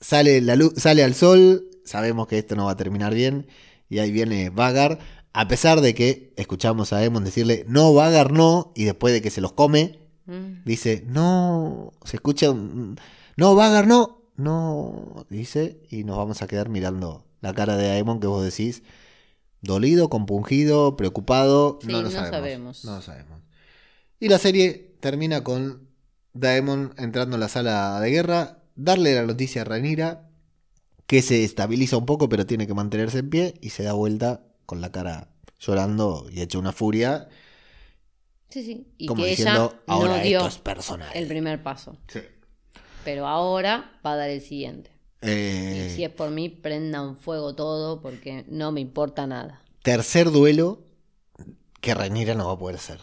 sale, 0.00 0.40
la 0.40 0.54
luz, 0.54 0.74
sale 0.76 1.02
al 1.02 1.14
sol, 1.14 1.68
sabemos 1.84 2.28
que 2.28 2.38
esto 2.38 2.54
no 2.54 2.66
va 2.66 2.72
a 2.72 2.76
terminar 2.76 3.12
bien. 3.12 3.48
Y 3.88 3.98
ahí 3.98 4.12
viene 4.12 4.50
Vagar. 4.50 5.00
A 5.32 5.48
pesar 5.48 5.80
de 5.80 5.94
que 5.94 6.32
escuchamos 6.36 6.92
a 6.92 7.02
Emon 7.02 7.24
decirle, 7.24 7.64
no, 7.66 7.92
Vagar 7.92 8.32
no. 8.32 8.72
Y 8.76 8.84
después 8.84 9.12
de 9.12 9.20
que 9.20 9.30
se 9.30 9.40
los 9.40 9.52
come, 9.52 9.98
mm, 10.26 10.62
Dice, 10.64 11.04
no, 11.08 11.92
se 12.04 12.16
escucha 12.16 12.52
un... 12.52 13.00
No, 13.36 13.56
Vagar, 13.56 13.88
no, 13.88 14.21
no, 14.36 15.26
dice, 15.30 15.80
y 15.90 16.04
nos 16.04 16.16
vamos 16.16 16.42
a 16.42 16.46
quedar 16.46 16.68
mirando 16.68 17.24
la 17.40 17.54
cara 17.54 17.76
de 17.76 17.90
Aemon 17.90 18.20
que 18.20 18.26
vos 18.26 18.42
decís, 18.44 18.82
dolido, 19.60 20.08
compungido, 20.10 20.96
preocupado, 20.96 21.78
Sí, 21.82 21.88
no 21.88 21.98
lo 21.98 22.02
no 22.04 22.10
sabemos. 22.10 22.30
sabemos. 22.30 22.84
No 22.84 22.96
lo 22.96 23.02
sabemos. 23.02 23.40
Y 24.20 24.28
la 24.28 24.38
serie 24.38 24.96
termina 25.00 25.42
con 25.44 25.88
Daemon 26.34 26.94
entrando 26.98 27.36
en 27.36 27.40
la 27.40 27.48
sala 27.48 28.00
de 28.00 28.10
guerra, 28.10 28.62
darle 28.76 29.14
la 29.14 29.24
noticia 29.24 29.62
a 29.62 29.64
Rhaenyra, 29.64 30.28
que 31.06 31.22
se 31.22 31.44
estabiliza 31.44 31.96
un 31.98 32.06
poco, 32.06 32.28
pero 32.28 32.46
tiene 32.46 32.66
que 32.66 32.74
mantenerse 32.74 33.18
en 33.18 33.30
pie, 33.30 33.54
y 33.60 33.70
se 33.70 33.82
da 33.82 33.92
vuelta 33.92 34.44
con 34.66 34.80
la 34.80 34.90
cara 34.92 35.28
llorando 35.60 36.26
y 36.30 36.40
hecha 36.40 36.58
una 36.58 36.72
furia, 36.72 37.28
sí, 38.48 38.62
sí. 38.64 38.86
Y 38.98 39.06
como 39.06 39.22
que 39.24 39.30
diciendo, 39.30 39.72
ella 39.72 39.82
ahora 39.86 40.16
no 40.18 40.22
dio 40.22 40.38
esto 40.38 40.48
es 40.48 40.58
personal. 40.58 41.10
el 41.14 41.26
primer 41.26 41.62
paso. 41.62 41.96
Sí. 42.08 42.20
Pero 43.04 43.26
ahora 43.26 43.92
va 44.04 44.12
a 44.12 44.16
dar 44.16 44.30
el 44.30 44.40
siguiente. 44.40 44.90
Eh, 45.22 45.88
Y 45.90 45.94
si 45.96 46.04
es 46.04 46.10
por 46.10 46.30
mí, 46.30 46.48
prendan 46.48 47.16
fuego 47.16 47.54
todo 47.54 48.00
porque 48.00 48.44
no 48.48 48.72
me 48.72 48.80
importa 48.80 49.26
nada. 49.26 49.62
Tercer 49.82 50.30
duelo 50.30 50.80
que 51.80 51.94
Rhaenyra 51.94 52.34
no 52.34 52.46
va 52.46 52.52
a 52.54 52.58
poder 52.58 52.76
hacer. 52.76 52.98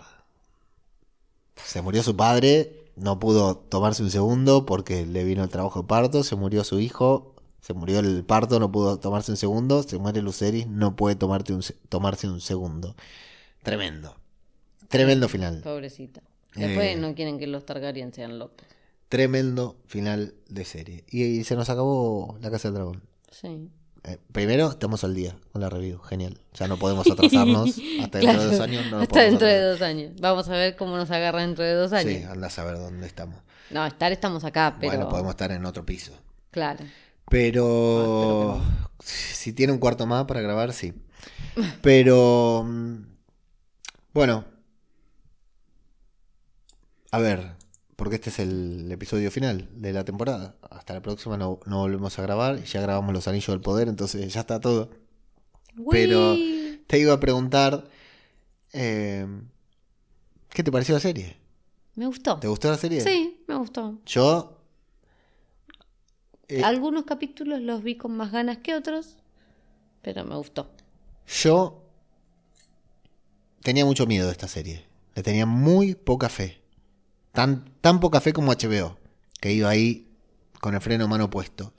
Se 1.55 1.81
murió 1.81 2.03
su 2.03 2.15
padre, 2.15 2.85
no 2.95 3.19
pudo 3.19 3.57
tomarse 3.57 4.03
un 4.03 4.11
segundo 4.11 4.65
porque 4.65 5.05
le 5.05 5.23
vino 5.23 5.43
el 5.43 5.49
trabajo 5.49 5.81
de 5.81 5.87
parto, 5.87 6.23
se 6.23 6.35
murió 6.35 6.63
su 6.63 6.79
hijo, 6.79 7.35
se 7.61 7.73
murió 7.73 7.99
el 7.99 8.23
parto, 8.23 8.59
no 8.59 8.71
pudo 8.71 8.97
tomarse 8.99 9.31
un 9.31 9.37
segundo, 9.37 9.83
se 9.83 9.97
muere 9.97 10.21
Luceris, 10.21 10.67
no 10.67 10.95
puede 10.95 11.15
tomarte 11.15 11.53
un 11.53 11.61
se- 11.63 11.73
tomarse 11.89 12.27
un 12.27 12.39
segundo. 12.41 12.95
Tremendo. 13.63 14.15
Tremendo 14.87 15.27
final. 15.29 15.61
Pobrecita. 15.61 16.21
Después 16.55 16.87
Eh. 16.87 16.95
no 16.95 17.13
quieren 17.13 17.37
que 17.37 17.45
los 17.47 17.65
Targaryen 17.65 18.13
sean 18.13 18.39
locos. 18.39 18.65
Tremendo 19.09 19.77
final 19.85 20.35
de 20.47 20.65
serie. 20.65 21.03
Y, 21.09 21.23
y 21.23 21.43
se 21.43 21.55
nos 21.55 21.69
acabó 21.69 22.37
la 22.41 22.51
Casa 22.51 22.67
del 22.69 22.75
Dragón. 22.75 23.03
Sí. 23.31 23.69
Eh, 24.03 24.17
primero, 24.31 24.69
estamos 24.69 25.03
al 25.03 25.13
día 25.13 25.35
con 25.51 25.61
la 25.61 25.69
review. 25.69 25.99
Genial. 25.99 26.39
Ya 26.53 26.67
no 26.67 26.77
podemos 26.77 27.09
atrasarnos. 27.09 27.75
Hasta 28.01 28.19
dentro 28.19 28.41
de 28.43 28.51
dos 28.51 28.59
años 28.61 28.85
no 28.91 28.99
Hasta 28.99 29.21
dentro 29.21 29.47
de 29.47 29.61
dos 29.61 29.81
años. 29.81 30.13
Vamos 30.21 30.47
a 30.47 30.53
ver 30.53 30.75
cómo 30.75 30.95
nos 30.95 31.11
agarra 31.11 31.41
dentro 31.41 31.63
de 31.63 31.73
dos 31.73 31.91
años. 31.91 32.13
Sí, 32.13 32.23
anda 32.23 32.47
a 32.47 32.49
saber 32.49 32.77
dónde 32.77 33.07
estamos. 33.07 33.37
No, 33.71 33.85
estar 33.85 34.11
estamos 34.11 34.43
acá, 34.45 34.77
pero. 34.79 34.93
Bueno, 34.93 35.09
podemos 35.09 35.31
estar 35.31 35.51
en 35.51 35.65
otro 35.65 35.85
piso. 35.85 36.13
Claro. 36.51 36.85
Pero 37.29 38.53
Ah, 38.61 38.89
si 39.03 39.53
tiene 39.53 39.73
un 39.73 39.79
cuarto 39.79 40.05
más 40.07 40.25
para 40.25 40.41
grabar, 40.41 40.73
sí. 40.73 40.93
Pero 41.81 42.63
mm, 42.65 42.95
bueno. 44.13 44.45
A 47.11 47.19
ver, 47.19 47.53
porque 47.99 48.15
este 48.15 48.29
es 48.29 48.39
el 48.39 48.89
episodio 48.89 49.29
final 49.29 49.67
de 49.73 49.91
la 49.91 50.05
temporada. 50.05 50.55
Hasta 50.69 50.93
la 50.93 51.01
próxima 51.01 51.35
no, 51.35 51.59
no 51.65 51.79
volvemos 51.79 52.17
a 52.17 52.21
grabar. 52.21 52.63
Ya 52.63 52.79
grabamos 52.79 53.13
los 53.13 53.27
anillos 53.27 53.49
del 53.49 53.59
poder, 53.59 53.89
entonces 53.89 54.33
ya 54.33 54.39
está 54.39 54.61
todo. 54.61 54.89
Pero 55.91 56.33
te 56.87 56.97
iba 56.97 57.11
a 57.11 57.19
preguntar, 57.19 57.89
eh, 58.71 59.27
¿qué 60.47 60.63
te 60.63 60.71
pareció 60.71 60.95
la 60.95 61.01
serie? 61.01 61.35
Me 61.95 62.05
gustó. 62.05 62.39
¿Te 62.39 62.47
gustó 62.47 62.69
la 62.69 62.77
serie? 62.77 63.01
Sí, 63.01 63.43
me 63.49 63.55
gustó. 63.55 63.99
Yo 64.05 64.61
eh, 66.47 66.63
Algunos 66.63 67.03
capítulos 67.03 67.59
los 67.59 67.83
vi 67.83 67.97
con 67.97 68.15
más 68.15 68.31
ganas 68.31 68.59
que 68.59 68.75
otros, 68.75 69.17
pero 70.01 70.23
me 70.23 70.37
gustó. 70.37 70.71
Yo 71.27 71.83
tenía 73.61 73.83
mucho 73.83 74.07
miedo 74.07 74.27
de 74.27 74.31
esta 74.31 74.47
serie. 74.47 74.85
Le 75.15 75.21
tenía 75.21 75.45
muy 75.45 75.95
poca 75.95 76.29
fe. 76.29 76.58
Tan, 77.31 77.65
tan 77.81 77.99
poca 77.99 78.21
fe 78.21 78.33
como 78.33 78.51
HBO, 78.51 78.97
que 79.39 79.53
iba 79.53 79.69
ahí 79.69 80.07
con 80.59 80.73
el 80.75 80.81
freno 80.81 81.07
mano 81.07 81.29
puesto. 81.29 81.73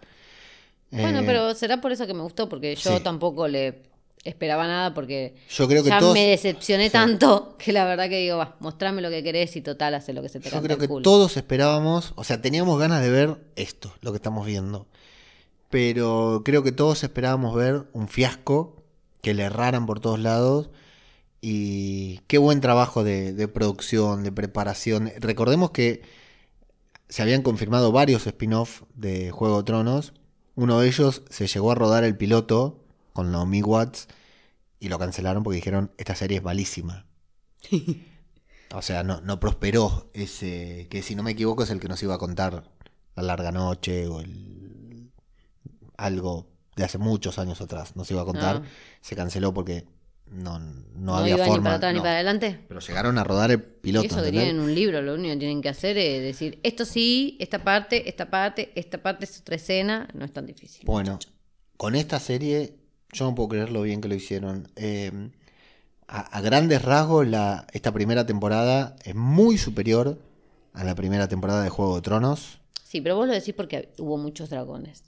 Bueno, 0.91 1.21
Eh, 1.21 1.23
pero 1.27 1.55
será 1.55 1.81
por 1.81 1.93
eso 1.93 2.07
que 2.07 2.15
me 2.15 2.23
gustó, 2.23 2.49
porque 2.49 2.75
yo 2.77 2.97
sí. 2.97 3.03
tampoco 3.03 3.47
le 3.49 3.83
esperaba 4.25 4.67
nada, 4.67 4.93
porque 4.93 5.35
Yo 5.51 5.67
creo 5.69 5.83
que 5.83 5.89
ya 5.91 5.99
todos. 5.99 6.15
me 6.15 6.27
decepcioné 6.27 6.91
tanto 6.91 7.57
que 7.59 7.73
la 7.73 7.85
verdad 7.85 8.09
que 8.09 8.19
digo, 8.21 8.37
va, 8.39 8.57
mostrame 8.61 9.01
lo 9.03 9.09
que 9.11 9.23
querés 9.23 9.55
y 9.57 9.61
total, 9.63 9.95
hace 9.95 10.13
lo 10.13 10.23
que 10.23 10.29
se 10.29 10.41
te 10.41 10.51
Yo 10.51 10.61
creo 10.63 10.79
que 10.79 10.89
culo". 10.89 11.03
todos 11.03 11.37
esperábamos, 11.37 12.13
o 12.17 12.25
sea, 12.25 12.41
teníamos 12.43 12.79
ganas 12.79 13.03
de 13.03 13.11
ver 13.11 13.37
esto, 13.57 13.93
lo 14.03 14.13
que 14.13 14.17
estamos 14.17 14.47
viendo. 14.47 14.87
Pero 15.69 16.43
creo 16.45 16.63
que 16.63 16.73
todos 16.73 17.03
esperábamos 17.05 17.55
ver 17.55 17.85
un 17.93 18.09
fiasco, 18.09 18.77
que 19.23 19.35
le 19.35 19.45
erraran 19.45 19.87
por 19.87 20.01
todos 20.01 20.19
lados. 20.19 20.71
Y 21.41 22.19
qué 22.27 22.39
buen 22.39 22.61
trabajo 22.61 23.03
de, 23.03 23.33
de 23.33 23.49
producción, 23.49 24.23
de 24.23 24.33
preparación. 24.33 25.11
Recordemos 25.19 25.71
que 25.71 26.03
se 27.09 27.23
habían 27.23 27.43
confirmado 27.43 27.93
varios 27.93 28.27
spin-off 28.27 28.83
de 28.95 29.31
Juego 29.31 29.59
de 29.59 29.65
Tronos. 29.65 30.13
Uno 30.55 30.81
de 30.81 30.89
ellos 30.89 31.23
se 31.31 31.47
llegó 31.47 31.73
a 31.73 31.75
rodar 31.75 32.05
el 32.05 32.17
piloto 32.17 32.85
con 33.13 33.33
Naomi 33.33 33.63
Watts 33.63 34.09
y 34.79 34.89
lo 34.89 34.99
cancelaron 34.99 35.43
porque 35.43 35.57
dijeron, 35.57 35.93
esta 35.99 36.15
serie 36.15 36.39
es 36.39 36.45
malísima. 36.45 37.07
O 38.73 38.83
sea, 38.83 39.03
no, 39.03 39.21
no 39.23 39.41
prosperó 39.41 40.09
ese, 40.15 40.87
que 40.91 41.03
si 41.03 41.17
no 41.17 41.25
me 41.25 41.33
equivoco 41.33 41.65
es 41.65 41.71
el 41.71 41.81
que 41.81 41.89
nos 41.89 42.01
iba 42.05 42.15
a 42.15 42.19
contar 42.19 42.71
La 43.17 43.25
Larga 43.25 43.51
Noche 43.51 44.07
o 44.07 44.21
el, 44.21 45.11
algo 45.97 46.47
de 46.77 46.85
hace 46.85 46.97
muchos 46.97 47.41
años 47.41 47.61
atrás 47.61 47.97
nos 47.97 48.09
iba 48.13 48.23
a 48.23 48.25
contar. 48.25 48.63
Ah. 48.65 48.69
Se 49.01 49.17
canceló 49.17 49.53
porque 49.53 49.89
no, 50.31 50.59
no, 50.59 50.75
No, 50.97 51.17
había 51.17 51.35
iba 51.37 51.47
forma. 51.47 51.59
ni 51.59 51.65
para 51.65 51.75
atrás 51.77 51.95
ni 51.95 52.01
para 52.01 52.13
adelante. 52.15 52.61
Pero 52.69 52.81
llegaron 52.81 53.19
a 53.19 53.25
rodar 53.25 53.51
el 53.51 53.63
piloto. 53.63 54.05
Y 54.05 54.07
eso 54.09 54.19
¿entendés? 54.19 54.41
dirían 54.43 54.57
en 54.57 54.63
un 54.63 54.75
libro, 54.75 55.03
lo 55.03 55.15
único 55.15 55.33
que 55.35 55.39
tienen 55.39 55.61
que 55.63 55.69
hacer 55.69 55.97
es 55.99 56.23
decir, 56.23 56.59
esto 56.63 56.85
sí, 56.85 57.37
esta 57.41 57.63
parte, 57.65 58.09
esta 58.09 58.31
parte, 58.31 58.73
esta 58.75 58.99
parte 58.99 59.25
es 59.25 59.41
otra 59.41 59.57
escena, 59.57 60.09
no 60.15 60.25
es 60.25 60.33
tan 60.33 60.47
difícil. 60.47 60.83
Bueno, 60.87 61.19
con 61.77 61.95
esta 61.95 62.19
serie, 62.21 62.75
yo 63.13 63.25
no 63.25 63.35
puedo 63.35 63.49
creer 63.51 63.71
lo 63.71 63.83
bien 63.83 64.01
que 64.01 64.09
lo 64.09 64.15
hicieron. 64.15 64.69
Eh, 64.77 65.11
a, 66.09 66.21
a 66.21 66.41
grandes 66.41 66.83
rasgos, 66.83 67.27
la, 67.27 67.67
esta 67.73 67.93
primera 67.93 68.27
temporada 68.27 68.97
es 69.05 69.15
muy 69.15 69.59
superior 69.59 70.19
a 70.73 70.85
la 70.85 70.95
primera 70.95 71.29
temporada 71.29 71.63
de 71.63 71.69
Juego 71.71 71.97
de 71.97 72.03
Tronos. 72.03 72.59
Sí, 72.85 73.01
pero 73.01 73.17
vos 73.17 73.27
lo 73.27 73.33
decís 73.33 73.55
porque 73.55 73.91
hubo 73.99 74.17
muchos 74.19 74.51
dragones. 74.51 75.03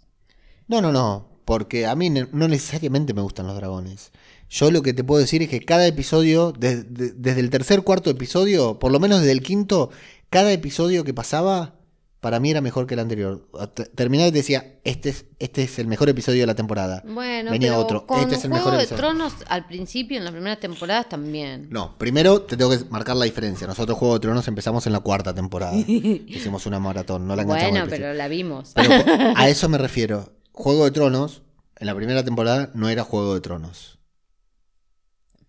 No, 0.68 0.80
no, 0.80 0.92
no, 0.92 1.28
porque 1.44 1.86
a 1.86 1.94
mí 1.96 2.08
no 2.10 2.48
necesariamente 2.48 3.12
me 3.14 3.22
gustan 3.22 3.46
los 3.48 3.56
dragones. 3.56 4.12
Yo 4.54 4.70
lo 4.70 4.82
que 4.82 4.92
te 4.92 5.02
puedo 5.02 5.18
decir 5.20 5.42
es 5.42 5.48
que 5.48 5.60
cada 5.60 5.86
episodio, 5.86 6.52
de- 6.52 6.82
de- 6.84 7.12
desde 7.16 7.40
el 7.40 7.48
tercer, 7.48 7.82
cuarto 7.82 8.10
episodio, 8.10 8.78
por 8.78 8.92
lo 8.92 9.00
menos 9.00 9.20
desde 9.20 9.32
el 9.32 9.40
quinto, 9.42 9.88
cada 10.28 10.52
episodio 10.52 11.04
que 11.04 11.14
pasaba 11.14 11.76
para 12.20 12.38
mí 12.38 12.50
era 12.50 12.60
mejor 12.60 12.86
que 12.86 12.92
el 12.94 13.00
anterior. 13.00 13.48
Terminaba 13.94 14.28
y 14.28 14.30
decía, 14.30 14.76
este 14.84 15.08
es, 15.08 15.24
este 15.38 15.62
es 15.62 15.78
el 15.78 15.86
mejor 15.86 16.10
episodio 16.10 16.42
de 16.42 16.46
la 16.46 16.54
temporada. 16.54 17.02
Bueno, 17.06 17.50
Venía 17.50 17.70
pero 17.70 17.80
otro, 17.80 18.06
con 18.06 18.20
este 18.20 18.34
es 18.36 18.44
el 18.44 18.50
Juego 18.50 18.66
mejor 18.66 18.78
de 18.78 18.84
episodio. 18.84 19.00
Tronos 19.00 19.32
al 19.48 19.66
principio, 19.66 20.18
en 20.18 20.24
las 20.24 20.32
primeras 20.34 20.60
temporadas 20.60 21.08
también. 21.08 21.68
No, 21.70 21.96
primero 21.96 22.42
te 22.42 22.56
tengo 22.58 22.70
que 22.70 22.84
marcar 22.90 23.16
la 23.16 23.24
diferencia. 23.24 23.66
Nosotros 23.66 23.96
Juego 23.98 24.14
de 24.14 24.20
Tronos 24.20 24.46
empezamos 24.48 24.86
en 24.86 24.92
la 24.92 25.00
cuarta 25.00 25.34
temporada. 25.34 25.74
Hicimos 25.86 26.66
una 26.66 26.78
maratón, 26.78 27.26
no 27.26 27.34
la 27.36 27.42
enganchamos 27.42 27.70
bueno, 27.72 27.86
pero 27.88 28.12
la 28.12 28.28
vimos. 28.28 28.72
Pero 28.74 28.90
a 29.34 29.48
eso 29.48 29.68
me 29.70 29.78
refiero. 29.78 30.30
Juego 30.52 30.84
de 30.84 30.90
Tronos, 30.90 31.40
en 31.76 31.86
la 31.86 31.94
primera 31.94 32.22
temporada, 32.22 32.70
no 32.74 32.88
era 32.90 33.02
Juego 33.02 33.32
de 33.34 33.40
Tronos. 33.40 33.98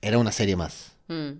Era 0.03 0.17
una 0.17 0.31
serie 0.31 0.55
más. 0.55 0.91
Mm. 1.07 1.31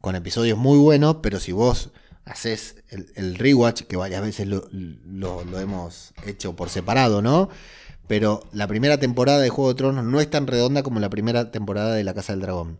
Con 0.00 0.14
episodios 0.16 0.58
muy 0.58 0.78
buenos, 0.78 1.16
pero 1.22 1.40
si 1.40 1.52
vos 1.52 1.90
haces 2.26 2.76
el, 2.88 3.10
el 3.16 3.36
rewatch, 3.36 3.82
que 3.82 3.96
varias 3.96 4.22
veces 4.22 4.46
lo, 4.46 4.68
lo- 4.72 5.44
lo 5.44 5.58
hemos 5.58 6.12
hecho 6.26 6.54
por 6.54 6.68
separado, 6.70 7.22
¿no? 7.22 7.48
Pero 8.06 8.42
la 8.52 8.66
primera 8.66 8.98
temporada 8.98 9.40
de 9.40 9.48
Juego 9.48 9.70
de 9.70 9.76
Tronos 9.78 10.04
no 10.04 10.20
es 10.20 10.28
tan 10.28 10.46
redonda 10.46 10.82
como 10.82 11.00
la 11.00 11.08
primera 11.08 11.50
temporada 11.50 11.94
de 11.94 12.04
La 12.04 12.12
Casa 12.14 12.34
del 12.34 12.42
Dragón. 12.42 12.78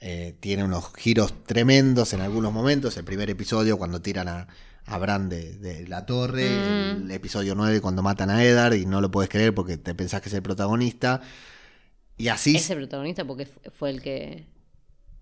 Eh, 0.00 0.36
tiene 0.40 0.64
unos 0.64 0.92
giros 0.94 1.44
tremendos 1.44 2.12
en 2.12 2.20
algunos 2.20 2.52
momentos. 2.52 2.96
El 2.96 3.04
primer 3.04 3.30
episodio, 3.30 3.78
cuando 3.78 4.00
tiran 4.00 4.28
a, 4.28 4.48
a 4.86 4.98
Bran 4.98 5.28
de, 5.28 5.58
de 5.58 5.86
la 5.88 6.06
torre. 6.06 6.48
Mm. 6.96 7.02
El 7.04 7.10
episodio 7.12 7.54
9, 7.54 7.80
cuando 7.80 8.02
matan 8.02 8.30
a 8.30 8.44
Eddard 8.44 8.74
y 8.74 8.86
no 8.86 9.00
lo 9.00 9.10
puedes 9.10 9.28
creer 9.30 9.54
porque 9.54 9.76
te 9.76 9.94
pensás 9.94 10.20
que 10.22 10.28
es 10.28 10.34
el 10.34 10.42
protagonista. 10.42 11.20
Y 12.18 12.28
así. 12.28 12.56
Ese 12.56 12.74
protagonista 12.76 13.24
porque 13.24 13.46
fu- 13.46 13.60
fue 13.70 13.90
el 13.90 14.02
que 14.02 14.46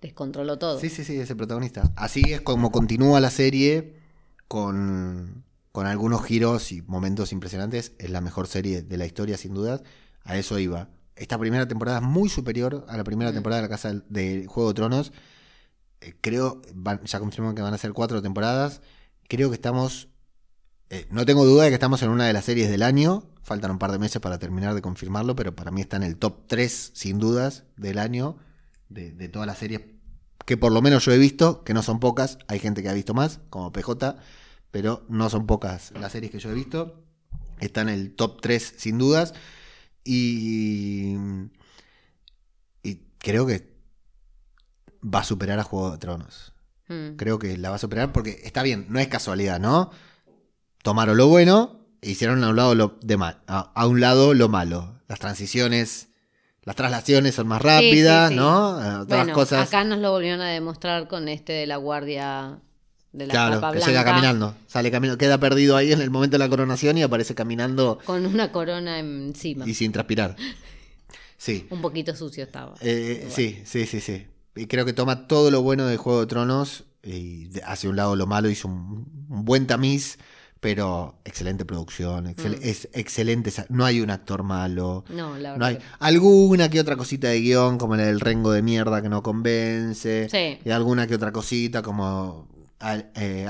descontroló 0.01 0.59
todo. 0.59 0.81
Sí, 0.81 0.89
sí, 0.89 1.05
sí, 1.05 1.19
ese 1.19 1.37
protagonista. 1.37 1.93
Así 1.97 2.23
es 2.33 2.41
como 2.41 2.73
continúa 2.73 3.21
la 3.21 3.31
serie 3.31 3.95
con, 4.49 5.45
con 5.73 5.87
algunos 5.87 6.25
giros 6.25 6.73
y 6.73 6.83
momentos 6.83 7.33
impresionantes. 7.33 7.93
Es 7.99 8.11
la 8.11 8.21
mejor 8.21 8.47
serie 8.47 8.83
de 8.83 8.97
la 8.97 9.07
historia, 9.07 9.37
sin 9.37 9.55
dudas. 9.55 9.83
A 10.25 10.37
eso 10.37 10.59
iba. 10.59 10.89
Esta 11.17 11.39
primera 11.39 11.67
temporada 11.69 11.99
es 11.99 12.05
muy 12.05 12.29
superior 12.29 12.85
a 12.89 12.97
la 12.97 13.05
primera 13.05 13.31
Mm. 13.31 13.35
temporada 13.35 13.63
de 13.63 13.69
la 13.69 13.75
Casa 13.75 13.89
del- 13.89 14.05
de 14.09 14.47
Juego 14.47 14.71
de 14.71 14.75
Tronos. 14.75 15.13
Eh, 16.01 16.15
creo, 16.21 16.61
van- 16.75 17.03
ya 17.05 17.19
confirman 17.19 17.55
que 17.55 17.63
van 17.63 17.73
a 17.75 17.79
ser 17.79 17.93
cuatro 17.93 18.21
temporadas. 18.23 18.81
Creo 19.29 19.49
que 19.51 19.55
estamos. 19.55 20.09
Eh, 20.91 21.07
no 21.11 21.27
tengo 21.27 21.45
duda 21.45 21.65
de 21.65 21.71
que 21.71 21.75
estamos 21.75 22.03
en 22.03 22.11
una 22.11 22.27
de 22.27 22.33
las 22.33 22.45
series 22.45 22.71
del 22.71 22.83
año. 22.83 23.25
Faltan 23.43 23.71
un 23.71 23.79
par 23.79 23.93
de 23.93 23.99
meses 23.99 24.21
para 24.21 24.39
terminar 24.39 24.75
de 24.75 24.83
confirmarlo, 24.83 25.37
pero 25.37 25.55
para 25.55 25.71
mí 25.71 25.81
está 25.81 25.97
en 25.97 26.03
el 26.03 26.17
top 26.17 26.47
3, 26.49 26.93
sin 26.95 27.19
dudas, 27.19 27.65
del 27.77 27.99
año. 27.99 28.39
De, 28.89 29.11
de 29.11 29.29
todas 29.29 29.47
las 29.47 29.59
series 29.59 29.83
que 30.47 30.57
por 30.57 30.73
lo 30.73 30.81
menos 30.81 31.05
yo 31.05 31.13
he 31.13 31.19
visto, 31.19 31.65
que 31.65 31.75
no 31.75 31.83
son 31.83 32.01
pocas. 32.01 32.39
Hay 32.47 32.61
gente 32.61 32.83
que 32.83 32.89
ha 32.89 32.95
visto 32.95 33.13
más, 33.13 33.41
como 33.51 33.73
PJ, 33.73 34.17
pero 34.71 35.05
no 35.09 35.29
son 35.29 35.47
pocas 35.47 35.93
las 36.01 36.13
series 36.13 36.31
que 36.31 36.39
yo 36.39 36.51
he 36.51 36.55
visto. 36.55 37.05
Está 37.59 37.83
en 37.83 37.89
el 37.89 38.15
top 38.15 38.41
3, 38.41 38.75
sin 38.79 38.97
dudas. 38.97 39.35
Y. 40.05 41.17
Y 42.83 43.03
creo 43.19 43.45
que 43.47 43.75
va 45.03 45.21
a 45.21 45.25
superar 45.25 45.59
a 45.59 45.65
Juego 45.65 45.91
de 45.91 45.99
Tronos. 45.99 46.53
Mm. 46.89 47.17
Creo 47.17 47.41
que 47.41 47.59
la 47.59 47.71
va 47.71 47.77
a 47.77 47.81
superar 47.81 48.13
porque 48.13 48.41
está 48.45 48.63
bien, 48.63 48.87
no 48.89 49.01
es 49.01 49.09
casualidad, 49.09 49.59
¿no? 49.59 49.91
Tomaron 50.87 51.17
lo 51.17 51.27
bueno 51.27 51.81
e 52.01 52.11
hicieron 52.11 52.45
a 52.45 52.51
un 52.51 52.55
lado 52.55 52.77
lo, 52.77 52.97
de 53.03 53.17
mal, 53.17 53.41
a, 53.49 53.73
a 53.75 53.87
un 53.89 54.01
lado 54.01 54.35
lo 54.35 54.49
malo. 54.49 55.01
Las 55.09 55.19
transiciones, 55.19 56.11
las 56.63 56.77
traslaciones 56.77 57.35
son 57.35 57.49
más 57.49 57.61
rápidas, 57.61 58.29
sí, 58.29 58.35
sí. 58.35 58.39
¿no? 58.39 58.75
Bueno, 59.09 59.25
las 59.25 59.29
cosas. 59.31 59.67
acá 59.67 59.83
nos 59.83 59.99
lo 59.99 60.13
volvieron 60.13 60.41
a 60.43 60.47
demostrar 60.47 61.09
con 61.09 61.27
este 61.27 61.55
de 61.55 61.67
la 61.67 61.77
guardia 61.77 62.61
de 63.13 63.27
la 63.27 63.33
claro, 63.33 63.55
capa 63.57 63.73
que 63.73 63.81
llega 63.81 64.05
caminando. 64.05 64.55
Sale 64.69 64.93
caminando, 64.93 65.19
queda 65.19 65.41
perdido 65.41 65.77
ahí 65.77 65.91
en 65.91 66.01
el 66.01 66.11
momento 66.11 66.37
de 66.37 66.39
la 66.39 66.49
coronación 66.49 66.97
y 66.99 67.03
aparece 67.03 67.35
caminando 67.35 67.99
Con 68.05 68.25
una 68.25 68.53
corona 68.53 69.01
encima. 69.01 69.69
y 69.69 69.75
sin 69.75 69.91
transpirar. 69.91 70.37
Sí. 71.39 71.67
Un 71.69 71.83
poquito 71.83 72.15
sucio 72.17 72.45
estaba. 72.45 72.77
Eh, 72.81 73.27
sí, 73.29 73.61
sí, 73.67 73.87
sí, 73.87 74.01
sí. 74.01 74.27
Y 74.55 74.69
creo 74.69 74.87
que 74.87 74.95
toma 74.95 75.27
todo 75.27 75.51
lo 75.51 75.61
bueno 75.63 75.85
de 75.85 75.97
Juego 75.99 76.21
de 76.21 76.27
Tronos 76.29 76.85
y 77.03 77.51
hace 77.67 77.89
un 77.89 77.97
lado 77.97 78.17
lo 78.17 78.27
malo, 78.27 78.49
hizo 78.49 78.69
un, 78.69 79.27
un 79.29 79.45
buen 79.45 79.67
tamiz, 79.67 80.19
pero 80.61 81.17
excelente 81.25 81.65
producción, 81.65 82.27
excel- 82.27 82.59
Mm. 82.59 82.63
es 82.63 82.89
excelente, 82.93 83.53
no 83.69 83.85
hay 83.85 84.01
un 84.01 84.11
actor 84.11 84.43
malo. 84.43 85.05
No, 85.11 85.37
la 85.39 85.53
verdad. 85.53 85.57
No 85.59 85.67
hay 85.67 85.79
alguna 86.01 86.69
que 86.71 86.81
otra 86.81 86.97
cosita 86.97 87.29
de 87.29 87.41
guion, 87.41 87.79
como 87.79 87.95
la 87.97 88.05
del 88.05 88.21
rengo 88.21 88.51
de 88.53 88.63
mierda 88.63 89.03
que 89.03 89.09
no 89.09 89.23
convence. 89.23 90.29
Sí. 90.31 90.59
Y 90.65 90.71
alguna 90.71 91.07
que 91.07 91.15
otra 91.15 91.33
cosita, 91.33 91.83
como 91.83 92.49
eh. 93.15 93.47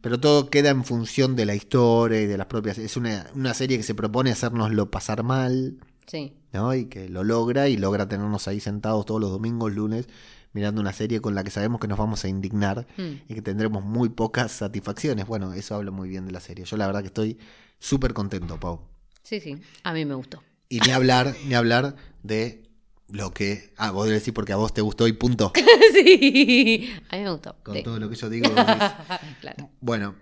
Pero 0.00 0.20
todo 0.20 0.50
queda 0.50 0.70
en 0.70 0.84
función 0.84 1.36
de 1.36 1.46
la 1.46 1.54
historia 1.54 2.20
y 2.20 2.26
de 2.26 2.36
las 2.38 2.46
propias. 2.46 2.78
Es 2.78 2.96
una, 2.96 3.26
una 3.34 3.54
serie 3.54 3.76
que 3.76 3.82
se 3.82 3.94
propone 3.94 4.30
hacernoslo 4.30 4.90
pasar 4.90 5.22
mal. 5.22 5.76
Sí. 6.06 6.34
¿no? 6.52 6.72
Y 6.74 6.84
que 6.84 7.08
lo 7.08 7.24
logra 7.24 7.68
y 7.68 7.76
logra 7.76 8.08
tenernos 8.08 8.46
ahí 8.46 8.60
sentados 8.60 9.06
todos 9.06 9.20
los 9.20 9.30
domingos, 9.30 9.72
lunes, 9.74 10.06
mirando 10.54 10.80
una 10.80 10.92
serie 10.94 11.20
con 11.20 11.34
la 11.34 11.44
que 11.44 11.50
sabemos 11.50 11.80
que 11.80 11.86
nos 11.88 11.98
vamos 11.98 12.24
a 12.24 12.28
indignar 12.28 12.86
Mm. 12.96 13.02
y 13.28 13.34
que 13.34 13.42
tendremos 13.42 13.84
muy 13.84 14.08
pocas 14.08 14.50
satisfacciones. 14.52 15.26
Bueno, 15.26 15.52
eso 15.52 15.74
habla 15.74 15.90
muy 15.90 16.08
bien 16.08 16.24
de 16.24 16.32
la 16.32 16.40
serie. 16.40 16.64
Yo 16.64 16.76
la 16.78 16.86
verdad 16.86 17.00
que 17.02 17.08
estoy 17.08 17.38
súper 17.78 18.14
contento, 18.14 18.58
Pau. 18.58 18.80
Sí, 19.22 19.40
sí. 19.40 19.56
A 19.82 19.92
mí 19.92 20.04
me 20.06 20.14
gustó. 20.14 20.42
Y 20.68 20.80
ni 20.80 20.90
hablar, 20.92 21.34
ni 21.46 21.54
hablar 21.54 21.96
de 22.22 22.62
lo 23.08 23.32
que... 23.32 23.72
Ah, 23.76 23.90
vos 23.90 24.06
debes 24.06 24.22
decir 24.22 24.32
porque 24.34 24.52
a 24.52 24.56
vos 24.56 24.72
te 24.72 24.80
gustó 24.80 25.06
y 25.06 25.12
punto. 25.12 25.52
sí. 25.94 26.90
A 27.10 27.16
mí 27.16 27.22
me 27.22 27.30
gustó. 27.30 27.56
Con 27.62 27.74
Sí. 27.74 27.82
todo 27.82 27.98
lo 27.98 28.08
que 28.08 28.16
yo 28.16 28.28
digo. 28.30 28.48
decís. 28.48 28.64
claro. 29.40 29.70
Bueno, 29.80 30.14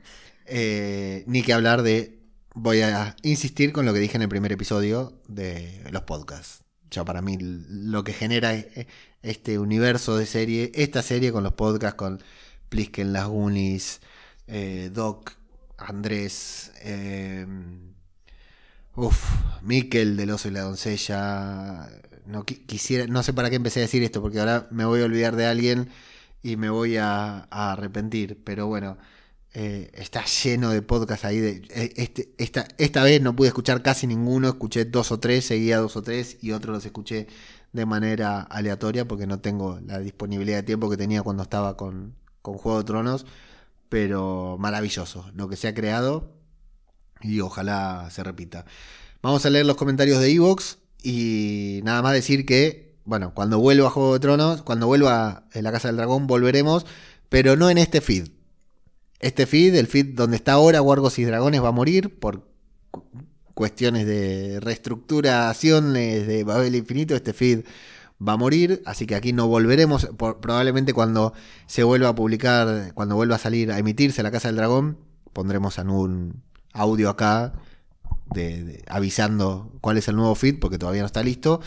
eh, 0.47 1.25
ni 1.27 1.43
que 1.43 1.53
hablar 1.53 1.83
de. 1.83 2.19
Voy 2.55 2.81
a 2.83 3.17
insistir 3.23 3.73
con 3.73 3.87
lo 3.87 3.95
que 3.95 4.01
dije 4.01 4.17
en 4.17 4.23
el 4.23 4.29
primer 4.29 4.53
episodio 4.53 5.23
de 5.27 5.83
los 5.91 6.03
podcasts. 6.03 6.65
Ya 6.91 7.03
para 7.05 7.23
mí 7.23 7.39
lo 7.41 8.05
que 8.05 8.13
genera 8.13 8.55
este 9.23 9.59
universo 9.59 10.17
de 10.17 10.27
serie, 10.27 10.73
esta 10.75 11.03
serie 11.03 11.33
con 11.33 11.43
los 11.45 11.55
podcasts, 11.55 11.97
con 11.97 12.23
Plisken, 12.69 13.13
Las 13.13 13.27
Goonies, 13.29 14.01
eh, 14.47 14.91
Doc, 14.93 15.33
Andrés, 15.79 16.73
eh, 16.83 17.47
uf, 18.95 19.25
Mikel 19.63 20.17
del 20.17 20.31
oso 20.31 20.49
y 20.49 20.53
la 20.53 20.63
doncella. 20.63 21.89
No 22.27 22.45
qui- 22.47 22.65
quisiera, 22.67 23.07
no 23.07 23.23
sé 23.23 23.33
para 23.33 23.51
qué 23.51 23.57
empecé 23.57 23.81
a 23.81 23.83
decir 23.83 24.03
esto, 24.03 24.23
porque 24.23 24.39
ahora 24.41 24.69
me 24.71 24.85
voy 24.85 25.01
a 25.03 25.05
olvidar 25.05 25.37
de 25.37 25.47
alguien 25.47 25.89
y 26.43 26.57
me 26.57 26.71
voy 26.71 26.97
a, 26.97 27.49
a 27.51 27.73
arrepentir. 27.73 28.43
Pero 28.45 28.67
bueno, 28.67 28.97
eh, 29.55 29.91
está 29.95 30.25
lleno 30.25 30.71
de 30.71 30.83
podcasts 30.83 31.25
ahí. 31.25 31.39
De, 31.41 31.63
eh, 31.71 31.93
este, 31.97 32.33
esta, 32.39 32.67
esta 32.79 33.03
vez 33.05 33.21
no 33.21 33.35
pude 33.37 33.49
escuchar 33.49 33.83
casi 33.83 34.07
ninguno, 34.07 34.49
escuché 34.49 34.85
dos 34.85 35.11
o 35.13 35.19
tres, 35.21 35.47
seguía 35.47 35.79
dos 35.79 35.97
o 35.97 36.03
tres 36.03 36.39
y 36.41 36.53
otros 36.53 36.75
los 36.77 36.85
escuché 36.87 37.27
de 37.73 37.87
manera 37.87 38.43
aleatoria 38.43 39.09
porque 39.09 39.27
no 39.27 39.41
tengo 39.41 39.81
la 39.87 39.99
disponibilidad 39.99 40.59
de 40.59 40.63
tiempo 40.63 40.91
que 40.91 40.97
tenía 40.97 41.23
cuando 41.23 41.43
estaba 41.43 41.77
con, 41.77 42.15
con 42.43 42.59
Juego 42.59 42.79
de 42.79 42.85
Tronos. 42.85 43.27
Pero 43.89 44.57
maravilloso 44.59 45.31
lo 45.35 45.49
que 45.49 45.57
se 45.57 45.69
ha 45.69 45.75
creado 45.75 46.33
y 47.21 47.41
ojalá 47.41 48.09
se 48.11 48.23
repita. 48.23 48.65
Vamos 49.23 49.45
a 49.47 49.51
leer 49.51 49.67
los 49.67 49.77
comentarios 49.77 50.21
de 50.21 50.33
Evox 50.33 50.79
y 51.03 51.81
nada 51.85 52.03
más 52.03 52.13
decir 52.15 52.47
que, 52.47 52.97
bueno, 53.05 53.35
cuando 53.35 53.59
vuelva 53.59 53.89
a 53.89 53.91
Juego 53.91 54.15
de 54.15 54.21
Tronos, 54.21 54.63
cuando 54.63 54.87
vuelva 54.87 55.45
a 55.53 55.63
La 55.63 55.73
Casa 55.73 55.89
del 55.89 55.97
Dragón, 55.97 56.27
volveremos, 56.27 56.87
pero 57.29 57.57
no 57.57 57.71
en 57.71 57.79
este 57.79 58.01
feed. 58.01 58.29
Este 59.21 59.47
feed, 59.47 59.75
el 59.77 59.87
feed 59.87 60.15
donde 60.15 60.37
está 60.37 60.53
ahora 60.53 60.83
Wargos 60.83 61.19
y 61.19 61.25
Dragones, 61.25 61.63
va 61.63 61.69
a 61.69 61.73
morir 61.73 62.19
por 62.19 62.49
cuestiones 63.55 64.07
de 64.07 64.59
reestructuraciones 64.61 66.27
de 66.27 66.45
Babel 66.45 66.75
Infinito. 66.75 67.15
Este 67.15 67.33
feed 67.33 67.65
va 68.27 68.35
a 68.35 68.37
morir, 68.37 68.83
así 68.87 69.07
que 69.07 69.15
aquí 69.15 69.33
no 69.33 69.49
volveremos. 69.49 70.07
por- 70.17 70.41
probablemente 70.41 70.93
cuando 70.93 71.33
se 71.67 71.83
vuelva 71.83 72.09
a 72.11 72.15
publicar, 72.15 72.93
cuando 72.95 73.17
vuelva 73.17 73.37
a 73.37 73.39
salir, 73.39 73.73
a 73.73 73.79
emitirse 73.79 74.23
La 74.23 74.31
Casa 74.31 74.49
del 74.49 74.57
Dragón, 74.57 74.99
pondremos 75.33 75.79
en 75.79 75.91
un 75.91 76.43
audio 76.73 77.11
acá 77.11 77.53
de- 78.35 78.65
de- 78.65 78.85
avisando 78.89 79.73
cuál 79.81 79.99
es 79.99 80.09
el 80.09 80.17
nuevo 80.17 80.35
feed, 80.35 80.59
porque 80.61 80.79
todavía 80.79 81.03
no 81.03 81.07
está 81.07 81.23
listo. 81.23 81.61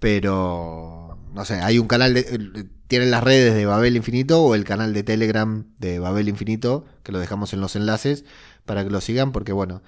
Pero, 0.00 1.16
no 1.32 1.44
sé, 1.44 1.54
hay 1.60 1.78
un 1.78 1.86
canal 1.86 2.12
de. 2.14 2.66
Tienen 2.88 3.10
las 3.10 3.22
redes 3.24 3.54
de 3.54 3.64
Babel 3.64 3.96
Infinito 3.96 4.42
o 4.42 4.54
el 4.54 4.64
canal 4.64 4.92
de 4.92 5.02
Telegram 5.02 5.64
de 5.78 5.98
Babel 5.98 6.28
Infinito, 6.28 6.84
que 7.04 7.12
lo 7.12 7.18
dejamos 7.20 7.54
en 7.54 7.60
los 7.62 7.76
enlaces 7.76 8.24
para 8.66 8.84
que 8.84 8.90
lo 8.90 9.00
sigan, 9.00 9.32
porque 9.32 9.52
bueno, 9.52 9.80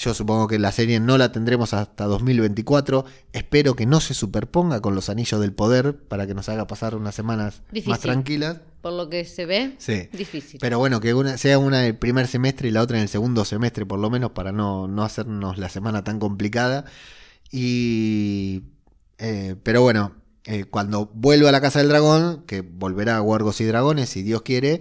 yo 0.00 0.12
supongo 0.14 0.46
que 0.48 0.58
la 0.58 0.70
serie 0.72 1.00
no 1.00 1.16
la 1.18 1.32
tendremos 1.32 1.72
hasta 1.74 2.04
2024. 2.04 3.04
Espero 3.32 3.74
que 3.74 3.86
no 3.86 4.00
se 4.00 4.12
superponga 4.14 4.80
con 4.80 4.94
los 4.94 5.08
anillos 5.08 5.40
del 5.40 5.52
poder 5.52 5.96
para 5.96 6.26
que 6.26 6.34
nos 6.34 6.48
haga 6.48 6.66
pasar 6.66 6.94
unas 6.94 7.14
semanas 7.14 7.62
Difícil. 7.70 7.90
más 7.90 8.00
tranquilas. 8.00 8.58
Por 8.82 8.92
lo 8.92 9.08
que 9.10 9.24
se 9.24 9.44
ve, 9.46 9.74
Sí. 9.78 10.08
difícil. 10.12 10.60
Pero 10.60 10.78
bueno, 10.78 11.00
que 11.00 11.14
una, 11.14 11.36
sea 11.38 11.58
una 11.58 11.80
en 11.80 11.86
el 11.86 11.96
primer 11.96 12.26
semestre 12.28 12.68
y 12.68 12.70
la 12.70 12.82
otra 12.82 12.98
en 12.98 13.04
el 13.04 13.08
segundo 13.08 13.44
semestre, 13.44 13.86
por 13.86 13.98
lo 13.98 14.08
menos, 14.10 14.32
para 14.32 14.52
no, 14.52 14.86
no 14.88 15.02
hacernos 15.04 15.58
la 15.58 15.68
semana 15.68 16.04
tan 16.04 16.18
complicada. 16.20 16.84
Y. 17.50 18.62
eh, 19.18 19.56
pero 19.62 19.82
bueno, 19.82 20.12
eh, 20.44 20.64
cuando 20.64 21.10
vuelva 21.14 21.48
a 21.48 21.52
la 21.52 21.60
Casa 21.60 21.80
del 21.80 21.88
Dragón, 21.88 22.44
que 22.46 22.60
volverá 22.60 23.16
a 23.16 23.22
Wargos 23.22 23.60
y 23.60 23.64
Dragones, 23.64 24.08
si 24.10 24.22
Dios 24.22 24.42
quiere, 24.42 24.80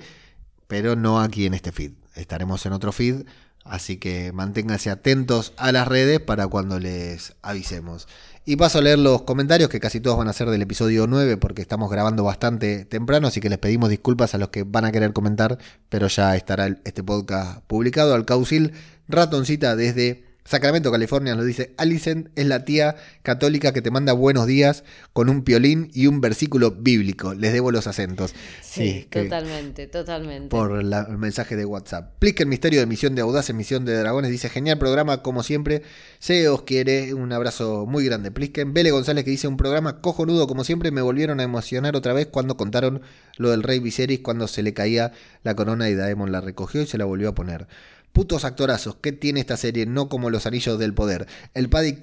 pero 0.67 0.95
no 0.95 1.19
aquí 1.21 1.45
en 1.45 1.53
este 1.53 1.71
feed. 1.71 1.93
estaremos 2.15 2.65
en 2.65 2.73
otro 2.73 2.91
feed. 2.91 3.25
Así 3.69 3.97
que 3.97 4.31
manténganse 4.31 4.89
atentos 4.89 5.53
a 5.57 5.71
las 5.71 5.87
redes 5.87 6.19
para 6.19 6.47
cuando 6.47 6.79
les 6.79 7.35
avisemos. 7.41 8.07
Y 8.45 8.55
paso 8.55 8.79
a 8.79 8.81
leer 8.81 8.99
los 8.99 9.23
comentarios, 9.23 9.69
que 9.69 9.81
casi 9.81 9.99
todos 9.99 10.17
van 10.17 10.29
a 10.29 10.33
ser 10.33 10.49
del 10.49 10.61
episodio 10.61 11.05
9, 11.05 11.35
porque 11.37 11.61
estamos 11.61 11.91
grabando 11.91 12.23
bastante 12.23 12.85
temprano, 12.85 13.27
así 13.27 13.41
que 13.41 13.49
les 13.49 13.57
pedimos 13.57 13.89
disculpas 13.89 14.33
a 14.35 14.37
los 14.37 14.49
que 14.49 14.63
van 14.63 14.85
a 14.85 14.91
querer 14.91 15.11
comentar, 15.11 15.57
pero 15.89 16.07
ya 16.07 16.35
estará 16.35 16.67
este 16.85 17.03
podcast 17.03 17.61
publicado. 17.67 18.13
Al 18.13 18.23
Causil 18.23 18.73
Ratoncita 19.09 19.75
desde 19.75 20.26
Sacramento, 20.47 20.93
California, 20.93 21.35
nos 21.35 21.45
dice, 21.45 21.73
Alicent 21.75 22.29
es 22.37 22.45
la 22.45 22.63
tía 22.63 22.95
católica 23.21 23.73
que 23.73 23.81
te 23.81 23.91
manda 23.91 24.13
buenos 24.13 24.47
días 24.47 24.85
con 25.11 25.29
un 25.29 25.43
piolín 25.43 25.91
y 25.93 26.07
un 26.07 26.21
versículo 26.21 26.71
bíblico. 26.71 27.33
Les 27.33 27.51
debo 27.51 27.69
los 27.69 27.85
acentos. 27.85 28.33
Sí, 28.61 29.07
totalmente, 29.11 29.87
totalmente. 29.87 30.47
Por 30.47 30.79
el 30.79 31.17
mensaje 31.17 31.57
de 31.57 31.65
WhatsApp. 31.65 32.13
Plick 32.19 32.39
el 32.39 32.47
misterio 32.47 32.79
de 32.79 32.85
Misión 32.85 33.13
de 33.13 33.23
Audaz 33.23 33.49
en 33.49 33.57
Misión 33.57 33.83
de 33.83 33.93
Dragones. 33.97 34.31
Dice, 34.31 34.47
genial 34.47 34.77
programa, 34.77 35.21
como 35.21 35.43
siempre. 35.43 35.81
Se 36.19 36.47
os 36.47 36.61
quiere. 36.61 37.13
Un 37.13 37.33
abrazo 37.33 37.85
muy 37.85 38.05
grande. 38.05 38.31
Plisken. 38.31 38.73
Vele 38.73 38.91
González 38.91 39.25
que 39.25 39.31
dice, 39.31 39.49
un 39.49 39.57
programa 39.57 39.99
cojonudo, 39.99 40.47
como 40.47 40.63
siempre. 40.63 40.91
Me 40.91 41.01
volvieron 41.01 41.41
a 41.41 41.43
emocionar 41.43 41.97
otra 41.97 42.13
vez 42.13 42.27
cuando 42.27 42.55
contaron 42.55 43.01
lo 43.35 43.49
del 43.51 43.63
rey 43.63 43.79
Viserys, 43.79 44.21
cuando 44.21 44.47
se 44.47 44.63
le 44.63 44.73
caía 44.73 45.11
la 45.43 45.55
corona 45.55 45.89
y 45.89 45.95
Daemon 45.95 46.31
la 46.31 46.39
recogió 46.39 46.81
y 46.81 46.87
se 46.87 46.97
la 46.97 47.03
volvió 47.03 47.27
a 47.27 47.35
poner. 47.35 47.67
Putos 48.13 48.45
actorazos, 48.45 48.95
¿qué 49.01 49.11
tiene 49.11 49.39
esta 49.39 49.57
serie? 49.57 49.85
No 49.85 50.09
como 50.09 50.29
los 50.29 50.45
anillos 50.45 50.79
del 50.79 50.93
poder. 50.93 51.27
El 51.53 51.69
Paddy 51.69 51.99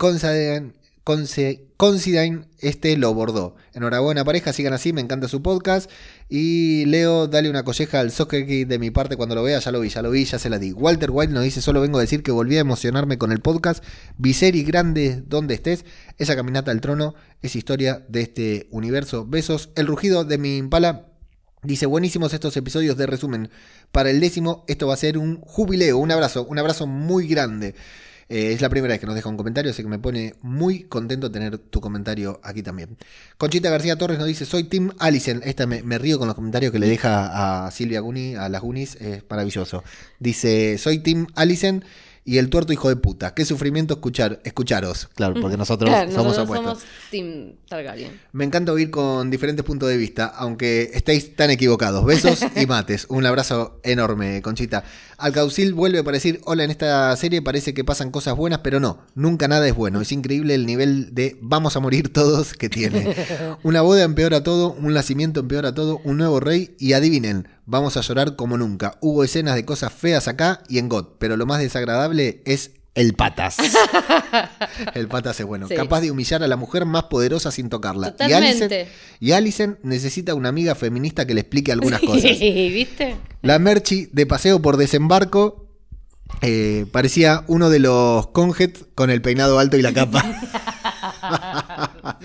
Considine, 1.05 2.47
este 2.61 2.97
lo 2.97 3.13
bordó. 3.13 3.57
Enhorabuena 3.75 4.25
pareja, 4.25 4.55
sigan 4.55 4.73
así, 4.73 4.95
me 4.95 5.03
encanta 5.03 5.29
su 5.29 5.43
podcast. 5.43 5.91
Y 6.31 6.87
Leo, 6.87 7.27
dale 7.27 7.51
una 7.51 7.63
colleja 7.63 8.01
al 8.01 8.11
Soccer 8.11 8.47
de 8.47 8.79
mi 8.79 8.91
parte 8.91 9.17
cuando 9.17 9.35
lo 9.35 9.43
vea, 9.43 9.59
ya 9.59 9.71
lo 9.71 9.81
vi, 9.81 9.91
ya 9.91 10.01
lo 10.01 10.11
vi, 10.11 10.25
ya 10.25 10.39
se 10.39 10.49
la 10.49 10.59
di. 10.59 10.73
Walter 10.73 11.11
White 11.11 11.33
nos 11.33 11.45
dice, 11.45 11.61
solo 11.61 11.83
vengo 11.83 11.99
a 11.99 12.01
decir 12.01 12.23
que 12.23 12.33
volví 12.33 12.57
a 12.57 12.61
emocionarme 12.61 13.19
con 13.19 13.33
el 13.33 13.41
podcast. 13.41 13.85
Viseri 14.17 14.65
Grande, 14.65 15.23
donde 15.27 15.55
estés. 15.55 15.85
Esa 16.17 16.37
caminata 16.37 16.71
al 16.71 16.81
trono 16.81 17.15
es 17.43 17.55
historia 17.55 18.03
de 18.09 18.23
este 18.23 18.69
universo. 18.71 19.27
Besos. 19.27 19.69
El 19.75 19.87
rugido 19.87 20.25
de 20.25 20.39
mi 20.39 20.57
impala 20.57 21.14
Dice, 21.65 21.87
buenísimos 21.87 22.35
estos 22.35 22.55
episodios 22.59 22.99
de 22.99 23.07
resumen. 23.07 23.49
Para 23.91 24.11
el 24.11 24.21
décimo, 24.21 24.65
esto 24.69 24.87
va 24.87 24.95
a 24.95 24.99
ser 24.99 25.17
un 25.17 25.41
jubileo, 25.41 25.97
un 25.97 26.11
abrazo, 26.11 26.45
un 26.45 26.59
abrazo 26.59 26.87
muy 26.87 27.27
grande. 27.27 27.75
Eh, 28.29 28.53
es 28.53 28.61
la 28.61 28.69
primera 28.69 28.93
vez 28.93 29.01
que 29.01 29.07
nos 29.07 29.15
deja 29.15 29.31
un 29.31 29.39
comentario, 29.39 29.71
así 29.71 29.83
que 29.83 29.89
me 29.89 29.99
pone 29.99 30.35
muy 30.43 30.85
contento 30.85 31.31
tener 31.31 31.57
tu 31.57 31.81
comentario 31.81 32.39
aquí 32.43 32.63
también. 32.63 32.99
Conchita 33.39 33.71
García 33.71 33.97
Torres 33.97 34.19
nos 34.19 34.27
dice, 34.27 34.45
soy 34.45 34.65
Tim 34.65 34.91
Allison. 34.99 35.41
Esta 35.43 35.67
me, 35.67 35.99
río 35.99 36.19
con 36.19 36.29
los 36.29 36.35
comentarios 36.35 36.71
que 36.71 36.79
le 36.79 36.87
deja 36.87 37.67
a 37.67 37.71
Silvia 37.71 38.01
Guni, 38.01 38.35
a 38.35 38.51
las 38.51 38.61
Gunis, 38.61 38.97
es 38.97 39.23
maravilloso. 39.29 39.83
Dice, 40.19 40.77
soy 40.77 40.99
Tim 40.99 41.27
Allison 41.35 41.83
y 42.25 42.39
el 42.39 42.49
tuerto 42.49 42.73
hijo 42.73 42.89
de 42.89 42.97
puta. 42.97 43.35
Qué 43.35 43.45
sufrimiento 43.45 43.95
escuchar, 43.95 44.41
escucharos, 44.45 45.09
claro, 45.15 45.35
porque 45.41 45.57
nosotros 45.57 45.91
somos 46.13 46.39
opuestos. 46.39 46.79
Somos 46.79 46.85
Team 47.11 47.53
Targaryen. 47.69 48.19
Me 48.33 48.45
encanta 48.45 48.73
oír 48.73 48.91
con 48.91 49.31
diferentes 49.31 49.65
puntos 49.65 49.89
de 49.91 49.97
vista, 49.97 50.27
aunque 50.27 50.91
estéis 50.95 51.37
tan 51.37 51.51
equivocados. 51.51 52.05
Besos 52.05 52.41
y 52.57 52.67
mates. 52.67 53.07
Un 53.11 53.27
abrazo 53.27 53.81
enorme, 53.83 54.41
Conchita. 54.41 54.85
Alcaucil 55.19 55.75
vuelve 55.75 56.03
para 56.03 56.17
decir, 56.17 56.41
hola, 56.45 56.65
en 56.65 56.71
esta 56.71 57.15
serie 57.17 57.43
parece 57.43 57.75
que 57.75 57.85
pasan 57.85 58.11
cosas 58.11 58.37
buenas, 58.37 58.61
pero 58.61 58.81
no, 58.81 59.01
nunca 59.15 59.47
nada 59.47 59.69
es 59.69 59.75
bueno. 59.75 60.01
Es 60.01 60.11
increíble 60.11 60.55
el 60.55 60.67
nivel 60.67 61.15
de 61.15 61.37
vamos 61.41 61.77
a 61.77 61.81
morir 61.81 62.13
todos 62.13 62.55
que 62.55 62.69
tiene. 62.69 63.15
Una 63.63 63.83
boda 63.83 64.03
empeora 64.03 64.43
todo, 64.43 64.73
un 64.73 64.95
nacimiento 64.95 65.41
empeora 65.41 65.75
todo, 65.75 66.01
un 66.05 66.17
nuevo 66.17 66.41
rey 66.41 66.75
y 66.79 66.95
adivinen, 66.95 67.49
vamos 67.67 67.97
a 67.97 68.01
llorar 68.01 68.37
como 68.37 68.57
nunca. 68.57 68.99
Hubo 69.01 69.25
escenas 69.25 69.55
de 69.55 69.65
cosas 69.65 69.93
feas 69.93 70.29
acá 70.29 70.63
y 70.69 70.79
en 70.79 70.89
God, 70.89 71.07
pero 71.19 71.37
lo 71.37 71.47
más 71.47 71.61
desagradable 71.61 72.43
es 72.45 72.73
el 72.95 73.15
patas. 73.15 73.57
el 74.95 75.09
patas 75.09 75.41
es 75.41 75.47
bueno. 75.47 75.67
Capaz 75.69 76.01
de 76.01 76.11
humillar 76.11 76.43
a 76.45 76.49
la 76.49 76.57
mujer 76.57 76.85
más 76.85 77.05
poderosa 77.05 77.51
sin 77.51 77.69
tocarla. 77.69 78.13
Totalmente. 78.13 78.89
Y 79.19 79.33
Alison, 79.33 79.79
necesita 79.83 80.35
una 80.35 80.49
amiga 80.49 80.75
feminista 80.75 81.27
que 81.27 81.35
le 81.35 81.41
explique 81.41 81.73
algunas 81.73 82.01
cosas. 82.01 82.23
¿viste? 82.41 83.17
La 83.43 83.59
Merchi 83.59 84.09
de 84.13 84.27
paseo 84.27 84.63
por 84.63 84.77
desembarco 84.77 85.65
eh, 86.41 86.87
parecía 86.93 87.45
uno 87.49 87.69
de 87.69 87.81
los 87.81 88.29
Conjets 88.29 88.85
con 88.95 89.11
el 89.11 89.23
peinado 89.23 89.59
alto 89.59 89.77
y 89.77 89.83
la 89.83 89.93
capa. 89.93 90.25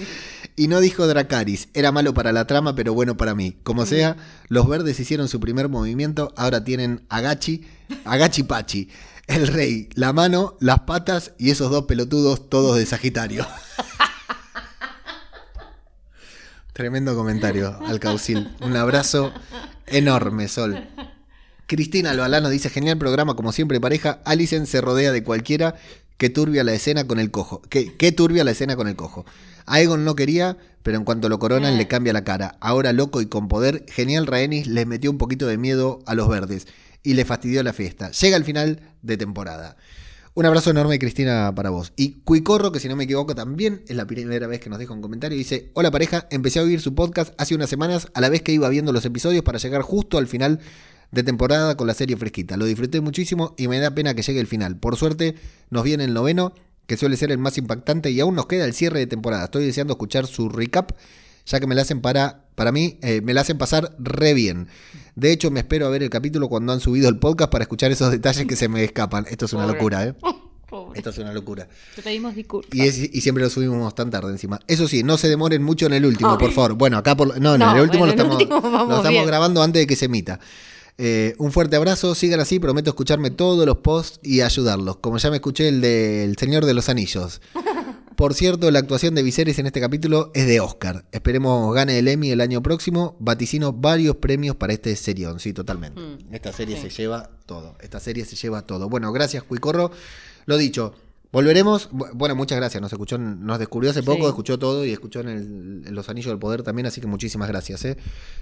Y 0.60 0.68
no 0.68 0.81
dijo 0.81 1.07
Dracaris, 1.07 1.69
era 1.73 1.94
malo 1.94 2.14
para 2.14 2.34
la 2.34 2.45
trama, 2.45 2.76
pero 2.76 2.94
bueno 2.94 3.15
para 3.15 3.34
mí. 3.34 3.56
Como 3.64 3.86
sea, 3.86 4.18
los 4.49 4.68
verdes 4.68 4.99
hicieron 4.99 5.30
su 5.30 5.40
primer 5.40 5.69
movimiento, 5.69 6.34
ahora 6.36 6.65
tienen 6.65 7.06
Agachi, 7.07 7.65
Agachi 8.03 8.44
Pachi, 8.44 8.90
el 9.27 9.48
rey, 9.48 9.88
la 9.94 10.11
mano, 10.11 10.57
las 10.60 10.81
patas 10.81 11.31
y 11.38 11.52
esos 11.52 11.72
dos 11.72 11.86
pelotudos 11.86 12.49
todos 12.49 12.76
de 12.76 12.86
Sagitario. 12.86 13.48
Tremendo 16.73 17.15
comentario 17.15 17.80
al 17.88 18.02
Caucil. 18.02 18.53
Un 18.60 18.76
abrazo 18.76 19.31
enorme, 19.88 20.49
Sol. 20.49 20.90
Cristina 21.69 22.10
Albalano 22.10 22.49
dice, 22.49 22.72
genial 22.72 22.98
programa, 22.98 23.36
como 23.36 23.52
siempre 23.52 23.80
pareja. 23.80 24.22
Alicen 24.26 24.65
se 24.65 24.81
rodea 24.81 25.11
de 25.11 25.23
cualquiera. 25.23 25.76
Que 26.20 26.30
turbia 26.30 26.66
la 26.66 26.74
escena 26.74 27.08
con 27.08 27.18
el 27.18 27.32
cojo. 27.32 27.62
Qué, 27.70 28.12
turbia 28.12 28.44
la 28.44 28.52
escena 28.52 28.76
con 28.76 28.90
el 28.90 28.98
cojo. 28.98 29.26
Aegon 29.66 30.04
no 30.04 30.16
quería, 30.16 30.58
pero 30.84 30.98
en 30.98 31.06
cuanto 31.06 31.30
lo 31.30 31.40
coronan 31.40 31.78
le 31.78 31.88
cambia 31.88 32.12
la 32.12 32.26
cara. 32.26 32.58
Ahora 32.60 32.91
loco 32.91 33.22
y 33.22 33.28
con 33.28 33.48
poder, 33.48 33.86
genial 33.88 34.28
Rhaenys 34.28 34.68
les 34.68 34.86
metió 34.86 35.10
un 35.10 35.18
poquito 35.18 35.48
de 35.48 35.58
miedo 35.58 36.02
a 36.06 36.16
los 36.16 36.28
verdes 36.28 36.68
y 37.04 37.14
le 37.14 37.24
fastidió 37.24 37.64
la 37.64 37.72
fiesta. 37.72 38.12
Llega 38.12 38.36
el 38.36 38.44
final 38.44 38.82
de 39.02 39.16
temporada. 39.16 39.78
Un 40.34 40.46
abrazo 40.46 40.72
enorme, 40.72 41.00
Cristina, 41.00 41.54
para 41.56 41.70
vos. 41.70 41.94
Y 41.96 42.20
Cuicorro, 42.26 42.74
que 42.74 42.82
si 42.82 42.90
no 42.90 42.98
me 42.98 43.06
equivoco 43.06 43.34
también 43.34 43.84
es 43.88 43.96
la 43.96 44.06
primera 44.06 44.46
vez 44.48 44.60
que 44.60 44.70
nos 44.70 44.78
deja 44.78 44.94
un 44.94 45.02
comentario, 45.02 45.38
dice: 45.38 45.72
Hola 45.74 45.90
pareja, 45.90 46.28
empecé 46.32 46.60
a 46.60 46.64
oír 46.64 46.82
su 46.82 46.94
podcast 46.96 47.34
hace 47.38 47.56
unas 47.56 47.70
semanas 47.70 48.10
a 48.14 48.20
la 48.20 48.28
vez 48.28 48.41
que 48.41 48.52
iba 48.52 48.68
viendo 48.68 48.91
los 48.91 49.06
episodios 49.06 49.44
para 49.44 49.58
llegar 49.58 49.84
justo 49.84 50.18
al 50.18 50.28
final 50.28 50.60
de 51.11 51.23
temporada 51.23 51.76
con 51.76 51.88
la 51.88 51.94
serie 51.94 52.18
fresquita. 52.18 52.57
Lo 52.57 52.65
disfruté 52.65 53.02
muchísimo 53.02 53.56
y 53.57 53.68
me 53.68 53.80
da 53.80 53.91
pena 53.91 54.14
que 54.14 54.22
llegue 54.22 54.40
el 54.40 54.48
final. 54.48 54.77
Por 54.77 54.95
suerte, 54.95 55.36
nos 55.69 55.84
viene 55.84 56.03
el 56.03 56.14
noveno 56.14 56.53
que 56.86 56.98
suele 56.98 57.18
ser 57.18 57.31
el 57.31 57.38
más 57.38 57.57
impactante 57.57 58.11
y 58.11 58.19
aún 58.19 58.36
nos 58.36 58.48
queda 58.48 58.65
el 58.65 58.73
cierre 58.73 58.99
de 58.99 59.07
temporada. 59.07 59.45
Estoy 59.45 59.65
deseando 59.65 59.94
escuchar 59.94 60.26
su 60.26 60.49
recap, 60.49 60.91
ya 61.45 61.60
que 61.60 61.68
me 61.68 61.76
la 61.76 61.84
hacen 61.84 62.02
para, 62.02 62.45
para 62.56 62.72
mí, 62.72 62.98
eh, 63.02 63.22
me 63.22 63.34
la 63.34 63.41
hacen 63.41 63.57
pasar 63.57 63.95
re 63.99 64.34
bien. 64.34 64.68
De 65.15 65.31
hecho, 65.31 65.52
me 65.52 65.60
espero 65.60 65.86
a 65.86 65.90
ver 65.90 66.02
el 66.02 66.10
capítulo 66.10 66.49
cuando 66.49 66.73
han 66.73 66.80
subido 66.80 67.10
el 67.10 67.19
podcast 67.19 67.52
para 67.52 67.64
escuchar 67.64 67.91
esos 67.91 68.11
detalles 68.11 68.45
que 68.48 68.56
se 68.56 68.69
me 68.69 68.84
escapan. 68.84 69.26
Esto 69.30 69.45
es 69.45 69.53
una 69.53 69.68
locura, 69.68 70.06
¿eh? 70.06 70.15
Esto 70.95 71.10
es 71.10 71.18
una 71.18 71.34
locura. 71.34 71.68
Te 71.95 72.02
pedimos 72.02 72.36
disculpas. 72.36 72.73
Y, 72.76 73.22
siempre 73.22 73.44
lo 73.44 73.49
subimos 73.49 73.94
tan 73.95 74.11
tarde 74.11 74.31
encima. 74.31 74.60
Eso 74.68 74.88
sí, 74.88 75.03
no 75.03 75.18
se 75.18 75.27
demoren 75.27 75.64
mucho 75.64 75.88
en 75.88 75.94
el 75.94 76.06
último, 76.06 76.38
por 76.38 76.52
favor. 76.52 76.76
Bueno, 76.76 76.98
acá 76.98 77.15
por. 77.15 77.40
No, 77.40 77.56
en 77.56 77.61
el 77.61 77.81
último 77.81 78.06
lo 78.06 78.11
estamos, 78.11 78.38
lo 78.48 78.98
estamos 78.98 79.26
grabando 79.26 79.64
antes 79.64 79.81
de 79.81 79.88
que 79.88 79.95
se 79.95 80.06
emita. 80.06 80.40
Eh, 81.02 81.34
un 81.38 81.54
fuerte 81.54 81.78
abrazo, 81.78 82.14
sigan 82.14 82.42
así, 82.42 82.60
prometo 82.60 82.90
escucharme 82.90 83.32
todos 83.32 83.66
los 83.66 83.78
posts 83.78 84.20
y 84.22 84.42
ayudarlos, 84.42 84.98
como 84.98 85.18
ya 85.18 85.30
me 85.30 85.38
escuché 85.38 85.70
el 85.70 85.80
del 85.80 86.36
Señor 86.38 86.66
de 86.66 86.74
los 86.74 86.90
Anillos. 86.90 87.40
Por 88.18 88.34
cierto, 88.34 88.70
la 88.70 88.80
actuación 88.80 89.16
de 89.16 89.24
Viserys 89.24 89.60
en 89.60 89.66
este 89.66 89.80
capítulo 89.80 90.30
es 90.34 90.46
de 90.46 90.60
Oscar. 90.60 91.06
Esperemos 91.14 91.74
gane 91.74 91.98
el 92.00 92.10
Emmy 92.10 92.32
el 92.32 92.42
año 92.42 92.62
próximo. 92.62 93.16
Vaticino 93.22 93.72
varios 93.72 94.18
premios 94.18 94.58
para 94.58 94.74
este 94.74 94.94
serión, 94.98 95.40
sí, 95.40 95.54
totalmente. 95.54 96.02
Mm, 96.02 96.34
Esta 96.34 96.52
serie 96.52 96.76
se 96.76 96.90
lleva 96.90 97.30
todo. 97.46 97.78
Esta 97.80 98.02
serie 98.02 98.26
se 98.26 98.36
lleva 98.36 98.64
todo. 98.64 98.90
Bueno, 98.90 99.14
gracias, 99.14 99.44
Cuicorro. 99.44 99.92
Lo 100.48 100.58
dicho, 100.58 100.96
Volveremos. 101.31 101.89
Bueno, 101.91 102.35
muchas 102.35 102.57
gracias. 102.57 102.81
Nos 102.81 102.91
escuchó, 102.91 103.18
nos 103.18 103.60
descubrió 103.60 103.91
hace 103.91 104.01
poco, 104.01 104.27
escuchó 104.27 104.57
todo 104.57 104.85
y 104.85 104.91
escuchó 104.91 105.19
en, 105.22 105.84
Los 105.93 106.10
Anillos 106.10 106.31
del 106.31 106.39
Poder 106.39 106.64
también, 106.64 106.88
así 106.88 107.01
que 107.01 107.07
muchísimas 107.07 107.47
gracias. 107.47 107.85
¿eh? 107.85 107.97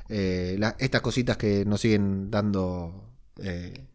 eh 0.09 0.59
estas 0.79 1.01
cositas 1.01 1.37
que 1.37 1.65
nos 1.65 1.81
siguen 1.81 2.31
dando. 2.31 3.11
Eh, 3.41 3.85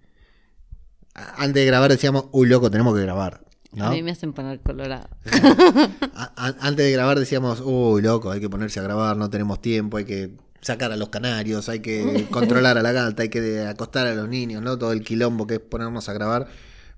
antes 1.15 1.55
de 1.55 1.65
grabar 1.67 1.91
decíamos, 1.91 2.27
uy, 2.33 2.49
loco, 2.49 2.71
tenemos 2.71 2.95
que 2.95 3.03
grabar. 3.03 3.41
A 3.81 3.91
mí 3.91 4.03
me 4.03 4.11
hacen 4.11 4.35
poner 4.35 4.61
colorado. 4.61 5.09
antes 6.37 6.85
de 6.85 6.93
grabar 6.93 7.19
decíamos, 7.19 7.63
uy, 7.65 8.03
loco, 8.03 8.31
hay 8.31 8.41
que 8.41 8.51
ponerse 8.51 8.81
a 8.81 8.83
grabar, 8.83 9.17
no 9.17 9.31
tenemos 9.31 9.63
tiempo, 9.63 9.97
hay 9.97 10.05
que 10.05 10.37
sacar 10.61 10.93
a 10.93 10.97
los 10.97 11.09
canarios, 11.09 11.71
hay 11.71 11.81
que 11.81 12.27
controlar 12.31 12.77
a 12.77 12.83
la 12.83 12.93
gata, 12.93 13.23
hay 13.23 13.31
que 13.31 13.61
acostar 13.67 14.07
a 14.07 14.15
los 14.15 14.29
niños, 14.29 14.63
¿no? 14.63 14.77
Todo 14.79 14.93
el 14.93 15.03
quilombo 15.03 15.47
que 15.47 15.55
es 15.55 15.61
ponernos 15.61 16.09
a 16.11 16.13
grabar. 16.13 16.49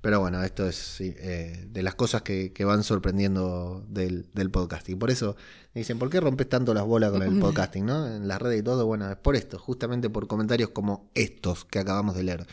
Pero 0.04 0.20
bueno, 0.20 0.42
esto 0.42 0.68
es 0.68 1.00
eh, 1.00 1.66
de 1.66 1.82
las 1.82 1.94
cosas 1.94 2.20
que, 2.20 2.52
van 2.66 2.84
sorprendiendo 2.84 3.86
del, 3.88 4.26
del, 4.34 4.50
podcasting. 4.50 4.98
Por 4.98 5.10
eso 5.10 5.34
me 5.72 5.80
dicen, 5.80 5.98
¿por 5.98 6.10
qué 6.10 6.20
rompes 6.20 6.46
tanto 6.46 6.74
las 6.74 6.84
bolas 6.84 7.10
con 7.10 7.22
el 7.22 7.38
podcasting? 7.40 7.86
¿no? 7.86 8.06
En 8.06 8.28
las 8.28 8.42
redes 8.42 8.60
y 8.60 8.62
todo. 8.62 8.84
Bueno, 8.84 9.10
es 9.10 9.16
por 9.16 9.34
esto, 9.34 9.58
justamente 9.58 10.10
por 10.10 10.26
comentarios 10.26 10.68
como 10.68 11.08
estos 11.14 11.64
que 11.64 11.78
acabamos 11.78 12.14
de 12.16 12.22
leer. 12.22 12.46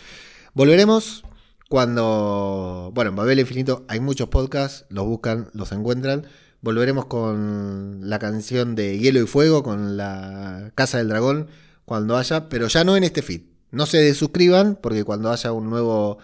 Volveremos 0.54 1.26
cuando, 1.68 2.92
bueno, 2.96 3.10
en 3.10 3.18
Babel 3.18 3.42
Infinito 3.42 3.84
hay 3.90 4.00
muchos 4.00 4.30
podcasts, 4.30 4.86
los 4.88 5.06
buscan, 5.06 5.50
los 5.52 5.74
encuentran. 5.74 6.28
Volveremos 6.62 7.08
con 7.08 8.10
la 8.10 8.18
canción 8.18 8.76
de 8.76 8.98
Hielo 8.98 9.20
y 9.20 9.28
Fuego, 9.28 9.62
con 9.62 9.98
la 9.98 10.72
Casa 10.76 11.00
del 11.00 11.10
Dragón, 11.10 11.48
cuando 11.84 12.16
haya, 12.16 12.48
pero 12.48 12.70
ya 12.70 12.86
no 12.86 12.96
en 12.96 13.04
este 13.04 13.22
feed. 13.22 13.42
no 13.72 13.88
se 13.88 13.98
desuscriban, 13.98 14.80
porque 14.82 15.04
cuando 15.04 15.30
haya 15.30 15.52
un 15.52 15.70
nuevo, 15.70 16.20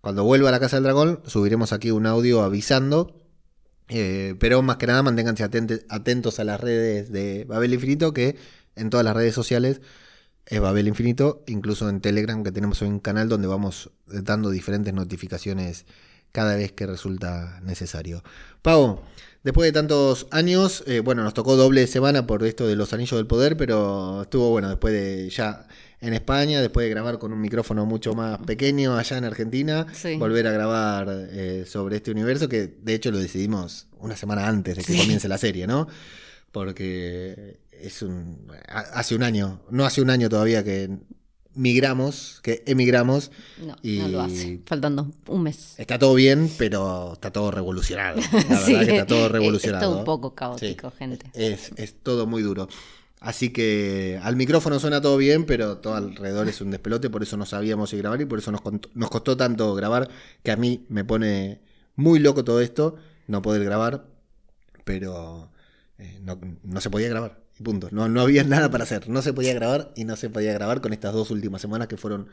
cuando 0.00 0.24
vuelva 0.24 0.48
a 0.48 0.52
la 0.52 0.60
Casa 0.60 0.76
del 0.76 0.84
Dragón, 0.84 1.20
subiremos 1.26 1.72
aquí 1.72 1.90
un 1.90 2.06
audio 2.06 2.42
avisando. 2.42 3.16
Eh, 3.88 4.36
pero 4.38 4.62
más 4.62 4.76
que 4.76 4.86
nada 4.86 5.02
manténganse 5.02 5.42
atentos 5.42 6.38
a 6.38 6.44
las 6.44 6.60
redes 6.60 7.10
de 7.10 7.44
Babel 7.44 7.74
Infinito, 7.74 8.12
que 8.12 8.36
en 8.76 8.88
todas 8.88 9.04
las 9.04 9.16
redes 9.16 9.34
sociales 9.34 9.80
es 10.46 10.60
Babel 10.60 10.88
Infinito, 10.88 11.42
incluso 11.46 11.88
en 11.88 12.00
Telegram, 12.00 12.42
que 12.42 12.52
tenemos 12.52 12.82
un 12.82 13.00
canal 13.00 13.28
donde 13.28 13.48
vamos 13.48 13.90
dando 14.06 14.50
diferentes 14.50 14.94
notificaciones 14.94 15.86
cada 16.32 16.56
vez 16.56 16.72
que 16.72 16.86
resulta 16.86 17.60
necesario. 17.62 18.22
Pau, 18.62 19.02
después 19.42 19.66
de 19.66 19.72
tantos 19.72 20.26
años, 20.30 20.84
eh, 20.86 21.00
bueno, 21.00 21.24
nos 21.24 21.34
tocó 21.34 21.56
doble 21.56 21.86
semana 21.86 22.26
por 22.26 22.44
esto 22.44 22.66
de 22.66 22.76
los 22.76 22.92
anillos 22.92 23.18
del 23.18 23.26
poder, 23.26 23.56
pero 23.56 24.22
estuvo 24.22 24.50
bueno 24.50 24.68
después 24.68 24.94
de 24.94 25.30
ya 25.30 25.66
en 26.00 26.14
España, 26.14 26.60
después 26.62 26.84
de 26.84 26.90
grabar 26.90 27.18
con 27.18 27.32
un 27.32 27.40
micrófono 27.40 27.84
mucho 27.86 28.14
más 28.14 28.38
pequeño 28.38 28.96
allá 28.96 29.18
en 29.18 29.24
Argentina, 29.24 29.86
Sí. 29.92 30.16
volver 30.16 30.46
a 30.46 30.52
grabar 30.52 31.08
eh, 31.30 31.64
sobre 31.66 31.96
este 31.96 32.10
universo, 32.10 32.48
que 32.48 32.66
de 32.66 32.94
hecho 32.94 33.10
lo 33.10 33.18
decidimos 33.18 33.86
una 33.98 34.16
semana 34.16 34.48
antes 34.48 34.76
de 34.76 34.84
que 34.84 34.92
Sí. 34.94 34.98
comience 34.98 35.28
la 35.28 35.36
serie, 35.38 35.66
¿no? 35.66 35.86
Porque 36.52 37.60
es 37.70 38.02
un. 38.02 38.46
ha- 38.68 38.80
Hace 38.98 39.14
un 39.14 39.22
año, 39.22 39.60
no 39.70 39.84
hace 39.84 40.02
un 40.02 40.10
año 40.10 40.28
todavía 40.28 40.64
que 40.64 40.90
migramos, 41.54 42.40
que 42.42 42.62
emigramos. 42.66 43.30
No, 43.64 43.76
Y- 43.82 43.98
no 43.98 44.08
lo 44.08 44.20
hace. 44.22 44.60
Faltando 44.66 45.10
un 45.26 45.42
mes. 45.42 45.74
Está 45.78 45.98
todo 45.98 46.14
bien, 46.14 46.50
pero 46.58 47.12
está 47.14 47.30
todo 47.32 47.50
revolucionado. 47.50 48.20
La 48.20 48.28
verdad 48.48 48.64
Sí, 48.66 48.74
que 48.74 48.90
está 48.92 49.06
todo 49.06 49.26
es- 49.26 49.32
revolucionado. 49.32 49.82
Es 49.84 49.88
todo 49.90 49.98
un 49.98 50.04
poco 50.04 50.34
caótico, 50.34 50.90
Sí. 50.90 50.96
gente. 50.98 51.30
Es, 51.34 51.72
es 51.76 51.94
todo 52.02 52.26
muy 52.26 52.42
duro. 52.42 52.68
Así 53.20 53.50
que 53.52 54.18
al 54.22 54.34
micrófono 54.36 54.80
suena 54.80 55.02
todo 55.02 55.18
bien, 55.18 55.44
pero 55.44 55.76
todo 55.78 55.94
alrededor 55.94 56.48
es 56.48 56.62
un 56.62 56.70
despelote, 56.70 57.10
por 57.10 57.22
eso 57.22 57.36
no 57.36 57.44
sabíamos 57.44 57.90
si 57.90 57.98
grabar 57.98 58.18
y 58.22 58.24
por 58.24 58.38
eso 58.38 58.50
nos, 58.50 58.62
nos 58.94 59.10
costó 59.10 59.36
tanto 59.36 59.74
grabar, 59.74 60.08
que 60.42 60.50
a 60.50 60.56
mí 60.56 60.86
me 60.88 61.04
pone 61.04 61.60
muy 61.96 62.18
loco 62.18 62.44
todo 62.44 62.62
esto, 62.62 62.96
no 63.26 63.42
poder 63.42 63.62
grabar, 63.62 64.06
pero 64.84 65.50
eh, 65.98 66.18
no, 66.22 66.40
no 66.62 66.80
se 66.80 66.88
podía 66.88 67.10
grabar, 67.10 67.38
y 67.58 67.62
punto. 67.62 67.88
No, 67.90 68.08
no 68.08 68.22
había 68.22 68.42
nada 68.44 68.70
para 68.70 68.84
hacer, 68.84 69.10
no 69.10 69.20
se 69.20 69.34
podía 69.34 69.52
grabar 69.52 69.92
y 69.96 70.04
no 70.04 70.16
se 70.16 70.30
podía 70.30 70.54
grabar 70.54 70.80
con 70.80 70.94
estas 70.94 71.12
dos 71.12 71.30
últimas 71.30 71.60
semanas 71.60 71.88
que 71.88 71.98
fueron 71.98 72.28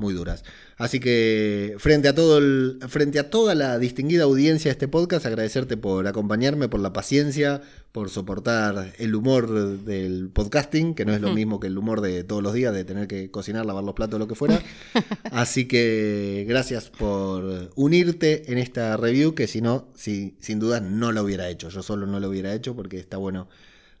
muy 0.00 0.14
duras. 0.14 0.42
Así 0.76 0.98
que 0.98 1.76
frente 1.78 2.08
a 2.08 2.14
todo 2.14 2.38
el, 2.38 2.78
frente 2.88 3.18
a 3.18 3.30
toda 3.30 3.54
la 3.54 3.78
distinguida 3.78 4.24
audiencia 4.24 4.70
de 4.70 4.72
este 4.72 4.88
podcast, 4.88 5.26
agradecerte 5.26 5.76
por 5.76 6.06
acompañarme, 6.06 6.68
por 6.68 6.80
la 6.80 6.92
paciencia, 6.92 7.62
por 7.92 8.08
soportar 8.08 8.92
el 8.98 9.14
humor 9.14 9.78
del 9.84 10.30
podcasting, 10.30 10.94
que 10.94 11.04
no 11.04 11.12
es 11.12 11.20
lo 11.20 11.32
mismo 11.32 11.60
que 11.60 11.68
el 11.68 11.78
humor 11.78 12.00
de 12.00 12.24
todos 12.24 12.42
los 12.42 12.54
días, 12.54 12.74
de 12.74 12.84
tener 12.84 13.06
que 13.06 13.30
cocinar, 13.30 13.66
lavar 13.66 13.84
los 13.84 13.94
platos, 13.94 14.18
lo 14.18 14.26
que 14.26 14.34
fuera. 14.34 14.60
Así 15.30 15.68
que 15.68 16.46
gracias 16.48 16.88
por 16.88 17.70
unirte 17.76 18.50
en 18.50 18.58
esta 18.58 18.96
review, 18.96 19.34
que 19.34 19.46
si 19.46 19.60
no, 19.60 19.88
si, 19.94 20.34
sin 20.40 20.58
duda 20.58 20.80
no 20.80 21.12
lo 21.12 21.22
hubiera 21.22 21.48
hecho. 21.48 21.68
Yo 21.68 21.82
solo 21.82 22.06
no 22.06 22.18
lo 22.20 22.28
hubiera 22.28 22.54
hecho 22.54 22.74
porque 22.74 22.98
está 22.98 23.18
bueno 23.18 23.48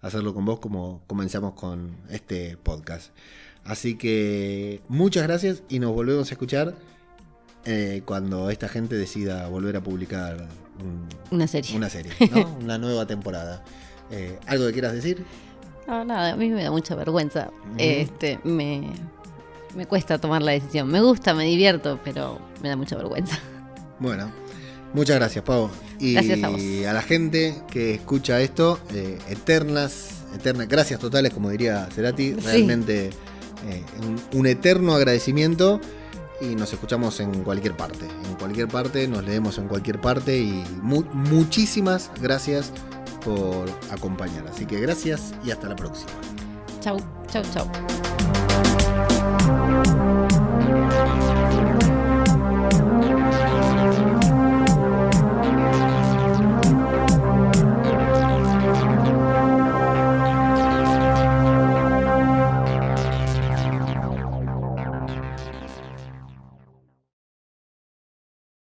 hacerlo 0.00 0.32
con 0.34 0.44
vos 0.44 0.60
como 0.60 1.02
comenzamos 1.06 1.52
con 1.54 1.96
este 2.08 2.56
podcast. 2.56 3.12
Así 3.64 3.96
que 3.96 4.80
muchas 4.88 5.22
gracias 5.24 5.62
y 5.68 5.78
nos 5.78 5.92
volvemos 5.92 6.30
a 6.30 6.34
escuchar 6.34 6.74
eh, 7.64 8.02
cuando 8.04 8.50
esta 8.50 8.68
gente 8.68 8.96
decida 8.96 9.46
volver 9.48 9.76
a 9.76 9.82
publicar 9.82 10.48
un- 10.82 11.06
Una 11.30 11.46
serie. 11.46 11.76
una 11.76 11.90
serie, 11.90 12.12
¿no? 12.32 12.56
una 12.60 12.78
nueva 12.78 13.06
temporada. 13.06 13.62
Eh, 14.10 14.38
¿Algo 14.46 14.66
que 14.66 14.72
quieras 14.72 14.92
decir? 14.94 15.24
No, 15.86 16.04
nada, 16.04 16.32
a 16.32 16.36
mí 16.36 16.48
me 16.48 16.62
da 16.62 16.70
mucha 16.70 16.94
vergüenza. 16.94 17.50
Este, 17.76 18.38
me, 18.44 18.90
me 19.76 19.86
cuesta 19.86 20.18
tomar 20.18 20.40
la 20.42 20.52
decisión. 20.52 20.88
Me 20.88 21.00
gusta, 21.00 21.34
me 21.34 21.44
divierto, 21.44 22.00
pero 22.04 22.38
me 22.62 22.68
da 22.70 22.76
mucha 22.76 22.96
vergüenza. 22.96 23.38
Bueno, 23.98 24.30
muchas 24.94 25.16
gracias, 25.16 25.44
Pau. 25.44 25.68
Y 25.98 26.14
Gracias 26.14 26.42
a 26.42 26.48
vos. 26.48 26.60
la 26.62 27.02
gente 27.02 27.56
que 27.70 27.94
escucha 27.94 28.40
esto, 28.40 28.80
eh, 28.94 29.18
eternas, 29.28 30.22
eternas, 30.34 30.66
gracias 30.68 30.98
totales, 31.00 31.32
como 31.34 31.50
diría 31.50 31.86
Cerati. 31.92 32.34
Sí. 32.40 32.66
Eh, 33.66 33.84
un, 34.32 34.46
eterno 34.46 34.94
agradecimiento. 34.94 35.80
Y 36.40 36.54
nos 36.54 36.72
escuchamos 36.72 37.20
en 37.20 37.42
cualquier 37.44 37.76
parte. 37.76 38.06
En 38.24 38.34
cualquier 38.36 38.66
parte, 38.68 39.06
nos 39.06 39.22
leemos 39.24 39.58
en 39.58 39.68
cualquier 39.68 40.00
parte. 40.00 40.38
Y 40.38 40.64
mu- 40.82 41.04
muchísimas 41.12 42.10
gracias 42.20 42.72
por 43.22 43.68
acompañar. 43.90 44.46
Así 44.48 44.64
que 44.64 44.80
gracias 44.80 45.34
y 45.44 45.50
hasta 45.50 45.68
la 45.68 45.76
próxima. 45.76 46.12
Chau, 46.80 46.96
chau, 47.30 47.42
chau. 47.52 47.70